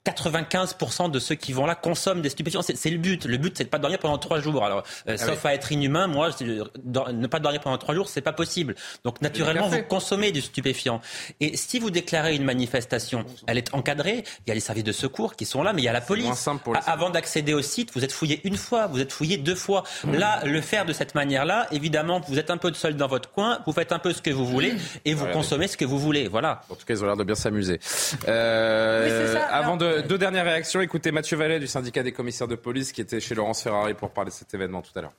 95% 0.06 1.12
de 1.12 1.20
ceux 1.20 1.36
qui 1.36 1.54
vont 1.54 1.66
là 1.66 1.76
consomment 1.76 2.22
des 2.22 2.30
stupéfiants. 2.30 2.62
C'est 2.62 2.90
le 2.90 2.98
but. 2.98 3.26
Le 3.26 3.38
but, 3.38 3.58
c'est 3.58 3.64
de 3.64 3.68
ne 3.68 3.72
pas 3.72 3.80
dormir 3.80 4.00
pendant 4.00 4.18
trois 4.18 4.40
jours. 4.40 4.64
Alors, 4.64 4.84
euh, 5.08 5.18
ah 5.20 5.26
sauf 5.26 5.46
à 5.46 5.54
être 5.54 5.72
inhumain, 5.72 6.08
moi, 6.08 6.30
ne 6.42 7.28
pas 7.28 7.40
dormir 7.40 7.62
pendant 7.62 7.78
trois 7.78 7.96
jours, 7.96 8.08
c'est 8.10 8.22
pas 8.22 8.34
possible. 8.34 8.76
Donc, 9.04 9.22
naturellement, 9.22 9.68
vous 9.68 9.84
consommez 9.84 10.32
du 10.32 10.42
stupéfiant. 10.42 11.02
Et 11.40 11.58
si 11.58 11.80
vous 11.80 11.90
déclarez 11.90 12.21
une 12.30 12.44
manifestation, 12.44 13.26
elle 13.48 13.58
est 13.58 13.74
encadrée. 13.74 14.24
Il 14.46 14.50
y 14.50 14.52
a 14.52 14.54
les 14.54 14.60
services 14.60 14.84
de 14.84 14.92
secours 14.92 15.36
qui 15.36 15.46
sont 15.46 15.64
là, 15.64 15.74
mais 15.74 15.82
il 15.82 15.86
y 15.86 15.88
a 15.88 15.94
la 15.94 16.02
police. 16.02 16.48
Avant 16.86 17.10
d'accéder 17.10 17.54
au 17.54 17.62
site, 17.62 17.92
vous 17.94 18.04
êtes 18.04 18.12
fouillé 18.12 18.42
une 18.44 18.58
fois, 18.58 18.88
vous 18.88 19.00
êtes 19.00 19.12
fouillé 19.12 19.38
deux 19.38 19.56
fois. 19.56 19.84
Là, 20.06 20.42
le 20.46 20.62
faire 20.62 20.86
de 20.86 20.94
cette 20.94 21.16
manière-là, 21.16 21.68
évidemment, 21.72 22.22
vous 22.28 22.38
êtes 22.38 22.52
un 22.52 22.58
peu 22.58 22.72
seul 22.74 22.96
dans 22.96 23.08
votre 23.08 23.32
coin, 23.32 23.60
vous 23.66 23.74
faites 23.74 23.92
un 23.92 24.00
peu 24.00 24.14
ce 24.14 24.22
que 24.22 24.30
vous 24.30 24.46
voulez 24.46 24.76
et 25.06 25.14
vous 25.14 25.26
consommez 25.28 25.68
ce 25.68 25.78
que 25.78 25.86
vous 25.86 26.00
voulez. 26.00 26.28
Voilà. 26.28 26.62
En 26.70 26.76
tout 26.76 26.86
cas, 26.86 26.94
ils 26.94 27.04
ont 27.04 27.08
l'air 27.08 27.18
de 27.18 27.24
bien 27.24 27.36
s'amuser. 27.36 27.80
Euh, 28.28 29.36
avant 29.50 29.78
de, 29.78 30.02
deux 30.02 30.18
dernières 30.18 30.46
réactions, 30.46 30.80
écoutez 30.80 31.12
Mathieu 31.12 31.38
Vallet 31.38 31.60
du 31.60 31.68
syndicat 31.68 32.04
des 32.04 32.12
commissaires 32.12 32.48
de 32.48 32.56
police 32.56 32.92
qui 32.92 33.02
était 33.02 33.20
chez 33.20 33.36
Laurence 33.36 33.64
Ferrari 33.64 33.94
pour 33.94 34.12
parler 34.12 34.30
de 34.30 34.36
cet 34.36 34.54
événement 34.54 34.82
tout 34.82 34.98
à 34.98 35.02
l'heure. 35.02 35.14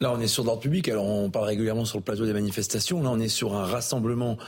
Là, 0.00 0.12
on 0.12 0.20
est 0.20 0.26
sur 0.26 0.44
l'ordre 0.44 0.62
public. 0.62 0.88
Alors, 0.88 1.04
on 1.04 1.30
parle 1.30 1.44
régulièrement 1.44 1.84
sur 1.84 1.98
le 1.98 2.04
plateau 2.04 2.24
des 2.24 2.32
manifestations. 2.32 3.02
Là, 3.02 3.10
on 3.10 3.20
est 3.20 3.28
sur 3.28 3.54
un 3.54 3.66
rassemblement 3.66 4.38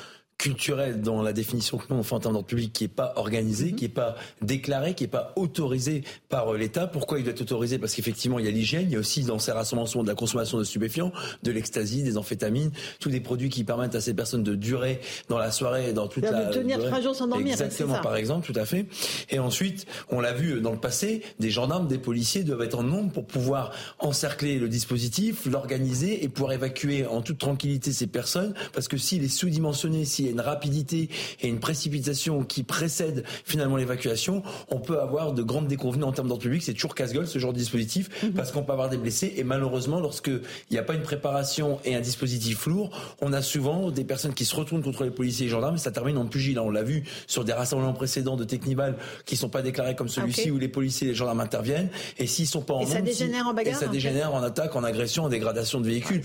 culturel 0.42 1.00
dans 1.00 1.22
la 1.22 1.32
définition 1.32 1.78
que 1.78 1.84
nous 1.88 1.94
on 1.94 2.02
fait 2.02 2.16
en 2.16 2.18
termes 2.18 2.34
d'ordre 2.34 2.48
public 2.48 2.72
qui 2.72 2.82
est 2.82 2.88
pas 2.88 3.12
organisé, 3.14 3.66
mhm. 3.66 3.76
qui 3.76 3.84
est 3.84 3.88
pas 3.88 4.16
déclaré, 4.40 4.94
qui 4.94 5.04
est 5.04 5.08
pas 5.08 5.32
autorisé 5.36 6.02
par 6.28 6.52
euh, 6.52 6.58
l'État. 6.58 6.88
Pourquoi 6.88 7.20
il 7.20 7.22
doit 7.22 7.32
être 7.32 7.42
autorisé? 7.42 7.78
Parce 7.78 7.94
qu'effectivement 7.94 8.40
il 8.40 8.44
y 8.44 8.48
a 8.48 8.50
l'hygiène, 8.50 8.86
il 8.88 8.92
y 8.92 8.96
a 8.96 8.98
aussi 8.98 9.22
dans 9.22 9.38
ces 9.38 9.52
rassemblements 9.52 10.02
de 10.02 10.08
la 10.08 10.16
consommation 10.16 10.58
de 10.58 10.64
stupéfiants, 10.64 11.12
de 11.44 11.52
l'ecstasy, 11.52 12.02
des 12.02 12.16
amphétamines, 12.16 12.72
tous 12.98 13.08
des 13.08 13.20
produits 13.20 13.50
qui 13.50 13.62
permettent 13.62 13.94
à 13.94 14.00
ces 14.00 14.14
personnes 14.14 14.42
de 14.42 14.56
durer 14.56 15.00
dans 15.28 15.38
la 15.38 15.52
soirée, 15.52 15.92
dans 15.92 16.08
toute 16.08 16.24
la 16.24 16.46
de 16.46 16.52
tenir 16.52 16.84
trois 16.84 17.00
jours 17.00 17.14
sans 17.14 17.28
dormir. 17.28 17.52
Exactement, 17.52 18.00
par 18.00 18.16
exemple, 18.16 18.44
tout 18.44 18.58
à 18.58 18.64
fait. 18.64 18.86
Et 19.30 19.38
ensuite, 19.38 19.86
on 20.10 20.20
l'a 20.20 20.32
vu 20.32 20.60
dans 20.60 20.72
le 20.72 20.80
passé, 20.80 21.22
des 21.38 21.50
gendarmes, 21.50 21.86
des 21.86 21.98
policiers 21.98 22.42
doivent 22.42 22.62
être 22.62 22.80
en 22.80 22.82
nombre 22.82 23.12
pour 23.12 23.26
pouvoir 23.26 23.70
encercler 24.00 24.58
le 24.58 24.68
dispositif, 24.68 25.46
l'organiser 25.46 26.24
et 26.24 26.28
pouvoir 26.28 26.52
évacuer 26.52 27.06
en 27.06 27.22
toute 27.22 27.38
tranquillité 27.38 27.92
ces 27.92 28.08
personnes, 28.08 28.54
parce 28.72 28.88
que 28.88 28.96
s'il 28.96 29.22
est 29.22 29.28
sous-dimensionné, 29.28 30.04
s'il 30.04 30.31
une 30.32 30.40
rapidité 30.40 31.08
et 31.40 31.48
une 31.48 31.60
précipitation 31.60 32.44
qui 32.44 32.62
précède 32.62 33.24
finalement 33.44 33.76
l'évacuation, 33.76 34.42
on 34.70 34.80
peut 34.80 35.00
avoir 35.00 35.32
de 35.32 35.42
grandes 35.42 35.68
déconvenues 35.68 36.04
en 36.04 36.12
termes 36.12 36.28
d'ordre 36.28 36.42
public. 36.42 36.62
C'est 36.62 36.74
toujours 36.74 36.94
casse-gueule 36.94 37.26
ce 37.26 37.38
genre 37.38 37.52
de 37.52 37.58
dispositif 37.58 38.08
mhm. 38.22 38.32
parce 38.32 38.50
qu'on 38.52 38.62
peut 38.62 38.72
avoir 38.72 38.88
des 38.88 38.96
blessés 38.96 39.34
et 39.36 39.44
malheureusement, 39.44 40.00
lorsqu'il 40.00 40.42
n'y 40.70 40.78
a 40.78 40.82
pas 40.82 40.94
une 40.94 41.02
préparation 41.02 41.78
et 41.84 41.94
un 41.94 42.00
dispositif 42.00 42.66
lourd, 42.66 42.90
on 43.20 43.32
a 43.32 43.42
souvent 43.42 43.90
des 43.90 44.04
personnes 44.04 44.34
qui 44.34 44.44
se 44.44 44.56
retournent 44.56 44.82
contre 44.82 45.04
les 45.04 45.10
policiers 45.10 45.46
et 45.46 45.48
les 45.48 45.52
gendarmes 45.52 45.76
et 45.76 45.78
ça 45.78 45.90
termine 45.90 46.16
en 46.16 46.26
pugilat. 46.26 46.62
On 46.62 46.70
l'a 46.70 46.82
vu 46.82 47.04
sur 47.26 47.44
des 47.44 47.52
rassemblements 47.52 47.92
précédents 47.92 48.36
de 48.36 48.44
Technival 48.44 48.96
qui 49.24 49.36
sont 49.36 49.48
pas 49.48 49.62
déclarés 49.62 49.94
comme 49.94 50.08
celui-ci 50.08 50.50
où 50.50 50.58
les 50.58 50.68
policiers 50.68 51.08
et 51.08 51.10
les 51.10 51.16
gendarmes 51.16 51.40
interviennent 51.40 51.90
et 52.18 52.26
s'ils 52.26 52.46
sont 52.46 52.62
pas 52.62 52.74
en 52.74 52.80
et 52.80 52.86
ça 52.86 53.00
dégénère 53.00 53.46
en 53.46 53.54
bagarre. 53.54 53.74
Et 53.74 53.84
ça 53.84 53.88
dégénère 53.88 54.34
en 54.34 54.42
attaque, 54.42 54.74
en 54.76 54.84
agression, 54.84 55.24
en 55.24 55.28
dégradation 55.28 55.80
de 55.80 55.86
véhicules. 55.86 56.22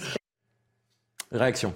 Réaction. 1.31 1.73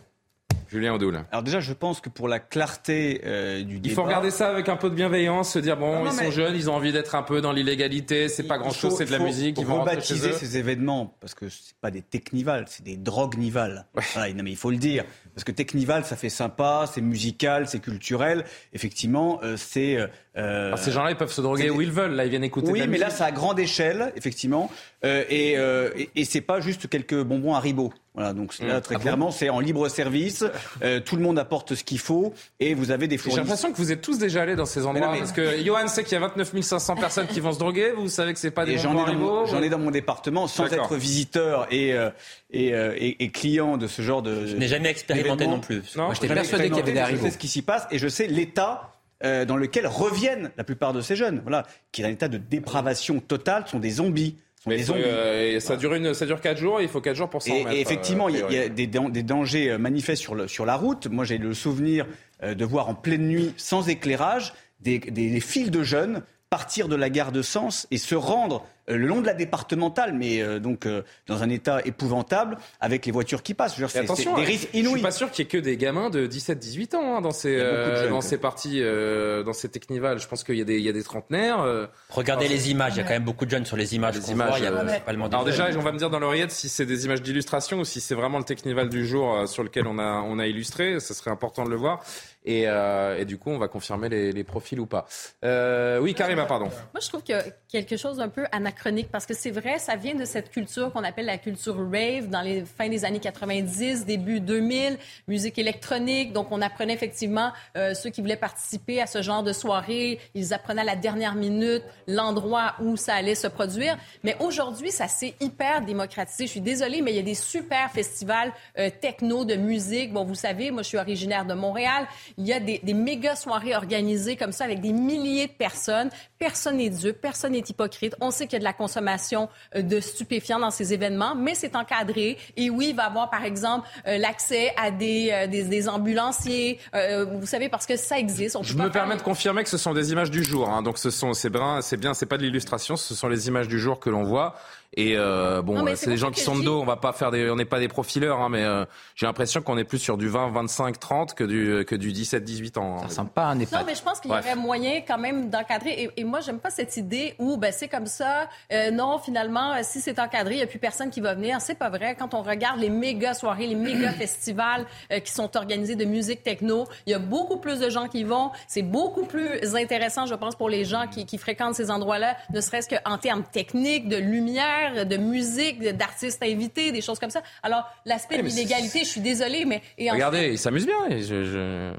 Julien 0.72 0.93
Audoul. 0.93 1.26
Alors 1.32 1.43
déjà, 1.43 1.59
je 1.59 1.74
pense 1.74 1.99
que 1.99 2.07
pour 2.07 2.30
la 2.30 2.39
clarté 2.39 3.22
euh, 3.26 3.61
du 3.61 3.80
débat... 3.80 3.91
Il 3.91 3.93
faut 3.93 4.03
regarder 4.03 4.32
ça 4.32 4.47
avec 4.47 4.69
un 4.69 4.78
peu 4.78 4.89
de 4.89 4.95
bienveillance, 4.95 5.51
se 5.51 5.59
dire, 5.59 5.76
bon, 5.76 6.05
ils 6.05 6.11
sont 6.13 6.32
jeunes, 6.32 6.55
ils 6.55 6.69
ont 6.69 6.76
envie 6.76 6.93
d'être 6.93 7.15
un 7.15 7.24
peu 7.24 7.41
dans 7.41 7.51
l'illégalité, 7.51 8.30
c'est 8.30 8.43
pas 8.43 8.57
grand-chose, 8.57 8.95
c'est 8.97 9.05
de 9.05 9.11
la 9.11 9.19
musique, 9.19 9.57
ils 9.59 9.65
vont 9.65 9.82
rebaptiser 9.82 10.32
ces 10.32 10.57
événements, 10.57 11.17
parce 11.19 11.34
que 11.34 11.49
c'est 11.49 11.76
pas 11.82 11.91
des 11.91 12.01
technivals, 12.01 12.65
c'est 12.67 12.84
des 12.84 12.95
droguenivals. 12.95 13.86
Voilà, 14.13 14.34
non, 14.34 14.43
mais 14.43 14.51
il 14.51 14.57
faut 14.57 14.72
le 14.72 14.78
dire. 14.78 15.03
Parce 15.36 15.43
que 15.43 15.51
technival, 15.51 16.03
ça 16.05 16.15
fait 16.15 16.29
sympa, 16.29 16.86
c'est 16.91 17.01
musical, 17.01 17.67
c'est 17.67 17.79
culturel. 17.79 18.43
Effectivement, 18.73 19.39
euh, 19.43 19.55
c'est 19.57 19.97
Euh, 20.38 20.71
ah, 20.73 20.77
ces 20.77 20.91
gens-là, 20.93 21.11
ils 21.11 21.17
peuvent 21.17 21.29
se 21.34 21.41
droguer 21.41 21.69
où 21.69 21.82
ils 21.82 21.91
veulent. 21.91 22.13
Là, 22.13 22.23
ils 22.23 22.29
viennent 22.29 22.45
écouter. 22.45 22.71
Oui, 22.71 22.79
de 22.79 22.86
la 22.86 22.89
mais 22.89 22.97
là, 22.97 23.09
c'est 23.09 23.25
à 23.25 23.32
grande 23.34 23.59
échelle, 23.59 24.13
effectivement, 24.15 24.71
euh, 25.03 25.25
et, 25.29 25.57
euh, 25.57 25.89
et, 25.97 26.09
et 26.15 26.23
c'est 26.23 26.39
pas 26.39 26.61
juste 26.61 26.88
quelques 26.88 27.21
bonbons 27.21 27.53
Haribo. 27.53 27.91
Voilà, 28.13 28.32
donc 28.32 28.57
là, 28.59 28.77
Mmh. 28.77 28.82
très 28.82 28.95
Ah 28.95 28.97
bon 28.97 29.01
clairement, 29.01 29.32
c'est 29.32 29.49
en 29.49 29.59
libre 29.59 29.89
service. 29.89 30.45
euh, 30.84 31.01
tout 31.01 31.17
le 31.17 31.21
monde 31.21 31.38
apporte 31.38 31.75
ce 31.75 31.84
qu'il 31.84 31.99
faut, 31.99 32.34
et 32.61 32.73
vous 32.75 32.91
avez 32.91 33.07
des 33.09 33.15
J'ai 33.15 33.23
fournisseurs. 33.23 33.43
l'impression 33.43 33.71
que 33.73 33.77
vous 33.77 33.91
êtes 33.91 34.01
tous 34.01 34.17
déjà 34.19 34.43
allés 34.43 34.55
dans 34.55 34.65
ces 34.65 34.86
endroits. 34.86 35.07
non, 35.07 35.11
mais- 35.13 35.19
Parce 35.19 35.34
que 35.34 35.61
Johan 35.65 35.88
sait 35.89 36.03
qu'il 36.05 36.13
y 36.13 36.15
a 36.15 36.19
29 36.21 36.61
500 36.61 36.95
personnes 36.95 37.27
qui 37.27 37.41
vont 37.41 37.51
se 37.51 37.59
droguer. 37.59 37.91
Vous 37.91 38.07
savez 38.07 38.32
que 38.34 38.39
c'est 38.39 38.51
pas 38.51 38.65
des 38.65 38.73
Et 38.73 38.77
j'en 38.77 38.93
ai, 39.05 39.11
j'en 39.49 39.59
ou- 39.59 39.63
ai 39.63 39.69
dans 39.69 39.79
mon 39.79 39.91
département, 39.91 40.47
sans 40.47 40.65
être 40.71 40.95
visiteur 40.95 41.67
et, 41.71 41.93
euh, 41.93 42.09
et, 42.51 42.73
euh, 42.73 42.93
et, 42.97 43.21
et 43.23 43.29
client 43.32 43.75
de 43.77 43.88
ce 43.88 44.01
genre 44.01 44.21
de. 44.21 44.45
Je 44.47 44.55
n'ai 44.55 44.67
jamais 44.69 44.89
expérimenté 44.89 45.20
d'événement. 45.24 45.55
non 45.55 45.59
plus. 45.61 45.82
Non, 45.95 46.05
Moi, 46.05 46.13
j'étais 46.13 46.28
persuadé 46.34 46.65
qu'il 46.69 46.78
y 46.78 46.80
avait 46.80 46.91
des 46.91 46.97
expérimenté, 46.99 47.13
mais 47.13 47.17
Je 47.19 47.24
sais 47.26 47.32
ce 47.32 47.38
qui 47.38 47.47
s'y 47.47 47.61
passe 47.61 47.88
et 47.91 47.97
je 47.99 48.07
sais 48.07 48.28
l'état 48.28 48.91
euh, 49.24 49.45
dans 49.45 49.55
lequel 49.57 49.86
reviennent 49.88 50.51
la 50.57 50.63
plupart 50.63 50.93
de 50.93 51.01
ces 51.01 51.15
jeunes. 51.15 51.41
Voilà, 51.43 51.65
qui 51.91 52.01
est 52.01 52.05
un 52.05 52.09
état 52.09 52.28
de 52.28 52.38
dépravation 52.38 53.19
totale, 53.19 53.65
sont 53.67 53.80
des 53.80 53.89
zombies. 53.91 54.36
Mais 54.67 54.78
des 54.78 54.84
zombies. 54.84 55.01
euh, 55.05 55.55
et 55.55 55.59
ça 55.59 55.76
dure 55.76 55.93
une, 55.95 56.13
ça 56.13 56.26
dure 56.26 56.39
4 56.41 56.57
jours. 56.57 56.80
Et 56.80 56.84
il 56.84 56.89
faut 56.89 57.01
4 57.01 57.15
jours 57.15 57.30
pour 57.30 57.41
s'en 57.41 57.51
Et, 57.53 57.59
remettre. 57.61 57.76
et 57.78 57.82
effectivement, 57.82 58.28
euh, 58.28 58.32
il 58.49 58.55
y 58.55 58.59
a, 58.59 58.65
y 58.65 58.69
des, 58.69 58.88
dan- 58.88 59.11
des 59.11 59.24
dangers 59.24 59.78
manifestes 59.78 60.22
sur, 60.22 60.36
le- 60.36 60.47
sur 60.47 60.65
la 60.65 60.76
route. 60.76 61.07
Moi, 61.07 61.26
j'ai 61.26 61.38
le 61.38 61.53
souvenir 61.53 62.05
de 62.43 62.65
voir 62.65 62.89
en 62.89 62.95
pleine 62.95 63.28
nuit, 63.28 63.53
sans 63.57 63.88
éclairage, 63.89 64.53
des, 64.80 64.97
des, 64.99 65.30
des 65.30 65.39
files 65.39 65.69
de 65.72 65.84
jeunes 65.84 66.24
partir 66.49 66.88
de 66.88 66.95
la 66.95 67.09
gare 67.09 67.32
de 67.32 67.41
Sens 67.43 67.88
et 67.91 67.97
se 67.97 68.15
rendre 68.15 68.65
le 68.97 69.07
long 69.07 69.21
de 69.21 69.25
la 69.25 69.33
départementale, 69.33 70.13
mais 70.13 70.41
euh, 70.41 70.59
donc 70.59 70.85
euh, 70.85 71.03
dans 71.27 71.43
un 71.43 71.49
état 71.49 71.81
épouvantable, 71.85 72.57
avec 72.79 73.05
les 73.05 73.11
voitures 73.11 73.43
qui 73.43 73.53
passent. 73.53 73.75
Je 73.77 73.81
veux 73.85 73.87
dire, 73.87 74.01
attention, 74.01 74.35
des 74.35 74.41
hein, 74.41 74.45
risques 74.45 74.67
je 74.73 74.77
suis 74.77 74.79
inouïs. 74.79 75.01
pas 75.01 75.11
sûr 75.11 75.29
qu'il 75.31 75.45
y 75.45 75.47
ait 75.47 75.49
que 75.49 75.57
des 75.57 75.77
gamins 75.77 76.09
de 76.09 76.27
17-18 76.27 76.95
ans 76.95 77.17
hein, 77.17 77.21
dans 77.21 77.31
ces 77.31 77.55
euh, 77.57 78.01
jeunes, 78.03 78.09
dans 78.11 78.21
ces 78.21 78.37
parties, 78.37 78.79
euh, 78.81 79.43
dans 79.43 79.53
ces 79.53 79.69
technivals. 79.69 80.19
Je 80.19 80.27
pense 80.27 80.43
qu'il 80.43 80.55
y 80.55 80.61
a 80.61 80.65
des 80.65 80.77
il 80.77 80.83
y 80.85 80.89
a 80.89 80.93
des 80.93 81.03
trentenaires. 81.03 81.61
euh. 81.61 81.87
Regardez 82.09 82.45
Alors, 82.45 82.57
les 82.57 82.71
images, 82.71 82.93
il 82.95 82.97
y 82.97 83.01
a 83.01 83.03
quand 83.03 83.09
même 83.13 83.23
beaucoup 83.23 83.45
de 83.45 83.51
jeunes 83.51 83.65
sur 83.65 83.77
les 83.77 83.95
images. 83.95 84.15
Les 84.15 84.31
images. 84.31 84.49
voit, 84.49 84.59
il 84.59 84.63
y 84.63 84.67
a 84.67 84.71
euh, 84.71 84.83
principalement 84.83 85.27
des 85.29 85.35
Alors 85.35 85.45
déjà, 85.45 85.67
jeunes. 85.71 85.79
on 85.79 85.83
va 85.83 85.91
me 85.91 85.97
dire 85.97 86.09
dans 86.09 86.19
l'oreillette 86.19 86.51
si 86.51 86.69
c'est 86.69 86.85
des 86.85 87.05
images 87.05 87.21
d'illustration 87.21 87.79
ou 87.79 87.85
si 87.85 88.01
c'est 88.01 88.15
vraiment 88.15 88.37
le 88.39 88.43
technival 88.43 88.89
du 88.89 89.05
jour 89.07 89.35
euh, 89.35 89.45
sur 89.45 89.63
lequel 89.63 89.87
on 89.87 89.99
a 89.99 90.21
on 90.25 90.39
a 90.39 90.47
illustré. 90.47 90.99
Ce 90.99 91.13
serait 91.13 91.31
important 91.31 91.63
de 91.65 91.69
le 91.69 91.75
voir. 91.75 92.03
Et, 92.43 92.63
euh, 92.65 93.19
et 93.19 93.25
du 93.25 93.37
coup, 93.37 93.51
on 93.51 93.59
va 93.59 93.67
confirmer 93.67 94.09
les, 94.09 94.43
profils 94.43 94.79
ou 94.79 94.87
pas. 94.87 95.05
Euh, 95.45 95.99
oui, 95.99 96.15
Karima, 96.15 96.45
pardon. 96.45 96.65
Moi, 96.65 96.99
je 96.99 97.07
trouve 97.07 97.21
qu'il 97.21 97.35
y 97.35 97.37
a 97.37 97.43
quelque 97.71 97.95
chose 97.95 98.17
d'un 98.17 98.29
peu 98.29 98.45
anachronique 98.51 99.09
parce 99.11 99.27
que 99.27 99.35
c'est 99.35 99.51
vrai, 99.51 99.77
ça 99.77 99.95
vient 99.95 100.15
de 100.15 100.25
cette 100.25 100.49
culture 100.49 100.91
qu'on 100.91 101.03
appelle 101.03 101.27
la 101.27 101.37
culture 101.37 101.77
rave 101.77 102.27
dans 102.27 102.41
les 102.41 102.65
fins 102.65 102.89
des 102.89 103.05
années 103.05 103.19
90, 103.19 104.05
début 104.05 104.39
2000, 104.39 104.97
musique 105.27 105.59
électronique. 105.59 106.33
Donc, 106.33 106.47
on 106.51 106.61
apprenait 106.61 106.93
effectivement 106.93 107.51
euh, 107.77 107.93
ceux 107.93 108.09
qui 108.09 108.21
voulaient 108.21 108.35
participer 108.35 108.99
à 108.99 109.05
ce 109.05 109.21
genre 109.21 109.43
de 109.43 109.53
soirée, 109.53 110.19
ils 110.33 110.53
apprenaient 110.53 110.81
à 110.81 110.85
la 110.85 110.95
dernière 110.95 111.35
minute 111.35 111.83
l'endroit 112.07 112.73
où 112.81 112.97
ça 112.97 113.13
allait 113.13 113.35
se 113.35 113.47
produire. 113.47 113.97
Mais 114.23 114.35
aujourd'hui, 114.39 114.91
ça 114.91 115.07
s'est 115.07 115.35
hyper 115.39 115.81
démocratisé. 115.81 116.47
Je 116.47 116.51
suis 116.51 116.61
désolée, 116.61 117.01
mais 117.01 117.11
il 117.11 117.17
y 117.17 117.19
a 117.19 117.23
des 117.23 117.35
super 117.35 117.91
festivals 117.91 118.51
techno 118.99 119.45
de 119.45 119.55
musique. 119.55 120.11
Bon, 120.11 120.23
vous 120.23 120.35
savez, 120.35 120.71
moi, 120.71 120.81
je 120.81 120.87
suis 120.87 120.97
originaire 120.97 121.45
de 121.45 121.53
Montréal. 121.53 122.07
Il 122.38 122.45
y 122.47 122.53
a 122.53 122.59
des, 122.59 122.79
des 122.84 122.93
méga 122.93 123.36
soirées 123.36 123.75
organisées 123.75 124.36
comme 124.36 124.51
ça 124.51 124.63
avec 124.65 124.82
des 124.82 124.93
milliers 124.93 125.47
de 125.47 125.51
personnes. 125.51 126.09
Personne 126.39 126.77
n'est 126.77 126.89
dupe, 126.89 127.21
personne 127.21 127.51
n'est 127.53 127.59
hypocrite. 127.67 128.15
On 128.21 128.32
sait 128.32 128.45
qu'il 128.45 128.53
y 128.53 128.55
a 128.57 128.59
de 128.59 128.63
la 128.63 128.73
consommation 128.73 129.49
euh, 129.75 129.82
de 129.82 129.99
stupéfiants 129.99 130.59
dans 130.59 130.71
ces 130.71 130.93
événements, 130.93 131.36
mais 131.36 131.55
c'est 131.55 131.75
encadré. 131.75 132.38
Et 132.57 132.69
oui, 132.69 132.88
il 132.89 132.95
va 132.95 133.03
y 133.03 133.05
avoir, 133.07 133.29
par 133.29 133.43
exemple, 133.45 133.88
euh, 134.07 134.17
l'accès 134.17 134.73
à 134.77 134.91
des, 134.91 135.29
euh, 135.32 135.47
des, 135.47 135.63
des 135.63 135.88
ambulanciers. 135.89 136.79
Euh, 136.95 137.25
vous 137.25 137.45
savez, 137.45 137.69
parce 137.69 137.86
que 137.86 137.95
ça 137.95 138.17
existe. 138.17 138.55
On 138.55 138.63
Je 138.63 138.75
peut 138.75 138.84
me 138.84 138.89
permets 138.89 139.17
de 139.17 139.21
confirmer 139.21 139.63
que 139.63 139.69
ce 139.69 139.77
sont 139.77 139.93
des 139.93 140.11
images 140.11 140.32
du 140.32 140.43
jour. 140.43 140.69
hein. 140.69 140.82
Donc 140.82 140.97
ce 140.97 141.09
sont 141.09 141.34
c'est 141.34 141.49
bien, 141.49 141.82
c'est 141.82 141.97
bien, 141.97 142.13
c'est 142.13 142.25
pas 142.25 142.38
de 142.38 142.43
l'illustration, 142.43 142.95
ce 142.95 143.13
sont 143.15 143.27
les 143.27 143.47
images 143.47 143.67
du 143.67 143.79
jour 143.79 143.99
que 143.99 144.09
l'on 144.09 144.23
voit. 144.23 144.55
Et 144.97 145.13
euh, 145.15 145.61
bon, 145.61 145.79
Non, 145.79 145.87
euh, 145.87 145.95
c'est 145.95 146.09
des 146.09 146.17
gens 146.17 146.31
qui 146.31 146.41
sont 146.41 146.57
de 146.59 146.63
dos. 146.63 146.81
On 146.81 146.85
va 146.85 146.97
pas 146.97 147.13
faire 147.13 147.31
des, 147.31 147.49
on 147.49 147.55
n'est 147.55 147.63
pas 147.63 147.79
des 147.79 147.87
profileurs, 147.87 148.41
hein, 148.41 148.49
mais 148.49 148.63
euh, 148.63 148.83
j'ai 149.15 149.25
l'impression 149.25 149.61
qu'on 149.61 149.77
est 149.77 149.85
plus 149.85 149.99
sur 149.99 150.17
du 150.17 150.27
20, 150.27 150.49
25, 150.51 150.99
30 150.99 151.33
que 151.33 151.45
du 151.45 151.85
que 151.85 151.95
du 151.95 152.11
17, 152.11 152.43
18 152.43 152.77
ans. 152.77 152.95
hein. 152.95 152.99
Ça 153.03 153.07
ressemble 153.07 153.29
pas 153.29 153.43
à 153.43 153.51
un 153.51 153.55
Non, 153.55 153.61
EHPAD. 153.61 153.85
mais 153.85 153.95
je 153.95 154.01
pense 154.01 154.19
qu'il 154.19 154.31
y 154.31 154.33
aurait 154.33 154.55
moyen 154.55 154.99
quand 155.07 155.17
même 155.17 155.49
d'encadrer. 155.49 155.91
Et, 155.91 156.11
et 156.21 156.23
moi, 156.25 156.41
j'aime 156.41 156.59
pas 156.59 156.69
cette 156.71 156.97
idée 156.97 157.35
où 157.39 157.55
ben, 157.55 157.71
c'est 157.71 157.87
comme 157.87 158.05
ça. 158.05 158.49
Euh, 158.73 158.91
non, 158.91 159.17
finalement, 159.19 159.75
euh, 159.75 159.79
si 159.83 160.01
c'est 160.01 160.19
encadré, 160.19 160.55
il 160.55 160.57
n'y 160.57 160.63
a 160.63 160.67
plus 160.67 160.79
personne 160.79 161.09
qui 161.09 161.21
va 161.21 161.35
venir. 161.35 161.61
C'est 161.61 161.75
pas 161.79 161.89
vrai. 161.89 162.15
Quand 162.19 162.33
on 162.33 162.41
regarde 162.41 162.79
les 162.81 162.89
méga 162.89 163.33
soirées, 163.33 163.67
les 163.67 163.75
méga 163.75 164.11
festivals 164.11 164.85
euh, 165.13 165.19
qui 165.19 165.31
sont 165.31 165.55
organisés 165.55 165.95
de 165.95 166.03
musique 166.03 166.43
techno, 166.43 166.85
il 167.05 167.11
y 167.11 167.13
a 167.13 167.19
beaucoup 167.19 167.57
plus 167.57 167.79
de 167.79 167.89
gens 167.89 168.09
qui 168.09 168.19
y 168.19 168.23
vont. 168.25 168.51
C'est 168.67 168.81
beaucoup 168.81 169.23
plus 169.25 169.73
intéressant, 169.73 170.25
je 170.25 170.35
pense, 170.35 170.55
pour 170.55 170.67
les 170.67 170.83
gens 170.83 171.07
qui, 171.07 171.25
qui 171.25 171.37
fréquentent 171.37 171.75
ces 171.75 171.89
endroits-là, 171.91 172.35
ne 172.53 172.59
serait-ce 172.59 172.89
qu'en 172.89 173.17
termes 173.17 173.43
techniques, 173.43 174.09
de 174.09 174.17
lumière, 174.17 174.80
de 174.89 175.17
musique, 175.17 175.82
d'artistes 175.82 176.41
invités, 176.43 176.91
des 176.91 177.01
choses 177.01 177.19
comme 177.19 177.29
ça. 177.29 177.41
Alors, 177.63 177.84
l'aspect 178.05 178.38
de 178.38 178.43
l'illégalité, 178.43 178.99
je 178.99 179.09
suis 179.09 179.21
désolée, 179.21 179.65
mais... 179.65 179.82
Et 179.97 180.09
Regardez, 180.11 180.49
ils 180.51 180.57
s'amusent 180.59 180.86
bien. 180.86 181.07
et 181.09 181.21
je- 181.21 181.43
je- 181.43 181.93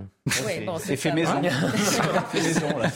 Oui, 0.47 0.61
bon, 0.65 0.77
C'est 0.79 0.95
fait 0.97 1.11
maison. 1.11 1.33
Ouais. 1.43 1.51
fait 1.51 2.41
maison, 2.41 2.79
là. 2.79 2.87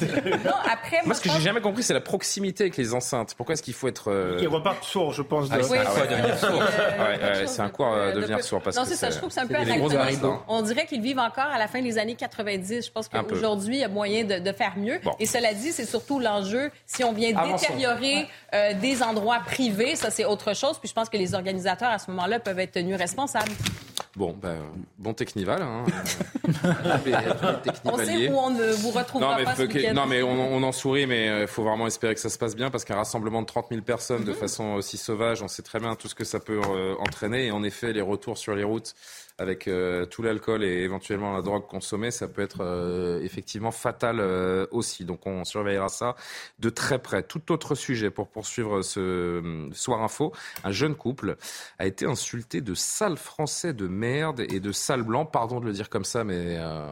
Non, 0.45 0.53
après, 0.71 1.01
Moi, 1.05 1.13
ce 1.17 1.21
que 1.21 1.29
je 1.29 1.35
j'ai 1.35 1.41
jamais 1.41 1.61
compris, 1.61 1.83
c'est 1.83 1.93
la 1.93 2.01
proximité 2.01 2.63
avec 2.65 2.77
les 2.77 2.95
enceintes. 2.95 3.35
Pourquoi 3.37 3.55
est-ce 3.55 3.63
qu'il 3.65 3.75
faut 3.75 3.89
être 3.89 4.13
euh, 4.13 4.39
Qui 4.39 4.47
repartent 4.47 4.85
sourds, 4.85 5.13
je 5.13 5.23
pense. 5.23 5.49
Ah, 5.51 5.59
de- 5.59 5.63
c'est 5.65 5.77
un 5.77 5.81
Oui, 5.81 5.87
coup 5.87 6.01
à 6.01 6.07
devenir 6.07 6.39
sourd? 6.39 6.51
euh, 6.51 6.55
Ouais, 7.05 7.19
quelque 7.19 7.25
ouais, 7.35 7.41
chose 7.41 7.49
c'est 7.51 7.63
un 7.63 7.67
de 7.67 7.71
coup 7.73 7.85
à 7.85 7.91
peu- 7.91 8.13
de 8.13 8.21
devenir 8.21 8.37
peu- 8.37 8.43
sourd? 8.45 8.63
Parce 8.63 8.77
non, 8.77 8.83
que 8.83 8.89
c'est 8.89 8.95
ça. 8.95 9.07
c'est- 9.09 9.13
Je 9.15 9.19
trouve 9.19 9.29
que 9.31 9.35
c'est 9.35 9.41
un 9.41 9.47
peu 9.49 9.65
des 9.65 9.77
gros 9.77 9.91
anachronique. 9.91 10.41
On 10.47 10.63
dirait 10.63 10.87
qu'ils 10.87 11.03
vivent 11.03 11.19
encore 11.19 11.47
à 11.53 11.59
la 11.59 11.67
fin 11.67 11.83
des 11.83 11.99
années 11.99 12.15
90. 12.15 12.87
Je 12.87 12.91
pense 12.93 13.09
peu. 13.09 13.21
qu'aujourd'hui, 13.25 13.75
il 13.77 13.81
y 13.81 13.85
a 13.85 13.89
moyen 13.89 14.23
de, 14.25 14.39
de 14.39 14.53
faire 14.53 14.75
mieux. 14.77 15.01
Bon. 15.03 15.13
Et 15.19 15.27
cela 15.27 15.53
dit, 15.53 15.73
c'est 15.73 15.85
surtout 15.87 16.21
l'enjeu. 16.21 16.71
Si 16.87 17.03
on 17.03 17.13
vient 17.13 17.37
Avançons. 17.37 17.57
détériorer 17.57 18.29
euh, 18.55 18.73
des 18.75 19.03
endroits 19.03 19.41
privés, 19.45 19.97
ça, 19.97 20.11
c'est 20.11 20.25
autre 20.25 20.55
chose. 20.55 20.79
Puis 20.79 20.89
je 20.89 20.95
pense 20.95 21.09
que 21.09 21.17
les 21.17 21.35
organisateurs, 21.35 21.91
à 21.91 21.99
ce 21.99 22.09
moment-là, 22.13 22.39
peuvent 22.39 22.61
être 22.61 22.73
tenus 22.73 22.97
responsables. 22.97 23.51
Bon, 24.17 24.35
ben, 24.41 24.57
bon 24.99 25.13
technival. 25.13 25.61
Hein. 25.61 25.85
Euh, 26.67 27.63
On 27.85 27.99
sait 27.99 28.29
où 28.31 28.35
on 28.39 28.51
ne 28.51 28.73
vous 28.73 28.91
retrouvera 28.91 29.33
Non 29.33 29.37
mais, 29.37 29.45
pas 29.45 29.55
ce 29.55 29.63
que- 29.65 29.93
non, 29.93 30.07
mais 30.07 30.23
on, 30.23 30.55
on 30.57 30.63
en 30.63 30.73
sourit, 30.73 31.07
mais 31.07 31.43
il 31.43 31.47
faut 31.47 31.63
vraiment 31.63 31.87
espérer 31.87 32.15
que 32.15 32.21
ça 32.21 32.31
se 32.31 32.39
passe 32.39 32.57
bien 32.57 32.71
parce 32.71 32.85
qu'un 32.87 32.97
rassemblement 32.97 33.43
de 33.43 33.47
30 33.47 33.67
000 33.71 33.83
personnes 33.83 34.21
Mhm. 34.23 34.27
de 34.29 34.33
façon 34.33 34.65
aussi 34.75 34.97
sauvage, 34.97 35.43
on 35.43 35.49
sait 35.49 35.63
très 35.63 35.81
bien 35.81 35.95
tout 35.97 36.09
ce 36.09 36.15
que 36.15 36.25
ça 36.25 36.41
peut 36.41 36.61
euh, 36.67 36.95
entraîner. 36.99 37.47
Et 37.47 37.51
en 37.51 37.63
effet, 37.63 37.93
les 37.93 38.01
retours 38.01 38.39
sur 38.39 38.55
les 38.55 38.65
routes 38.65 38.95
avec 39.39 39.69
euh, 39.69 40.07
tout 40.07 40.23
l'alcool 40.23 40.65
et 40.65 40.83
éventuellement 40.83 41.33
la 41.35 41.43
drogue 41.43 41.67
consommée, 41.67 42.11
ça 42.11 42.29
peut 42.29 42.43
être 42.43 42.63
euh, 42.63 43.21
effectivement 43.23 43.71
fatal 43.71 44.19
euh, 44.21 44.67
aussi. 44.71 45.05
Donc 45.05 45.27
on 45.27 45.45
surveillera 45.45 45.89
ça 45.89 46.17
de 46.59 46.71
très 46.71 46.99
près. 46.99 47.23
Tout 47.23 47.53
autre 47.53 47.75
sujet 47.75 48.11
pour 48.11 48.29
poursuivre 48.29 48.83
ce 48.83 49.01
euh, 49.01 49.71
soir 49.73 50.03
info. 50.03 50.33
Un 50.65 50.73
jeune 50.73 50.95
couple 50.95 51.37
a 51.79 51.87
été 51.87 52.07
insulté 52.07 52.61
de 52.61 52.75
sale 52.75 53.17
français 53.17 53.75
de 53.75 53.89
merde 53.89 54.41
et 54.41 54.61
de 54.61 54.73
sale 54.73 55.03
blanc. 55.03 55.27
Pardon 55.27 55.61
de 55.61 55.67
le 55.67 55.73
dire 55.73 55.91
comme 55.91 56.05
ça, 56.05 56.25
mais 56.25 56.57
euh, 56.59 56.89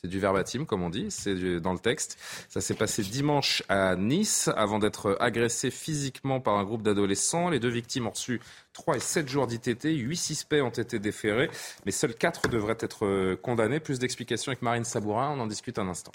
c'est 0.00 0.08
du 0.08 0.20
verbatim, 0.20 0.64
comme 0.64 0.82
on 0.82 0.90
dit, 0.90 1.10
c'est 1.10 1.60
dans 1.60 1.72
le 1.72 1.78
texte. 1.80 2.18
Ça 2.48 2.60
s'est 2.60 2.74
passé 2.74 3.02
dimanche 3.02 3.64
à 3.68 3.96
Nice, 3.96 4.48
avant 4.56 4.78
d'être 4.78 5.16
agressé 5.18 5.72
physiquement 5.72 6.40
par 6.40 6.54
un 6.54 6.64
groupe 6.64 6.82
d'adolescents. 6.82 7.50
Les 7.50 7.58
deux 7.58 7.68
victimes 7.68 8.06
ont 8.06 8.10
reçu 8.10 8.40
3 8.74 8.96
et 8.96 9.00
7 9.00 9.28
jours 9.28 9.48
d'ITT. 9.48 9.86
8 9.86 10.16
suspects 10.16 10.62
ont 10.62 10.68
été 10.68 11.00
déférés, 11.00 11.50
mais 11.84 11.90
seuls 11.90 12.14
4 12.14 12.48
devraient 12.48 12.78
être 12.78 13.06
euh, 13.06 13.36
condamnés. 13.36 13.80
Plus 13.80 13.98
d'explications 13.98 14.50
avec 14.50 14.62
Marine 14.62 14.84
Sabourin, 14.84 15.30
on 15.36 15.40
en 15.40 15.46
discute 15.48 15.80
un 15.80 15.88
instant. 15.88 16.12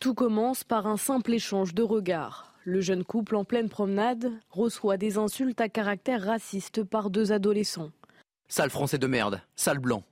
Tout 0.00 0.14
commence 0.14 0.64
par 0.64 0.88
un 0.88 0.96
simple 0.96 1.34
échange 1.34 1.74
de 1.74 1.84
regards. 1.84 2.52
Le 2.64 2.80
jeune 2.80 3.04
couple 3.04 3.36
en 3.36 3.44
pleine 3.44 3.68
promenade 3.68 4.32
reçoit 4.50 4.96
des 4.96 5.18
insultes 5.18 5.60
à 5.60 5.68
caractère 5.68 6.24
raciste 6.24 6.82
par 6.82 7.10
deux 7.10 7.30
adolescents. 7.30 7.92
Sale 8.48 8.70
français 8.70 8.98
de 8.98 9.06
merde, 9.06 9.40
sale 9.54 9.78
blanc. 9.78 10.02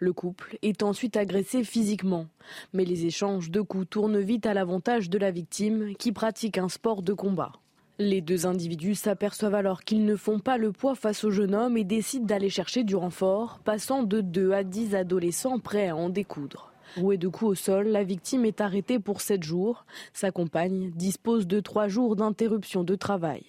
Le 0.00 0.12
couple 0.12 0.58
est 0.62 0.84
ensuite 0.84 1.16
agressé 1.16 1.64
physiquement. 1.64 2.26
Mais 2.72 2.84
les 2.84 3.06
échanges 3.06 3.50
de 3.50 3.60
coups 3.60 3.90
tournent 3.90 4.20
vite 4.20 4.46
à 4.46 4.54
l'avantage 4.54 5.10
de 5.10 5.18
la 5.18 5.32
victime 5.32 5.94
qui 5.98 6.12
pratique 6.12 6.56
un 6.56 6.68
sport 6.68 7.02
de 7.02 7.12
combat. 7.12 7.52
Les 7.98 8.20
deux 8.20 8.46
individus 8.46 8.94
s'aperçoivent 8.94 9.56
alors 9.56 9.82
qu'ils 9.82 10.04
ne 10.04 10.14
font 10.14 10.38
pas 10.38 10.56
le 10.56 10.70
poids 10.70 10.94
face 10.94 11.24
au 11.24 11.30
jeune 11.32 11.52
homme 11.52 11.76
et 11.76 11.82
décident 11.82 12.26
d'aller 12.26 12.48
chercher 12.48 12.84
du 12.84 12.94
renfort, 12.94 13.58
passant 13.64 14.04
de 14.04 14.20
2 14.20 14.52
à 14.52 14.62
10 14.62 14.94
adolescents 14.94 15.58
prêts 15.58 15.88
à 15.88 15.96
en 15.96 16.08
découdre. 16.08 16.72
Roué 16.96 17.16
de 17.16 17.26
coups 17.26 17.50
au 17.50 17.54
sol, 17.56 17.88
la 17.88 18.04
victime 18.04 18.44
est 18.44 18.60
arrêtée 18.60 19.00
pour 19.00 19.20
7 19.20 19.42
jours. 19.42 19.84
Sa 20.12 20.30
compagne 20.30 20.92
dispose 20.92 21.48
de 21.48 21.58
3 21.58 21.88
jours 21.88 22.14
d'interruption 22.14 22.84
de 22.84 22.94
travail. 22.94 23.42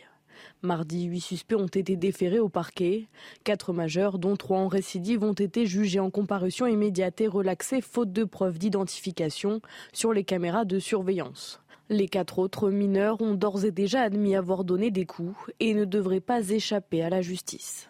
Mardi, 0.61 1.03
huit 1.05 1.21
suspects 1.21 1.55
ont 1.55 1.67
été 1.67 1.95
déférés 1.95 2.39
au 2.39 2.49
parquet. 2.49 3.07
Quatre 3.43 3.73
majeurs, 3.73 4.19
dont 4.19 4.35
trois 4.35 4.59
en 4.59 4.67
récidive, 4.67 5.23
ont 5.23 5.33
été 5.33 5.65
jugés 5.65 5.99
en 5.99 6.09
comparution 6.09 6.67
immédiate 6.67 7.21
et 7.21 7.27
relaxés 7.27 7.81
faute 7.81 8.11
de 8.11 8.23
preuves 8.23 8.59
d'identification 8.59 9.61
sur 9.93 10.13
les 10.13 10.23
caméras 10.23 10.65
de 10.65 10.79
surveillance. 10.79 11.61
Les 11.89 12.07
quatre 12.07 12.37
autres 12.37 12.69
mineurs 12.69 13.19
ont 13.21 13.33
d'ores 13.33 13.65
et 13.65 13.71
déjà 13.71 14.01
admis 14.01 14.35
avoir 14.35 14.63
donné 14.63 14.91
des 14.91 15.05
coups 15.05 15.35
et 15.59 15.73
ne 15.73 15.85
devraient 15.85 16.19
pas 16.19 16.49
échapper 16.49 17.01
à 17.01 17.09
la 17.09 17.21
justice. 17.21 17.89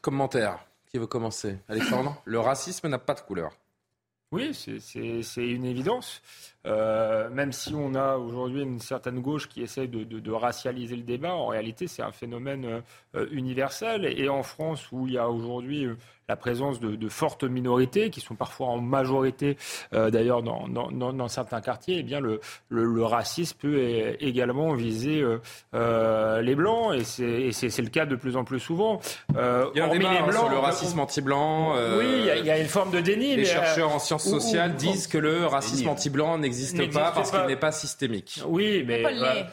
Commentaire. 0.00 0.64
Qui 0.90 0.98
veut 0.98 1.06
commencer? 1.06 1.58
Alexandre? 1.68 2.16
Le 2.24 2.38
racisme 2.38 2.88
n'a 2.88 2.98
pas 2.98 3.14
de 3.14 3.20
couleur. 3.20 3.52
Oui, 4.36 4.54
c'est- 4.54 5.46
une 5.46 5.64
évidence. 5.64 6.22
euh, 6.66 7.30
même 7.30 7.52
si 7.52 7.74
on 7.74 7.94
a 7.94 8.16
aujourd'hui 8.16 8.62
une 8.62 8.80
certaine 8.80 9.20
gauche 9.20 9.48
qui 9.48 9.62
essaie 9.62 9.86
de, 9.86 10.32
racialiser 10.32 10.96
le 10.96 11.02
débat, 11.02 11.32
en 11.34 11.46
réalité, 11.46 11.86
c'est 11.86 12.02
un 12.02 12.10
phénomène 12.10 12.82
euh, 13.14 13.26
universel. 13.30 14.04
Et 14.04 14.28
en 14.28 14.42
France, 14.42 14.90
où 14.90 15.06
il 15.06 15.14
y 15.14 15.18
a 15.18 15.28
aujourd'hui 15.28 15.86
la 16.28 16.36
présence 16.36 16.80
de, 16.80 16.96
de, 16.96 17.08
fortes 17.08 17.44
minorités 17.44 18.10
qui 18.10 18.20
sont 18.20 18.34
parfois 18.34 18.66
en 18.68 18.80
majorité 18.80 19.56
euh, 19.94 20.10
d'ailleurs 20.10 20.42
dans, 20.42 20.66
dans, 20.66 20.90
dans, 20.90 21.28
certains 21.28 21.60
quartiers, 21.60 21.98
eh 22.00 22.02
bien 22.02 22.18
le, 22.18 22.40
le, 22.68 22.84
le 22.84 23.04
racisme 23.04 23.56
peut 23.58 24.16
également 24.20 24.74
viser 24.74 25.20
euh, 25.20 25.40
euh, 25.74 26.42
les 26.42 26.56
blancs 26.56 26.94
et 26.94 27.52
c'est 27.52 27.82
le 27.82 27.88
cas 27.88 28.06
de 28.06 28.16
plus 28.16 28.36
en 28.36 28.44
plus 28.44 28.58
souvent. 28.58 29.00
Euh, 29.36 29.66
il 29.74 29.78
y 29.78 29.80
a 29.80 29.84
un 29.84 29.88
débat 29.88 30.12
les 30.14 30.22
blancs, 30.22 30.34
sur 30.34 30.48
le 30.48 30.58
racisme 30.58 30.98
anti-blanc. 30.98 31.74
oui, 31.98 32.06
il 32.18 32.24
y, 32.24 32.30
a, 32.30 32.36
il 32.36 32.46
y, 32.46 32.50
a 32.50 32.58
une 32.58 32.66
forme 32.66 32.90
de 32.90 33.00
déni. 33.00 33.36
Les 33.36 33.44
chercheurs 33.44 33.92
en 33.92 33.98
sciences 34.00 34.28
sociales 34.28 34.74
disent 34.74 35.06
que 35.06 35.18
le 35.18 35.46
racisme 35.46 35.88
anti-blanc 35.88 36.38
n'existe 36.38 36.92
pas 36.92 37.12
parce 37.12 37.30
qu'il 37.30 37.46
n'est 37.46 37.56
pas 37.56 37.72
systémique. 37.72 38.40
Oui, 38.46 38.84
mais 38.86 39.04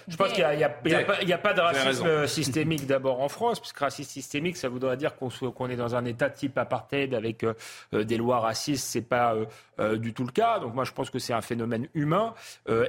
je 0.08 0.16
pense 0.16 0.32
qu'il 0.32 0.46
n'y 0.58 0.64
a, 0.64 0.68
a, 0.68 1.34
a, 1.34 1.38
pas 1.38 1.54
de 1.54 1.62
racisme 1.62 2.28
systémique 2.28 2.88
d'abord 2.88 3.22
en 3.22 3.30
France, 3.30 3.60
puisque 3.60 3.78
racisme 3.78 4.10
systémique, 4.10 4.58
ça 4.58 4.70
voudrait 4.70 4.98
dire 4.98 5.16
qu'on 5.16 5.30
qu'on 5.52 5.70
est 5.70 5.76
dans 5.76 5.96
un 5.96 6.06
état 6.06 6.30
type 6.30 6.58
apartheid 6.64 7.14
avec 7.14 7.44
euh, 7.44 7.54
euh, 7.94 8.04
des 8.04 8.18
lois 8.18 8.40
racistes, 8.40 8.88
c'est 8.88 9.08
pas 9.08 9.36
euh, 9.80 9.98
du 9.98 10.14
tout 10.14 10.24
le 10.24 10.32
cas. 10.32 10.60
Donc 10.60 10.74
moi, 10.74 10.84
je 10.84 10.92
pense 10.92 11.10
que 11.10 11.20
c'est 11.20 11.34
un 11.34 11.42
phénomène 11.42 11.88
humain 11.94 12.34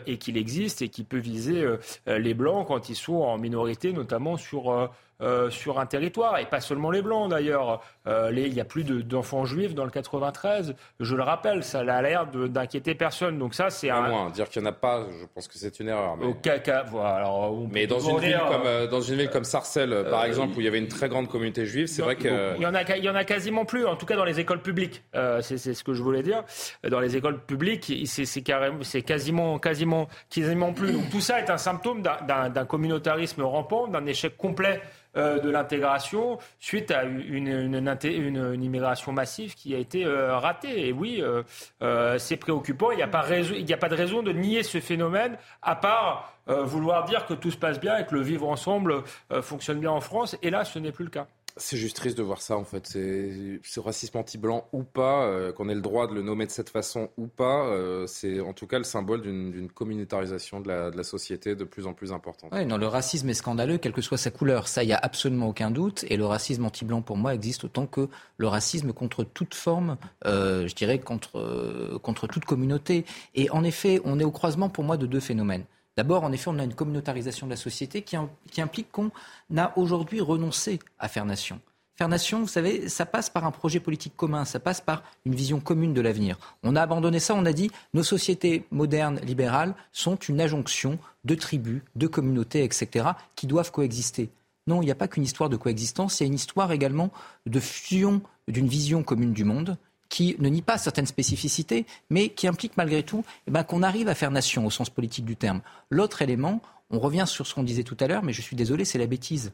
et 0.06 0.18
qu'il 0.18 0.36
existe 0.36 0.82
et 0.82 0.88
qui 0.88 1.04
peut 1.04 1.18
viser 1.18 1.64
les 2.06 2.34
blancs 2.34 2.66
quand 2.66 2.88
ils 2.88 2.96
sont 2.96 3.14
en 3.14 3.38
minorité, 3.38 3.92
notamment 3.92 4.36
sur 4.36 4.90
euh, 5.20 5.48
sur 5.48 5.78
un 5.78 5.86
territoire, 5.86 6.38
et 6.40 6.44
pas 6.44 6.60
seulement 6.60 6.90
les 6.90 7.00
Blancs 7.00 7.30
d'ailleurs. 7.30 7.80
Euh, 8.08 8.32
il 8.36 8.52
n'y 8.52 8.60
a 8.60 8.64
plus 8.64 8.82
d'enfants 8.82 9.44
juifs 9.44 9.72
dans 9.72 9.84
le 9.84 9.90
93, 9.90 10.74
je 10.98 11.14
le 11.14 11.22
rappelle, 11.22 11.62
ça 11.62 11.80
a 11.80 12.02
l'air 12.02 12.26
d'inquiéter 12.26 12.96
personne. 12.96 13.38
Donc 13.38 13.54
ça, 13.54 13.70
c'est 13.70 13.90
un... 13.90 14.08
Moins, 14.08 14.30
dire 14.30 14.48
qu'il 14.48 14.60
n'y 14.60 14.68
en 14.68 14.72
a 14.72 14.74
pas, 14.74 15.06
je 15.08 15.24
pense 15.32 15.46
que 15.46 15.56
c'est 15.56 15.78
une 15.78 15.88
erreur. 15.88 16.16
Mais, 16.16 16.26
Au 16.26 16.34
caca, 16.34 16.82
voilà, 16.90 17.30
mais 17.70 17.86
dans, 17.86 18.00
une 18.00 18.18
ville 18.18 18.42
comme, 18.48 18.66
euh, 18.66 18.86
dans 18.88 19.00
une 19.00 19.16
ville 19.16 19.30
comme 19.30 19.44
Sarcelles, 19.44 20.04
par 20.10 20.24
exemple, 20.24 20.58
où 20.58 20.60
il 20.60 20.64
y 20.64 20.68
avait 20.68 20.80
une 20.80 20.88
très 20.88 21.08
grande 21.08 21.28
communauté 21.28 21.64
juive, 21.64 21.86
c'est 21.86 22.02
vrai 22.02 22.16
que... 22.16 22.56
Il 22.56 22.62
y, 22.62 22.66
en 22.66 22.74
a, 22.74 22.82
il 22.82 23.04
y 23.04 23.08
en 23.08 23.14
a 23.14 23.24
quasiment 23.24 23.64
plus, 23.64 23.86
en 23.86 23.94
tout 23.94 24.06
cas 24.06 24.16
dans 24.16 24.24
les 24.24 24.40
écoles 24.40 24.62
publiques. 24.62 25.04
c'est 25.42 25.58
ce 25.58 25.84
que 25.84 25.94
je 25.94 26.02
voulais 26.02 26.24
dire. 26.24 26.42
Dans 26.90 27.00
les 27.00 27.16
écoles 27.16 27.40
publiques, 27.40 27.92
c'est 28.04 28.42
quasiment, 28.42 29.58
quasiment, 29.58 30.08
quasiment 30.30 30.72
plus. 30.72 30.92
Donc 30.92 31.10
tout 31.10 31.20
ça 31.20 31.40
est 31.40 31.50
un 31.50 31.58
symptôme 31.58 32.02
d'un 32.02 32.64
communautarisme 32.64 33.42
rampant, 33.42 33.88
d'un 33.88 34.06
échec 34.06 34.36
complet 34.36 34.80
euh, 35.16 35.38
de 35.38 35.48
l'intégration 35.48 36.38
suite 36.58 36.90
à 36.90 37.04
une, 37.04 37.46
une, 37.46 38.64
immigration 38.64 39.12
massive 39.12 39.54
qui 39.54 39.72
a 39.72 39.78
été 39.78 40.04
euh, 40.04 40.36
ratée. 40.38 40.88
Et 40.88 40.92
oui, 40.92 41.22
euh, 41.22 42.18
c'est 42.18 42.36
préoccupant. 42.36 42.90
Il 42.90 42.96
n'y 42.96 43.02
a, 43.02 43.06
a 43.06 43.76
pas 43.76 43.88
de 43.88 43.94
raison 43.94 44.24
de 44.24 44.32
nier 44.32 44.64
ce 44.64 44.80
phénomène, 44.80 45.38
à 45.62 45.76
part 45.76 46.32
vouloir 46.46 47.04
dire 47.04 47.26
que 47.26 47.32
tout 47.32 47.50
se 47.50 47.56
passe 47.56 47.80
bien 47.80 47.96
et 47.96 48.04
que 48.04 48.14
le 48.14 48.20
vivre 48.20 48.46
ensemble 48.48 49.02
fonctionne 49.40 49.80
bien 49.80 49.92
en 49.92 50.00
France. 50.00 50.36
Et 50.42 50.50
là, 50.50 50.64
ce 50.64 50.78
n'est 50.78 50.92
plus 50.92 51.04
le 51.04 51.10
cas. 51.10 51.26
C'est 51.56 51.76
juste 51.76 51.96
triste 51.96 52.18
de 52.18 52.22
voir 52.24 52.42
ça, 52.42 52.56
en 52.56 52.64
fait. 52.64 52.84
C'est 52.84 53.60
ce 53.62 53.78
racisme 53.78 54.18
anti-blanc 54.18 54.66
ou 54.72 54.82
pas, 54.82 55.26
euh, 55.26 55.52
qu'on 55.52 55.68
ait 55.68 55.74
le 55.74 55.80
droit 55.80 56.08
de 56.08 56.14
le 56.14 56.20
nommer 56.20 56.46
de 56.46 56.50
cette 56.50 56.68
façon 56.68 57.10
ou 57.16 57.28
pas, 57.28 57.66
euh, 57.66 58.08
c'est 58.08 58.40
en 58.40 58.52
tout 58.52 58.66
cas 58.66 58.78
le 58.78 58.84
symbole 58.84 59.22
d'une 59.22 59.68
communautarisation 59.70 60.60
de 60.60 60.68
la, 60.68 61.04
société 61.04 61.54
de 61.54 61.62
plus 61.62 61.86
en 61.86 61.92
plus 61.92 62.12
importante. 62.12 62.50
Oui, 62.52 62.66
non, 62.66 62.76
le 62.76 62.88
racisme 62.88 63.28
est 63.28 63.34
scandaleux, 63.34 63.78
quelle 63.78 63.92
que 63.92 64.00
soit 64.00 64.18
sa 64.18 64.32
couleur. 64.32 64.66
Ça, 64.66 64.82
il 64.82 64.86
n'y 64.86 64.94
a 64.94 64.98
absolument 65.00 65.48
aucun 65.48 65.70
doute. 65.70 66.04
Et 66.08 66.16
le 66.16 66.26
racisme 66.26 66.64
anti-blanc, 66.64 67.02
pour 67.02 67.16
moi, 67.16 67.34
existe 67.34 67.64
autant 67.64 67.86
que 67.86 68.08
le 68.36 68.48
racisme 68.48 68.92
contre 68.92 69.22
toute 69.22 69.54
forme, 69.54 69.96
euh, 70.24 70.66
je 70.66 70.74
dirais, 70.74 70.98
contre, 70.98 71.98
contre 72.02 72.26
toute 72.26 72.46
communauté. 72.46 73.04
Et 73.36 73.48
en 73.50 73.62
effet, 73.62 74.00
on 74.04 74.18
est 74.18 74.24
au 74.24 74.32
croisement, 74.32 74.70
pour 74.70 74.82
moi, 74.82 74.96
de 74.96 75.06
deux 75.06 75.20
phénomènes. 75.20 75.64
D'abord, 75.96 76.24
en 76.24 76.32
effet, 76.32 76.48
on 76.48 76.58
a 76.58 76.64
une 76.64 76.74
communautarisation 76.74 77.46
de 77.46 77.52
la 77.52 77.56
société 77.56 78.02
qui, 78.02 78.16
implique 78.60 78.90
qu'on 78.90 79.10
a 79.56 79.72
aujourd'hui 79.78 80.20
renoncé 80.20 80.80
à 80.98 81.08
faire 81.08 81.24
nation. 81.24 81.60
Faire 81.96 82.08
nation, 82.08 82.40
vous 82.40 82.48
savez, 82.48 82.88
ça 82.88 83.06
passe 83.06 83.30
par 83.30 83.44
un 83.44 83.52
projet 83.52 83.78
politique 83.78 84.16
commun, 84.16 84.44
ça 84.44 84.58
passe 84.58 84.80
par 84.80 85.04
une 85.24 85.36
vision 85.36 85.60
commune 85.60 85.94
de 85.94 86.00
l'avenir. 86.00 86.36
On 86.64 86.74
a 86.74 86.82
abandonné 86.82 87.20
ça, 87.20 87.36
on 87.36 87.46
a 87.46 87.52
dit 87.52 87.70
nos 87.92 88.02
sociétés 88.02 88.66
modernes, 88.72 89.20
libérales, 89.20 89.76
sont 89.92 90.16
une 90.16 90.40
injonction 90.40 90.98
de 91.24 91.36
tribus, 91.36 91.82
de 91.94 92.08
communautés, 92.08 92.64
etc., 92.64 93.10
qui 93.36 93.46
doivent 93.46 93.70
coexister. 93.70 94.30
Non, 94.66 94.82
il 94.82 94.86
n'y 94.86 94.90
a 94.90 94.96
pas 94.96 95.06
qu'une 95.06 95.22
histoire 95.22 95.50
de 95.50 95.56
coexistence, 95.56 96.18
il 96.18 96.24
y 96.24 96.26
a 96.26 96.28
une 96.28 96.34
histoire 96.34 96.72
également 96.72 97.10
de 97.46 97.60
fusion 97.60 98.22
d'une 98.48 98.66
vision 98.66 99.04
commune 99.04 99.32
du 99.32 99.44
monde 99.44 99.76
qui 100.08 100.36
ne 100.38 100.48
nie 100.48 100.62
pas 100.62 100.78
certaines 100.78 101.06
spécificités, 101.06 101.86
mais 102.10 102.28
qui 102.28 102.46
implique 102.46 102.76
malgré 102.76 103.02
tout 103.02 103.24
eh 103.46 103.50
ben, 103.50 103.64
qu'on 103.64 103.82
arrive 103.82 104.08
à 104.08 104.14
faire 104.14 104.30
nation 104.30 104.66
au 104.66 104.70
sens 104.70 104.90
politique 104.90 105.24
du 105.24 105.36
terme. 105.36 105.60
L'autre 105.90 106.22
élément, 106.22 106.60
on 106.90 106.98
revient 106.98 107.24
sur 107.26 107.46
ce 107.46 107.54
qu'on 107.54 107.62
disait 107.62 107.82
tout 107.82 107.96
à 108.00 108.06
l'heure, 108.06 108.22
mais 108.22 108.32
je 108.32 108.42
suis 108.42 108.56
désolé, 108.56 108.84
c'est 108.84 108.98
la 108.98 109.06
bêtise. 109.06 109.52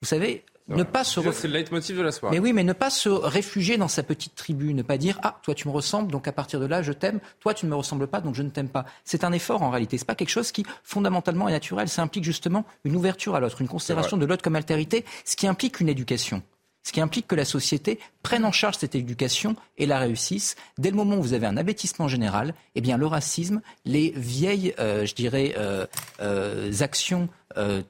Vous 0.00 0.08
savez, 0.08 0.44
ne 0.68 0.82
pas 0.82 1.04
se. 1.04 1.20
C'est 1.32 1.48
le 1.48 1.54
leitmotiv 1.54 1.96
de 1.96 2.02
la 2.02 2.12
soirée. 2.12 2.36
Mais 2.36 2.40
oui, 2.40 2.52
mais 2.52 2.64
ne 2.64 2.72
pas 2.72 2.90
se 2.90 3.08
réfugier 3.08 3.76
dans 3.76 3.88
sa 3.88 4.02
petite 4.02 4.34
tribu, 4.34 4.74
ne 4.74 4.82
pas 4.82 4.96
dire 4.96 5.18
ah 5.22 5.38
toi 5.42 5.54
tu 5.54 5.68
me 5.68 5.72
ressembles, 5.72 6.10
donc 6.10 6.28
à 6.28 6.32
partir 6.32 6.60
de 6.60 6.66
là 6.66 6.82
je 6.82 6.92
t'aime. 6.92 7.20
Toi 7.40 7.54
tu 7.54 7.66
ne 7.66 7.70
me 7.70 7.76
ressembles 7.76 8.06
pas, 8.06 8.20
donc 8.20 8.34
je 8.34 8.42
ne 8.42 8.50
t'aime 8.50 8.68
pas. 8.68 8.84
C'est 9.04 9.24
un 9.24 9.32
effort 9.32 9.62
en 9.62 9.70
réalité. 9.70 9.98
C'est 9.98 10.06
pas 10.06 10.14
quelque 10.14 10.30
chose 10.30 10.52
qui 10.52 10.64
fondamentalement 10.82 11.48
est 11.48 11.52
naturel. 11.52 11.88
Ça 11.88 12.02
implique 12.02 12.24
justement 12.24 12.64
une 12.84 12.96
ouverture 12.96 13.34
à 13.34 13.40
l'autre, 13.40 13.60
une 13.60 13.68
considération 13.68 14.16
de 14.16 14.24
l'autre 14.24 14.42
comme 14.42 14.56
altérité, 14.56 15.04
ce 15.24 15.36
qui 15.36 15.46
implique 15.46 15.80
une 15.80 15.88
éducation 15.88 16.42
ce 16.82 16.92
qui 16.92 17.00
implique 17.00 17.26
que 17.26 17.34
la 17.34 17.44
société 17.44 17.98
prenne 18.22 18.44
en 18.44 18.52
charge 18.52 18.76
cette 18.76 18.94
éducation 18.94 19.56
et 19.78 19.86
la 19.86 19.98
réussisse. 19.98 20.56
Dès 20.78 20.90
le 20.90 20.96
moment 20.96 21.16
où 21.16 21.22
vous 21.22 21.34
avez 21.34 21.46
un 21.46 21.56
abêtissement 21.56 22.08
général, 22.08 22.54
eh 22.74 22.80
bien 22.80 22.96
le 22.96 23.06
racisme, 23.06 23.60
les 23.84 24.12
vieilles, 24.16 24.74
euh, 24.78 25.06
je 25.06 25.14
dirais, 25.14 25.54
euh, 25.56 25.86
euh, 26.20 26.72
actions 26.80 27.28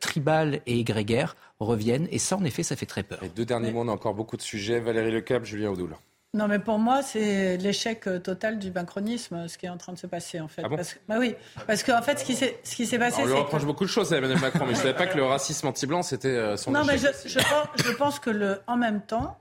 tribales 0.01 0.61
et 0.67 0.83
grégaires 0.83 1.37
reviennent. 1.61 2.09
Et 2.11 2.19
ça, 2.19 2.37
en 2.37 2.43
effet, 2.43 2.65
ça 2.65 2.75
fait 2.75 2.87
très 2.87 3.05
peur. 3.05 3.21
Les 3.23 3.29
deux 3.29 3.45
derniers 3.45 3.71
mots, 3.71 3.83
on 3.83 3.89
a 3.89 3.93
encore 3.93 4.15
beaucoup 4.15 4.37
de 4.37 4.43
sujets. 4.43 4.81
Valérie 4.81 5.13
Lecap, 5.13 5.45
Julien 5.45 5.71
Audoul. 5.71 5.95
Non, 6.35 6.49
mais 6.49 6.59
pour 6.59 6.79
moi, 6.79 7.03
c'est 7.03 7.59
l'échec 7.59 8.09
total 8.25 8.59
du 8.59 8.71
macronisme, 8.71 9.49
ce 9.49 9.59
qui 9.59 9.67
est 9.67 9.69
en 9.69 9.77
train 9.77 9.93
de 9.93 9.99
se 9.99 10.07
passer, 10.07 10.41
en 10.41 10.49
fait. 10.49 10.63
Ah 10.65 10.69
bon 10.69 10.77
parce, 10.77 10.97
bah 11.07 11.17
oui, 11.19 11.35
parce 11.67 11.83
qu'en 11.83 12.01
fait, 12.01 12.21
ce 12.21 12.25
qui 12.25 12.35
s'est, 12.35 12.59
ce 12.65 12.75
qui 12.75 12.87
s'est 12.87 12.99
passé. 12.99 13.21
On 13.23 13.27
lui 13.27 13.35
reproche 13.35 13.67
beaucoup 13.67 13.85
de 13.85 13.91
choses 13.91 14.15
à 14.15 14.17
Emmanuel 14.17 14.41
Macron, 14.41 14.61
mais 14.61 14.73
je 14.73 14.79
ne 14.79 14.83
savais 14.83 14.95
pas 14.95 15.07
que 15.07 15.17
le 15.19 15.25
racisme 15.25 15.67
anti-blanc, 15.67 16.03
c'était 16.03 16.29
euh, 16.29 16.57
son 16.57 16.71
Non, 16.71 16.85
mais 16.87 16.97
je, 16.97 17.09
je, 17.27 17.39
pense, 17.39 17.85
je 17.85 17.93
pense 17.93 18.19
que, 18.19 18.31
le, 18.31 18.61
en 18.67 18.79
même 18.79 19.03
temps, 19.03 19.39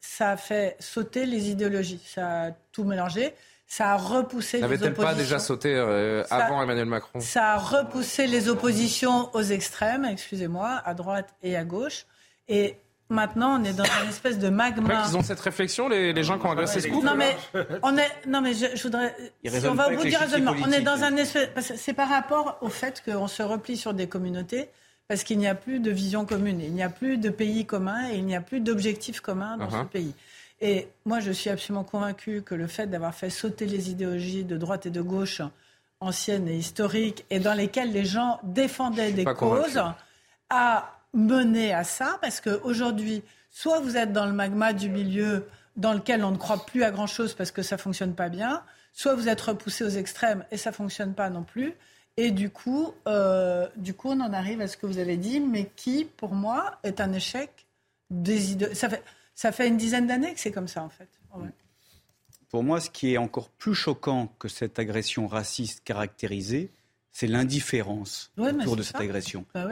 ça 0.00 0.30
a 0.30 0.36
fait 0.36 0.76
sauter 0.80 1.26
les 1.26 1.48
idéologies. 1.48 2.02
Ça 2.04 2.46
a 2.46 2.50
tout 2.72 2.82
mélangé. 2.82 3.34
Ça 3.68 3.92
a 3.92 3.96
repoussé 3.96 4.58
les 4.58 4.64
oppositions. 4.64 4.86
N'avait-elle 4.86 4.94
pas 4.94 5.14
déjà 5.14 5.38
sauté 5.38 5.74
euh, 5.74 6.24
avant 6.28 6.60
Emmanuel 6.60 6.86
Macron? 6.86 7.20
Ça 7.20 7.52
a 7.52 7.56
repoussé 7.56 8.26
les 8.26 8.48
oppositions 8.48 9.30
aux 9.32 9.42
extrêmes, 9.42 10.04
excusez-moi, 10.04 10.82
à 10.84 10.92
droite 10.92 11.34
et 11.42 11.56
à 11.56 11.64
gauche. 11.64 12.04
Et 12.48 12.76
Maintenant, 13.12 13.60
on 13.60 13.64
est 13.64 13.74
dans 13.74 13.84
une 13.84 14.08
espèce 14.08 14.38
de 14.38 14.48
magma. 14.48 15.04
Ils 15.06 15.16
ont 15.18 15.22
cette 15.22 15.40
réflexion, 15.40 15.86
les, 15.88 16.22
gens 16.24 16.38
qui 16.38 16.46
ont 16.46 16.52
agressé 16.52 16.80
ce 16.80 16.88
couple 16.88 17.04
Non, 17.04 17.14
mais, 17.14 17.36
on 17.82 17.96
est, 17.98 18.10
non, 18.26 18.40
mais 18.40 18.54
je, 18.54 18.82
voudrais. 18.82 19.14
on 19.44 19.74
va 19.74 19.90
vous 19.90 20.02
dire 20.02 20.18
raisonnement. 20.18 20.54
On 20.64 20.72
est 20.72 20.80
dans 20.80 21.02
un 21.02 21.14
espèce. 21.16 21.74
C'est 21.76 21.92
par 21.92 22.08
rapport 22.08 22.56
au 22.62 22.68
fait 22.68 23.02
qu'on 23.04 23.28
se 23.28 23.42
replie 23.42 23.76
sur 23.76 23.92
des 23.92 24.06
communautés 24.06 24.70
parce 25.08 25.24
qu'il 25.24 25.36
n'y 25.36 25.46
a 25.46 25.54
plus 25.54 25.78
de 25.78 25.90
vision 25.90 26.24
commune, 26.24 26.60
il 26.60 26.72
n'y 26.72 26.82
a 26.82 26.88
plus 26.88 27.18
de 27.18 27.28
pays 27.28 27.66
commun 27.66 28.08
et 28.08 28.16
il 28.16 28.24
n'y 28.24 28.34
a 28.34 28.40
plus 28.40 28.60
d'objectifs 28.60 29.20
communs 29.20 29.58
dans 29.58 29.68
ce 29.68 29.76
uh-huh. 29.76 29.88
pays. 29.88 30.14
Et 30.62 30.88
moi, 31.04 31.20
je 31.20 31.32
suis 31.32 31.50
absolument 31.50 31.84
convaincue 31.84 32.40
que 32.40 32.54
le 32.54 32.66
fait 32.66 32.86
d'avoir 32.86 33.14
fait 33.14 33.28
sauter 33.28 33.66
les 33.66 33.90
idéologies 33.90 34.44
de 34.44 34.56
droite 34.56 34.86
et 34.86 34.90
de 34.90 35.02
gauche 35.02 35.42
anciennes 36.00 36.48
et 36.48 36.56
historiques 36.56 37.26
et 37.28 37.40
dans 37.40 37.52
lesquelles 37.52 37.92
les 37.92 38.06
gens 38.06 38.40
défendaient 38.42 39.12
des 39.12 39.24
causes 39.24 39.82
a 40.48 41.01
mener 41.14 41.72
à 41.72 41.84
ça, 41.84 42.18
parce 42.20 42.40
qu'aujourd'hui, 42.40 43.22
soit 43.50 43.80
vous 43.80 43.96
êtes 43.96 44.12
dans 44.12 44.26
le 44.26 44.32
magma 44.32 44.72
du 44.72 44.88
milieu 44.88 45.46
dans 45.76 45.92
lequel 45.94 46.24
on 46.24 46.32
ne 46.32 46.36
croit 46.36 46.64
plus 46.64 46.84
à 46.84 46.90
grand-chose 46.90 47.34
parce 47.34 47.50
que 47.50 47.62
ça 47.62 47.78
fonctionne 47.78 48.14
pas 48.14 48.28
bien, 48.28 48.62
soit 48.92 49.14
vous 49.14 49.28
êtes 49.28 49.40
repoussé 49.40 49.84
aux 49.84 49.88
extrêmes 49.88 50.44
et 50.50 50.56
ça 50.56 50.72
fonctionne 50.72 51.14
pas 51.14 51.30
non 51.30 51.42
plus. 51.42 51.74
Et 52.16 52.30
du 52.30 52.50
coup, 52.50 52.92
euh, 53.08 53.66
du 53.76 53.94
coup, 53.94 54.10
on 54.10 54.20
en 54.20 54.32
arrive 54.32 54.60
à 54.60 54.68
ce 54.68 54.76
que 54.76 54.86
vous 54.86 54.98
avez 54.98 55.16
dit, 55.16 55.40
mais 55.40 55.70
qui, 55.76 56.04
pour 56.04 56.34
moi, 56.34 56.78
est 56.82 57.00
un 57.00 57.12
échec 57.12 57.66
des 58.10 58.52
idées. 58.52 58.74
Ça 58.74 58.90
fait, 58.90 59.02
ça 59.34 59.50
fait 59.50 59.66
une 59.66 59.78
dizaine 59.78 60.06
d'années 60.06 60.34
que 60.34 60.40
c'est 60.40 60.52
comme 60.52 60.68
ça, 60.68 60.82
en 60.82 60.90
fait. 60.90 61.08
Pour 62.50 62.62
moi, 62.62 62.80
ce 62.80 62.90
qui 62.90 63.14
est 63.14 63.16
encore 63.16 63.48
plus 63.48 63.74
choquant 63.74 64.26
que 64.38 64.48
cette 64.48 64.78
agression 64.78 65.26
raciste 65.26 65.82
caractérisée, 65.84 66.70
c'est 67.12 67.26
l'indifférence 67.26 68.32
autour 68.38 68.76
de 68.76 68.82
cette 68.82 68.96
agression. 68.96 69.44
Bah 69.54 69.68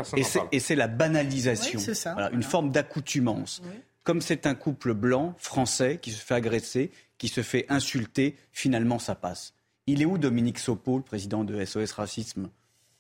et 0.53 0.61
c'est 0.61 0.77
la 0.77 0.89
banalisation, 0.89 1.81
une 2.33 2.43
forme 2.43 2.71
d'accoutumance. 2.71 3.62
Comme 4.03 4.21
c'est 4.21 4.47
un 4.47 4.55
couple 4.55 4.95
blanc, 4.95 5.35
français, 5.39 5.99
qui 6.01 6.11
se 6.11 6.25
fait 6.25 6.35
agresser, 6.35 6.91
qui 7.19 7.29
se 7.29 7.43
fait 7.43 7.67
insulter, 7.69 8.37
finalement 8.53 8.99
ça 8.99 9.15
passe. 9.15 9.55
Il 9.87 10.03
est 10.03 10.07
où 10.07 10.19
Dominique 10.19 10.59
Sopo, 10.59 10.97
le 10.99 11.03
président 11.03 11.45
de 11.45 11.65
SOS 11.65 11.93
Racisme? 11.93 12.49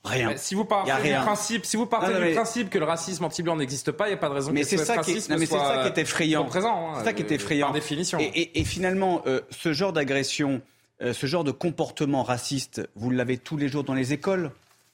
Rien. 0.02 0.34
si 0.36 0.54
vous 0.54 0.64
partez, 0.64 0.90
du 0.90 1.14
principe, 1.14 1.66
si 1.66 1.76
vous 1.76 1.84
partez 1.84 2.28
du 2.28 2.34
principe 2.34 2.70
que 2.70 2.78
le 2.78 2.86
racisme 2.86 3.24
anti-blanc 3.24 3.56
n'existe 3.56 3.92
pas, 3.92 4.06
il 4.06 4.12
n'y 4.12 4.14
a 4.14 4.18
pas 4.18 4.30
de 4.30 4.34
raison 4.34 4.50
mais 4.50 4.62
que 4.62 4.66
c'est 4.66 4.78
ça, 4.78 4.98
qui, 4.98 5.12
mais 5.14 5.20
c'est 5.20 5.46
ça 5.46 5.82
qui 5.82 6.00
est 6.00 6.02
effrayant. 6.02 6.46
Présent, 6.46 6.94
c'est 6.96 7.04
ça 7.04 7.12
qui 7.12 7.22
est 7.22 7.32
effrayant. 7.32 7.66
Par 7.66 7.74
définition. 7.74 8.18
Et, 8.18 8.64
finalement, 8.64 9.22
euh, 9.26 9.40
ce 9.50 9.72
genre 9.72 9.92
d'agression 9.92 10.62
euh, 11.02 11.12
ce 11.12 11.26
genre 11.26 11.44
de 11.44 11.50
comportement 11.50 12.22
raciste, 12.22 12.88
vous 12.94 13.10
l'avez 13.10 13.38
tous 13.38 13.56
les 13.56 13.68
jours 13.68 13.84
dans 13.84 13.94
les 13.94 14.12
écoles 14.12 14.50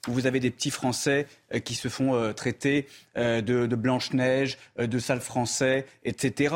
où 0.07 0.13
vous 0.13 0.25
avez 0.25 0.39
des 0.39 0.51
petits 0.51 0.69
Français 0.69 1.27
euh, 1.53 1.59
qui 1.59 1.75
se 1.75 1.89
font 1.89 2.15
euh, 2.15 2.31
traiter 2.31 2.87
de, 3.15 3.41
de 3.41 3.75
Blanche-Neige, 3.75 4.57
de 4.77 4.99
sales 4.99 5.21
Français, 5.21 5.85
etc. 6.05 6.55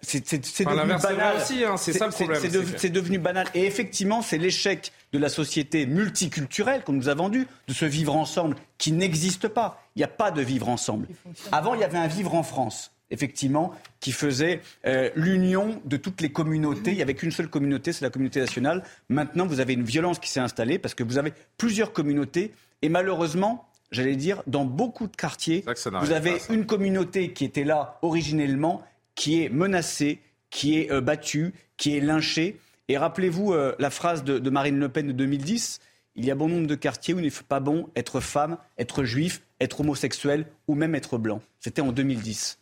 c'est 0.00 0.22
devenu 0.64 0.94
banal. 1.02 1.36
aussi, 1.36 1.64
hein, 1.64 1.76
c'est 1.76 1.92
ça 1.92 2.06
le 2.06 2.12
problème. 2.12 2.40
C'est 2.76 2.90
devenu 2.90 3.18
banal. 3.18 3.48
Et 3.54 3.66
effectivement, 3.66 4.22
c'est 4.22 4.38
l'échec 4.38 4.92
de 5.12 5.18
la 5.18 5.28
société 5.28 5.84
multiculturelle 5.84 6.84
qu'on 6.84 6.92
nous 6.92 7.08
a 7.08 7.14
vendu, 7.14 7.48
de 7.66 7.74
ce 7.74 7.84
vivre 7.84 8.14
ensemble 8.14 8.56
qui 8.78 8.92
n'existe 8.92 9.48
pas. 9.48 9.82
Il 9.96 9.98
n'y 9.98 10.04
a 10.04 10.08
pas 10.08 10.30
de 10.30 10.40
vivre 10.40 10.68
ensemble. 10.68 11.08
Avant, 11.50 11.74
il 11.74 11.80
y 11.80 11.84
avait 11.84 11.98
un 11.98 12.06
vivre 12.06 12.34
en 12.34 12.44
France 12.44 12.92
effectivement, 13.10 13.72
qui 14.00 14.12
faisait 14.12 14.60
euh, 14.86 15.10
l'union 15.14 15.80
de 15.84 15.96
toutes 15.96 16.20
les 16.20 16.30
communautés. 16.30 16.90
Il 16.92 16.96
n'y 16.96 17.02
avait 17.02 17.14
qu'une 17.14 17.30
seule 17.30 17.48
communauté, 17.48 17.92
c'est 17.92 18.04
la 18.04 18.10
communauté 18.10 18.40
nationale. 18.40 18.82
Maintenant, 19.08 19.46
vous 19.46 19.60
avez 19.60 19.74
une 19.74 19.84
violence 19.84 20.18
qui 20.18 20.30
s'est 20.30 20.40
installée 20.40 20.78
parce 20.78 20.94
que 20.94 21.02
vous 21.02 21.18
avez 21.18 21.32
plusieurs 21.58 21.92
communautés. 21.92 22.52
Et 22.82 22.88
malheureusement, 22.88 23.68
j'allais 23.90 24.16
dire, 24.16 24.42
dans 24.46 24.64
beaucoup 24.64 25.06
de 25.06 25.16
quartiers, 25.16 25.64
vous 26.00 26.12
avez 26.12 26.38
une 26.50 26.66
communauté 26.66 27.32
qui 27.32 27.44
était 27.44 27.64
là 27.64 27.98
originellement, 28.02 28.82
qui 29.14 29.42
est 29.42 29.48
menacée, 29.48 30.20
qui 30.50 30.78
est 30.78 30.90
euh, 30.90 31.00
battue, 31.00 31.52
qui 31.76 31.96
est 31.96 32.00
lynchée. 32.00 32.58
Et 32.88 32.98
rappelez-vous 32.98 33.52
euh, 33.52 33.74
la 33.78 33.90
phrase 33.90 34.24
de, 34.24 34.38
de 34.38 34.50
Marine 34.50 34.78
Le 34.78 34.88
Pen 34.88 35.06
de 35.06 35.12
2010 35.12 35.80
il 36.16 36.24
y 36.24 36.30
a 36.30 36.34
bon 36.34 36.48
nombre 36.48 36.66
de 36.66 36.74
quartiers 36.74 37.14
où 37.14 37.18
il 37.18 37.24
n'est 37.24 37.32
pas 37.48 37.60
bon 37.60 37.88
être 37.96 38.20
femme, 38.20 38.58
être 38.78 39.04
juif, 39.04 39.42
être 39.60 39.80
homosexuel 39.80 40.46
ou 40.66 40.74
même 40.74 40.94
être 40.94 41.18
blanc. 41.18 41.40
C'était 41.60 41.82
en 41.82 41.92
2010. 41.92 42.58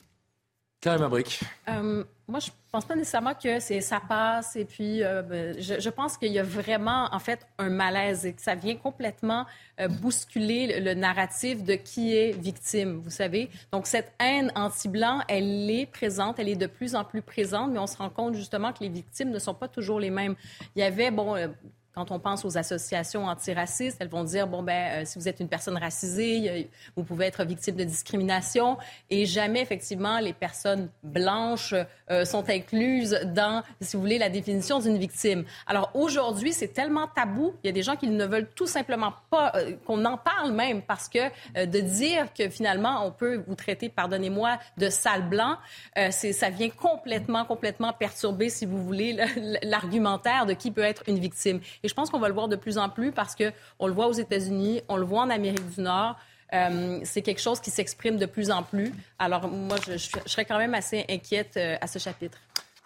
Karim 0.80 1.02
Abrik. 1.02 1.40
Euh, 1.68 2.04
moi, 2.28 2.38
je 2.38 2.50
pense 2.70 2.84
pas 2.84 2.94
nécessairement 2.94 3.34
que 3.34 3.58
ça 3.58 4.00
passe 4.00 4.54
et 4.54 4.64
puis 4.64 5.02
euh, 5.02 5.22
ben, 5.22 5.56
je, 5.58 5.88
pense 5.88 6.16
qu'il 6.16 6.30
y 6.30 6.38
a 6.38 6.44
vraiment 6.44 7.08
en 7.12 7.18
fait 7.18 7.44
un 7.58 7.68
malaise 7.68 8.26
et 8.26 8.32
que 8.32 8.40
ça 8.40 8.54
vient 8.54 8.76
complètement 8.76 9.44
euh, 9.80 9.88
bousculer 9.88 10.80
le, 10.80 10.94
narratif 10.94 11.64
de 11.64 11.74
qui 11.74 12.14
est 12.16 12.30
victime, 12.30 13.00
vous 13.02 13.10
savez. 13.10 13.50
Donc 13.72 13.88
cette 13.88 14.12
haine 14.20 14.52
anti-blanc, 14.54 15.22
elle 15.26 15.68
est 15.68 15.86
présente, 15.86 16.38
elle 16.38 16.48
est 16.48 16.56
de 16.56 16.68
plus 16.68 16.94
en 16.94 17.04
plus 17.04 17.22
présente, 17.22 17.72
mais 17.72 17.80
on 17.80 17.88
se 17.88 17.96
rend 17.96 18.10
compte 18.10 18.34
justement 18.34 18.72
que 18.72 18.84
les 18.84 18.88
victimes 18.88 19.30
ne 19.30 19.38
sont 19.40 19.54
pas 19.54 19.68
toujours 19.68 19.98
les 19.98 20.10
mêmes. 20.10 20.36
Il 20.76 20.80
y 20.80 20.84
avait 20.84 21.10
bon 21.10 21.34
quand 21.98 22.12
on 22.12 22.20
pense 22.20 22.44
aux 22.44 22.56
associations 22.56 23.26
antiracistes, 23.26 23.96
elles 23.98 24.08
vont 24.08 24.22
dire 24.22 24.46
bon 24.46 24.62
ben 24.62 25.02
euh, 25.02 25.02
si 25.04 25.18
vous 25.18 25.26
êtes 25.26 25.40
une 25.40 25.48
personne 25.48 25.76
racisée, 25.76 26.70
vous 26.94 27.02
pouvez 27.02 27.26
être 27.26 27.42
victime 27.44 27.74
de 27.74 27.82
discrimination 27.82 28.78
et 29.10 29.26
jamais 29.26 29.60
effectivement 29.60 30.20
les 30.20 30.32
personnes 30.32 30.90
blanches 31.02 31.74
euh, 32.12 32.24
sont 32.24 32.48
incluses 32.48 33.18
dans 33.34 33.64
si 33.80 33.96
vous 33.96 34.02
voulez 34.02 34.18
la 34.18 34.28
définition 34.28 34.78
d'une 34.78 34.96
victime. 34.96 35.44
Alors 35.66 35.90
aujourd'hui, 35.94 36.52
c'est 36.52 36.68
tellement 36.68 37.08
tabou, 37.08 37.54
il 37.64 37.66
y 37.66 37.70
a 37.70 37.72
des 37.72 37.82
gens 37.82 37.96
qui 37.96 38.06
ne 38.06 38.24
veulent 38.24 38.48
tout 38.54 38.68
simplement 38.68 39.14
pas 39.28 39.50
euh, 39.56 39.72
qu'on 39.84 40.04
en 40.04 40.18
parle 40.18 40.52
même 40.52 40.82
parce 40.82 41.08
que 41.08 41.18
de 41.56 41.80
dire 41.80 42.32
que 42.32 42.48
finalement 42.48 43.04
on 43.04 43.10
peut 43.10 43.42
vous 43.44 43.56
traiter 43.56 43.88
pardonnez-moi 43.88 44.58
de 44.76 44.88
sale 44.88 45.28
blanc, 45.28 45.56
ça 46.10 46.50
vient 46.50 46.70
complètement 46.70 47.44
complètement 47.44 47.92
perturber 47.92 48.50
si 48.50 48.66
vous 48.66 48.84
voulez 48.84 49.18
l'argumentaire 49.64 50.46
de 50.46 50.52
qui 50.52 50.70
peut 50.70 50.82
être 50.82 51.02
une 51.08 51.18
victime. 51.18 51.60
Je 51.88 51.94
pense 51.94 52.10
qu'on 52.10 52.18
va 52.18 52.28
le 52.28 52.34
voir 52.34 52.48
de 52.48 52.56
plus 52.56 52.78
en 52.78 52.88
plus 52.88 53.12
parce 53.12 53.34
qu'on 53.34 53.86
le 53.86 53.92
voit 53.92 54.06
aux 54.06 54.12
États-Unis, 54.12 54.82
on 54.88 54.96
le 54.96 55.04
voit 55.04 55.22
en 55.22 55.30
Amérique 55.30 55.68
du 55.74 55.80
Nord. 55.80 56.16
Euh, 56.54 57.00
c'est 57.04 57.22
quelque 57.22 57.40
chose 57.40 57.60
qui 57.60 57.70
s'exprime 57.70 58.16
de 58.16 58.26
plus 58.26 58.50
en 58.50 58.62
plus. 58.62 58.92
Alors, 59.18 59.48
moi, 59.48 59.76
je, 59.86 59.98
je, 59.98 60.08
serais 60.26 60.46
quand 60.46 60.56
même 60.56 60.74
assez 60.74 61.04
inquiète 61.08 61.56
euh, 61.56 61.76
à 61.80 61.86
ce 61.86 61.98
chapitre. 61.98 62.38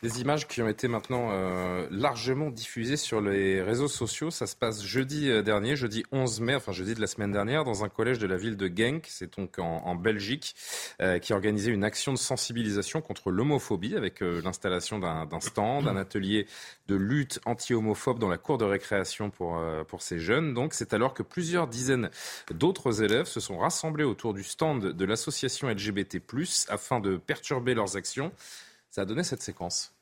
Des 0.02 0.20
images 0.20 0.48
qui 0.48 0.60
ont 0.60 0.68
été 0.68 0.88
maintenant 0.88 1.28
euh, 1.30 1.86
largement 1.92 2.50
diffusées 2.50 2.96
sur 2.96 3.20
les 3.20 3.62
réseaux 3.62 3.86
sociaux. 3.86 4.32
Ça 4.32 4.48
se 4.48 4.56
passe 4.56 4.82
jeudi 4.82 5.30
euh, 5.30 5.42
dernier, 5.42 5.76
jeudi 5.76 6.02
11 6.10 6.40
mai, 6.40 6.56
enfin 6.56 6.72
jeudi 6.72 6.94
de 6.96 7.00
la 7.00 7.06
semaine 7.06 7.30
dernière, 7.30 7.62
dans 7.62 7.84
un 7.84 7.88
collège 7.88 8.18
de 8.18 8.26
la 8.26 8.36
ville 8.36 8.56
de 8.56 8.66
Genk, 8.66 9.06
c'est 9.08 9.38
donc 9.38 9.60
en, 9.60 9.94
Belgique, 9.94 10.56
euh, 11.00 11.20
qui 11.20 11.32
organisait 11.32 11.70
une 11.70 11.84
action 11.84 12.12
de 12.12 12.18
sensibilisation 12.18 13.00
contre 13.00 13.30
l'homophobie 13.30 13.94
avec 13.94 14.22
l'installation 14.22 14.98
d'un 14.98 15.40
stand, 15.40 15.84
d'un 15.84 15.96
atelier 15.96 16.48
de 16.88 16.96
lutte 16.96 17.38
anti-homophobe 17.44 18.18
dans 18.18 18.28
la 18.28 18.38
cour 18.38 18.58
de 18.58 18.64
récréation 18.64 19.30
pour, 19.30 19.62
pour 19.86 20.02
ces 20.02 20.18
jeunes. 20.18 20.52
Donc 20.52 20.74
c'est 20.74 20.94
alors 20.94 21.14
que 21.14 21.22
plusieurs 21.22 21.68
dizaines 21.68 22.10
d'autres 22.52 23.04
élèves 23.04 23.26
se 23.26 23.38
sont 23.38 23.58
rassemblés 23.58 24.04
autour 24.04 24.34
du 24.34 24.42
stand 24.42 24.84
de 24.84 25.04
l'association 25.04 25.68
LGBT+, 25.68 26.20
afin 26.68 26.98
de 26.98 27.16
perturber 27.18 27.74
leurs 27.74 27.96
actions. 27.96 28.32
Ça 28.94 29.00
a 29.00 29.04
donné 29.06 29.24
cette 29.24 29.40
séquence. 29.40 29.94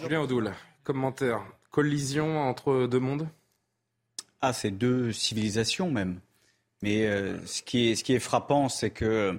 Julien 0.00 0.20
Audoul, 0.20 0.52
commentaire. 0.84 1.44
Collision 1.72 2.38
entre 2.38 2.86
deux 2.86 3.00
mondes? 3.00 3.26
Ah, 4.42 4.52
c'est 4.52 4.72
deux 4.72 5.12
civilisations 5.12 5.90
même. 5.90 6.18
Mais 6.82 7.06
euh, 7.06 7.38
ce, 7.46 7.62
qui 7.62 7.90
est, 7.90 7.94
ce 7.94 8.04
qui 8.04 8.12
est 8.12 8.18
frappant, 8.18 8.68
c'est 8.68 8.90
que 8.90 9.38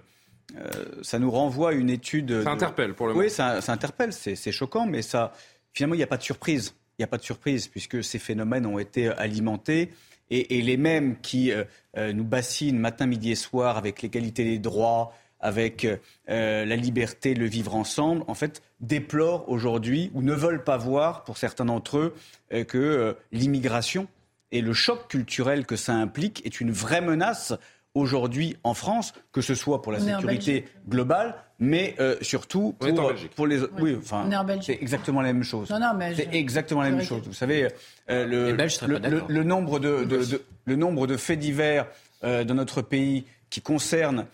euh, 0.55 0.85
ça 1.01 1.19
nous 1.19 1.29
renvoie 1.29 1.71
à 1.71 1.73
une 1.73 1.89
étude. 1.89 2.41
Ça 2.43 2.51
interpelle 2.51 2.93
pour 2.93 3.07
le 3.07 3.13
moment. 3.13 3.25
Oui, 3.25 3.29
ça, 3.29 3.59
interpelle, 3.67 4.13
c'est 4.13 4.51
choquant, 4.51 4.85
mais 4.85 5.01
ça, 5.01 5.33
finalement, 5.73 5.95
il 5.95 5.99
n'y 5.99 6.03
a 6.03 6.07
pas 6.07 6.17
de 6.17 6.23
surprise. 6.23 6.73
Il 6.97 7.01
n'y 7.01 7.03
a 7.03 7.07
pas 7.07 7.17
de 7.17 7.23
surprise, 7.23 7.67
puisque 7.67 8.03
ces 8.03 8.17
phénomènes 8.17 8.65
ont 8.65 8.79
été 8.79 9.09
alimentés. 9.09 9.89
Et, 10.29 10.61
les 10.61 10.77
mêmes 10.77 11.19
qui 11.19 11.51
euh, 11.51 11.65
nous 12.13 12.23
bassinent 12.23 12.79
matin, 12.79 13.05
midi 13.05 13.31
et 13.31 13.35
soir 13.35 13.77
avec 13.77 14.01
l'égalité 14.01 14.45
des 14.45 14.57
droits, 14.57 15.13
avec 15.41 15.85
la 16.27 16.75
liberté, 16.77 17.33
le 17.33 17.45
vivre 17.45 17.75
ensemble, 17.75 18.23
en 18.27 18.33
fait, 18.33 18.61
déplorent 18.79 19.49
aujourd'hui 19.49 20.09
ou 20.13 20.21
ne 20.21 20.33
veulent 20.33 20.63
pas 20.63 20.77
voir, 20.77 21.25
pour 21.25 21.37
certains 21.37 21.65
d'entre 21.65 21.97
eux, 21.97 22.63
que 22.63 23.17
l'immigration 23.33 24.07
et 24.53 24.61
le 24.61 24.71
choc 24.71 25.07
culturel 25.09 25.65
que 25.65 25.75
ça 25.75 25.93
implique 25.93 26.45
est 26.45 26.61
une 26.61 26.71
vraie 26.71 27.01
menace 27.01 27.53
aujourd'hui 27.95 28.55
en 28.63 28.73
France, 28.73 29.13
que 29.31 29.41
ce 29.41 29.55
soit 29.55 29.81
pour 29.81 29.91
la 29.91 29.99
sécurité 29.99 30.65
globale, 30.87 31.35
mais 31.59 31.95
euh, 31.99 32.15
surtout 32.21 32.75
pour, 32.79 33.13
pour, 33.35 33.47
les 33.47 33.59
oui, 33.79 33.95
enfin, 33.97 34.29
c'est 34.61 34.81
exactement 34.81 35.21
la 35.21 35.33
même 35.33 35.43
chose. 35.43 35.73
c'est 36.15 36.33
exactement 36.33 36.81
la 36.81 36.91
même 36.91 37.03
chose. 37.03 37.23
Vous 37.25 37.33
savez, 37.33 37.67
euh, 38.09 38.25
le, 38.25 38.51
le, 39.27 39.43
nombre 39.43 39.79
de, 39.79 40.07
le 40.65 40.75
nombre 40.75 41.07
de 41.07 41.17
faits 41.17 41.39
divers 41.39 41.87
euh, 42.23 42.43
dans 42.43 42.55
notre 42.55 42.81
pays 42.81 43.25
qui 43.49 43.61
concernent 43.61 44.25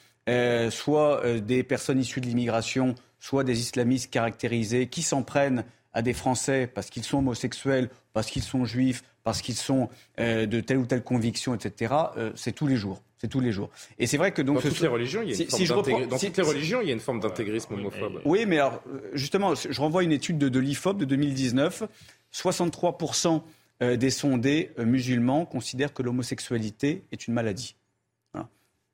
soit 0.70 1.24
des 1.40 1.64
personnes 1.64 2.00
issues 2.00 2.22
de 2.22 2.28
l'immigration, 2.28 2.94
soit 3.20 3.44
des 3.44 3.60
islamistes 3.60 4.12
caractérisés 4.12 4.86
qui 4.86 5.02
s'en 5.02 5.24
prennent 5.24 5.64
à 5.94 6.02
des 6.02 6.14
Français 6.14 6.68
parce 6.68 6.90
qu'ils 6.90 7.04
sont 7.04 7.20
homosexuels, 7.20 7.90
parce 8.14 8.30
qu'ils 8.30 8.44
sont 8.44 8.66
juifs, 8.66 9.04
parce 9.24 9.42
qu'ils 9.42 9.56
sont 9.56 9.90
euh, 10.20 10.46
de 10.46 10.60
telle 10.60 10.78
ou 10.78 10.86
telle 10.86 11.04
conviction, 11.04 11.54
etc. 11.56 11.94
Euh, 12.18 12.32
c'est 12.36 12.52
tous 12.52 12.68
les 12.68 12.78
jours. 12.78 13.02
C'est 13.18 13.28
tous 13.28 13.42
les 13.42 13.52
jours. 13.52 13.70
Et 13.98 14.08
c'est 14.08 14.18
vrai 14.18 14.32
que 14.32 14.42
donc 14.42 14.56
dans 14.56 14.62
toutes 14.62 14.80
les 14.80 14.88
religions, 14.88 15.22
il 15.22 15.30
y 15.30 15.34
a 15.34 15.44
une 15.44 15.50
forme 15.50 16.08
dans 16.08 16.18
toutes 16.18 16.38
les 16.38 16.44
religions, 16.44 16.82
il 16.82 16.88
y 16.88 16.92
a 16.92 16.94
une 16.94 17.00
forme 17.00 17.20
d'intégrisme 17.20 17.74
homophobe. 17.74 18.22
Oui, 18.24 18.46
mais 18.46 18.60
alors 18.60 18.82
justement, 19.14 19.56
je 19.56 19.82
renvoie 19.82 20.02
à 20.02 20.04
une 20.04 20.14
étude 20.14 20.38
de, 20.38 20.48
de 20.48 20.60
l'IFOP 20.60 20.98
de 20.98 21.06
2019. 21.06 21.84
63% 22.34 23.42
des 23.82 24.10
sondés 24.10 24.72
euh, 24.78 24.86
musulmans 24.86 25.46
considèrent 25.46 25.94
que 25.94 26.04
l'homosexualité 26.04 27.04
est 27.12 27.28
une 27.28 27.34
maladie 27.34 27.76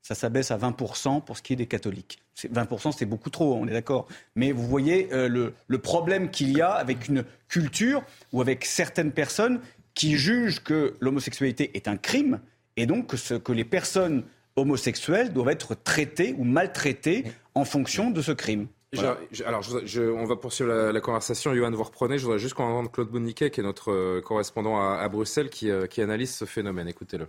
ça 0.06 0.14
s'abaisse 0.14 0.52
à 0.52 0.56
20% 0.56 1.24
pour 1.24 1.36
ce 1.36 1.42
qui 1.42 1.52
est 1.52 1.56
des 1.56 1.66
catholiques. 1.66 2.20
20%, 2.38 2.92
c'est 2.96 3.06
beaucoup 3.06 3.28
trop, 3.28 3.54
on 3.54 3.66
est 3.66 3.72
d'accord. 3.72 4.06
Mais 4.36 4.52
vous 4.52 4.64
voyez 4.64 5.12
euh, 5.12 5.50
le, 5.66 5.78
problème 5.78 6.30
qu'il 6.30 6.56
y 6.56 6.60
a 6.60 6.70
avec 6.70 7.08
une 7.08 7.24
culture 7.48 8.04
ou 8.32 8.40
avec 8.40 8.64
certaines 8.64 9.10
personnes 9.10 9.58
qui 9.94 10.16
jugent 10.16 10.62
que 10.62 10.94
l'homosexualité 11.00 11.72
est 11.74 11.88
un 11.88 11.96
crime 11.96 12.38
et 12.76 12.86
donc 12.86 13.08
que, 13.08 13.16
ce, 13.16 13.34
que 13.34 13.50
les 13.50 13.64
personnes 13.64 14.22
homosexuelles 14.54 15.32
doivent 15.32 15.48
être 15.48 15.74
traitées 15.74 16.36
ou 16.38 16.44
maltraitées 16.44 17.24
en 17.56 17.64
fonction 17.64 18.12
de 18.12 18.22
ce 18.22 18.30
crime. 18.30 18.68
alors, 18.96 19.64
on 19.96 20.24
va 20.24 20.36
poursuivre 20.36 20.72
la, 20.92 21.00
conversation. 21.00 21.52
Johan, 21.52 21.72
vous 21.72 21.82
reprenez. 21.82 22.16
Je 22.18 22.22
voudrais 22.22 22.38
juste 22.38 22.54
qu'on 22.54 22.62
entende 22.62 22.92
Claude 22.92 23.10
Boniquet, 23.10 23.50
qui 23.50 23.58
est 23.58 23.64
notre 23.64 23.90
euh, 23.90 24.20
correspondant 24.20 24.78
à, 24.80 25.08
Bruxelles, 25.08 25.50
qui, 25.50 25.68
euh, 25.68 25.88
qui 25.88 26.00
analyse 26.00 26.32
ce 26.32 26.44
phénomène. 26.44 26.86
Écoutez-le 26.86 27.26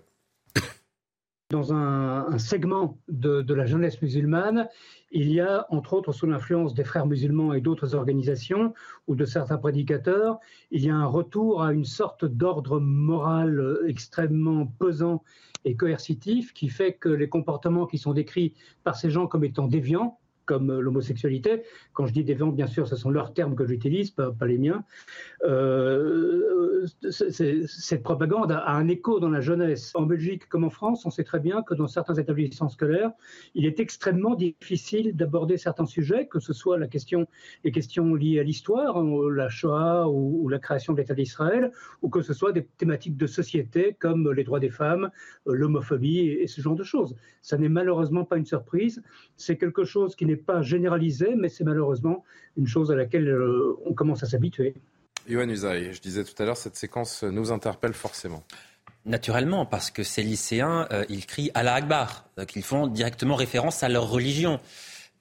Dans 1.49 1.71
un, 1.71 2.37
segment 2.39 2.97
de, 3.07 3.53
la 3.53 3.65
jeunesse 3.65 4.01
musulmane, 4.01 4.67
il 5.11 5.31
y 5.31 5.39
a, 5.39 5.65
entre 5.69 5.93
autres, 5.93 6.11
sous 6.11 6.25
l'influence 6.27 6.73
des 6.73 6.83
frères 6.83 7.05
musulmans 7.05 7.53
et 7.53 7.61
d'autres 7.61 7.95
organisations 7.95 8.73
ou 9.07 9.15
de 9.15 9.23
certains 9.23 9.57
prédicateurs, 9.57 10.39
il 10.71 10.83
y 10.83 10.89
a 10.89 10.95
un 10.95 11.05
retour 11.05 11.63
à 11.63 11.71
une 11.71 11.85
sorte 11.85 12.25
d'ordre 12.25 12.81
moral 12.81 13.79
extrêmement 13.87 14.65
pesant 14.65 15.23
et 15.63 15.77
coercitif 15.77 16.51
qui 16.51 16.67
fait 16.67 16.93
que 16.95 17.07
les 17.07 17.29
comportements 17.29 17.85
qui 17.85 17.97
sont 17.97 18.11
décrits 18.11 18.53
par 18.83 18.97
ces 18.97 19.09
gens 19.09 19.25
comme 19.25 19.45
étant 19.45 19.67
déviants, 19.67 20.19
comme 20.47 20.71
euh, 20.71 20.79
l'homosexualité. 20.79 21.61
Quand 21.93 22.07
je 22.07 22.13
dis 22.13 22.23
déviant, 22.23 22.47
bien 22.47 22.65
sûr, 22.65 22.87
ce 22.87 22.95
sont 22.95 23.11
leurs 23.11 23.33
termes 23.33 23.55
que 23.55 23.65
j'utilise, 23.65 24.09
pas, 24.09 24.33
les 24.47 24.57
miens. 24.57 24.83
Euh, 25.43 26.87
cette 27.09 28.01
propagande 28.01 28.51
a, 28.51 28.71
un 28.71 28.87
écho 28.87 29.19
dans 29.19 29.29
la 29.29 29.41
jeunesse. 29.41 29.91
En 29.93 30.03
Belgique 30.03 30.47
comme 30.49 30.63
en 30.63 30.69
France, 30.71 31.05
on 31.05 31.11
sait 31.11 31.23
très 31.23 31.39
bien 31.39 31.61
que 31.61 31.75
dans 31.75 31.87
certains 31.87 32.15
établissements 32.15 32.69
scolaires, 32.69 33.11
il 33.53 33.65
est 33.65 33.79
extrêmement 33.79 34.35
difficile 34.35 35.15
d'aborder 35.15 35.57
certains 35.57 35.85
sujets, 35.85 36.27
que 36.27 36.39
ce 36.39 36.53
soit 36.53 36.77
les 36.79 36.87
questions 37.71 38.15
liées 38.15 38.39
à 38.39 38.43
l'histoire, 38.43 38.97
hein, 38.97 39.29
la 39.31 39.49
Shoah 39.49 40.09
ou, 40.09 40.47
la 40.49 40.59
création 40.59 40.93
de 40.93 40.99
l'État 40.99 41.13
d'Israël, 41.13 41.71
ou 42.01 42.09
que 42.09 42.21
ce 42.21 42.33
soit 42.33 42.53
des 42.53 42.65
thématiques 42.77 43.17
de 43.17 43.27
société 43.27 43.95
comme 43.99 44.31
les 44.31 44.45
droits 44.45 44.61
des 44.61 44.69
femmes, 44.69 45.09
euh, 45.47 45.53
l'homophobie 45.53 46.19
et, 46.19 46.43
et 46.43 46.47
ce 46.47 46.61
genre 46.61 46.75
de 46.75 46.83
choses. 46.83 47.15
Ça 47.41 47.57
n'est 47.57 47.69
malheureusement 47.69 48.23
pas 48.23 48.37
une 48.37 48.45
surprise. 48.45 49.03
C'est 49.35 49.57
quelque 49.57 49.83
chose 49.83 50.15
qui 50.15 50.25
n'est 50.25 50.36
pas 50.37 50.61
généralisé, 50.61 51.35
mais 51.35 51.49
c'est 51.49 51.63
malheureusement 51.63 52.23
une 52.57 52.67
chose 52.67 52.91
à 52.91 52.95
laquelle 52.95 53.27
euh, 53.27 53.77
on 53.85 53.93
commence 53.93 54.23
à 54.23 54.27
s'habituer. 54.27 54.75
Yohann 55.27 55.49
Usaï, 55.49 55.93
je 55.93 56.01
disais 56.01 56.23
tout 56.23 56.41
à 56.41 56.45
l'heure, 56.45 56.57
cette 56.57 56.75
séquence 56.75 57.23
nous 57.23 57.51
interpelle 57.51 57.93
forcément. 57.93 58.43
Naturellement, 59.05 59.65
parce 59.65 59.91
que 59.91 60.03
ces 60.03 60.23
lycéens, 60.23 60.87
euh, 60.91 61.05
ils 61.09 61.25
crient 61.25 61.51
Allah 61.53 61.75
Akbar, 61.75 62.25
qu'ils 62.47 62.63
font 62.63 62.87
directement 62.87 63.35
référence 63.35 63.83
à 63.83 63.89
leur 63.89 64.09
religion. 64.09 64.59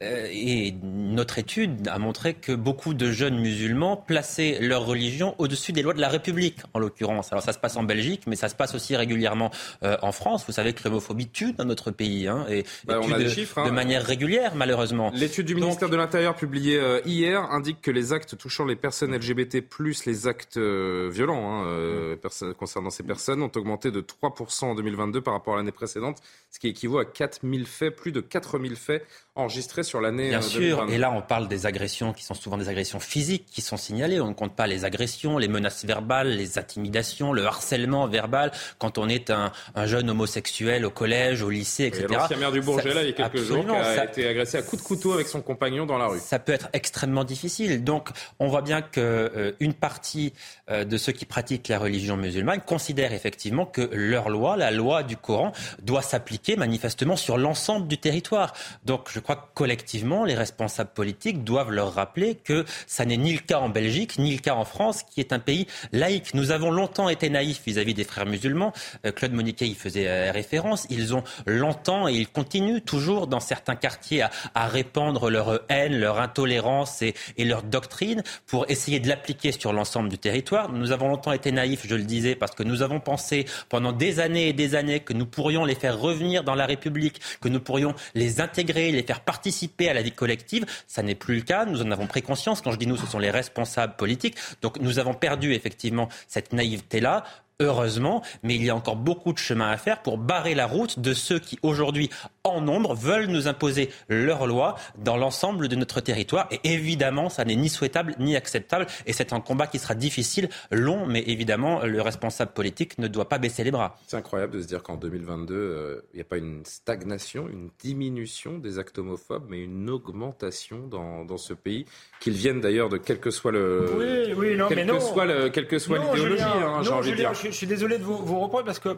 Euh, 0.03 0.29
et 0.31 0.75
notre 0.83 1.39
étude 1.39 1.89
a 1.89 1.99
montré 1.99 2.35
que 2.35 2.53
beaucoup 2.53 2.93
de 2.93 3.11
jeunes 3.11 3.39
musulmans 3.39 3.97
plaçaient 3.97 4.59
leur 4.61 4.85
religion 4.85 5.35
au-dessus 5.39 5.73
des 5.73 5.81
lois 5.81 5.95
de 5.95 6.01
la 6.01 6.09
République, 6.09 6.59
en 6.75 6.79
l'occurrence. 6.79 7.33
Alors 7.33 7.43
ça 7.43 7.55
se 7.55 7.59
passe 7.59 7.77
en 7.77 7.83
Belgique, 7.83 8.23
mais 8.27 8.37
ça 8.37 8.51
se 8.51 8.55
passe 8.55 8.75
aussi 8.75 8.95
régulièrement 8.95 9.51
euh, 9.85 9.97
en 10.03 10.13
France. 10.13 10.45
Vous 10.47 10.53
savez 10.53 10.75
que 10.75 10.85
l'homophobie 10.85 11.29
tue 11.29 11.55
dans 11.55 11.65
notre 11.65 11.91
pays, 11.93 12.29
hein, 12.29 12.45
et, 12.51 12.65
bah, 12.85 13.01
de, 13.01 13.29
chiffres, 13.29 13.63
de 13.63 13.71
hein. 13.71 13.73
manière 13.73 14.05
régulière, 14.05 14.55
malheureusement. 14.55 15.11
L'étude 15.15 15.47
du 15.47 15.55
ministère 15.55 15.89
de 15.89 15.97
l'Intérieur 15.97 16.35
publiée 16.35 16.79
euh, 16.79 17.01
hier 17.07 17.41
indique 17.45 17.81
que 17.81 17.91
les 17.91 18.13
actes 18.13 18.37
touchant 18.37 18.67
les 18.67 18.77
personnes 18.77 19.15
LGBT 19.15 19.63
plus 19.63 20.05
les 20.05 20.27
actes 20.27 20.59
violents 20.59 21.65
hein, 21.65 22.17
concernant 22.59 22.91
ces 22.91 23.03
personnes 23.03 23.43
ont 23.43 23.53
augmenté 23.57 23.91
de 23.91 24.03
3% 24.03 24.65
en 24.67 24.75
2022 24.75 25.23
par 25.23 25.33
rapport 25.33 25.55
à 25.55 25.57
l'année 25.57 25.73
précédente, 25.73 26.19
ce 26.51 26.59
qui 26.59 26.69
équivaut 26.69 26.99
à 26.99 27.07
4000 27.07 27.67
faits, 27.67 27.97
plus 27.97 28.13
de 28.13 28.21
4000 28.21 28.77
faits 28.77 29.07
enregistrés 29.35 29.85
sur 29.87 30.01
l'année. 30.01 30.29
Bien 30.29 30.39
euh, 30.39 30.43
sûr, 30.43 30.87
et 30.91 30.99
là 30.99 31.11
on 31.11 31.23
parle 31.23 31.49
des 31.49 31.67
agressions 31.67 32.13
qui 32.13 32.25
sont 32.25 32.35
souvent 32.35 32.57
des 32.59 32.69
agressions 32.69 33.01
physiques 33.01 33.47
qui 33.51 33.61
sont 33.61 33.77
signalées. 33.77 34.21
On 34.21 34.29
ne 34.29 34.35
compte 34.35 34.55
pas 34.55 34.67
les 34.67 34.85
agressions, 34.85 35.39
les 35.39 35.49
menaces 35.49 35.85
verbales, 35.85 36.37
les 36.37 36.59
intimidations, 36.59 37.33
le 37.33 37.47
harcèlement 37.47 38.07
verbal 38.07 38.53
quand 38.79 38.99
on 38.99 39.09
est 39.09 39.31
un, 39.31 39.53
un 39.75 39.87
jeune 39.87 40.11
homosexuel 40.11 40.85
au 40.85 40.91
collège, 40.91 41.43
au 41.43 41.51
lycée, 41.51 41.87
etc. 41.87 42.07
L'ancien 42.11 42.37
maire 42.37 42.53
du 42.53 42.61
Bourget, 42.61 42.93
là, 42.93 43.03
il 43.03 43.09
y 43.09 43.11
a 43.11 43.13
quelques 43.13 43.43
jours, 43.43 43.65
qui 43.65 43.73
a 43.73 44.05
été 44.05 44.29
agressé 44.29 44.59
à 44.59 44.63
coups 44.63 44.83
de 44.83 44.87
couteau 44.87 45.13
avec 45.13 45.29
son 45.29 45.41
compagnon 45.41 45.87
dans 45.87 45.99
la 45.99 46.07
rue. 46.09 46.19
Ça 46.21 46.39
peut 46.39 46.53
être 46.53 46.69
extrêmement 46.73 47.25
difficile. 47.25 47.85
Donc 47.85 48.11
on 48.39 48.49
voit 48.49 48.63
bien 48.63 48.83
qu'une 48.83 49.03
euh, 49.03 49.53
une 49.61 49.75
partie 49.75 50.33
euh, 50.71 50.85
de 50.85 50.97
ceux 50.97 51.13
qui 51.13 51.25
pratiquent 51.25 51.69
la 51.69 51.79
religion 51.79 52.17
musulmane 52.17 52.61
considèrent 52.61 53.13
effectivement 53.13 53.67
que 53.67 53.89
leur 53.93 54.29
loi, 54.29 54.57
la 54.57 54.71
loi 54.71 55.03
du 55.03 55.17
Coran, 55.17 55.53
doit 55.83 56.03
s'appliquer 56.03 56.57
manifestement 56.57 57.17
sur 57.17 57.39
l'ensemble 57.39 57.89
du 57.89 57.99
territoire. 57.99 58.53
Donc 58.85 59.09
je 59.11 59.21
crois 59.21 59.37
que 59.37 59.65
collectivement, 59.77 60.25
les 60.25 60.35
responsables 60.35 60.91
politiques 60.95 61.45
doivent 61.45 61.71
leur 61.71 61.93
rappeler 61.93 62.35
que 62.35 62.65
ça 62.87 63.05
n'est 63.05 63.19
ni 63.19 63.35
le 63.35 63.41
cas 63.41 63.59
en 63.59 63.69
Belgique, 63.69 64.19
ni 64.19 64.33
le 64.35 64.41
cas 64.41 64.55
en 64.55 64.65
France, 64.65 65.03
qui 65.03 65.21
est 65.21 65.35
un 65.35 65.39
pays 65.39 65.67
laïque. 65.93 66.33
Nous 66.33 66.51
avons 66.51 66.71
longtemps 66.71 67.11
été 67.11 67.29
naïfs 67.29 67.61
vis-à-vis 67.67 67.93
des 67.93 68.05
frères 68.05 68.25
musulmans. 68.25 68.73
Euh, 69.05 69.13
Claude 69.13 69.33
Moniquet 69.33 69.67
y 69.67 69.75
faisait 69.75 70.09
euh, 70.09 70.33
référence. 70.33 70.87
Ils 70.89 71.15
ont 71.15 71.25
longtemps 71.45 72.09
et 72.09 72.15
ils 72.15 72.27
continuent 72.27 72.81
toujours 72.81 73.27
dans 73.27 73.39
certains 73.39 73.77
quartiers 73.77 74.25
à, 74.55 74.67
répandre 74.67 75.29
leur 75.29 75.61
haine, 75.69 76.01
leur 76.01 76.21
intolérance 76.21 77.03
et, 77.03 77.15
et 77.37 77.45
leur 77.45 77.63
doctrine 77.63 78.23
pour 78.47 78.65
essayer 78.71 78.99
de 78.99 79.09
l'appliquer 79.09 79.53
sur 79.53 79.75
l'ensemble 79.75 80.09
du 80.09 80.17
territoire. 80.17 80.73
Nous 80.73 80.91
avons 80.91 81.09
longtemps 81.09 81.33
été 81.33 81.53
naïfs, 81.53 81.87
je 81.87 81.97
le 81.97 82.05
disais, 82.05 82.35
parce 82.35 82.55
que 82.55 82.63
nous 82.63 82.81
avons 82.81 82.99
pensé 82.99 83.45
pendant 83.69 83.93
des 83.93 84.21
années 84.21 84.49
et 84.49 84.53
des 84.55 84.75
années 84.75 85.01
que 85.01 85.13
nous 85.13 85.27
pourrions 85.27 85.67
les 85.67 85.75
faire 85.75 85.99
revenir 85.99 86.45
dans 86.45 86.55
la 86.55 86.65
République, 86.65 87.21
que 87.43 87.51
nous 87.51 87.61
pourrions 87.61 87.95
les 88.15 88.41
intégrer, 88.41 88.91
les 88.91 89.03
faire 89.03 89.21
participer 89.21 89.66
à 89.89 89.95
la 89.95 90.03
vie 90.03 90.13
collective. 90.13 90.65
Ça 90.87 91.03
n'est 91.03 91.15
plus 91.15 91.37
le 91.37 91.43
cas. 91.43 91.65
Nous 91.65 91.83
en 91.83 91.91
avons 91.91 92.07
pris 92.07 92.23
conscience. 92.23 92.61
Quand 92.61 92.73
je 92.73 92.79
dis 92.79 92.87
nous, 92.87 92.97
ce 92.97 93.07
sont 93.07 93.19
les 93.19 93.31
responsables 93.31 93.97
politiques. 93.97 94.37
Donc 94.63 94.79
nous 94.81 94.99
avons 94.99 95.15
perdu 95.15 95.53
effectivement 95.55 96.09
cette 96.29 96.53
naïveté-là 96.53 97.25
heureusement, 97.61 98.23
mais 98.43 98.55
il 98.55 98.65
y 98.65 98.71
a 98.71 98.77
encore 98.77 98.97
beaucoup 98.97 99.33
de 99.33 99.39
chemin 99.39 99.71
à 99.71 99.77
faire 99.77 100.03
pour 100.03 100.19
barrer 100.19 100.55
la 100.55 100.67
route 100.67 100.99
de 100.99 101.15
ceux 101.15 101.39
qui 101.39 101.59
aujourd'hui, 101.63 102.11
en 102.45 102.61
nombre, 102.61 102.95
veulent 102.95 103.27
nous 103.27 103.49
imposer 103.49 103.91
leurs 104.09 104.47
lois 104.47 104.77
dans 104.99 105.17
l'ensemble 105.17 105.69
de 105.69 105.77
notre 105.77 106.01
territoire. 106.01 106.49
Et 106.51 106.61
évidemment, 106.65 107.31
ça 107.31 107.45
n'est 107.45 107.57
ni 107.57 107.69
souhaitable 107.69 108.15
ni 108.19 108.37
acceptable. 108.37 108.87
Et 109.07 109.13
c'est 109.13 109.33
un 109.33 109.41
combat 109.41 109.67
qui 109.67 109.79
sera 109.79 109.95
difficile, 109.95 110.49
long, 110.71 111.07
mais 111.07 111.23
évidemment, 111.27 111.85
le 111.85 112.01
responsable 112.03 112.53
politique 112.53 112.99
ne 112.99 113.09
doit 113.09 113.29
pas 113.29 113.39
baisser 113.39 113.65
les 113.65 113.71
bras. 113.71 113.99
C'est 114.07 114.17
incroyable 114.17 114.53
de 114.55 114.63
se 114.63 114.67
dire 114.67 114.83
qu'en 114.83 114.97
2022, 114.97 115.55
euh, 115.55 116.01
il 116.13 116.17
n'y 116.17 116.23
a 116.23 116.25
pas 116.25 116.37
une 116.37 116.65
stagnation, 116.65 117.49
une 117.49 117.71
diminution 117.79 118.59
des 118.59 118.79
actes 118.79 118.99
homophobes, 118.99 119.47
mais 119.49 119.63
une 119.63 119.89
augmentation 119.89 120.87
dans, 120.87 121.25
dans 121.25 121.39
ce 121.39 121.55
pays, 121.55 121.87
qu'ils 122.21 122.35
viennent 122.35 122.61
d'ailleurs 122.61 122.91
de 122.91 122.99
quel 122.99 123.19
que 123.19 123.31
soit 123.31 123.53
le, 123.53 123.87
oui, 123.97 124.35
oui, 124.37 124.57
non, 124.57 124.69
quel 124.69 124.79
mais 124.79 124.87
que 124.87 124.93
non. 124.93 125.01
soit 125.01 125.25
le, 125.25 125.49
quelle 125.49 125.67
que 125.67 125.79
soit 125.79 125.99
l'idéologie, 125.99 126.43
hein, 126.43 126.83
j'ai 126.83 126.91
envie 126.91 127.13
de 127.13 127.17
dire 127.17 127.33
je, 127.35 127.46
suis 127.53 127.67
désolé 127.67 127.99
de 127.99 128.05
vous, 128.05 128.17
vous 128.17 128.41
reprendre 128.41 128.65
parce 128.65 128.79
que 128.79 128.97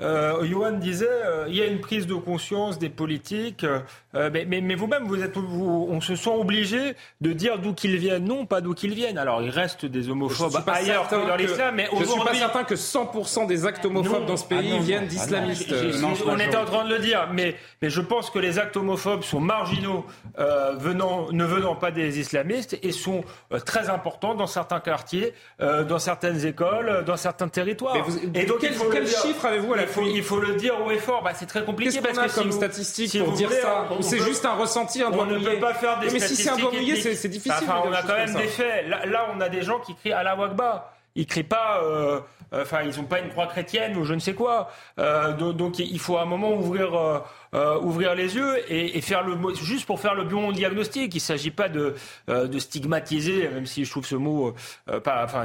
euh, 0.00 0.44
Johan 0.44 0.72
disait 0.72 1.08
euh, 1.08 1.46
il 1.48 1.56
y 1.56 1.62
a 1.62 1.66
une 1.66 1.80
prise 1.80 2.06
de 2.06 2.14
conscience 2.14 2.78
des 2.78 2.88
politiques, 2.88 3.64
euh, 4.14 4.30
mais, 4.32 4.46
mais, 4.46 4.74
vous-même, 4.74 5.04
vous 5.06 5.22
êtes, 5.22 5.36
on 5.36 6.00
se 6.00 6.16
sent 6.16 6.30
obligé 6.30 6.94
de 7.20 7.32
dire 7.32 7.58
d'où 7.58 7.74
qu'ils 7.74 7.98
viennent. 7.98 8.24
Non, 8.24 8.46
pas 8.46 8.62
d'où 8.62 8.72
qu'ils 8.72 8.94
viennent. 8.94 9.18
Alors, 9.18 9.42
il 9.42 9.50
reste 9.50 9.84
des 9.84 10.08
homophobes 10.08 10.56
ailleurs 10.66 11.08
que 11.08 11.14
dans 11.14 11.36
l'islam, 11.36 11.74
mais 11.74 11.88
je 11.92 12.00
ne 12.00 12.04
suis 12.04 12.20
pas 12.20 12.34
certain 12.34 12.64
que 12.64 12.74
100% 12.74 13.46
des 13.46 13.66
actes 13.66 13.84
homophobes 13.84 14.26
dans 14.26 14.36
ce 14.36 14.46
pays 14.46 14.76
ah 14.78 14.82
viennent 14.82 15.06
d'islamistes. 15.06 15.74
on 16.26 16.38
était 16.38 16.56
en 16.56 16.64
train 16.64 16.84
de 16.84 16.94
le 16.94 17.00
dire, 17.00 17.28
mais, 17.32 17.56
mais 17.82 17.90
je 17.90 18.00
pense 18.00 18.30
que 18.30 18.38
les 18.38 18.58
actes 18.58 18.76
homophobes 18.78 19.22
sont 19.22 19.40
marginaux, 19.40 20.06
euh, 20.38 20.74
venant, 20.78 21.30
ne 21.30 21.44
venant 21.44 21.76
pas 21.76 21.90
des 21.90 22.18
islamistes, 22.18 22.78
et 22.82 22.92
sont 22.92 23.24
très 23.66 23.90
importants 23.90 24.34
dans 24.34 24.46
certains 24.46 24.80
quartiers, 24.80 25.34
dans 25.60 25.98
certaines 25.98 26.46
écoles, 26.46 27.04
dans 27.04 27.16
certains 27.16 27.48
territoires. 27.48 27.87
Et 28.34 28.44
donc, 28.44 28.58
quel, 28.60 29.06
chiffre 29.06 29.44
avez-vous 29.44 29.72
à 29.74 29.76
la 29.76 29.82
il 29.82 29.88
faut, 29.88 30.02
il 30.02 30.22
faut 30.22 30.40
le 30.40 30.54
dire 30.54 30.74
haut 30.84 30.90
et 30.90 30.98
fort. 30.98 31.22
Bah, 31.22 31.32
c'est 31.34 31.46
très 31.46 31.64
compliqué. 31.64 31.90
Qu'est-ce 31.90 32.14
qu'on 32.14 32.22
a 32.22 32.28
comme 32.28 32.52
statistique 32.52 33.18
pour 33.22 33.32
dire 33.32 33.50
ça 33.50 33.88
C'est 34.00 34.20
juste 34.20 34.44
un 34.44 34.54
ressenti, 34.54 35.02
un 35.02 35.10
doigt 35.10 35.26
On 35.28 35.38
ne 35.38 35.38
peut 35.38 35.58
pas 35.58 35.74
faire 35.74 35.98
des 36.00 36.10
Mais 36.10 36.20
si 36.20 36.36
c'est 36.36 36.50
un 36.50 36.56
doigt 36.56 36.72
mouillé, 36.72 36.96
c'est 36.96 37.28
difficile. 37.28 37.52
Enfin, 37.62 37.82
on 37.84 37.92
a 37.92 38.02
quand 38.02 38.16
même 38.16 38.34
des 38.34 38.48
faits. 38.48 38.86
Là, 38.88 39.28
on 39.34 39.40
a 39.40 39.48
des 39.48 39.62
gens 39.62 39.80
qui 39.80 39.94
crient 39.94 40.12
à 40.12 40.22
la 40.22 40.34
Wagba. 40.34 40.92
Ils 41.14 41.26
crient 41.26 41.42
pas. 41.42 41.82
Euh, 42.52 42.62
enfin, 42.62 42.78
ils 42.82 42.96
n'ont 42.96 43.06
pas 43.06 43.20
une 43.20 43.28
croix 43.28 43.46
chrétienne 43.46 43.96
ou 43.96 44.04
je 44.04 44.14
ne 44.14 44.18
sais 44.18 44.34
quoi. 44.34 44.70
Euh, 44.98 45.32
donc, 45.32 45.78
il 45.78 45.98
faut 45.98 46.16
à 46.16 46.22
un 46.22 46.26
moment 46.26 46.52
ouvrir 46.52 47.24
euh, 47.54 47.78
ouvrir 47.80 48.14
les 48.14 48.36
yeux 48.36 48.58
et, 48.68 49.00
faire 49.00 49.22
le 49.22 49.36
juste 49.54 49.86
pour 49.86 50.00
faire 50.00 50.14
le 50.14 50.24
bon 50.24 50.52
diagnostic. 50.52 51.14
Il 51.14 51.18
ne 51.18 51.20
s'agit 51.20 51.50
pas 51.50 51.68
de, 51.68 51.94
stigmatiser, 52.58 53.48
même 53.48 53.66
si 53.66 53.84
je 53.84 53.90
trouve 53.90 54.06
ce 54.06 54.16
mot. 54.16 54.54
Enfin, 54.88 55.44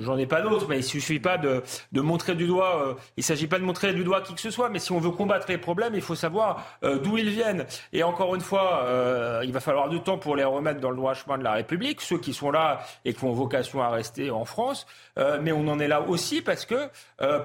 j'en 0.00 0.16
ai 0.16 0.26
pas 0.26 0.42
d'autre, 0.42 0.66
mais 0.68 0.78
il 0.78 0.84
suffit 0.84 1.18
pas 1.18 1.38
de, 1.38 1.62
montrer 1.92 2.34
du 2.34 2.46
doigt. 2.46 2.96
il 3.16 3.24
s'agit 3.24 3.46
pas 3.46 3.58
de 3.58 3.64
montrer 3.64 3.92
du 3.92 4.04
doigt 4.04 4.20
qui 4.20 4.34
que 4.34 4.40
ce 4.40 4.50
soit, 4.50 4.68
mais 4.68 4.78
si 4.78 4.92
on 4.92 4.98
veut 4.98 5.10
combattre 5.10 5.46
les 5.48 5.58
problèmes, 5.58 5.94
il 5.94 6.02
faut 6.02 6.14
savoir 6.14 6.64
d'où 6.82 7.18
ils 7.18 7.30
viennent. 7.30 7.66
Et 7.92 8.02
encore 8.02 8.34
une 8.34 8.40
fois, 8.40 8.86
il 9.42 9.52
va 9.52 9.60
falloir 9.60 9.88
du 9.88 10.00
temps 10.00 10.18
pour 10.18 10.36
les 10.36 10.44
remettre 10.44 10.80
dans 10.80 10.90
le 10.90 10.96
droit 10.96 11.14
chemin 11.14 11.38
de 11.38 11.44
la 11.44 11.52
République, 11.52 12.00
ceux 12.00 12.18
qui 12.18 12.32
sont 12.32 12.50
là 12.50 12.80
et 13.04 13.14
qui 13.14 13.24
ont 13.24 13.32
vocation 13.32 13.82
à 13.82 13.88
rester 13.90 14.30
en 14.30 14.44
France. 14.44 14.86
mais 15.16 15.52
on 15.52 15.66
en 15.66 15.80
est 15.80 15.88
là 15.88 16.02
aussi 16.02 16.39
parce 16.40 16.66
que 16.66 16.88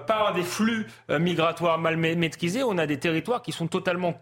par 0.08 0.34
des 0.34 0.44
flux 0.44 0.88
migratoires 1.10 1.78
mal 1.78 1.98
maîtrisés, 1.98 2.64
on 2.64 2.78
a 2.78 2.86
des 2.86 3.00
territoires 3.00 3.42
qui 3.42 3.52
sont 3.52 3.68
totalement 3.68 4.16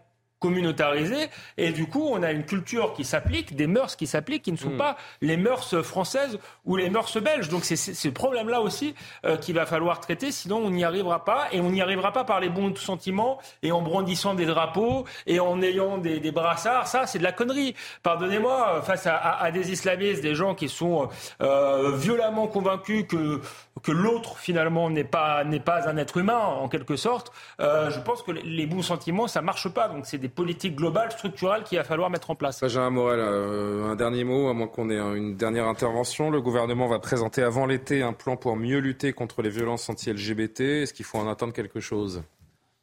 communautarisé. 0.43 1.29
Et 1.57 1.71
du 1.71 1.85
coup, 1.87 2.05
on 2.11 2.21
a 2.23 2.31
une 2.31 2.45
culture 2.45 2.93
qui 2.93 3.03
s'applique, 3.05 3.55
des 3.55 3.67
mœurs 3.67 3.95
qui 3.95 4.07
s'appliquent, 4.07 4.43
qui 4.43 4.51
ne 4.51 4.57
sont 4.57 4.71
Mm. 4.71 4.77
pas 4.77 4.97
les 5.21 5.37
mœurs 5.37 5.81
françaises 5.81 6.37
ou 6.65 6.75
les 6.75 6.89
mœurs 6.89 7.17
belges. 7.21 7.49
Donc 7.49 7.63
c'est 7.65 7.75
ce 8.03 8.09
problème-là 8.09 8.59
aussi 8.61 8.93
euh, 9.25 9.37
qu'il 9.37 9.55
va 9.55 9.65
falloir 9.65 9.99
traiter, 9.99 10.31
sinon 10.31 10.57
on 10.57 10.69
n'y 10.69 10.83
arrivera 10.83 11.23
pas. 11.25 11.47
Et 11.51 11.59
on 11.61 11.69
n'y 11.71 11.81
arrivera 11.81 12.11
pas 12.11 12.23
par 12.25 12.39
les 12.39 12.49
bons 12.49 12.75
sentiments 12.75 13.39
et 13.61 13.71
en 13.71 13.81
brandissant 13.81 14.33
des 14.35 14.45
drapeaux 14.45 15.05
et 15.27 15.39
en 15.39 15.61
ayant 15.61 15.97
des, 15.97 16.19
des 16.19 16.31
brassards. 16.31 16.87
Ça, 16.87 17.07
c'est 17.07 17.19
de 17.19 17.23
la 17.23 17.31
connerie. 17.31 17.73
Pardonnez-moi, 18.03 18.81
face 18.83 19.07
à, 19.07 19.15
à- 19.15 19.43
à 19.45 19.51
des 19.51 19.71
islamistes, 19.71 20.21
des 20.21 20.35
gens 20.35 20.55
qui 20.55 20.69
sont 20.69 21.09
euh, 21.41 21.95
violemment 21.95 22.47
convaincus 22.47 23.05
que 23.07 23.41
que 23.81 23.91
l'autre 23.91 24.37
finalement 24.37 24.89
n'est 24.89 25.03
pas 25.17 25.43
n'est 25.43 25.59
pas 25.59 25.89
un 25.89 25.97
être 25.97 26.17
humain 26.17 26.37
en 26.63 26.67
quelque 26.69 26.95
sorte. 26.95 27.31
Euh, 27.59 27.89
je 27.89 27.99
pense 27.99 28.21
que 28.23 28.31
les- 28.31 28.41
les 28.59 28.65
bons 28.65 28.81
sentiments 28.83 29.27
ça 29.27 29.41
marche 29.41 29.67
pas. 29.67 29.87
Donc 29.89 30.05
c'est 30.05 30.19
des 30.19 30.29
politiques 30.35 30.75
globales, 30.75 31.11
structurelles 31.11 31.63
qu'il 31.63 31.77
va 31.77 31.83
falloir 31.83 32.09
mettre 32.09 32.31
en 32.31 32.35
place. 32.35 32.59
Benjamin 32.61 32.89
Morel, 32.89 33.19
euh, 33.21 33.85
un 33.91 33.95
dernier 33.95 34.23
mot, 34.23 34.47
à 34.49 34.53
moins 34.53 34.67
qu'on 34.67 34.89
ait 34.89 34.97
un- 34.99 35.13
une 35.13 35.35
dernière 35.35 35.67
intervention. 35.67 36.29
Le 36.29 36.41
gouvernement 36.41 36.87
va 36.87 36.99
présenter 36.99 37.41
avant 37.43 37.65
l'été 37.65 38.01
un 38.01 38.13
plan 38.13 38.35
pour 38.37 38.55
mieux 38.55 38.79
lutter 38.79 39.13
contre 39.13 39.41
les 39.41 39.49
violences 39.49 39.89
anti-LGBT. 39.89 40.61
Est-ce 40.83 40.93
qu'il 40.93 41.05
faut 41.05 41.17
en 41.17 41.29
attendre 41.29 41.53
quelque 41.53 41.79
chose? 41.79 42.23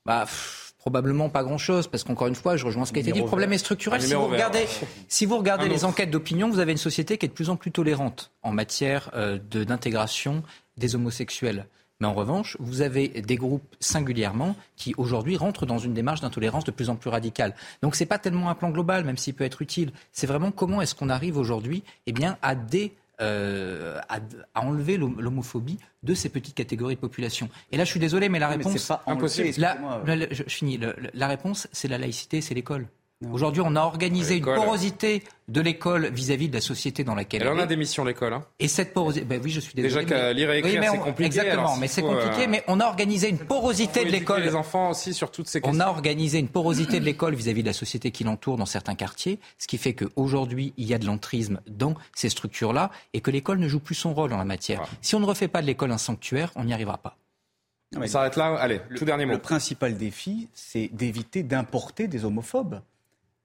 Bah, 0.07 0.23
pff, 0.25 0.73
probablement 0.79 1.29
pas 1.29 1.43
grand-chose, 1.45 1.87
parce 1.87 2.05
qu'encore 2.05 2.27
une 2.29 2.35
fois, 2.35 2.57
je 2.57 2.65
rejoins 2.65 2.85
ce 2.87 2.93
qui 2.93 2.99
a 2.99 3.03
été 3.03 3.13
dit. 3.13 3.21
Le 3.21 3.27
problème 3.27 3.51
vert. 3.51 3.57
est 3.57 3.59
structurel. 3.59 4.01
Si 4.01 4.15
vous 4.15 4.27
regardez, 4.27 4.67
si 5.09 5.27
vous 5.27 5.37
regardez 5.37 5.69
les 5.69 5.85
enquêtes 5.85 6.11
d'opinion, 6.11 6.49
vous 6.49 6.59
avez 6.59 6.73
une 6.73 6.79
société 6.79 7.19
qui 7.19 7.27
est 7.27 7.29
de 7.29 7.35
plus 7.35 7.51
en 7.51 7.57
plus 7.57 7.71
tolérante 7.71 8.31
en 8.43 8.53
matière 8.53 9.11
euh, 9.15 9.39
de- 9.51 9.65
d'intégration 9.65 10.43
des 10.79 10.95
homosexuels. 10.95 11.67
Mais 12.01 12.07
en 12.07 12.15
revanche, 12.15 12.57
vous 12.61 12.81
avez 12.81 13.09
des 13.09 13.37
groupes 13.37 13.63
singulièrement 13.79 14.57
qui 14.77 14.95
aujourd'hui 14.97 15.37
rentrent 15.37 15.67
dans 15.67 15.79
une 15.79 15.93
démarche 15.95 16.21
d'intolérance 16.23 16.65
de 16.65 16.71
plus 16.71 16.89
en 16.91 16.97
plus 16.97 17.11
radicale. 17.11 17.55
Donc 17.83 17.95
c'est 17.95 18.07
pas 18.07 18.19
tellement 18.19 18.49
un 18.51 18.55
plan 18.55 18.71
global, 18.71 19.05
même 19.05 19.19
s'il 19.19 19.35
peut 19.35 19.45
être 19.45 19.61
utile. 19.63 19.93
C'est 20.13 20.27
vraiment 20.27 20.51
comment 20.51 20.81
est-ce 20.81 20.95
qu'on 20.95 21.11
arrive 21.11 21.37
aujourd'hui, 21.37 21.83
eh 22.07 22.13
bien, 22.13 22.39
à 22.43 22.55
des 22.55 22.93
euh, 23.21 24.01
à, 24.09 24.19
à 24.55 24.65
enlever 24.65 24.97
l'hom- 24.97 25.21
l'homophobie 25.21 25.77
de 26.03 26.15
ces 26.15 26.31
petites 26.31 26.55
catégories 26.55 26.95
de 26.95 27.01
population. 27.01 27.51
Et 27.71 27.77
là, 27.77 27.85
je 27.85 27.91
suis 27.91 28.01
désolé, 28.01 28.31
mais 28.31 28.39
la 28.39 28.49
mais 28.49 28.57
réponse, 28.57 28.87
pas 28.87 29.03
enlever, 29.05 29.49
excusez-moi. 29.49 30.03
là, 30.07 30.27
je, 30.31 30.37
je 30.37 30.43
finis. 30.45 30.81
La 31.13 31.29
réponse, 31.29 31.69
c'est 31.71 31.89
la 31.89 31.99
laïcité, 31.99 32.41
c'est 32.41 32.55
l'école. 32.55 32.87
Aujourd'hui, 33.31 33.61
on 33.63 33.77
a 33.77 33.83
organisé 33.83 34.39
une 34.39 34.45
porosité 34.45 35.23
de 35.49 35.61
l'école 35.61 36.07
vis-à-vis 36.09 36.49
de 36.49 36.55
la 36.55 36.63
société 36.63 37.05
dans 37.05 37.15
laquelle 37.15 37.43
Elle 37.43 37.49
en 37.49 37.53
elle 37.53 37.61
a 37.61 37.65
est. 37.65 37.67
des 37.67 37.77
missions, 37.77 38.03
l'école. 38.03 38.33
Hein 38.33 38.45
Et 38.59 38.67
cette 38.67 38.95
porosité, 38.95 39.27
ben 39.27 39.39
oui, 39.45 39.51
je 39.51 39.61
suis 39.61 39.75
désolé. 39.75 40.07
Déjà 40.07 40.17
qu'à 40.23 40.33
lire 40.33 40.51
et 40.51 40.61
écrire, 40.61 40.73
Oui, 40.75 40.81
mais 40.81 40.87
c'est 40.87 40.99
on- 40.99 41.05
compliqué, 41.05 41.27
Exactement, 41.27 41.63
alors 41.65 41.77
mais 41.77 41.87
c'est 41.87 42.01
faut, 42.01 42.09
compliqué. 42.09 42.45
euh, 42.45 42.49
Mais 42.49 42.65
on 42.67 42.81
a 42.81 42.87
organisé 42.87 43.29
une 43.29 43.37
porosité 43.39 44.07
de 44.07 44.11
l'école. 44.11 44.41
les 44.43 44.55
enfants 44.55 44.89
aussi 44.91 45.13
sur 45.13 45.31
toutes 45.31 45.49
ces 45.49 45.61
questions. 45.61 45.79
On 45.79 45.87
a 45.87 45.91
organisé 45.91 46.39
une 46.39 46.49
porosité 46.49 46.99
de 46.99 47.05
l'école 47.05 47.35
vis-à-vis 47.35 47.61
de 47.61 47.67
la 47.69 47.75
société 47.75 48.11
qui 48.11 48.25
l'entoure 48.25 48.57
dans 48.57 48.65
certains 48.65 48.95
quartiers, 48.95 49.39
ce 49.59 49.67
qui 49.67 49.77
fait 49.77 49.93
qu'aujourd'hui, 49.93 50.73
il 50.79 50.87
y 50.87 50.95
a 50.95 50.99
de 50.99 51.05
l'entrisme 51.05 51.61
dans 51.67 51.93
ces 52.15 52.31
structures-là 52.31 52.91
et 53.13 53.21
que 53.21 53.31
l'école 53.31 53.59
ne 53.59 53.69
joue 53.69 53.81
plus 53.81 53.95
son 53.97 54.15
rôle 54.15 54.33
en 54.33 54.39
la 54.39 54.47
matière. 54.47 54.81
Si 55.03 55.15
on 55.15 55.21
ne 55.21 55.27
refait 55.27 55.49
pas 55.49 55.61
de 55.61 55.67
l'école 55.67 55.93
un 55.93 55.99
sanctuaire, 55.99 56.53
on 56.57 56.65
n'y 56.65 56.73
arrivera 56.73 56.97
pas. 56.97 57.19
Non, 57.93 58.01
mais 58.01 58.07
On 58.07 58.13
s'arrête 58.13 58.37
là. 58.37 58.55
Allez, 58.57 58.81
tout 58.97 59.05
dernier 59.05 59.27
mot. 59.27 59.33
Le 59.33 59.39
principal 59.41 59.95
défi, 59.99 60.49
c'est 60.55 60.89
d'éviter 60.95 61.43
d'importer 61.43 62.09
des 62.09 62.25
homophobes. 62.25 62.81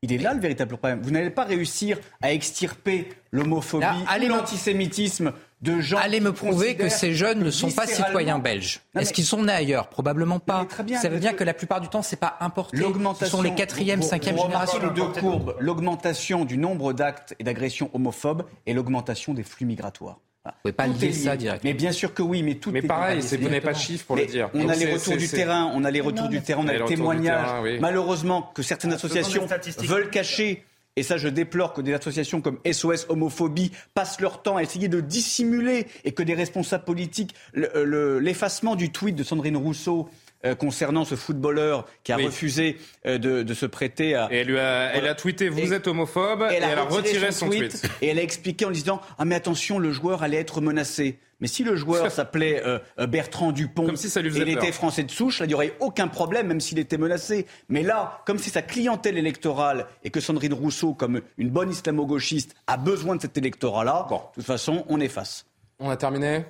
Il 0.06 0.14
est 0.14 0.18
là 0.20 0.36
le 0.36 0.40
véritable 0.40 0.78
problème. 0.78 1.00
Vous 1.02 1.10
n'allez 1.10 1.32
pas 1.32 1.46
réussir 1.46 1.98
à 2.22 2.32
extirper 2.32 3.10
l'homophobie 3.32 3.86
l'antisémitisme 4.28 5.34
de 5.64 5.80
gens. 5.82 5.98
Allez 5.98 6.20
me 6.20 6.32
prouver 6.32 6.76
que 6.76 6.90
ces 6.90 7.14
jeunes 7.16 7.40
ne 7.40 7.50
sont 7.50 7.72
pas 7.72 7.88
citoyens 7.88 8.38
belges. 8.38 8.82
Est-ce 8.96 9.12
qu'ils 9.12 9.26
sont 9.26 9.42
nés 9.42 9.52
ailleurs? 9.54 9.90
Probablement 9.90 10.38
pas. 10.40 10.68
bien, 10.84 11.02
Ça 11.02 11.10
veut 11.10 11.20
dire 11.20 11.36
que- 11.36 11.44
la 11.44 11.56
plupart 11.56 11.82
du 11.82 11.88
temps, 11.88 12.04
c'est 12.04 12.20
pas 12.20 12.38
importé. 12.40 12.78
Ce 13.20 13.26
sont 13.26 13.42
les 13.42 13.56
quatrième, 13.56 14.04
cinquième 14.04 14.38
générations. 14.38 14.80
deux 14.94 15.08
courbes, 15.20 15.56
l'augmentation 15.60 16.46
du 16.46 16.60
nombre 16.60 16.94
d'actes 16.94 17.34
et 17.40 17.44
d'agressions 17.44 17.90
homophobes 17.94 18.44
et 18.68 18.74
l'augmentation 18.76 19.34
des 19.34 19.44
flux 19.44 19.66
migratoires. 19.66 20.20
Vous 20.46 20.52
pouvez 20.64 20.74
pas 20.74 20.88
lier 20.88 21.12
ça 21.12 21.36
directement. 21.36 21.70
Mais 21.72 21.74
bien 21.76 21.92
sûr 21.92 22.14
que 22.14 22.22
oui, 22.22 22.44
mais 22.44 22.56
tout 22.56 22.72
Mais 22.72 22.80
est 22.80 22.82
pareil, 22.88 23.20
vous 23.20 23.38
n'avez 23.38 23.62
pas 23.62 23.74
de 23.74 23.78
chiffres 23.78 24.06
pour 24.06 24.16
le 24.16 24.26
dire. 24.26 24.50
On 24.54 24.70
a 24.70 24.76
les 24.76 24.94
retours 24.94 25.18
du 25.18 25.28
terrain, 25.28 25.72
on 25.74 25.84
a 25.84 25.92
les 25.92 26.02
retours 26.02 26.26
Non, 26.26 26.30
du 26.30 26.42
terrain, 26.42 26.62
on 26.64 26.68
a 26.68 26.72
Les 26.72 26.78
les 26.78 26.84
retours 26.84 26.90
du 26.90 26.96
témoignages. 26.98 27.62
oui. 27.64 27.80
Malheureusement, 27.80 28.52
que 28.54 28.62
certaines 28.62 28.92
Ah, 28.92 28.96
associations 28.96 29.48
veulent 29.80 30.10
cacher. 30.10 30.64
Et 30.98 31.04
ça, 31.04 31.18
je 31.18 31.28
déplore 31.28 31.74
que 31.74 31.82
des 31.82 31.94
associations 31.94 32.40
comme 32.40 32.58
SOS 32.64 33.08
Homophobie 33.10 33.72
passent 33.94 34.22
leur 34.22 34.42
temps 34.42 34.56
à 34.56 34.64
essayer 34.64 34.88
de 34.88 35.02
dissimuler 35.02 35.88
et 36.06 36.14
que 36.14 36.24
des 36.24 36.34
responsables 36.36 36.86
politiques, 36.86 37.36
le- 37.54 37.70
le- 37.84 38.20
l'effacement 38.20 38.76
du 38.76 38.92
tweet 38.92 39.14
de 39.16 39.24
Sandrine 39.24 39.58
Rousseau 39.58 40.08
euh, 40.46 40.56
concernant 40.56 41.06
ce 41.06 41.16
footballeur 41.16 41.86
qui 42.04 42.12
a 42.12 42.18
Oui. 42.18 42.26
refusé 42.26 42.78
euh, 43.06 43.18
de, 43.18 43.44
de 43.44 43.54
se 43.54 43.66
prêter 43.66 44.16
à. 44.16 44.28
Et 44.32 44.38
elle, 44.38 44.48
lui 44.48 44.60
a, 44.60 44.94
elle 44.96 45.08
a 45.08 45.16
tweeté 45.16 45.50
Vous 45.50 45.74
êtes 45.74 45.88
homophobe 45.88 46.48
et 46.52 46.56
elle 46.56 46.64
a 46.64 46.84
retiré 46.84 47.32
son 47.32 47.48
tweet. 47.50 47.82
Et 48.02 48.08
elle 48.08 48.20
a 48.20 48.24
expliqué 48.24 48.66
en 48.66 48.72
disant 48.72 49.02
Ah, 49.18 49.26
mais 49.26 49.36
attention, 49.36 49.80
le 49.80 49.92
joueur 49.92 50.24
allait 50.24 50.38
être 50.38 50.62
menacé. 50.62 51.20
Mais 51.42 51.48
si 51.48 51.64
le 51.64 51.76
joueur 51.76 52.10
s'appelait 52.12 52.62
euh, 52.66 52.80
Bertrand 53.08 53.52
Dupont 53.52 53.86
Comme 53.86 53.98
si 53.98 54.10
ça 54.10 54.22
lui 54.22 54.36
et 54.38 54.42
il 54.42 54.50
était 54.50 54.72
français 54.72 55.04
de 55.04 55.12
souche, 55.12 55.40
là, 55.40 55.46
il 55.46 55.50
n'y 55.50 55.54
aurait 55.54 55.74
aucun 55.82 56.08
problème, 56.08 56.48
même 56.48 56.62
s'il 56.62 56.80
était 56.80 56.98
menacé. 56.98 57.46
Mais 57.68 57.84
là, 57.84 58.22
comme 58.26 58.38
c'est 58.38 58.52
sa 58.52 58.62
clientèle 58.62 59.18
électorale 59.18 59.88
et 60.04 60.10
que 60.12 60.20
Sandrine 60.22 60.54
Rousseau, 60.54 60.94
comme 60.94 61.22
une 61.38 61.50
bonne 61.50 61.72
islamo-gauchiste, 61.72 62.56
a 62.68 62.78
besoin 62.78 63.16
de 63.18 63.22
cet 63.22 63.38
électorat-là, 63.38 64.08
de 64.10 64.16
toute 64.36 64.46
façon, 64.46 64.86
on 64.88 65.00
efface. 65.02 65.46
On 65.80 65.90
a 65.90 65.98
terminé? 65.98 66.46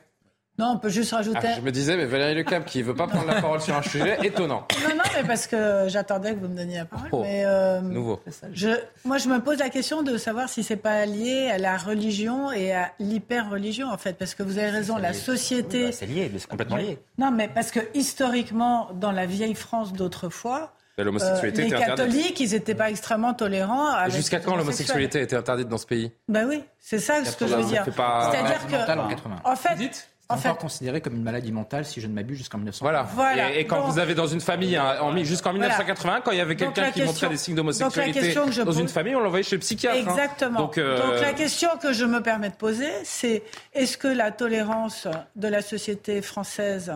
Non, 0.58 0.72
on 0.76 0.78
peut 0.78 0.90
juste 0.90 1.12
rajouter. 1.12 1.40
Ah, 1.44 1.56
Je 1.58 1.62
me 1.62 1.72
disais, 1.72 1.98
mais 1.98 2.06
Valérie 2.06 2.36
Lecap 2.36 2.66
qui 2.66 2.82
veut 2.82 2.96
pas 2.96 3.08
prendre 3.08 3.28
la 3.28 3.42
parole 3.42 3.60
sur 3.60 3.76
un 3.76 3.82
sujet 3.82 4.18
étonnant. 4.24 4.66
Non, 4.84 4.96
non, 4.96 5.04
mais 5.14 5.24
parce 5.28 5.48
que 5.48 5.86
j'attendais 5.90 6.34
que 6.34 6.40
vous 6.40 6.48
me 6.48 6.56
donniez 6.56 6.78
la 6.78 6.86
parole. 6.86 7.10
Oh, 7.12 7.22
mais, 7.24 7.44
euh, 7.46 7.82
Nouveau. 7.82 8.22
je, 8.54 8.70
moi, 9.04 9.18
je 9.18 9.28
me 9.28 9.40
pose 9.42 9.58
la 9.60 9.70
question 9.70 10.02
de 10.02 10.18
savoir 10.18 10.48
si 10.48 10.64
c'est 10.64 10.78
pas 10.78 11.06
lié 11.06 11.50
à 11.52 11.58
la 11.58 11.76
religion 11.78 12.52
et 12.54 12.72
à 12.74 12.92
l'hyper-religion, 13.00 13.90
en 13.90 13.98
fait. 13.98 14.14
Parce 14.18 14.34
que 14.34 14.44
vous 14.44 14.58
avez 14.58 14.70
raison, 14.70 14.98
la 14.98 15.12
société. 15.14 15.92
C'est 15.92 16.06
lié, 16.06 16.30
mais 16.32 16.40
c'est 16.40 16.48
complètement 16.50 16.78
lié. 16.78 17.00
Non, 17.18 17.32
mais 17.32 17.50
parce 17.50 17.72
que 17.72 17.80
historiquement, 17.94 18.90
dans 18.94 19.12
la 19.12 19.26
vieille 19.26 19.56
France 19.56 19.92
d'autrefois, 19.94 20.72
L'homosexualité 20.98 21.64
euh, 21.64 21.66
les 21.66 21.72
était 21.74 21.76
interdite. 21.84 22.06
catholiques, 22.06 22.40
ils 22.40 22.52
n'étaient 22.52 22.76
pas 22.76 22.90
extrêmement 22.90 23.34
tolérants. 23.34 24.10
Jusqu'à 24.10 24.40
quand 24.40 24.56
l'homosexualité 24.56 25.20
a 25.20 25.22
été 25.24 25.36
interdite 25.36 25.68
dans 25.68 25.78
ce 25.78 25.86
pays? 25.86 26.14
Ben 26.30 26.48
oui, 26.48 26.64
c'est 26.80 27.00
ça 27.00 27.26
ce 27.26 27.36
que 27.36 27.46
je 27.48 27.54
veux 27.56 27.66
dire. 27.66 27.84
pas- 27.98 28.32
C'est-à-dire 28.32 28.66
que, 28.68 28.72
80. 28.72 29.42
en 29.44 29.56
fait, 29.58 30.08
C'est 30.28 30.34
en 30.34 30.40
encore 30.40 30.54
fait, 30.56 30.62
considéré 30.62 31.02
comme 31.02 31.14
une 31.16 31.22
maladie 31.22 31.52
mentale, 31.52 31.86
si 31.86 32.02
je 32.02 32.08
ne 32.08 32.14
m'abuse, 32.14 32.38
jusqu'en 32.40 32.58
1900. 32.58 32.84
Voilà. 32.84 33.04
Voilà. 33.14 33.54
Et, 33.54 33.60
et 33.60 33.66
quand 33.68 33.82
Donc- 33.82 33.92
vous 33.92 34.00
avez 34.00 34.16
dans 34.16 34.26
une 34.26 34.42
famille, 34.42 34.76
hein, 34.76 34.98
en 35.02 35.16
jusqu'en 35.24 35.52
Voilà. 35.52 35.68
1980, 35.68 36.22
quand 36.26 36.32
il 36.32 36.38
y 36.40 36.42
avait 36.42 36.56
quelqu'un 36.56 36.86
qui 36.86 36.94
question- 37.02 37.06
montrait 37.06 37.30
des 37.30 37.38
signes 37.38 37.54
d'homosexualité 37.56 38.34
dans 38.34 38.72
une 38.72 38.84
pose- 38.86 38.92
famille, 38.92 39.16
on 39.16 39.20
l'envoyait 39.20 39.44
chez 39.44 39.56
le 39.56 39.60
psychiatre. 39.60 39.98
hein. 39.98 40.12
Exactement. 40.12 40.60
Donc, 40.62 40.80
euh, 40.80 40.98
Donc 41.00 41.22
la 41.22 41.34
question 41.34 41.70
que 41.80 41.94
je 41.94 42.06
me 42.06 42.22
permets 42.24 42.50
de 42.50 42.56
poser, 42.56 42.90
c'est 43.04 43.44
est-ce 43.74 43.98
que 44.00 44.08
la 44.08 44.32
tolérance 44.32 45.08
de 45.36 45.48
la 45.48 45.62
société 45.62 46.24
française 46.24 46.92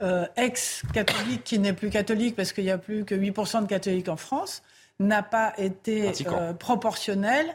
euh, 0.00 0.26
ex-catholique, 0.36 1.44
qui 1.44 1.58
n'est 1.58 1.72
plus 1.74 1.90
catholique 1.90 2.34
parce 2.36 2.52
qu'il 2.52 2.64
n'y 2.64 2.70
a 2.70 2.78
plus 2.78 3.04
que 3.04 3.14
8% 3.14 3.60
de 3.62 3.66
catholiques 3.66 4.08
en 4.08 4.16
France, 4.16 4.62
n'a 4.98 5.22
pas 5.22 5.52
été 5.58 6.10
euh, 6.26 6.52
proportionnelle 6.54 7.54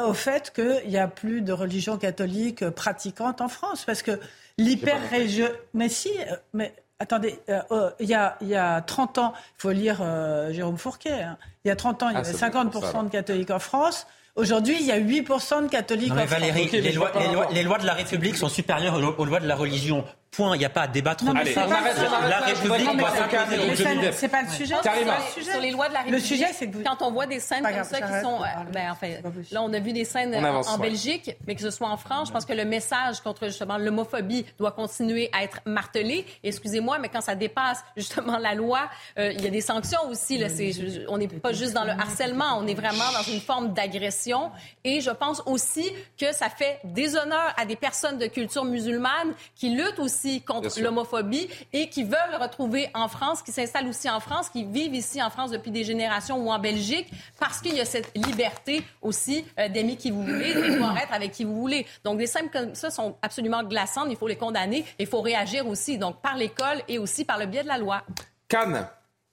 au 0.00 0.12
fait 0.14 0.52
qu'il 0.54 0.88
n'y 0.90 0.98
a 0.98 1.08
plus 1.08 1.42
de 1.42 1.52
religion 1.52 1.96
catholique 1.96 2.68
pratiquante 2.70 3.40
en 3.40 3.48
France? 3.48 3.84
Parce 3.84 4.02
que 4.02 4.18
l'hyper-religieux... 4.58 5.56
Mais 5.74 5.88
si, 5.88 6.10
euh, 6.18 6.34
mais 6.52 6.74
attendez, 6.98 7.38
euh, 7.48 7.60
euh, 7.70 7.90
il 8.00 8.08
y, 8.08 8.14
a, 8.14 8.36
il 8.40 8.48
y 8.48 8.56
a 8.56 8.80
30 8.80 9.18
ans, 9.18 9.32
il 9.36 9.60
faut 9.62 9.70
lire 9.70 9.98
euh, 10.02 10.52
Jérôme 10.52 10.78
Fourquet, 10.78 11.22
hein. 11.22 11.38
il 11.64 11.68
y 11.68 11.70
a 11.70 11.76
30 11.76 12.02
ans, 12.02 12.08
il 12.10 12.14
y 12.14 12.16
Ah, 12.16 12.20
avait 12.20 12.32
c'est 12.32 12.50
bon 12.50 12.66
pour 12.68 12.84
ça, 12.84 12.92
50% 12.92 13.04
de 13.06 13.10
catholiques 13.10 13.50
en 13.50 13.58
France. 13.58 14.06
Aujourd'hui, 14.36 14.76
il 14.78 14.86
y 14.86 14.92
a 14.92 14.98
8% 15.00 15.64
de 15.64 15.68
catholiques 15.68 16.10
Non 16.10 16.14
mais 16.16 16.22
en 16.22 16.26
France. 16.26 16.40
Valérie, 16.40 16.68
les, 16.72 16.92
lois, 16.92 17.10
vois 17.10 17.12
pas 17.12 17.26
les 17.26 17.32
lois- 17.32 17.40
rapport. 17.40 17.54
les 17.54 17.62
lois 17.64 17.78
de 17.78 17.86
la 17.86 17.94
République 17.94 18.36
sont 18.36 18.48
supérieures 18.48 18.94
aux 19.18 19.24
lois 19.24 19.40
de 19.40 19.46
la 19.48 19.56
religion. 19.56 20.04
Point. 20.30 20.56
Il 20.56 20.58
n'y 20.60 20.64
a 20.64 20.70
pas 20.70 20.82
à 20.82 20.86
débattre 20.86 21.24
Non, 21.24 21.32
de 21.32 21.38
c'est 21.44 21.54
ça. 21.54 21.62
pas- 21.62 21.68
on 21.68 21.72
arrête, 21.72 21.96
on 21.98 22.12
arrête 22.12 22.30
la 22.30 22.38
République 22.40 22.98
doit 22.98 23.10
s'imposer. 23.10 24.12
C'est 24.12 24.28
pas 24.28 24.42
le 24.42 24.48
sujet. 24.48 24.74
Sur 24.82 24.92
les- 24.92 25.42
Sur 25.44 25.60
les 25.60 25.70
lois 25.70 25.88
de 25.88 25.94
la 25.94 26.00
Le 26.00 26.04
République, 26.06 26.26
sujet, 26.26 26.46
c'est 26.52 26.68
que 26.68 26.76
vous- 26.76 26.82
quand 26.84 27.02
on 27.02 27.10
voit 27.10 27.26
des 27.26 27.40
scènes 27.40 27.62
comme 27.62 27.72
grave, 27.72 27.88
ça 27.88 28.00
qui 28.00 28.20
sont... 28.22 28.42
euh, 28.42 28.46
ben, 28.72 28.90
enfin, 28.90 29.08
là, 29.50 29.62
on 29.62 29.72
a 29.72 29.78
vu 29.80 29.92
des 29.92 30.04
scènes 30.04 30.34
en- 30.34 30.44
avance, 30.44 30.68
en, 30.68 30.78
ouais. 30.78 30.88
Belgique, 30.90 31.36
mais 31.46 31.54
que 31.54 31.62
ce 31.62 31.70
soit 31.70 31.88
en 31.88 31.96
France, 31.96 32.28
je 32.28 32.32
pense 32.32 32.44
que 32.44 32.52
le 32.52 32.64
message 32.64 33.20
contre 33.20 33.46
justement 33.46 33.78
l'homophobie 33.78 34.44
doit 34.58 34.72
continuer 34.72 35.30
à 35.32 35.42
être 35.44 35.60
martelé. 35.64 36.26
Excusez-moi, 36.44 36.98
mais 36.98 37.08
quand 37.08 37.20
ça 37.22 37.34
dépasse 37.34 37.82
justement 37.96 38.38
la 38.38 38.54
loi, 38.54 38.88
euh, 39.18 39.32
il 39.32 39.42
y 39.42 39.46
a 39.46 39.50
des 39.50 39.60
sanctions 39.60 40.00
aussi. 40.08 40.38
Là, 40.38 40.48
C'est- 40.48 40.72
je- 40.72 41.00
on 41.08 41.18
n'est 41.18 41.28
pas 41.28 41.52
juste 41.52 41.72
dans 41.72 41.84
le 41.84 41.92
harcèlement, 41.92 42.58
on 42.58 42.66
est 42.66 42.74
vraiment 42.74 43.10
dans 43.12 43.22
une 43.32 43.40
forme 43.40 43.72
d'agression. 43.72 44.50
Et 44.84 45.00
je 45.00 45.10
pense 45.10 45.42
aussi 45.46 45.90
que 46.18 46.32
ça 46.34 46.48
fait 46.48 46.80
déshonneur 46.84 47.54
à 47.56 47.64
des 47.64 47.76
personnes 47.76 48.18
de 48.18 48.26
culture 48.26 48.64
musulmane 48.64 49.32
qui 49.54 49.70
luttent 49.70 49.98
aussi 49.98 50.17
Bien 50.24 50.40
contre 50.40 50.80
l'homophobie 50.80 51.48
et 51.72 51.88
qui 51.88 52.04
veulent 52.04 52.40
retrouver 52.40 52.88
en 52.94 53.08
France, 53.08 53.42
qui 53.42 53.52
s'installent 53.52 53.88
aussi 53.88 54.08
en 54.10 54.20
France, 54.20 54.48
qui 54.48 54.64
vivent 54.64 54.94
ici 54.94 55.22
en 55.22 55.30
France 55.30 55.50
depuis 55.50 55.70
des 55.70 55.84
générations 55.84 56.38
ou 56.38 56.50
en 56.50 56.58
Belgique, 56.58 57.10
parce 57.38 57.60
qu'il 57.60 57.74
y 57.74 57.80
a 57.80 57.84
cette 57.84 58.10
liberté 58.16 58.82
aussi 59.02 59.44
euh, 59.58 59.68
d'aimer 59.68 59.96
qui 59.96 60.10
vous 60.10 60.22
voulez, 60.22 60.54
de 60.54 60.74
pouvoir 60.74 60.96
être 60.98 61.12
avec 61.12 61.32
qui 61.32 61.44
vous 61.44 61.58
voulez. 61.58 61.86
Donc 62.04 62.18
des 62.18 62.26
scènes 62.26 62.50
comme 62.50 62.74
ça 62.74 62.90
sont 62.90 63.16
absolument 63.22 63.62
glaçantes, 63.62 64.06
il 64.10 64.16
faut 64.16 64.28
les 64.28 64.36
condamner, 64.36 64.84
il 64.98 65.06
faut 65.06 65.20
réagir 65.20 65.66
aussi, 65.66 65.98
donc 65.98 66.20
par 66.20 66.36
l'école 66.36 66.82
et 66.88 66.98
aussi 66.98 67.24
par 67.24 67.38
le 67.38 67.46
biais 67.46 67.62
de 67.62 67.68
la 67.68 67.78
loi. 67.78 68.02
Cannes, 68.48 68.86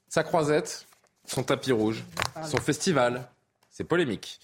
sa 0.08 0.22
croisette. 0.22 0.86
son 1.24 1.42
tapis 1.42 1.72
rouge, 1.72 2.04
son 2.44 2.58
festival. 2.58 3.28
C'est 3.76 3.84
polémique 3.84 4.40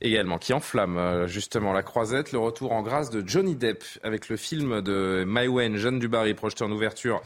également, 0.00 0.38
qui 0.38 0.52
enflamme 0.52 0.96
euh, 0.96 1.26
justement 1.26 1.72
la 1.72 1.82
croisette, 1.82 2.30
le 2.30 2.38
retour 2.38 2.70
en 2.70 2.82
grâce 2.82 3.10
de 3.10 3.26
Johnny 3.26 3.56
Depp 3.56 3.82
avec 4.04 4.28
le 4.28 4.36
film 4.36 4.80
de 4.80 5.24
Maïwen, 5.26 5.76
Jeanne 5.76 5.98
Dubarry, 5.98 6.34
projeté 6.34 6.62
en 6.62 6.70
ouverture 6.70 7.20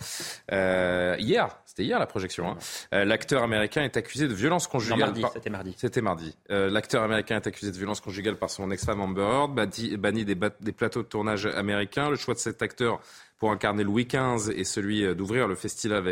euh, 0.53 1.17
hier. 1.19 1.59
C'était 1.67 1.85
hier 1.85 1.99
la 1.99 2.07
projection. 2.07 2.51
Hein. 2.51 2.57
Euh, 2.95 3.05
L'acteur 3.05 3.43
américain 3.43 3.83
est 3.83 3.99
accusé 3.99 4.27
de 4.27 4.33
violence 4.33 4.69
conjugale. 4.69 5.13
par- 5.21 5.33
c'était 5.35 5.51
mardi. 5.51 5.75
C'était 5.77 6.01
mardi. 6.01 6.35
Euh, 6.51 6.71
L'acteur 6.71 7.03
américain 7.03 7.37
est 7.37 7.47
accusé 7.47 7.71
de 7.71 7.77
violence 7.77 8.01
conjugale 8.01 8.37
par 8.37 8.49
son 8.49 8.71
ex-femme 8.71 9.03
Amber 9.03 9.21
Heard, 9.21 9.55
banni, 9.99 10.25
des 10.25 10.73
plateaux 10.73 11.03
de 11.03 11.09
tournage 11.09 11.45
américains. 11.45 12.09
Le 12.09 12.17
choix 12.17 12.33
de 12.33 12.39
cet 12.39 12.63
acteur 12.63 13.01
pour 13.41 13.51
incarner 13.51 13.83
Louis 13.83 14.05
XV 14.05 14.53
et 14.55 14.65
celui 14.65 15.05
euh, 15.05 15.15
d'ouvrir 15.15 15.49
le 15.49 15.57
festival 15.57 16.07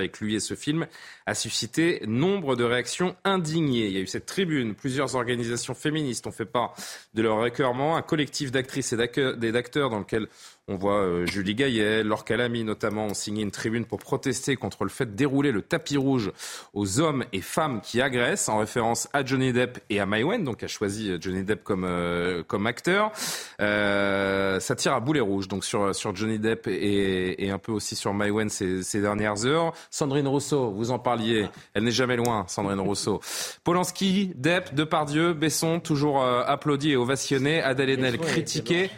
avec, 0.00 0.20
lui 0.20 0.36
et 0.36 0.40
ce 0.40 0.54
film 0.54 0.86
a 1.26 1.34
suscité 1.34 2.02
nombre 2.06 2.54
de 2.54 2.62
réactions 2.64 3.16
indignées. 3.24 3.86
Il 3.86 3.92
y 3.92 3.96
a 3.98 4.00
eu 4.00 4.06
cette 4.06 4.26
tribune, 4.26 4.74
plusieurs 4.74 5.16
organisations 5.16 5.74
féministes 5.74 6.26
ont 6.26 6.32
fait 6.32 6.46
part 6.46 6.74
de 7.14 7.22
leur 7.22 7.40
récœurement, 7.42 7.96
un 7.96 8.02
collectif 8.02 8.52
d'actrices 8.52 8.92
et 8.92 9.52
d'acteurs 9.52 9.90
dans 9.90 9.98
lequel 9.98 10.28
on 10.68 10.76
voit 10.76 11.00
euh, 11.00 11.26
Julie 11.26 11.54
Gaillet, 11.54 12.02
Laure 12.02 12.24
Calamy 12.24 12.64
notamment 12.64 13.06
ont 13.06 13.14
signé 13.14 13.42
une 13.42 13.50
tribune 13.50 13.84
pour 13.84 13.98
protester 13.98 14.56
contre 14.56 14.84
le 14.84 14.90
fait 14.90 15.06
de 15.06 15.12
dérouler 15.12 15.52
le 15.52 15.62
tapis 15.62 15.96
rouge 15.96 16.32
aux 16.74 17.00
hommes 17.00 17.24
et 17.32 17.40
femmes 17.40 17.80
qui 17.80 18.00
agressent, 18.00 18.48
en 18.48 18.58
référence 18.58 19.08
à 19.12 19.24
Johnny 19.24 19.52
Depp 19.52 19.78
et 19.90 20.00
à 20.00 20.06
Maïwen, 20.06 20.42
donc 20.42 20.62
a 20.62 20.66
choisi 20.66 21.10
euh, 21.10 21.18
Johnny 21.20 21.44
Depp 21.44 21.62
comme, 21.62 21.84
euh, 21.84 22.42
comme 22.42 22.66
acteur. 22.66 23.12
Euh, 23.60 24.58
ça 24.60 24.74
tire 24.74 24.92
à 24.92 25.00
boulet 25.00 25.20
rouge, 25.20 25.48
donc 25.48 25.64
sur, 25.64 25.94
sur 25.94 26.14
Johnny 26.16 26.38
Depp 26.38 26.66
et, 26.66 27.44
et 27.44 27.50
un 27.50 27.58
peu 27.58 27.72
aussi 27.72 27.94
sur 27.94 28.12
Maïwen 28.12 28.48
ces, 28.48 28.82
ces 28.82 29.00
dernières 29.00 29.46
heures. 29.46 29.72
Sandrine 29.90 30.26
Rousseau, 30.28 30.72
vous 30.72 30.90
en 30.90 30.98
parliez, 30.98 31.46
elle 31.74 31.84
n'est 31.84 31.90
jamais 31.90 32.16
loin, 32.16 32.44
Sandrine 32.48 32.80
Rousseau. 32.80 33.20
Polanski, 33.64 34.32
Depp, 34.34 34.74
Depardieu, 34.74 35.32
Besson, 35.32 35.80
toujours 35.80 36.22
euh, 36.22 36.42
applaudi 36.46 36.92
et 36.92 36.96
ovationné, 36.96 37.62
Adèle 37.62 37.90
Haenel 37.90 38.18
critiqué. 38.18 38.90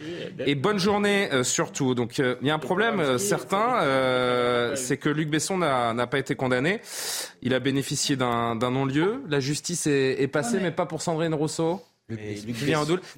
Et 0.46 0.54
bonne 0.54 0.78
journée 0.78 1.28
euh, 1.32 1.42
surtout. 1.58 1.94
Donc 1.94 2.20
euh, 2.20 2.36
il 2.40 2.46
y 2.46 2.50
a 2.50 2.54
un 2.54 2.58
problème 2.58 3.00
euh, 3.00 3.18
certain, 3.18 3.82
euh, 3.82 4.76
c'est 4.76 4.96
que 4.96 5.08
Luc 5.08 5.28
Besson 5.28 5.58
n'a 5.58 6.06
pas 6.06 6.18
été 6.18 6.34
condamné. 6.34 6.80
Il 7.42 7.52
a 7.54 7.60
bénéficié 7.60 8.16
d'un 8.16 8.54
non-lieu. 8.54 9.22
La 9.28 9.40
justice 9.40 9.86
est, 9.86 10.22
est 10.22 10.28
passée, 10.28 10.58
mais... 10.60 10.70
pas 10.70 10.86
pour 10.86 11.02
Sandrine 11.02 11.34
Rousseau. 11.34 11.82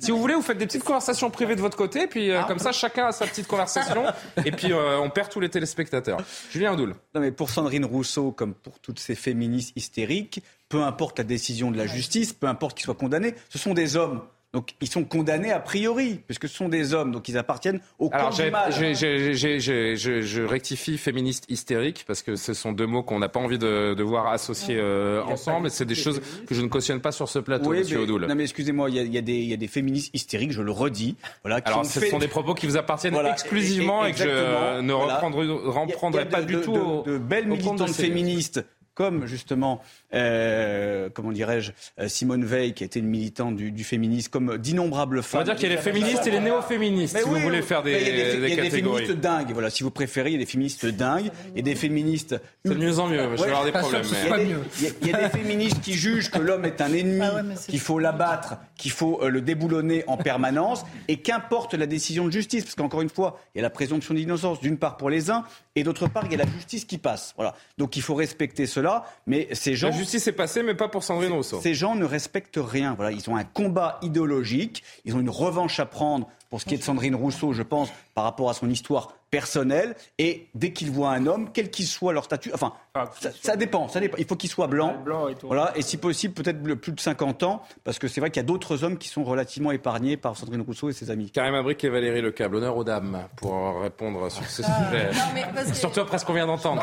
Si 0.01 0.11
vous 0.11 0.19
voulez, 0.19 0.35
vous 0.35 0.43
faites 0.43 0.59
des 0.59 0.67
petites 0.67 0.83
conversations 0.83 1.31
privées 1.31 1.55
de 1.55 1.61
votre 1.61 1.77
côté, 1.77 2.09
puis 2.09 2.31
euh, 2.31 2.43
comme 2.43 2.59
ça, 2.59 2.73
chacun 2.73 3.07
a 3.07 3.12
sa 3.12 3.25
petite 3.25 3.47
conversation, 3.47 4.05
et 4.45 4.51
puis 4.51 4.73
euh, 4.73 4.99
on 4.99 5.11
perd 5.11 5.29
tous 5.29 5.39
les 5.39 5.49
téléspectateurs. 5.49 6.19
Julien 6.51 6.73
Audoul. 6.73 6.97
Non, 7.15 7.21
mais 7.21 7.31
pour 7.31 7.51
Sandrine 7.51 7.85
Rousseau, 7.85 8.33
comme 8.33 8.53
pour 8.53 8.81
toutes 8.81 8.99
ces 8.99 9.15
féministes 9.15 9.73
hystériques, 9.77 10.43
peu 10.69 10.83
importe 10.83 11.19
la 11.19 11.25
décision 11.25 11.71
de 11.71 11.77
la 11.77 11.87
justice, 11.87 12.33
peu 12.33 12.49
importe 12.49 12.77
qu'ils 12.77 12.85
soient 12.85 12.97
condamnés, 12.97 13.37
ce 13.49 13.59
sont 13.59 13.75
des 13.75 13.97
hommes. 13.97 14.23
Donc 14.53 14.75
ils 14.81 14.89
sont 14.89 15.05
condamnés 15.05 15.53
a 15.53 15.61
priori, 15.61 16.23
puisque 16.27 16.49
ce 16.49 16.57
sont 16.57 16.69
des 16.69 16.93
hommes, 16.93 17.13
donc 17.13 17.29
ils 17.29 17.39
appartiennent 17.39 17.81
au 18.01 18.11
camp 18.11 18.17
Alors, 18.17 18.31
du 18.31 18.37
j'ai- 18.43 18.51
mal. 18.51 18.73
j'ai- 18.73 18.95
j'ai- 18.97 19.35
j'ai- 19.35 19.61
j'ai- 19.61 19.97
je, 19.97 20.23
je 20.23 20.43
rectifie 20.43 20.99
féministe 20.99 21.45
hystérique 21.49 22.03
parce 22.05 22.23
que 22.23 22.35
ce 22.35 22.53
sont 22.53 22.73
deux 22.73 22.87
mots 22.87 23.05
qu'on 23.05 23.21
n'a 23.21 23.29
pas 23.29 23.39
envie 23.39 23.59
de, 23.59 23.95
de 23.95 24.03
voir 24.03 24.27
associés 24.27 24.77
euh, 24.81 25.23
ensemble 25.23 25.69
et 25.69 25.71
c'est 25.71 25.85
des 25.85 25.95
choses 25.95 26.21
que 26.49 26.55
je 26.57 26.63
ne 26.63 26.67
cautionne 26.67 27.01
pas 27.01 27.13
sur 27.13 27.29
ce 27.29 27.39
plateau, 27.39 27.71
Oui, 27.71 27.79
monsieur 27.79 27.99
mais- 27.99 28.03
Odoul. 28.03 28.27
Non 28.27 28.35
mais 28.35 28.43
excusez-moi, 28.43 28.91
il 28.91 28.97
y, 28.97 28.99
a- 28.99 29.03
il 29.03 29.15
y 29.15 29.19
a 29.19 29.23
des- 29.23 29.35
il 29.39 29.49
y 29.49 29.55
a 29.55 29.57
des 29.57 29.69
féministes 29.69 30.11
hystériques, 30.15 30.51
je 30.51 30.63
le 30.63 30.73
redis. 30.73 31.15
Voilà, 31.45 31.61
qui 31.61 31.69
Alors, 31.71 31.87
ce 31.87 32.01
fait- 32.01 32.11
sont 32.11 32.19
des 32.19 32.27
propos 32.27 32.55
qui 32.55 32.67
vous 32.67 32.77
appartiennent 32.77 33.15
Voilà, 33.15 33.31
exclusivement 33.31 34.05
et, 34.05 34.11
que 34.11 34.19
je 34.19 34.81
ne 34.81 34.93
voilà. 34.93 35.15
reprendrai, 35.15 35.45
Il 35.45 35.51
y 35.51 35.53
a- 35.53 35.71
reprendrai 35.81 36.23
il 36.23 36.25
y 36.25 36.29
a 36.29 36.31
pas 36.31 36.43
de- 36.43 36.47
du 36.47 36.55
de- 36.55 36.61
tout 36.63 36.73
de, 36.73 36.79
au, 36.81 37.03
de 37.05 37.19
belles 37.19 37.47
militantes 37.47 37.89
féministes 37.93 38.65
comme 38.95 39.27
justement, 39.27 39.81
euh, 40.15 41.09
comment 41.12 41.33
dirais-je, 41.33 41.73
euh, 41.99 42.09
Simone 42.09 42.45
Veil, 42.45 42.75
qui 42.75 42.83
a 42.83 42.87
été 42.87 42.99
une 43.01 43.07
militante 43.07 43.57
du, 43.57 43.71
du 43.71 43.85
féminisme, 43.85 44.31
comme 44.31 44.59
d'innombrables 44.59 45.19
On 45.19 45.23
femmes. 45.23 45.41
va 45.41 45.45
dire 45.45 45.57
qu'il 45.57 45.69
y 45.69 45.73
a 45.73 45.77
les 45.77 45.81
féministes 45.83 46.27
et 46.27 46.31
les 46.31 46.41
néo-féministes, 46.41 47.15
Mais 47.15 47.23
si 47.23 47.29
oui, 47.29 47.39
vous 47.39 47.45
voulez 47.45 47.62
faire 47.62 47.83
des, 47.83 47.93
il 47.93 47.97
y 47.97 48.21
a 48.21 48.25
des, 48.41 48.49
il 48.49 48.55
y 48.57 48.61
a 48.61 48.62
des 48.62 48.71
féministes 48.71 49.12
dingues, 49.12 49.53
voilà. 49.53 49.71
Si 49.71 49.83
vous 49.83 49.91
préférez, 49.91 50.31
il 50.31 50.33
y 50.35 50.37
a 50.37 50.39
des 50.39 50.47
féministes 50.47 50.87
dingues 50.87 51.31
et 51.57 51.62
des 51.62 51.75
féministes. 51.75 52.37
C'est 52.65 52.73
de 52.75 52.79
mieux 52.79 52.99
en 52.99 53.09
mieux, 53.09 53.19
je 53.37 53.43
vais 53.43 53.49
avoir 53.49 53.65
des 53.65 53.73
problèmes. 53.73 54.03
Il 54.05 54.29
y, 54.29 54.33
a 54.33 54.37
mais- 54.37 54.45
des, 54.45 54.51
il 54.81 54.85
y 54.85 54.87
a- 54.87 54.91
il 55.03 55.09
y 55.09 55.15
a 55.15 55.29
des 55.29 55.39
féministes 55.39 55.81
qui 55.81 55.95
jugent 55.95 56.31
que 56.31 56.39
l'homme 56.39 56.65
est 56.65 56.81
un 56.81 56.93
ennemi, 56.93 57.25
qu'il 57.69 57.81
faut 57.81 57.99
l'abattre, 57.99 58.57
qu'il 58.77 58.91
faut 58.91 59.21
euh, 59.23 59.29
le 59.29 59.41
déboulonner 59.41 60.05
en 60.07 60.17
permanence, 60.17 60.85
et 61.09 61.19
qu'importe 61.19 61.75
la 61.75 61.87
décision 61.87 62.27
de 62.27 62.33
justice, 62.33 62.65
parce 62.65 62.75
qu'encore 62.75 63.03
une 63.03 63.09
fois, 63.09 63.41
il 63.55 63.59
y 63.59 63.61
a 63.61 63.62
la 63.62 63.71
présomption 63.71 64.15
d'innocence 64.15 64.61
d'une 64.61 64.77
part 64.79 64.97
pour 64.97 65.11
les 65.11 65.31
uns, 65.31 65.45
et 65.77 65.85
d'autre 65.85 66.07
part, 66.09 66.25
il 66.27 66.33
y 66.33 66.35
a 66.35 66.39
la 66.45 66.51
justice 66.51 66.85
qui 66.85 66.99
passe. 66.99 67.33
Voilà. 67.37 67.55
Donc 67.79 67.97
il 67.97 68.03
faut 68.03 68.15
respecter 68.15 68.67
cela, 68.81 69.05
mais 69.27 69.48
ces 69.52 69.74
gens. 69.74 69.89
La 69.89 69.97
justice 69.97 70.27
est 70.27 70.32
passée, 70.32 70.62
mais 70.62 70.74
pas 70.74 70.89
pour 70.89 71.05
Sandrine 71.05 71.32
Rousseau. 71.32 71.61
Ces 71.61 71.74
gens 71.74 71.94
ne 71.94 72.05
respectent 72.05 72.61
rien. 72.61 72.94
Voilà, 72.94 73.12
ils 73.12 73.28
ont 73.28 73.36
un 73.36 73.44
combat 73.44 73.98
idéologique, 74.02 74.82
ils 75.05 75.15
ont 75.15 75.20
une 75.20 75.31
revanche 75.31 75.78
à 75.81 75.86
prendre 75.86 76.28
pour 76.48 76.61
ce 76.61 76.65
qui 76.65 76.74
est 76.74 76.78
de 76.78 76.82
Sandrine 76.82 77.15
Rousseau, 77.15 77.52
je 77.52 77.62
pense, 77.62 77.90
par 78.15 78.24
rapport 78.24 78.51
à 78.51 78.55
son 78.55 78.69
histoire 78.70 79.15
personnelle. 79.31 79.94
Et 80.19 80.48
dès 80.55 80.73
qu'ils 80.73 80.90
voient 80.90 81.11
un 81.11 81.27
homme, 81.27 81.51
quel 81.52 81.70
qu'il 81.70 81.86
soit 81.86 82.12
leur 82.12 82.24
statut, 82.24 82.51
enfin, 82.52 82.73
ça, 83.20 83.31
ça 83.40 83.57
dépend, 83.57 83.89
ça 83.89 84.01
dépend. 84.01 84.16
Il 84.19 84.27
faut 84.27 84.36
qu'il 84.36 84.51
soit 84.51 84.66
blanc, 84.66 84.97
voilà, 85.44 85.73
et 85.77 85.82
si 85.82 85.97
possible, 85.97 86.35
peut-être 86.35 86.61
plus 86.74 86.93
de 86.93 87.01
50 87.01 87.43
ans, 87.44 87.62
parce 87.85 87.98
que 87.98 88.09
c'est 88.09 88.20
vrai 88.20 88.31
qu'il 88.31 88.40
y 88.43 88.44
a 88.44 88.47
d'autres 88.47 88.82
hommes 88.85 88.98
qui 88.98 89.09
sont 89.09 89.23
relativement 89.24 89.70
épargnés 89.70 90.16
par 90.16 90.36
Sandrine 90.36 90.62
Rousseau 90.62 90.90
et 90.90 90.93
ses 90.93 91.11
amis. 91.11 91.31
Karim 91.31 91.55
Abric 91.55 91.82
et 91.85 91.89
Valérie 91.89 92.20
Lecable, 92.23 92.57
honneur 92.57 92.77
aux 92.77 92.85
dames 92.85 93.27
pour 93.36 93.81
répondre 93.81 94.31
sur 94.31 94.44
ce 94.47 94.62
sujet. 94.62 95.11
Parce 95.55 95.70
que- 95.70 95.77
Surtout 95.77 96.01
après 96.01 96.19
ce 96.19 96.24
qu'on 96.24 96.35
vient 96.35 96.47
d'entendre. 96.47 96.82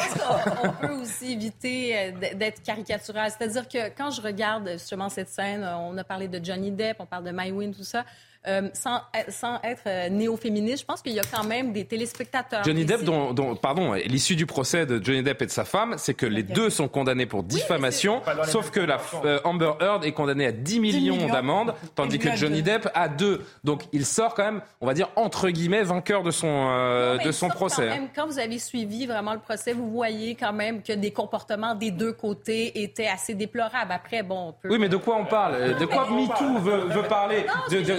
on 0.63 0.87
peut 0.87 0.93
aussi 1.01 1.33
éviter 1.33 1.97
euh, 1.97 2.11
d'être 2.35 2.63
caricatural. 2.63 3.31
C'est-à-dire 3.37 3.67
que 3.67 3.89
quand 3.89 4.11
je 4.11 4.21
regarde 4.21 4.69
justement 4.73 5.09
cette 5.09 5.29
scène, 5.29 5.63
on 5.81 5.97
a 5.97 6.03
parlé 6.03 6.27
de 6.27 6.43
Johnny 6.43 6.71
Depp, 6.71 6.97
on 6.99 7.05
parle 7.05 7.25
de 7.25 7.31
Maïwin, 7.31 7.73
tout 7.73 7.83
ça. 7.83 8.05
Euh, 8.47 8.69
sans, 8.73 9.01
être- 9.13 9.31
sans 9.31 9.59
être 9.63 9.81
euh, 9.87 10.09
néo-féministe, 10.09 10.81
je 10.81 10.85
pense 10.85 11.01
qu'il 11.01 11.13
y 11.13 11.19
a 11.19 11.23
quand 11.23 11.43
même 11.43 11.73
des 11.73 11.85
téléspectateurs. 11.85 12.63
Johnny 12.63 12.85
Depp, 12.85 12.99
si- 12.99 13.05
dont, 13.05 13.33
dont- 13.33 13.55
pardon, 13.55 13.93
l'issue 13.93 14.35
du 14.35 14.45
procès 14.45 14.85
de 14.85 15.03
Johnny 15.03 15.23
Depp 15.23 15.41
et 15.41 15.45
de 15.45 15.51
sa 15.51 15.65
femme, 15.65 15.95
c'est 15.97 16.13
que 16.13 16.25
les 16.25 16.43
deux 16.43 16.69
sont 16.69 16.87
condamnés 16.87 17.25
pour 17.25 17.43
diffamation, 17.43 18.21
sauf 18.45 18.71
que 18.71 18.79
la 18.79 18.97
euh, 19.25 19.39
Amber 19.43 19.71
Heard 19.81 20.05
est 20.05 20.11
condamnée 20.11 20.45
à 20.47 20.51
10 20.51 20.79
millions, 20.79 21.15
millions. 21.15 21.27
d'amendes, 21.33 21.73
tandis 21.95 22.19
que. 22.19 22.35
Johnny 22.35 22.61
Depp 22.61 22.89
a 22.93 23.07
deux. 23.09 23.41
Donc 23.63 23.83
il 23.93 24.05
sort 24.05 24.33
quand 24.35 24.43
même, 24.43 24.61
on 24.81 24.85
va 24.85 24.93
dire 24.93 25.09
entre 25.15 25.49
guillemets, 25.49 25.83
vainqueur 25.83 26.23
de 26.23 26.31
son 26.31 26.47
euh, 26.69 27.17
Non, 27.17 27.23
de 27.25 27.31
son 27.31 27.47
procès. 27.49 27.87
Quand, 27.87 27.93
même, 27.95 28.07
quand 28.15 28.27
vous 28.27 28.39
avez 28.39 28.59
suivi 28.59 29.05
vraiment 29.07 29.33
le 29.33 29.39
procès, 29.39 29.73
vous 29.73 29.89
voyez 29.89 30.35
quand 30.35 30.53
même 30.53 30.81
que 30.83 30.93
des 30.93 31.11
comportements 31.11 31.73
des 31.75 31.91
deux 31.91 32.13
côtés 32.13 32.81
étaient 32.83 33.07
assez 33.07 33.33
déplorables. 33.33 33.91
Après, 33.91 34.23
bon, 34.23 34.49
on 34.49 34.51
peut... 34.53 34.69
Oui, 34.69 34.77
mais 34.79 34.89
de 34.89 34.97
quoi 34.97 35.15
on 35.17 35.25
parle? 35.25 35.77
De 35.77 35.85
quoi 35.85 36.07
MeToo 36.09 36.59
veut, 36.59 36.85
veut 36.93 37.03
parler? 37.07 37.45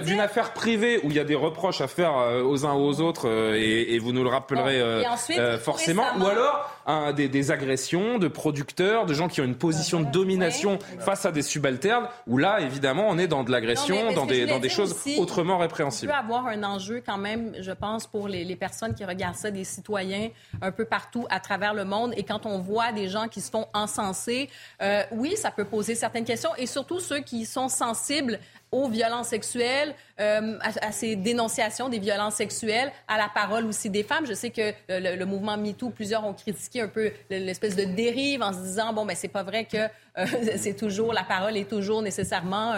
D'une 0.04 0.20
affaire 0.20 0.38
privée 0.43 0.98
où 1.05 1.10
il 1.10 1.16
y 1.16 1.20
a 1.20 1.24
des 1.24 1.35
reproches 1.35 1.81
à 1.81 1.89
faire 1.89 2.16
euh, 2.16 2.43
aux 2.43 2.65
uns 2.65 2.74
aux 2.74 3.01
autres 3.01 3.28
euh, 3.28 3.55
et, 3.56 3.94
et 3.94 3.98
vous 3.98 4.12
nous 4.12 4.23
le 4.23 4.31
rappellerez 4.31 4.78
Bon, 4.81 4.86
euh, 4.86 5.02
ensuite, 5.09 5.39
euh, 5.39 5.59
forcément. 5.59 6.05
Ou 6.19 6.27
alors 6.27 6.74
des, 7.16 7.28
des 7.28 7.51
agressions 7.51 8.16
de 8.19 8.28
producteurs, 8.28 9.05
de 9.05 9.12
gens 9.12 9.28
qui 9.28 9.43
ont 9.43 9.44
une 9.44 9.56
position 9.59 10.01
de 10.01 10.10
domination 10.10 10.78
face 11.01 11.27
à 11.27 11.32
des 11.32 11.43
subalternes, 11.43 12.09
où 12.27 12.39
là, 12.39 12.60
évidemment, 12.60 13.05
on 13.09 13.19
est 13.19 13.27
dans 13.27 13.44
de 13.44 13.51
l'agression, 13.51 14.12
dans 14.15 14.24
des, 14.24 14.47
dans 14.47 14.59
des 14.59 14.70
choses 14.70 14.93
aussi, 14.94 15.19
autrement 15.19 15.59
Il 15.59 15.62
répréhensibles. 15.62 16.10
peut 16.10 16.19
avoir 16.19 16.47
un 16.47 16.62
enjeu 16.65 17.02
quand 17.05 17.19
même, 17.19 17.52
je 17.60 17.73
pense, 17.73 18.06
pour 18.06 18.27
les, 18.27 18.43
les 18.43 18.56
personnes 18.56 18.94
qui 18.94 19.05
regardent 19.05 19.36
ça, 19.36 19.51
des 19.51 19.65
citoyens 19.65 20.31
un 20.62 20.73
peu 20.73 20.86
partout 20.86 21.27
à 21.28 21.40
travers 21.40 21.74
le 21.74 21.85
monde. 21.85 22.15
Et 22.16 22.23
quand 22.23 22.47
on 22.47 22.59
voit 22.59 22.90
des 22.93 23.09
gens 23.09 23.28
qui 23.28 23.43
se 23.43 23.51
font 23.51 23.66
encenser, 23.74 24.48
euh, 24.81 25.02
oui, 25.12 25.36
ça 25.36 25.51
peut 25.51 25.66
poser 25.66 25.94
certaines 25.94 26.24
questions. 26.24 26.51
Et 26.56 26.65
surtout 26.66 27.01
ceux 27.01 27.20
qui 27.20 27.44
sont 27.44 27.69
sensibles 27.69 28.39
aux 28.70 28.89
violences 28.89 29.28
sexuelles, 29.28 29.95
euh, 30.20 30.59
à, 30.61 30.93
ces 30.93 31.16
dénonciations 31.16 31.89
des 31.89 31.99
violences 31.99 32.35
sexuelles, 32.35 32.93
à 33.07 33.16
la 33.16 33.28
parole 33.28 33.65
aussi 33.65 33.90
des 33.90 34.03
femmes. 34.03 34.27
Je 34.27 34.35
sais 34.35 34.51
que 34.51 34.73
euh, 34.90 35.16
le, 35.16 35.27
mouvement 35.27 35.57
MeToo, 35.57 35.90
plusieurs 35.90 36.24
ont 36.24 36.35
critiqué 36.35 36.82
un 36.82 36.89
peu 36.89 37.11
l'espèce 37.31 37.77
de 37.77 37.85
dérive 37.85 38.43
en 38.43 38.53
se 38.53 38.59
disant 38.59 38.93
bon 38.93 39.07
ben 39.07 39.16
c'est 39.16 39.28
pas 39.28 39.43
vrai 39.43 39.65
que 39.65 39.77
euh, 39.77 40.27
c'est 40.57 40.74
toujours 40.74 41.12
la 41.12 41.24
parole 41.24 41.57
est 41.57 41.69
toujours 41.69 42.03
nécessairement 42.03 42.74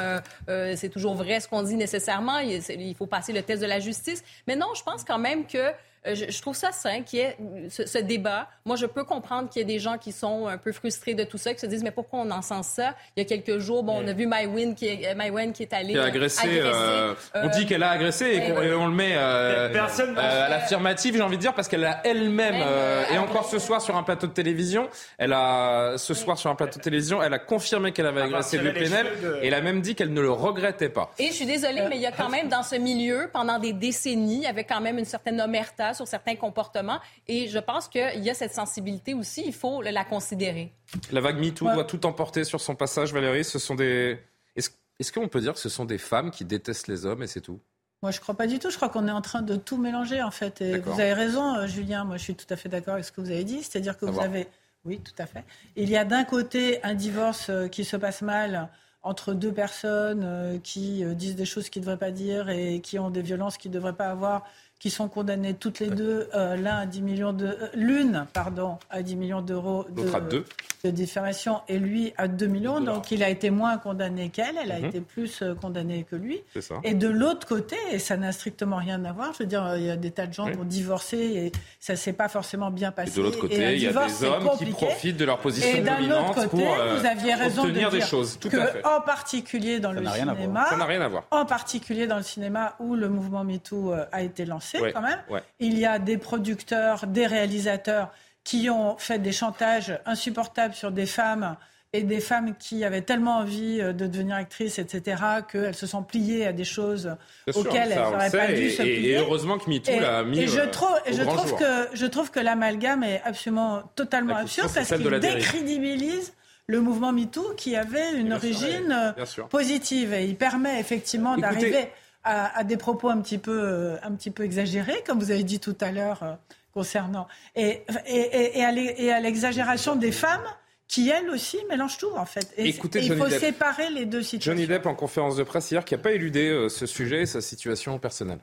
c'est 0.47 0.89
toujours 0.89 1.15
vrai 1.15 1.41
ce 1.41 1.49
qu'on 1.49 1.63
dit 1.63 1.77
nécessairement. 1.77 2.39
Il, 2.39 2.95
faut 2.95 3.07
passer 3.07 3.33
le 3.33 3.43
test 3.43 3.63
de 3.63 3.67
la 3.67 3.81
justice. 3.81 4.23
Mais 4.47 4.57
non, 4.57 4.69
je 4.75 4.83
pense 4.83 5.05
quand 5.05 5.19
même 5.19 5.47
que 5.47 5.73
je, 6.05 6.31
je 6.31 6.41
trouve 6.43 6.57
ça 6.57 6.73
sain 6.73 7.03
qu'il 7.03 7.19
y 7.19 7.23
ait 7.23 7.37
ce, 7.69 7.87
ce 7.87 7.99
débat. 7.99 8.49
Moi, 8.65 8.77
je 8.77 8.87
peux 8.87 9.05
comprendre 9.05 9.49
qu'il 9.49 9.61
y 9.61 9.63
ait 9.63 9.67
des 9.67 9.79
gens 9.79 9.99
qui 9.99 10.13
sont 10.13 10.47
un 10.47 10.57
peu 10.59 10.73
frustrés 10.73 11.15
de 11.15 11.25
tout 11.25 11.39
ça, 11.39 11.53
qui 11.55 11.61
se 11.61 11.67
disent 11.67 11.83
mais 11.83 11.91
pourquoi 11.91 12.21
on 12.21 12.31
encense 12.31 12.69
ça? 12.69 12.95
Il 13.17 13.21
y 13.23 13.27
a 13.27 13.29
quelques 13.29 13.59
jours, 13.59 13.83
bon, 13.83 14.03
on 14.03 14.07
a 14.09 14.13
vu 14.13 14.27
Maïwen 14.27 14.75
qui 14.75 14.87
est, 14.87 15.15
Maïwen 15.15 15.53
qui 15.53 15.63
est 15.63 15.73
allée 15.73 15.93
Qui 15.93 15.99
a 15.99 16.03
euh, 16.03 16.07
agressé, 16.07 16.41
agresser, 16.49 16.61
euh, 16.65 17.15
on 17.35 17.39
euh, 17.47 17.49
dit 17.49 17.67
qu'elle 17.67 17.83
a 17.83 17.91
agressé 17.91 18.27
et, 18.27 18.41
qu'on- 18.41 18.63
et 18.63 18.73
on 18.75 18.87
le 18.87 18.95
met 18.95 19.13
euh, 19.15 19.69
Personne 19.73 20.17
euh, 20.17 20.47
à 20.47 20.49
l'affirmative, 20.49 21.17
j'ai 21.17 21.23
envie 21.23 21.37
de 21.37 21.43
dire, 21.43 21.55
parce 21.55 21.69
qu'elle 21.69 21.85
a 21.85 22.01
elle-même, 22.05 22.63
euh, 22.63 23.05
et 23.13 23.19
encore 23.19 23.45
ce 23.49 23.59
soir 23.59 23.81
sur 23.83 23.97
un 23.97 24.03
plateau 24.03 24.27
de 24.27 24.33
télévision, 24.33 24.89
elle 25.19 25.33
a, 25.33 25.95
ce 25.99 26.15
soir 26.15 26.39
sur 26.39 26.51
un 26.51 26.55
plateau 26.55 26.79
de 26.79 26.85
télévision, 26.85 27.23
elle 27.23 27.35
a 27.35 27.39
confirmé 27.39 27.93
qu'elle 27.93 28.07
avait 28.07 28.21
Elle 28.23 28.31
va 28.31 28.39
agressé 28.39 28.59
Louis 28.59 28.73
Plenel 28.73 29.07
de- 29.23 29.39
et 29.43 29.49
elle 29.49 29.55
a 29.55 29.61
même 29.61 29.81
dit 29.81 29.95
qu'elle 29.95 30.13
ne 30.13 30.21
le 30.21 30.31
regrettait 30.31 30.89
pas. 30.89 31.11
Et 31.19 31.27
je 31.29 31.33
suis 31.33 31.47
désolée, 31.47 31.83
mais 31.89 31.97
il 31.97 32.03
y 32.03 32.07
a 32.07 32.13
quand 32.13 32.29
même 32.31 32.49
dans 32.49 32.63
ce 32.63 32.77
milieu, 32.77 33.29
pendant 33.33 33.59
des 33.59 33.73
décennies, 33.73 34.37
il 34.37 34.43
y 34.43 34.47
avait 34.47 34.65
quand 34.65 34.81
même 34.81 34.99
une 34.99 35.05
certaine 35.05 35.41
omerta 35.41 35.90
sur 35.95 36.07
certains 36.07 36.37
comportements. 36.37 37.01
Et 37.29 37.49
je 37.49 37.59
pense 37.59 37.89
qu'il 37.89 38.23
y 38.23 38.31
a 38.31 38.35
cette 38.35 38.55
sensibilité 38.55 39.15
aussi, 39.15 39.43
il 39.47 39.55
faut 39.55 39.83
la 39.83 40.05
considérer. 40.05 40.73
La 41.13 41.21
vague 41.21 41.39
MeToo 41.39 41.73
doit 41.73 41.85
tout 41.85 42.05
emporter 42.07 42.45
sur 42.45 42.61
son 42.61 42.75
passage, 42.75 43.13
Valérie. 43.13 43.45
Ce 43.45 43.59
sont 43.59 43.75
des. 43.75 44.19
Est-ce 44.57 45.13
qu'on 45.13 45.29
peut 45.29 45.41
dire 45.41 45.55
que 45.55 45.59
ce 45.59 45.71
sont 45.71 45.87
des 45.87 45.97
femmes 45.97 46.31
qui 46.31 46.45
détestent 46.45 46.87
les 46.87 47.07
hommes 47.07 47.23
et 47.23 47.27
c'est 47.27 47.41
tout? 47.41 47.59
Moi, 48.03 48.13
je 48.13 48.19
ne 48.19 48.23
crois 48.23 48.35
pas 48.35 48.47
du 48.47 48.59
tout. 48.59 48.71
Je 48.71 48.77
crois 48.77 48.89
qu'on 48.89 49.09
est 49.09 49.13
en 49.13 49.21
train 49.21 49.43
de 49.43 49.57
tout 49.57 49.77
mélanger, 49.77 50.23
en 50.23 50.31
fait. 50.31 50.61
Et 50.61 50.79
vous 50.79 51.01
avez 51.01 51.13
raison, 51.13 51.57
euh, 51.57 51.67
Julien. 51.67 52.05
Moi, 52.05 52.17
je 52.17 52.23
suis 52.23 52.35
tout 52.35 52.47
à 52.51 52.57
fait 52.57 52.69
d'accord 52.69 52.95
avec 52.95 53.05
ce 53.05 53.13
que 53.13 53.21
vous 53.21 53.31
avez 53.31 53.45
dit. 53.45 53.63
C'est-à-dire 53.63 53.99
que 53.99 54.07
vous 54.07 54.21
avez. 54.21 54.47
Oui, 54.85 55.01
tout 55.01 55.15
à 55.19 55.27
fait. 55.27 55.45
Il 55.77 55.91
y 55.91 55.97
a 55.97 56.07
d'un 56.07 56.25
côté 56.25 56.83
un 56.83 56.95
divorce 56.95 57.51
euh, 57.51 57.69
qui 57.69 57.85
se 57.85 57.97
passe 57.97 58.23
mal 58.23 58.71
entre 59.03 59.35
deux 59.35 59.53
personnes 59.53 60.23
euh, 60.25 60.59
qui 60.59 61.05
disent 61.15 61.37
des 61.37 61.45
choses 61.45 61.69
qu'ils 61.69 61.81
ne 61.81 61.87
devraient 61.87 61.99
pas 61.99 62.11
dire 62.11 62.49
et 62.49 62.81
qui 62.81 62.99
ont 62.99 63.11
des 63.11 63.23
violences 63.23 63.59
qu'ils 63.59 63.71
ne 63.71 63.77
devraient 63.77 63.97
pas 63.97 64.09
avoir 64.09 64.45
qui 64.81 64.89
sont 64.89 65.09
condamnées 65.09 65.53
toutes 65.53 65.79
les 65.79 65.91
deux, 65.91 66.29
euh, 66.35 66.57
l'un 66.57 66.79
à 66.79 66.87
10 66.87 67.03
millions 67.03 67.35
de, 67.35 67.47
euh, 67.47 67.69
l'une, 67.75 68.27
pardon, 68.33 68.79
à 68.89 69.03
10 69.03 69.15
millions 69.17 69.43
d'euros 69.43 69.85
de, 69.91 70.43
de, 70.85 70.91
diffamation 70.91 71.61
et 71.69 71.79
lui 71.79 72.15
à 72.17 72.29
2 72.29 72.47
millions. 72.47 72.81
Donc 72.81 73.11
il 73.11 73.23
a 73.23 73.29
été 73.29 73.51
moins 73.51 73.77
condamné 73.77 74.31
qu'elle, 74.31 74.57
elle 74.57 74.73
a 74.73 74.79
mhm. 74.79 74.87
été 74.87 75.01
plus 75.03 75.43
euh, 75.43 75.55
condamnée 75.55 76.07
que 76.11 76.17
lui. 76.17 76.43
Et 76.83 76.95
de 76.95 77.09
l'autre 77.09 77.47
côté, 77.47 77.77
et 77.93 77.99
ça 77.99 78.17
n'a 78.17 78.33
strictement 78.33 78.77
rien 78.77 79.05
à 79.05 79.13
voir, 79.13 79.35
je 79.35 79.41
veux 79.41 79.49
dire, 79.49 79.77
il 79.77 79.85
y 79.85 79.91
a 79.91 79.97
des 79.97 80.13
tas 80.13 80.27
de 80.27 80.33
gens 80.33 80.51
qui 80.51 80.57
ont 80.57 80.65
divorcé 80.65 81.19
et 81.19 81.53
ça 81.79 81.95
s'est 81.95 82.15
pas 82.15 82.29
forcément 82.29 82.71
bien 82.71 82.91
passé. 82.91 83.13
Et 83.13 83.17
de 83.17 83.23
l'autre 83.23 83.39
côté, 83.39 83.75
il 83.77 83.83
y 83.83 83.87
a 83.87 83.93
des 83.93 84.25
hommes 84.25 84.51
qui 84.57 84.65
profitent 84.65 85.19
de 85.19 85.27
leur 85.27 85.41
position 85.41 85.77
et 85.77 85.83
dominante 85.83 86.35
côté, 86.35 86.49
pour 86.49 86.61
vous 86.61 87.05
aviez 87.05 87.35
raison 87.35 87.65
de 87.65 87.71
dire 87.71 87.91
des 87.91 88.01
choses. 88.01 88.39
Tout 88.41 88.49
que, 88.49 88.57
à 88.57 88.67
fait. 88.69 88.87
en 88.87 89.03
particulier 89.03 89.79
dans 89.79 89.93
le 89.93 90.03
cinéma, 90.07 90.67
ça 90.71 90.79
n'a 90.79 90.87
rien 90.87 91.03
à 91.03 91.09
voir. 91.09 91.25
En 91.31 91.45
particulier 91.45 92.07
dans 92.07 92.17
le 92.17 92.23
cinéma 92.23 92.77
où 92.79 92.97
le 92.97 93.11
mouvement 93.11 93.45
MeToo 93.45 93.93
a 94.11 94.23
été 94.23 94.47
lancé 94.47 94.70
quand 94.79 95.03
même. 95.03 95.21
Il 95.59 95.79
y 95.79 95.87
a 95.87 95.99
des 95.99 96.19
producteurs, 96.19 97.07
des 97.07 97.27
réalisateurs 97.27 98.11
qui 98.45 98.71
ont 98.71 98.97
fait 98.99 99.19
des 99.19 99.33
chantages 99.33 99.99
insupportables 100.07 100.75
sur 100.75 100.93
des 100.93 101.07
femmes 101.07 101.57
et 101.93 102.03
des 102.03 102.21
femmes 102.21 102.55
qui 102.57 102.85
avaient 102.85 103.03
tellement 103.03 103.39
envie 103.39 103.81
euh, 103.81 103.93
de 103.93 104.07
devenir 104.07 104.37
actrices, 104.37 104.79
etc., 104.79 105.23
qu'elles 105.51 105.75
se 105.75 105.87
sont 105.87 106.05
pliées 106.05 106.47
à 106.47 106.53
des 106.53 106.65
choses 106.65 107.17
auxquelles 107.53 107.91
elles 107.91 107.99
n'auraient 107.99 108.31
pas 108.31 108.47
dû 108.53 108.71
se 108.71 108.83
plier. 108.83 109.13
Et 109.13 109.17
heureusement 109.17 109.59
que 109.59 109.69
MeToo 109.69 109.99
l'a 109.99 110.23
mis 110.23 110.39
Et 110.39 110.47
je 110.47 110.61
euh, 110.61 110.67
trouve, 110.69 110.97
je 111.11 111.23
trouve 111.23 111.57
que 111.57 111.89
je 111.93 112.07
trouve 112.07 112.31
que 112.31 112.39
l'amalgame 112.39 113.03
est 113.03 113.21
absolument 113.25 113.83
totalement 113.97 114.37
absurde 114.37 114.71
parce 114.73 114.89
qu'il 114.89 115.19
décrédibilise 115.19 116.33
le 116.69 116.81
mouvement 116.81 117.13
MeToo 117.13 117.55
qui 117.57 117.75
avait 117.75 118.15
une 118.17 118.33
origine 118.33 119.15
euh, 119.19 119.47
positive 119.49 120.15
et 120.15 120.25
il 120.25 120.37
permet 120.37 120.79
effectivement 120.79 121.37
d'arriver 121.37 121.89
à, 122.25 122.65
des 122.65 122.77
propos 122.77 123.09
un 123.09 123.21
petit 123.21 123.39
peu, 123.39 123.61
euh, 123.63 123.97
un 124.03 124.13
petit 124.13 124.31
peu 124.31 124.45
exagérés, 124.45 125.03
comme 125.07 125.19
vous 125.19 125.31
avez 125.31 125.43
dit 125.43 125.61
tout 125.61 125.77
à 125.81 125.91
l'heure 125.91 126.23
euh, 126.23 126.35
concernant, 126.73 127.27
et, 127.57 127.83
et, 128.07 128.59
et 128.59 129.11
à 129.13 129.21
l'exagération 129.21 129.97
des 129.97 130.13
femmes 130.13 130.47
qui, 130.91 131.09
elles 131.09 131.31
aussi, 131.31 131.59
mélangent 131.69 131.99
tout, 131.99 132.11
en 132.17 132.27
fait. 132.27 132.53
Et, 132.57 132.69
Écoutez, 132.69 133.01
il 133.05 133.17
faut 133.17 133.29
séparer 133.29 133.91
les 133.91 134.07
deux 134.07 134.23
situations. 134.23 134.53
Johnny 134.53 134.67
Depp, 134.67 134.87
en 134.87 134.97
conférence 134.97 135.37
de 135.37 135.45
presse 135.45 135.71
hier, 135.71 135.85
qui 135.85 135.95
n'a 135.95 136.03
pas 136.03 136.11
éludé 136.11 136.49
euh, 136.49 136.69
ce 136.69 136.85
sujet 136.85 137.23
et 137.23 137.27
sa 137.27 137.41
situation 137.41 137.99
personnelle. 138.01 138.41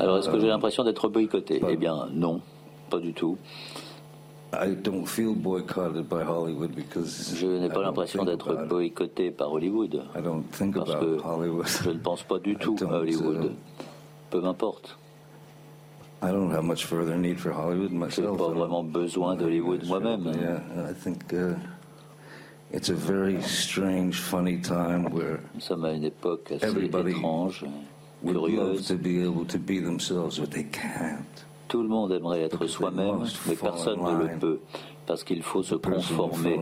Alors, 0.00 0.18
est-ce 0.18 0.28
que 0.28 0.40
j'ai 0.40 0.48
l'impression 0.48 0.82
d'être 0.82 1.08
boycotté? 1.08 1.62
Eh 1.68 1.76
bien, 1.76 2.08
non, 2.12 2.42
pas 2.90 2.98
du 2.98 3.12
tout. 3.12 3.38
Je 7.36 7.46
n'ai 7.46 7.68
pas 7.68 7.82
l'impression 7.82 8.24
d'être 8.24 8.66
boycotté 8.68 9.30
par 9.30 9.52
Hollywood. 9.52 10.02
Parce 10.84 10.94
que 11.00 11.16
je 11.84 11.90
ne 11.90 11.98
pense 11.98 12.22
pas 12.22 12.38
du 12.38 12.56
tout 12.60 12.76
à 12.80 12.98
Hollywood. 12.98 13.52
Peu 14.30 14.40
m'importe. 14.40 14.98
Je 18.10 18.20
n'ai 18.22 18.36
pas 18.36 18.48
vraiment 18.54 18.84
besoin 18.84 19.34
d'Hollywood 19.36 19.80
moi-même. 19.86 20.32
Nous 25.54 25.60
sommes 25.60 25.84
à 25.84 25.92
une 25.92 26.04
époque 26.04 26.52
assez 26.52 26.66
étrange, 27.10 27.64
curieuse. 28.32 28.86
Tout 31.68 31.82
le 31.82 31.88
monde 31.88 32.12
aimerait 32.12 32.42
être 32.42 32.66
soi-même, 32.66 33.24
mais 33.48 33.56
personne 33.56 34.00
ne 34.02 34.24
le 34.24 34.38
peut, 34.38 34.60
parce 35.06 35.24
qu'il 35.24 35.42
faut 35.42 35.62
se 35.62 35.74
conformer, 35.74 36.60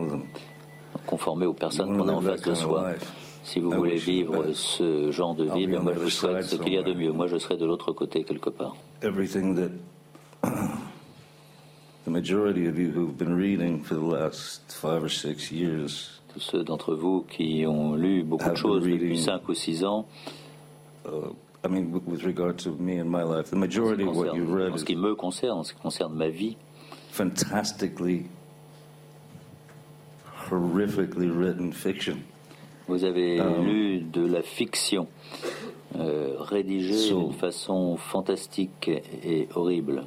conformer 1.05 1.45
aux 1.45 1.53
personnes 1.53 1.97
qu'on 1.97 2.07
a 2.07 2.13
en 2.13 2.21
face 2.21 2.41
de 2.41 2.53
soi. 2.53 2.93
Si 3.43 3.59
vous 3.59 3.71
voulez 3.71 3.97
vivre 3.97 4.53
ce 4.53 5.11
genre 5.11 5.35
de 5.35 5.45
vie, 5.45 5.67
moi 5.67 5.93
je 5.93 5.99
vous 5.99 6.09
souhaite 6.09 6.43
ce 6.43 6.55
qu'il 6.55 6.73
y 6.73 6.77
a 6.77 6.83
de 6.83 6.93
mieux. 6.93 7.11
Moi 7.11 7.27
je 7.27 7.37
serai 7.37 7.57
de 7.57 7.65
l'autre 7.65 7.91
côté 7.91 8.23
quelque 8.23 8.49
part. 8.49 8.75
Tous 16.33 16.39
ceux 16.39 16.63
d'entre 16.63 16.95
vous 16.95 17.25
qui 17.29 17.65
ont 17.67 17.95
lu 17.95 18.23
beaucoup 18.23 18.49
de 18.49 18.55
choses 18.55 18.83
depuis 18.83 19.17
5 19.17 19.49
ou 19.49 19.53
6 19.53 19.83
ans, 19.83 20.05
I 21.63 21.67
mean, 21.67 21.91
with 22.05 22.23
regard 22.23 22.57
to 22.59 22.71
me 22.71 22.97
and 22.97 23.09
my 23.09 23.21
life, 23.21 23.51
the 23.51 23.55
majority 23.55 24.03
of 24.03 24.15
what 24.15 24.35
you 24.35 24.45
read, 24.45 24.71
en 24.71 24.77
ce 24.77 24.83
qui 24.83 24.95
me 24.95 25.15
concerne, 25.15 25.59
en 25.59 25.63
ce 25.63 25.73
qui 25.73 25.79
concerne 25.79 26.15
ma 26.15 26.29
vie, 26.29 26.57
fantastically, 27.11 28.25
horrifically 30.49 31.29
written 31.29 31.71
fiction. 31.71 32.23
Vous 32.87 33.03
avez 33.03 33.39
um, 33.39 33.63
lu 33.63 34.01
de 34.01 34.25
la 34.25 34.41
fiction 34.41 35.07
euh, 35.95 36.35
rédigée 36.39 37.13
d'une 37.13 37.33
façon 37.33 37.95
fantastique 37.95 38.89
et 39.23 39.47
horrible. 39.53 40.05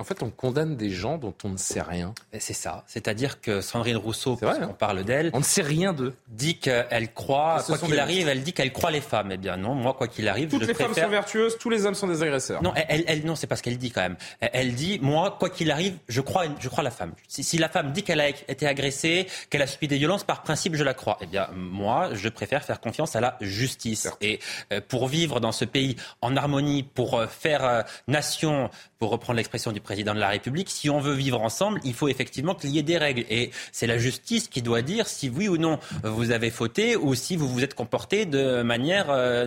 En 0.00 0.04
fait, 0.04 0.22
on 0.22 0.30
condamne 0.30 0.76
des 0.76 0.88
gens 0.90 1.18
dont 1.18 1.34
on 1.44 1.50
ne 1.50 1.56
sait 1.58 1.82
rien. 1.82 2.14
C'est 2.38 2.54
ça. 2.54 2.84
C'est-à-dire 2.86 3.40
que 3.42 3.60
Sandrine 3.60 3.98
Rousseau, 3.98 4.36
parce 4.36 4.58
hein. 4.58 4.74
parle 4.78 5.04
d'elle, 5.04 5.30
on 5.34 5.40
ne 5.40 5.44
sait 5.44 5.60
rien 5.60 5.92
d'eux. 5.92 6.14
Dit 6.28 6.58
qu'elle 6.58 7.12
croit, 7.12 7.62
quoi 7.66 7.76
qu'il 7.76 7.98
arrive, 7.98 8.26
elle 8.26 8.42
dit 8.42 8.54
qu'elle 8.54 8.72
croit 8.72 8.90
les 8.90 9.02
femmes. 9.02 9.30
Eh 9.32 9.36
bien 9.36 9.58
non, 9.58 9.74
moi 9.74 9.92
quoi 9.92 10.08
qu'il 10.08 10.26
arrive, 10.28 10.48
toutes 10.48 10.62
je 10.62 10.68
les 10.68 10.74
femmes 10.74 10.94
sont 10.94 11.08
vertueuses, 11.08 11.58
tous 11.58 11.68
les 11.68 11.84
hommes 11.84 11.94
sont 11.94 12.06
des 12.06 12.22
agresseurs. 12.22 12.62
Non, 12.62 12.72
elle, 12.88 13.04
elle 13.06 13.24
non, 13.26 13.34
c'est 13.34 13.46
pas 13.46 13.56
ce 13.56 13.62
qu'elle 13.62 13.76
dit 13.76 13.90
quand 13.90 14.00
même. 14.00 14.16
Elle 14.40 14.74
dit, 14.74 14.98
moi 15.02 15.36
quoi 15.38 15.50
qu'il 15.50 15.70
arrive, 15.70 15.98
je 16.08 16.22
crois, 16.22 16.44
je 16.58 16.68
crois 16.70 16.82
la 16.82 16.90
femme. 16.90 17.12
Si, 17.28 17.58
la 17.58 17.68
femme 17.68 17.92
dit 17.92 18.02
qu'elle 18.02 18.20
a 18.20 18.28
été 18.28 18.66
agressée, 18.66 19.26
qu'elle 19.50 19.62
a 19.62 19.66
subi 19.66 19.86
des 19.86 19.98
violences, 19.98 20.24
par 20.24 20.42
principe, 20.42 20.76
je 20.76 20.84
la 20.84 20.94
crois. 20.94 21.18
Eh 21.20 21.26
bien 21.26 21.48
moi, 21.54 22.14
je 22.14 22.30
préfère 22.30 22.64
faire 22.64 22.80
confiance 22.80 23.16
à 23.16 23.20
la 23.20 23.36
justice. 23.42 24.08
Et 24.22 24.38
euh, 24.72 24.80
pour 24.86 25.08
vivre 25.08 25.40
dans 25.40 25.52
ce 25.52 25.66
pays 25.66 25.96
en 26.22 26.36
harmonie, 26.36 26.82
pour 26.82 27.18
euh, 27.18 27.26
faire 27.26 27.64
euh, 27.64 27.82
nation, 28.08 28.70
pour 29.00 29.10
reprendre 29.10 29.38
l'expression 29.38 29.72
du 29.72 29.80
président 29.80 30.14
de 30.14 30.20
la 30.20 30.28
République 30.28 30.68
si 30.68 30.90
on 30.90 31.00
veut 31.00 31.14
vivre 31.14 31.40
ensemble, 31.40 31.80
il 31.84 31.94
faut 31.94 32.08
effectivement 32.08 32.54
qu'il 32.54 32.70
y 32.70 32.78
ait 32.78 32.82
des 32.82 32.98
règles. 32.98 33.24
Et 33.30 33.50
c'est 33.72 33.86
la 33.86 33.96
justice 33.96 34.46
qui 34.46 34.60
doit 34.60 34.82
dire 34.82 35.08
si 35.08 35.30
oui 35.30 35.48
ou 35.48 35.56
non 35.56 35.78
vous 36.04 36.30
avez 36.30 36.50
fauté 36.50 36.96
ou 36.96 37.14
si 37.14 37.34
vous 37.34 37.48
vous 37.48 37.64
êtes 37.64 37.74
comporté 37.74 38.26
de 38.26 38.60
manière 38.60 39.06
euh, 39.08 39.46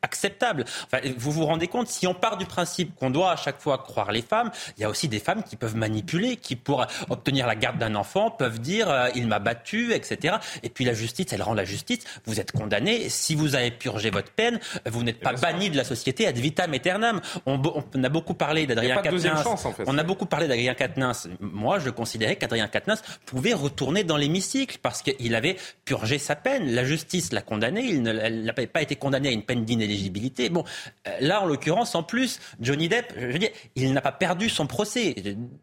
acceptable. 0.00 0.64
Enfin, 0.86 1.02
vous 1.18 1.30
vous 1.30 1.44
rendez 1.44 1.68
compte, 1.68 1.88
si 1.88 2.06
on 2.06 2.14
part 2.14 2.38
du 2.38 2.46
principe 2.46 2.94
qu'on 2.96 3.10
doit 3.10 3.32
à 3.32 3.36
chaque 3.36 3.60
fois 3.60 3.76
croire 3.76 4.12
les 4.12 4.22
femmes, 4.22 4.50
il 4.78 4.80
y 4.80 4.84
a 4.84 4.88
aussi 4.88 5.08
des 5.08 5.18
femmes 5.18 5.42
qui 5.42 5.56
peuvent 5.56 5.76
manipuler, 5.76 6.36
qui 6.36 6.56
pour 6.56 6.86
obtenir 7.10 7.46
la 7.46 7.54
garde 7.54 7.78
d'un 7.78 7.96
enfant 7.96 8.30
peuvent 8.30 8.60
dire 8.60 8.88
euh, 8.88 9.08
il 9.14 9.26
m'a 9.26 9.40
battu, 9.40 9.92
etc. 9.92 10.36
Et 10.62 10.70
puis 10.70 10.86
la 10.86 10.94
justice, 10.94 11.26
elle 11.32 11.42
rend 11.42 11.52
la 11.52 11.66
justice. 11.66 12.00
Vous 12.24 12.40
êtes 12.40 12.52
condamné. 12.52 13.10
Si 13.10 13.34
vous 13.34 13.56
avez 13.56 13.72
purgé 13.72 14.08
votre 14.08 14.30
peine, 14.32 14.58
vous 14.86 15.02
n'êtes 15.02 15.20
pas 15.20 15.34
banni 15.34 15.68
de 15.68 15.76
la 15.76 15.84
société 15.84 16.26
ad 16.26 16.38
vitam 16.38 16.72
aeternam. 16.72 17.20
On, 17.44 17.60
on 17.94 18.04
a 18.04 18.08
beaucoup 18.08 18.34
parlé 18.34 18.66
d'Adrien 18.88 19.12
Quatennens. 19.12 19.64
En 19.64 19.72
fait. 19.72 19.84
On 19.86 19.98
a 19.98 20.02
beaucoup 20.02 20.26
parlé 20.26 20.48
d'Adrien 20.48 20.74
Quatennens. 20.74 21.28
Moi, 21.40 21.78
je 21.78 21.90
considérais 21.90 22.36
qu'Adrien 22.36 22.68
Quatennens 22.68 23.02
pouvait 23.24 23.52
retourner 23.52 24.04
dans 24.04 24.16
l'hémicycle 24.16 24.78
parce 24.82 25.02
qu'il 25.02 25.34
avait 25.34 25.56
purgé 25.84 26.18
sa 26.18 26.36
peine. 26.36 26.70
La 26.72 26.84
justice 26.84 27.32
l'a 27.32 27.42
condamné. 27.42 27.82
Il 27.82 28.02
n'a 28.02 28.52
pas 28.52 28.82
été 28.82 28.96
condamné 28.96 29.28
à 29.28 29.32
une 29.32 29.42
peine 29.42 29.64
d'inéligibilité. 29.64 30.48
Bon, 30.48 30.64
euh, 31.06 31.10
là, 31.20 31.42
en 31.42 31.46
l'occurrence, 31.46 31.94
en 31.94 32.02
plus, 32.02 32.40
Johnny 32.60 32.88
Depp, 32.88 33.12
je 33.18 33.26
veux 33.26 33.38
dire, 33.38 33.50
il 33.74 33.92
n'a 33.92 34.00
pas 34.00 34.12
perdu 34.12 34.48
son 34.48 34.66
procès. 34.66 35.14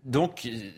Donc, 0.04 0.46
euh, 0.46 0.72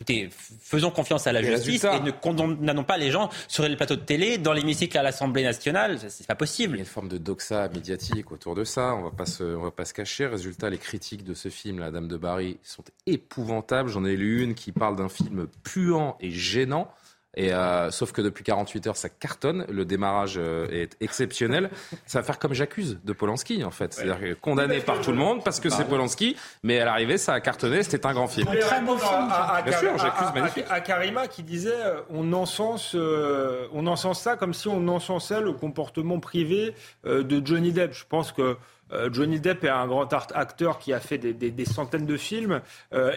Écoutez, 0.00 0.30
faisons 0.62 0.90
confiance 0.90 1.26
à 1.26 1.32
la 1.32 1.42
justice 1.42 1.84
et 1.84 2.00
ne 2.00 2.10
condamnons 2.10 2.84
pas 2.84 2.96
les 2.96 3.10
gens 3.10 3.28
sur 3.48 3.68
les 3.68 3.76
plateaux 3.76 3.96
de 3.96 4.00
télé, 4.00 4.38
dans 4.38 4.54
l'hémicycle 4.54 4.96
à 4.96 5.02
l'Assemblée 5.02 5.42
nationale. 5.42 5.98
C'est 6.08 6.26
pas 6.26 6.34
possible. 6.34 6.76
Il 6.76 6.78
y 6.78 6.80
a 6.80 6.84
une 6.84 6.90
forme 6.90 7.08
de 7.08 7.18
doxa 7.18 7.68
médiatique 7.68 8.32
autour 8.32 8.54
de 8.54 8.64
ça. 8.64 8.94
On 8.94 9.02
va 9.02 9.10
pas 9.10 9.26
se, 9.26 9.44
on 9.44 9.62
va 9.62 9.70
pas 9.70 9.84
se 9.84 9.92
cacher. 9.92 10.26
Résultat, 10.26 10.70
les 10.70 10.78
critiques 10.78 11.22
de 11.22 11.34
ce 11.34 11.50
film, 11.50 11.80
La 11.80 11.90
Dame 11.90 12.08
de 12.08 12.16
Barry, 12.16 12.56
sont 12.62 12.82
épouvantables. 13.04 13.90
J'en 13.90 14.06
ai 14.06 14.16
lu 14.16 14.42
une 14.42 14.54
qui 14.54 14.72
parle 14.72 14.96
d'un 14.96 15.10
film 15.10 15.46
puant 15.64 16.16
et 16.18 16.30
gênant. 16.30 16.90
Et 17.36 17.52
euh, 17.52 17.90
sauf 17.90 18.10
que 18.12 18.22
depuis 18.22 18.42
48 18.42 18.86
heures, 18.88 18.96
ça 18.96 19.08
cartonne. 19.08 19.64
Le 19.68 19.84
démarrage 19.84 20.34
euh, 20.36 20.66
est 20.70 20.96
exceptionnel. 21.00 21.70
Ça 22.06 22.20
va 22.20 22.24
faire 22.24 22.38
comme 22.40 22.54
j'accuse 22.54 22.98
de 23.04 23.12
Polanski, 23.12 23.62
en 23.62 23.70
fait. 23.70 23.94
C'est-à-dire 23.94 24.40
condamné 24.40 24.80
par 24.80 25.00
tout 25.00 25.12
le 25.12 25.16
monde 25.16 25.44
parce 25.44 25.60
que 25.60 25.70
c'est 25.70 25.84
Polanski, 25.84 26.36
mais 26.64 26.80
à 26.80 26.84
l'arrivée, 26.84 27.18
ça 27.18 27.34
a 27.34 27.40
cartonné. 27.40 27.82
C'était 27.82 28.04
un 28.04 28.14
grand 28.14 28.26
film. 28.26 28.46
Très 28.46 28.80
bon 28.80 28.98
film. 28.98 29.28
Bien 29.64 29.78
sûr, 29.78 29.98
j'accuse 29.98 30.34
magnifique. 30.34 30.64
À, 30.68 30.80
Karima 30.80 31.28
qui 31.28 31.42
disait, 31.42 31.70
euh, 31.72 32.00
on 32.10 32.32
encense, 32.32 32.94
on 32.94 33.86
encense 33.86 34.20
ça 34.20 34.36
comme 34.36 34.54
si 34.54 34.66
on 34.66 34.88
encensait 34.88 35.40
le 35.40 35.52
comportement 35.52 36.18
privé 36.18 36.74
de 37.04 37.46
Johnny 37.46 37.72
Depp. 37.72 37.94
Je 37.94 38.04
pense 38.08 38.32
que 38.32 38.56
Euh, 38.92 39.08
Johnny 39.12 39.40
Depp 39.40 39.64
est 39.64 39.68
un 39.68 39.86
grand 39.86 40.12
acteur 40.34 40.78
qui 40.78 40.92
a 40.92 41.00
fait 41.00 41.18
des, 41.18 41.64
centaines 41.64 42.06
de 42.06 42.16
films 42.16 42.60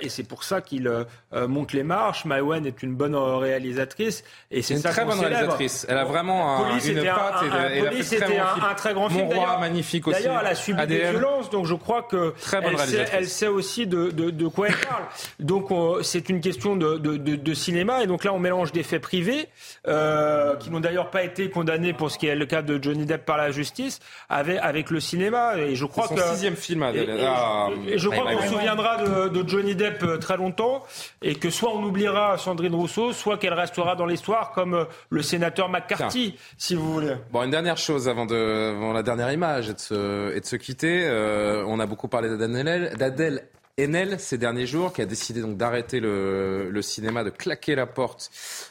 et 0.02 0.10
c'est 0.10 0.24
pour 0.24 0.44
ça 0.44 0.62
qu'il 0.62 0.92
monte 1.32 1.74
les 1.74 1.84
marches. 1.84 2.26
Maïwen 2.26 2.66
est 2.66 2.84
une 2.84 2.96
bonne 2.96 3.16
réalisatrice 3.16 4.24
et 4.52 4.62
c'est 4.62 4.76
une 4.76 4.82
très 4.82 5.06
bonne 5.06 5.20
réalisatrice. 5.20 5.86
Elle 5.90 5.98
a 5.98 6.04
vraiment 6.04 6.58
un, 6.58 6.80
une 6.80 7.04
patte 7.04 7.44
et, 7.44 7.80
un, 7.80 7.86
Police 7.86 8.14
était 8.14 8.38
un, 8.38 8.74
très 8.76 8.94
grand 8.94 9.10
film. 9.10 9.26
Mon 9.26 9.32
roi 9.32 9.58
magnifique 9.60 10.08
aussi. 10.08 10.24
D'ailleurs, 10.24 10.42
elle 10.42 10.48
a 10.48 10.56
subi 10.56 10.86
des 10.88 11.10
violences, 11.10 11.50
donc 11.50 11.66
je 11.66 11.76
crois 11.76 12.04
que 12.04 12.34
très 12.42 12.62
elle, 12.64 12.78
sait, 12.80 13.06
elle 13.12 13.28
sait 13.28 13.48
aussi 13.48 13.88
de, 13.88 14.10
de, 14.12 14.30
de 14.30 14.48
quoi 14.48 14.68
elle 14.68 14.76
parle. 14.76 15.04
Donc 15.40 15.70
c'est 16.04 16.30
une 16.30 16.42
question 16.42 16.76
de, 16.76 16.98
de, 16.98 17.54
cinéma 17.54 18.04
et 18.04 18.08
donc 18.08 18.24
là 18.24 18.34
on 18.34 18.40
mélange 18.40 18.72
des 18.72 18.84
faits 18.84 19.02
privés 19.02 19.48
qui 19.86 20.70
n'ont 20.70 20.80
d'ailleurs 20.80 21.10
pas 21.10 21.24
été 21.24 21.50
condamnés 21.50 21.94
pour 21.94 22.12
ce 22.12 22.18
qui 22.18 22.28
est 22.28 22.36
le 22.36 22.46
cas 22.46 22.62
de 22.62 22.82
Johnny 22.82 23.06
Depp 23.06 23.26
par 23.26 23.38
la 23.38 23.52
justice 23.52 24.00
avec, 24.30 24.60
avec 24.62 24.90
le 24.90 25.00
cinéma. 25.00 25.54
Et 25.64 25.76
je 25.76 25.86
crois 25.86 26.08
son 26.08 26.16
que 26.16 26.22
sixième 26.22 26.56
film. 26.56 26.84
Et, 26.84 27.08
ah, 27.26 27.70
et, 27.88 27.98
je 27.98 28.10
crois 28.10 28.34
qu'on 28.34 28.42
se 28.42 28.48
souviendra 28.48 29.04
de, 29.30 29.44
Johnny 29.48 29.76
Depp 29.76 30.04
euh, 30.04 30.18
très 30.18 30.38
longtemps 30.38 30.84
et 31.22 31.36
que 31.36 31.50
soit 31.50 31.74
on 31.74 31.84
oubliera 31.84 32.38
Sandrine 32.38 32.76
Rousseau, 32.76 33.14
soit 33.14 33.38
qu'elle 33.38 33.54
restera 33.54 33.96
dans 33.96 34.06
l'histoire 34.06 34.52
comme 34.52 34.74
euh, 34.74 34.86
le 35.10 35.22
sénateur 35.22 35.70
McCarthy, 35.70 36.36
si 36.58 36.76
vous 36.76 36.94
voulez. 36.94 37.16
Bon, 37.32 37.44
une 37.44 37.52
dernière 37.52 37.78
chose 37.78 38.08
avant, 38.08 38.26
de, 38.26 38.74
avant 38.76 38.94
la 38.94 39.04
dernière 39.04 39.32
image 39.32 39.70
et 39.70 39.74
de 39.74 39.80
se, 39.80 40.36
et 40.36 40.40
de 40.40 40.46
se 40.46 40.56
quitter. 40.56 41.04
Euh, 41.06 41.64
on 41.68 41.80
a 41.80 41.86
beaucoup 41.86 42.08
parlé 42.08 42.30
d'Adèle 42.38 43.48
Enel 43.80 44.20
ces 44.20 44.38
derniers 44.38 44.68
jours, 44.68 44.94
qui 44.94 45.02
a 45.02 45.06
décidé 45.06 45.42
donc 45.42 45.58
d'arrêter 45.58 46.00
le, 46.00 46.70
le, 46.70 46.82
cinéma, 46.82 47.24
de 47.24 47.32
claquer 47.32 47.74
la 47.74 47.88
porte 47.88 48.30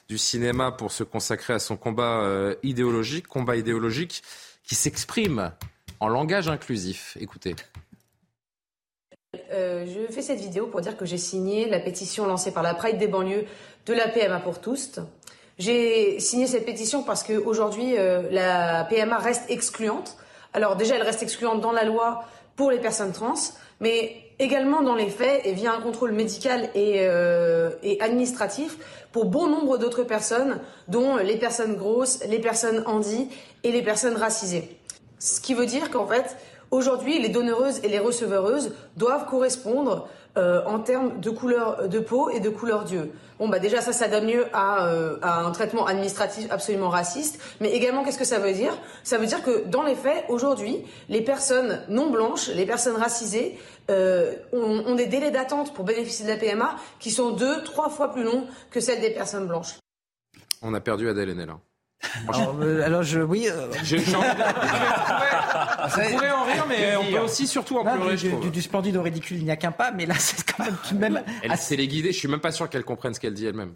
du 0.08 0.16
cinéma 0.16 0.70
pour 0.70 0.92
se 0.92 1.02
consacrer 1.02 1.54
à 1.54 1.58
son 1.58 1.76
combat 1.76 2.20
euh, 2.20 2.54
idéologique, 2.62 3.26
combat 3.26 3.56
idéologique 3.56 4.22
qui 4.62 4.76
s'exprime 4.76 5.52
en 6.02 6.08
langage 6.08 6.48
inclusif. 6.48 7.16
Écoutez. 7.20 7.54
Euh, 9.52 9.86
je 9.86 10.12
fais 10.12 10.20
cette 10.20 10.40
vidéo 10.40 10.66
pour 10.66 10.80
dire 10.80 10.96
que 10.96 11.06
j'ai 11.06 11.16
signé 11.16 11.68
la 11.68 11.78
pétition 11.78 12.26
lancée 12.26 12.50
par 12.50 12.64
la 12.64 12.74
Pride 12.74 12.98
des 12.98 13.06
banlieues 13.06 13.44
de 13.86 13.94
la 13.94 14.08
PMA 14.08 14.40
pour 14.40 14.60
tous. 14.60 14.98
J'ai 15.58 16.18
signé 16.18 16.48
cette 16.48 16.66
pétition 16.66 17.04
parce 17.04 17.22
qu'aujourd'hui, 17.22 17.96
euh, 17.96 18.22
la 18.32 18.84
PMA 18.84 19.16
reste 19.16 19.48
excluante. 19.48 20.16
Alors 20.52 20.74
déjà, 20.74 20.96
elle 20.96 21.02
reste 21.02 21.22
excluante 21.22 21.60
dans 21.60 21.72
la 21.72 21.84
loi 21.84 22.24
pour 22.56 22.72
les 22.72 22.80
personnes 22.80 23.12
trans, 23.12 23.34
mais 23.78 24.16
également 24.40 24.82
dans 24.82 24.96
les 24.96 25.08
faits 25.08 25.42
et 25.44 25.52
via 25.52 25.72
un 25.72 25.80
contrôle 25.80 26.10
médical 26.10 26.68
et, 26.74 26.96
euh, 27.02 27.70
et 27.84 28.00
administratif 28.00 28.76
pour 29.12 29.26
bon 29.26 29.46
nombre 29.46 29.78
d'autres 29.78 30.02
personnes, 30.02 30.60
dont 30.88 31.16
les 31.16 31.36
personnes 31.36 31.76
grosses, 31.76 32.24
les 32.28 32.40
personnes 32.40 32.82
handies 32.86 33.28
et 33.62 33.70
les 33.70 33.82
personnes 33.82 34.16
racisées. 34.16 34.81
Ce 35.22 35.40
qui 35.40 35.54
veut 35.54 35.66
dire 35.66 35.88
qu'en 35.92 36.04
fait, 36.04 36.36
aujourd'hui, 36.72 37.20
les 37.20 37.28
donneuses 37.28 37.78
et 37.84 37.88
les 37.88 38.00
receveureuses 38.00 38.72
doivent 38.96 39.24
correspondre 39.26 40.08
euh, 40.36 40.64
en 40.66 40.80
termes 40.80 41.20
de 41.20 41.30
couleur 41.30 41.88
de 41.88 42.00
peau 42.00 42.28
et 42.30 42.40
de 42.40 42.48
couleur 42.48 42.82
d'yeux. 42.82 43.12
Bon, 43.38 43.48
bah 43.48 43.60
déjà, 43.60 43.80
ça, 43.80 43.92
ça 43.92 44.08
donne 44.08 44.26
lieu 44.26 44.46
à, 44.52 44.88
euh, 44.88 45.18
un 45.22 45.52
traitement 45.52 45.86
administratif 45.86 46.48
absolument 46.50 46.88
raciste. 46.88 47.40
Mais 47.60 47.70
également, 47.70 48.02
qu'est-ce 48.02 48.18
que 48.18 48.24
ça 48.24 48.40
veut 48.40 48.52
dire? 48.52 48.76
Ça 49.04 49.16
veut 49.16 49.26
dire 49.26 49.44
que 49.44 49.64
dans 49.68 49.84
les 49.84 49.94
faits, 49.94 50.24
aujourd'hui, 50.28 50.84
les 51.08 51.20
personnes 51.20 51.82
non 51.88 52.10
blanches, 52.10 52.48
les 52.48 52.66
personnes 52.66 52.96
racisées, 52.96 53.60
euh, 53.90 54.34
ont, 54.52 54.96
des 54.96 55.06
délais 55.06 55.30
d'attente 55.30 55.72
pour 55.72 55.84
bénéficier 55.84 56.24
de 56.24 56.30
la 56.30 56.36
PMA 56.36 56.74
qui 56.98 57.12
sont 57.12 57.30
deux, 57.30 57.62
trois 57.62 57.90
fois 57.90 58.12
plus 58.12 58.24
longs 58.24 58.48
que 58.72 58.80
celles 58.80 59.00
des 59.00 59.10
personnes 59.10 59.46
blanches. 59.46 59.78
On 60.62 60.74
a 60.74 60.80
perdu 60.80 61.08
Adèle 61.08 61.30
Haenel. 61.30 61.54
Alors, 62.28 62.56
euh, 62.60 62.82
alors, 62.84 63.02
je, 63.02 63.20
oui. 63.20 63.48
Euh... 63.48 63.68
Je, 63.84 63.96
on, 63.96 64.00
pourrait, 66.10 66.30
en 66.30 66.44
rire, 66.44 66.66
mais 66.68 66.96
on 66.96 67.10
peut 67.10 67.18
aussi 67.18 67.46
surtout 67.46 67.78
en 67.78 67.84
pleurer. 67.84 68.16
Du, 68.16 68.32
du, 68.36 68.50
du, 68.50 68.62
splendide 68.62 68.96
au 68.96 69.02
ridicule, 69.02 69.38
il 69.38 69.44
n'y 69.44 69.50
a 69.50 69.56
qu'un 69.56 69.72
pas, 69.72 69.90
mais 69.92 70.06
là, 70.06 70.14
c'est 70.18 70.44
quand 70.44 70.64
même 70.64 70.76
tout 70.86 70.94
de 70.94 71.00
même. 71.00 71.22
Elle 71.42 71.52
assez... 71.52 71.76
les 71.76 71.88
guider. 71.88 72.12
Je 72.12 72.18
suis 72.18 72.28
même 72.28 72.40
pas 72.40 72.52
sûr 72.52 72.68
qu'elle 72.68 72.84
comprenne 72.84 73.14
ce 73.14 73.20
qu'elle 73.20 73.34
dit 73.34 73.46
elle-même. 73.46 73.74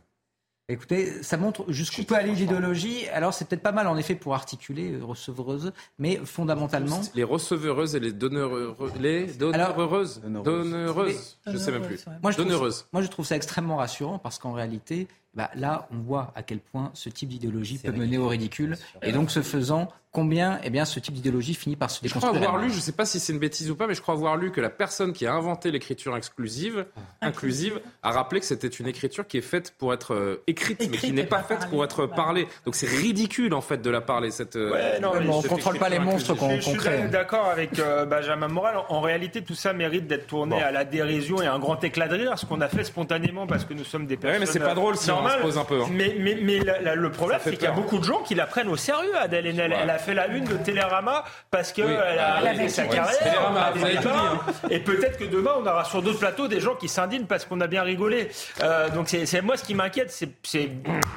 Écoutez, 0.69 1.23
ça 1.23 1.36
montre 1.36 1.65
jusqu'où 1.69 2.03
peut 2.03 2.16
aller 2.16 2.32
l'idéologie. 2.32 3.07
Alors, 3.12 3.32
c'est 3.32 3.44
peut-être 3.44 3.62
pas 3.62 3.70
mal, 3.70 3.86
en 3.86 3.97
effet, 3.97 4.16
pour 4.16 4.35
articuler 4.35 4.94
euh, 4.94 5.05
recevreuses, 5.05 5.73
mais 6.01 6.20
fondamentalement. 6.24 7.01
Les 7.15 7.23
recevreuses 7.23 7.94
et 7.94 8.01
les 8.01 8.12
donneuses. 8.12 8.74
Les 8.98 9.27
donneureuses. 9.27 10.20
Donneuses. 10.24 11.39
Je 11.47 11.57
sais 11.57 11.70
même 11.70 11.86
plus. 11.86 12.05
Moi, 12.20 12.32
je 12.32 12.43
trouve, 12.43 12.85
moi, 12.93 13.03
je 13.03 13.07
trouve 13.07 13.24
ça 13.24 13.36
extrêmement 13.36 13.77
rassurant 13.77 14.19
parce 14.19 14.40
qu'en 14.40 14.53
réalité, 14.53 15.07
bah, 15.36 15.50
là, 15.54 15.86
on 15.92 15.98
voit 15.98 16.32
à 16.34 16.42
quel 16.42 16.60
point 16.60 16.90
ce 16.94 17.10
type 17.10 17.28
d'idéologie 17.28 17.78
peut 17.78 17.92
mener 17.92 18.16
au 18.16 18.26
ridicule. 18.26 18.76
Et 19.02 19.12
donc, 19.12 19.30
ce 19.30 19.42
faisant, 19.42 19.88
combien 20.16 20.58
eh 20.64 20.70
bien, 20.70 20.86
ce 20.86 20.98
type 20.98 21.12
d'idéologie 21.12 21.52
finit 21.52 21.76
par 21.76 21.90
se 21.90 22.00
déconstruire. 22.00 22.32
Je 22.32 22.38
crois 22.38 22.48
avoir 22.48 22.64
lu, 22.64 22.70
je 22.70 22.76
ne 22.76 22.80
sais 22.80 22.92
pas 22.92 23.04
si 23.04 23.20
c'est 23.20 23.34
une 23.34 23.38
bêtise 23.38 23.70
ou 23.70 23.76
pas, 23.76 23.86
mais 23.86 23.94
je 23.94 24.00
crois 24.00 24.14
avoir 24.14 24.38
lu 24.38 24.50
que 24.50 24.62
la 24.62 24.70
personne 24.70 25.12
qui 25.12 25.26
a 25.26 25.34
inventé 25.34 25.70
l'écriture 25.70 26.16
exclusive, 26.16 26.86
inclusive, 27.20 27.82
a 28.02 28.12
rappelé 28.12 28.40
que 28.40 28.46
c'était 28.46 28.66
une 28.66 28.86
écriture 28.86 29.26
qui 29.26 29.36
est 29.36 29.42
faite 29.42 29.74
pour 29.76 29.92
être 29.92 30.14
euh, 30.14 30.42
écrite, 30.46 30.80
mais 30.90 30.96
qui 30.96 31.12
n'est 31.12 31.24
pas 31.24 31.42
faite 31.42 31.68
pour 31.68 31.84
être 31.84 32.06
parlée. 32.06 32.48
Donc 32.64 32.76
c'est 32.76 32.88
ridicule 32.88 33.52
en 33.52 33.60
fait 33.60 33.82
de 33.82 33.90
la 33.90 34.00
parler. 34.00 34.30
Cette, 34.30 34.56
euh, 34.56 34.72
ouais, 34.72 35.00
non, 35.00 35.12
on 35.14 35.42
ne 35.42 35.48
contrôle 35.48 35.78
pas 35.78 35.90
les 35.90 35.98
monstres 35.98 36.32
qu'on 36.32 36.56
crée. 36.56 36.60
Je 36.62 37.00
suis 37.02 37.10
d'accord 37.10 37.50
avec 37.50 37.78
euh, 37.78 38.06
Benjamin 38.06 38.48
Moral. 38.48 38.76
En 38.88 39.02
réalité, 39.02 39.42
tout 39.42 39.54
ça 39.54 39.74
mérite 39.74 40.06
d'être 40.06 40.28
tourné 40.28 40.62
à 40.62 40.70
la 40.70 40.86
dérision 40.86 41.42
et 41.42 41.46
un 41.46 41.58
grand 41.58 41.84
éclat 41.84 42.08
de 42.08 42.14
rire, 42.14 42.38
ce 42.38 42.46
qu'on 42.46 42.62
a 42.62 42.68
fait 42.68 42.84
spontanément 42.84 43.46
parce 43.46 43.66
que 43.66 43.74
nous 43.74 43.84
sommes 43.84 44.06
des 44.06 44.16
personnes. 44.16 44.40
Ouais, 44.40 44.46
mais 44.46 44.50
c'est 44.50 44.60
pas 44.60 44.74
drôle 44.74 44.96
si 44.96 45.10
on 45.10 45.26
se 45.31 45.39
pose 45.39 45.59
un 45.59 45.65
peu. 45.65 45.81
Hein. 45.82 45.86
Mais, 45.90 46.16
mais, 46.19 46.39
mais 46.40 46.59
le 46.59 47.11
problème, 47.11 47.40
c'est 47.43 47.53
qu'il 47.53 47.65
y 47.65 47.66
a 47.66 47.73
beaucoup 47.73 47.98
de 47.98 48.05
gens 48.05 48.20
qui 48.23 48.35
la 48.35 48.47
prennent 48.47 48.69
au 48.69 48.77
sérieux, 48.77 49.16
Adèle 49.19 49.47
Haenel. 49.47 49.77
Elle 49.81 49.90
a 49.90 49.98
fait 49.98 50.15
la 50.15 50.27
une 50.28 50.44
de 50.44 50.57
Télérama 50.57 51.24
parce 51.51 51.73
qu'elle 51.73 51.97
a 51.97 52.55
fait 52.55 52.69
sa 52.69 52.85
carrière. 52.85 53.53
Hein. 53.57 54.40
Et 54.70 54.81
peut-être 54.81 55.19
que 55.19 55.24
demain, 55.24 55.53
on 55.59 55.66
aura 55.66 55.85
sur 55.85 56.03
d'autres 56.03 56.19
plateaux 56.19 56.48
des 56.48 56.61
gens 56.61 56.74
qui 56.74 56.89
s'indignent 56.89 57.27
parce 57.27 57.44
qu'on 57.44 57.61
a 57.61 57.66
bien 57.66 57.82
rigolé. 57.82 58.28
Euh, 58.62 58.89
donc 58.90 59.09
c'est 59.09 59.43
moi 59.43 59.57
ce 59.57 59.65
qui 59.65 59.74
m'inquiète. 59.74 60.11
C'est 60.43 60.70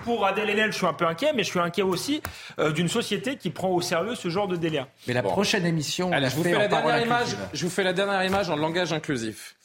pour 0.03 0.25
Adèle 0.25 0.49
Haenel, 0.49 0.71
je 0.71 0.77
suis 0.77 0.85
un 0.85 0.93
peu 0.93 1.05
inquiet, 1.05 1.31
mais 1.35 1.43
je 1.43 1.49
suis 1.49 1.59
inquiet 1.59 1.83
aussi 1.83 2.21
euh, 2.59 2.71
d'une 2.71 2.89
société 2.89 3.35
qui 3.35 3.49
prend 3.49 3.69
au 3.69 3.81
sérieux 3.81 4.15
ce 4.15 4.29
genre 4.29 4.47
de 4.47 4.55
délire. 4.55 4.87
Mais 5.07 5.13
la 5.13 5.23
prochaine 5.23 5.65
émission, 5.65 6.11
je 6.11 6.35
vous 6.35 6.43
fais 6.43 6.51
la 6.53 6.67
dernière 6.67 7.01
image. 7.01 7.35
Je 7.53 7.63
vous 7.63 7.71
fais 7.71 7.83
la 7.83 7.93
dernière 7.93 8.23
image 8.23 8.49
en 8.49 8.55
langage 8.55 8.93
inclusif. 8.93 9.55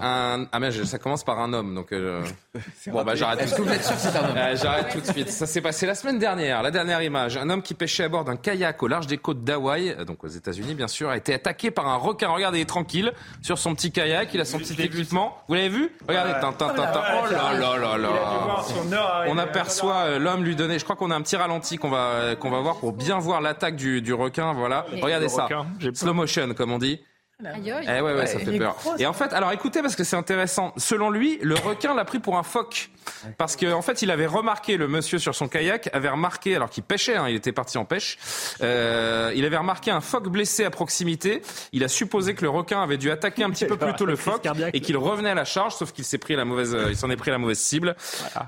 Un... 0.00 0.46
Ah 0.50 0.60
mais 0.60 0.70
ça 0.70 0.98
commence 0.98 1.24
par 1.24 1.38
un 1.40 1.52
homme, 1.52 1.74
donc 1.74 1.92
euh... 1.92 2.22
bon 2.86 3.04
bah 3.04 3.14
j'arrête. 3.14 3.42
Est-ce 3.42 3.54
que 3.54 3.62
vous 3.62 3.72
êtes 3.72 3.84
sûr 3.84 3.94
que 3.94 4.00
c'est 4.00 4.16
un 4.16 4.28
homme 4.28 4.34
euh, 4.36 4.56
J'arrête 4.56 4.88
tout 4.90 5.00
de 5.00 5.06
suite. 5.06 5.28
Ça 5.30 5.46
s'est 5.46 5.60
passé 5.60 5.86
la 5.86 5.94
semaine 5.94 6.18
dernière. 6.18 6.62
La 6.62 6.70
dernière 6.70 7.02
image, 7.02 7.36
un 7.36 7.48
homme 7.50 7.62
qui 7.62 7.74
pêchait 7.74 8.04
à 8.04 8.08
bord 8.08 8.24
d'un 8.24 8.36
kayak 8.36 8.82
au 8.82 8.88
large 8.88 9.06
des 9.06 9.18
côtes 9.18 9.44
d'Hawaï, 9.44 9.90
euh, 9.90 10.04
donc 10.04 10.24
aux 10.24 10.28
États-Unis 10.28 10.74
bien 10.74 10.88
sûr, 10.88 11.10
a 11.10 11.16
été 11.16 11.34
attaqué 11.34 11.70
par 11.70 11.86
un 11.88 11.96
requin. 11.96 12.28
Regardez, 12.28 12.58
il 12.58 12.62
est 12.62 12.66
tranquille 12.66 13.12
sur 13.42 13.58
son 13.58 13.74
petit 13.74 13.92
kayak, 13.92 14.32
il 14.32 14.40
a 14.40 14.44
son 14.44 14.58
petit 14.58 14.80
équipement. 14.80 15.36
Vous 15.48 15.54
l'avez 15.54 15.68
vu? 15.68 15.92
Regardez, 16.08 16.32
tin, 16.40 16.52
tin, 16.52 16.68
tin, 16.70 16.90
Oh 16.94 17.30
là 17.30 17.52
là 17.58 17.76
là 17.76 17.98
là. 17.98 19.24
On 19.28 19.38
aperçoit 19.38 20.04
euh, 20.04 20.18
l'homme 20.18 20.44
lui 20.44 20.56
donner. 20.56 20.78
Je 20.78 20.84
crois 20.84 20.96
qu'on 20.96 21.10
a 21.10 21.14
un 21.14 21.22
petit 21.22 21.36
ralenti 21.36 21.76
qu'on 21.76 21.90
va 21.90 22.36
qu'on 22.36 22.50
va 22.50 22.60
voir 22.60 22.76
pour 22.76 22.92
bien 22.92 23.18
voir 23.18 23.40
l'attaque 23.40 23.76
du, 23.76 24.02
du 24.02 24.14
requin. 24.14 24.52
Voilà. 24.54 24.86
Regardez 25.02 25.28
ça. 25.28 25.48
Slow 25.94 26.14
motion 26.14 26.54
comme 26.54 26.72
on 26.72 26.78
dit. 26.78 27.00
Eh 27.40 28.00
ouais, 28.00 28.14
ouais, 28.14 28.26
ça 28.26 28.38
fait 28.38 28.58
peur. 28.58 28.76
Et 28.98 29.06
en 29.06 29.12
fait, 29.12 29.32
alors 29.32 29.52
écoutez, 29.52 29.82
parce 29.82 29.96
que 29.96 30.04
c'est 30.04 30.16
intéressant. 30.16 30.72
Selon 30.76 31.10
lui, 31.10 31.38
le 31.42 31.54
requin 31.54 31.94
l'a 31.94 32.04
pris 32.04 32.20
pour 32.20 32.38
un 32.38 32.42
phoque. 32.42 32.90
Parce 33.36 33.56
qu'en 33.56 33.72
en 33.72 33.82
fait, 33.82 34.02
il 34.02 34.12
avait 34.12 34.26
remarqué, 34.26 34.76
le 34.76 34.86
monsieur 34.86 35.18
sur 35.18 35.34
son 35.34 35.48
kayak 35.48 35.90
avait 35.92 36.08
remarqué, 36.08 36.54
alors 36.54 36.70
qu'il 36.70 36.84
pêchait, 36.84 37.16
hein, 37.16 37.28
il 37.28 37.34
était 37.34 37.50
parti 37.50 37.78
en 37.78 37.84
pêche, 37.84 38.16
euh, 38.62 39.32
il 39.34 39.44
avait 39.44 39.56
remarqué 39.56 39.90
un 39.90 40.00
phoque 40.00 40.28
blessé 40.28 40.64
à 40.64 40.70
proximité. 40.70 41.42
Il 41.72 41.82
a 41.82 41.88
supposé 41.88 42.34
que 42.34 42.42
le 42.42 42.48
requin 42.48 42.80
avait 42.80 42.96
dû 42.96 43.10
attaquer 43.10 43.42
un 43.42 43.50
petit 43.50 43.66
peu 43.66 43.76
plus 43.76 43.94
tôt 43.94 44.06
le 44.06 44.16
phoque 44.16 44.46
et 44.72 44.80
qu'il 44.80 44.96
revenait 44.96 45.30
à 45.30 45.34
la 45.34 45.44
charge, 45.44 45.74
sauf 45.74 45.92
qu'il 45.92 46.04
s'est 46.04 46.18
pris 46.18 46.36
la 46.36 46.44
mauvaise, 46.44 46.76
il 46.88 46.96
s'en 46.96 47.10
est 47.10 47.16
pris 47.16 47.32
la 47.32 47.38
mauvaise 47.38 47.58
cible. 47.58 47.96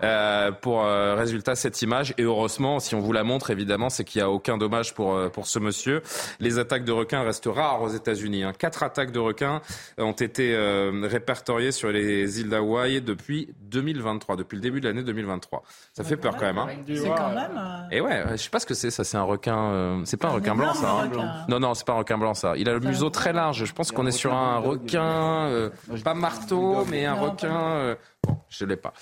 Euh, 0.02 0.52
pour 0.52 0.84
euh, 0.84 1.14
résultat, 1.14 1.54
cette 1.54 1.82
image. 1.82 2.14
Et 2.18 2.22
heureusement, 2.22 2.78
si 2.78 2.94
on 2.94 3.00
vous 3.00 3.12
la 3.12 3.24
montre, 3.24 3.50
évidemment, 3.50 3.90
c'est 3.90 4.04
qu'il 4.04 4.20
n'y 4.20 4.24
a 4.24 4.30
aucun 4.30 4.56
dommage 4.56 4.94
pour, 4.94 5.14
euh, 5.14 5.28
pour 5.28 5.46
ce 5.46 5.58
monsieur. 5.58 6.02
Les 6.40 6.58
attaques 6.58 6.84
de 6.84 6.92
requins 6.92 7.22
restent 7.22 7.48
rares 7.52 7.82
aux 7.82 7.88
États-Unis. 7.88 8.44
Hein. 8.44 8.52
Quatre 8.56 8.82
attaques 8.84 9.10
de 9.10 9.18
requins 9.18 9.60
ont 9.98 10.12
été 10.12 10.54
euh, 10.54 10.92
répertoriées 11.04 11.72
sur 11.72 11.90
les 11.90 12.40
îles 12.40 12.48
d'Hawaï 12.48 13.00
depuis 13.00 13.54
2023, 13.62 14.36
depuis 14.36 14.56
le 14.56 14.60
début 14.62 14.80
de 14.80 14.88
l'année 14.88 15.02
2023. 15.02 15.62
Ça 15.92 16.04
fait 16.04 16.16
peur 16.16 16.36
quand 16.36 16.46
même. 16.46 16.58
Hein. 16.58 16.68
C'est 16.86 17.08
quand 17.08 17.34
même. 17.34 17.56
Euh, 17.56 17.88
Et 17.90 18.00
ouais, 18.00 18.24
je 18.32 18.36
sais 18.36 18.50
pas 18.50 18.60
ce 18.60 18.66
que 18.66 18.74
c'est. 18.74 18.90
Ça, 18.90 19.04
c'est 19.04 19.16
un 19.16 19.22
requin. 19.22 19.58
Euh, 19.58 20.02
c'est 20.04 20.16
pas 20.16 20.28
un 20.28 20.32
requin 20.32 20.54
blanc, 20.54 20.74
ça. 20.74 20.90
Hein. 20.90 21.44
Non, 21.48 21.58
non, 21.58 21.74
c'est 21.74 21.86
pas 21.86 21.94
un 21.94 21.98
requin 21.98 22.18
blanc, 22.18 22.34
ça. 22.34 22.54
Il 22.56 22.68
a 22.68 22.72
le 22.74 22.80
museau 22.80 23.10
très 23.10 23.32
large. 23.32 23.64
Je 23.64 23.72
pense 23.72 23.90
qu'on 23.92 24.06
est 24.06 24.12
sur 24.12 24.32
un 24.32 24.58
requin, 24.58 25.70
pas 26.04 26.14
marteau, 26.14 26.84
mais 26.90 27.04
un 27.06 27.14
requin. 27.14 27.96
Bon, 28.26 28.38
je 28.48 28.64
l'ai 28.64 28.76
pas. 28.76 28.92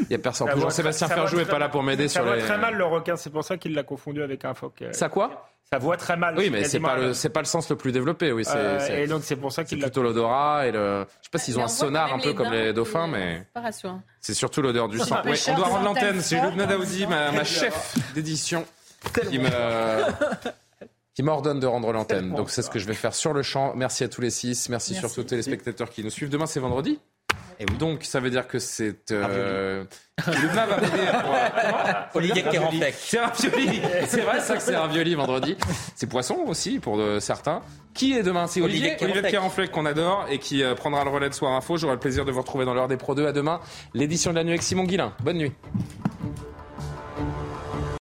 Il 0.00 0.10
y 0.10 0.14
a 0.14 0.18
personne. 0.18 0.48
Jean-Sébastien 0.58 1.08
Ferjou 1.08 1.38
est 1.40 1.46
pas 1.46 1.58
là 1.58 1.68
pour 1.68 1.82
m'aider 1.82 2.08
sur 2.08 2.22
les. 2.22 2.28
Ça 2.30 2.36
voit 2.36 2.44
très 2.44 2.58
mal 2.58 2.74
le 2.74 2.84
requin. 2.84 3.16
C'est 3.16 3.30
pour 3.30 3.44
ça 3.44 3.56
qu'il 3.56 3.74
l'a 3.74 3.82
confondu 3.82 4.22
avec 4.22 4.44
un 4.44 4.54
phoque. 4.54 4.84
Ça 4.92 5.08
quoi? 5.08 5.50
Ça 5.72 5.78
voit 5.78 5.96
très 5.96 6.16
mal. 6.16 6.36
Oui, 6.38 6.48
mais 6.50 6.64
c'est 6.64 6.80
pas 6.80 6.96
le 6.96 7.12
c'est 7.12 7.28
pas 7.28 7.40
le 7.40 7.46
sens 7.46 7.68
le 7.68 7.76
plus 7.76 7.92
développé. 7.92 8.32
Oui, 8.32 8.44
c'est 8.44 9.02
et 9.02 9.06
donc 9.06 9.22
c'est 9.24 9.36
pour 9.36 9.52
ça 9.52 9.64
qu'il 9.64 9.78
plutôt 9.78 10.02
l'odorat 10.02 10.66
et 10.66 10.72
le. 10.72 11.04
Je 11.20 11.26
sais 11.26 11.30
pas 11.30 11.38
s'ils 11.38 11.58
ont 11.58 11.64
un 11.64 11.68
sonar 11.68 12.12
un 12.12 12.18
peu 12.18 12.32
comme 12.32 12.50
les 12.52 12.72
dauphins, 12.72 13.06
mais. 13.06 13.46
C'est 14.20 14.34
surtout 14.34 14.62
l'odeur 14.62 14.88
du 14.88 14.98
sang. 14.98 15.22
on 15.24 15.54
doit 15.54 15.66
rendre 15.66 15.84
l'antenne. 15.84 16.20
C'est 16.20 16.40
Loubna 16.40 16.66
Daoudi, 16.66 17.06
ma, 17.06 17.32
ma 17.32 17.44
chef 17.44 17.96
d'édition, 18.14 18.66
qui 19.30 19.38
me 19.38 19.48
qui 21.14 21.22
m'ordonne 21.22 21.58
de 21.58 21.66
rendre 21.66 21.92
l'antenne. 21.92 22.32
Donc 22.32 22.50
c'est 22.50 22.62
ce 22.62 22.70
que 22.70 22.78
je 22.78 22.86
vais 22.86 22.94
faire 22.94 23.14
sur 23.14 23.32
le 23.32 23.42
champ. 23.42 23.74
Merci 23.74 24.04
à 24.04 24.08
tous 24.08 24.20
les 24.20 24.30
six. 24.30 24.68
Merci, 24.68 24.92
Merci. 24.92 24.94
surtout 24.94 25.20
aux 25.20 25.28
téléspectateurs 25.28 25.90
qui 25.90 26.04
nous 26.04 26.10
suivent. 26.10 26.30
Demain, 26.30 26.46
c'est 26.46 26.60
vendredi. 26.60 26.98
Et 27.60 27.66
donc, 27.66 28.04
ça 28.04 28.20
veut 28.20 28.30
dire 28.30 28.46
que 28.46 28.60
c'est. 28.60 29.10
Euh... 29.10 29.84
Lubna 30.40 30.66
va 30.66 30.76
m'aider 30.80 30.92
Olivier 32.14 32.42
Ravioli. 32.42 32.78
Kéranfleck. 32.78 32.94
C'est 32.96 33.18
ravioli. 33.20 33.80
C'est 34.06 34.20
vrai, 34.20 34.40
ça 34.40 34.56
que 34.56 34.62
c'est 34.62 34.76
ravioli 34.76 35.14
vendredi. 35.16 35.56
C'est 35.96 36.08
poisson 36.08 36.36
aussi 36.46 36.78
pour 36.78 36.96
de- 36.98 37.18
certains. 37.18 37.62
Qui 37.94 38.16
est 38.16 38.22
demain? 38.22 38.46
C'est 38.46 38.60
Olivier, 38.60 38.96
Olivier. 39.00 39.22
Kéranfleck 39.28 39.72
qu'on 39.72 39.86
adore 39.86 40.26
et 40.30 40.38
qui 40.38 40.62
euh, 40.62 40.76
prendra 40.76 41.02
le 41.02 41.10
relais 41.10 41.30
de 41.30 41.34
Soir 41.34 41.52
Info. 41.52 41.76
J'aurai 41.76 41.94
le 41.94 41.98
plaisir 42.00 42.24
de 42.24 42.30
vous 42.30 42.40
retrouver 42.42 42.64
dans 42.64 42.74
l'heure 42.74 42.86
des 42.86 42.96
Pro 42.96 43.16
2 43.16 43.26
à 43.26 43.32
demain. 43.32 43.58
L'édition 43.92 44.30
de 44.30 44.36
la 44.36 44.44
nuit 44.44 44.52
avec 44.52 44.62
Simon 44.62 44.84
Guillain. 44.84 45.12
Bonne 45.24 45.38
nuit. 45.38 45.52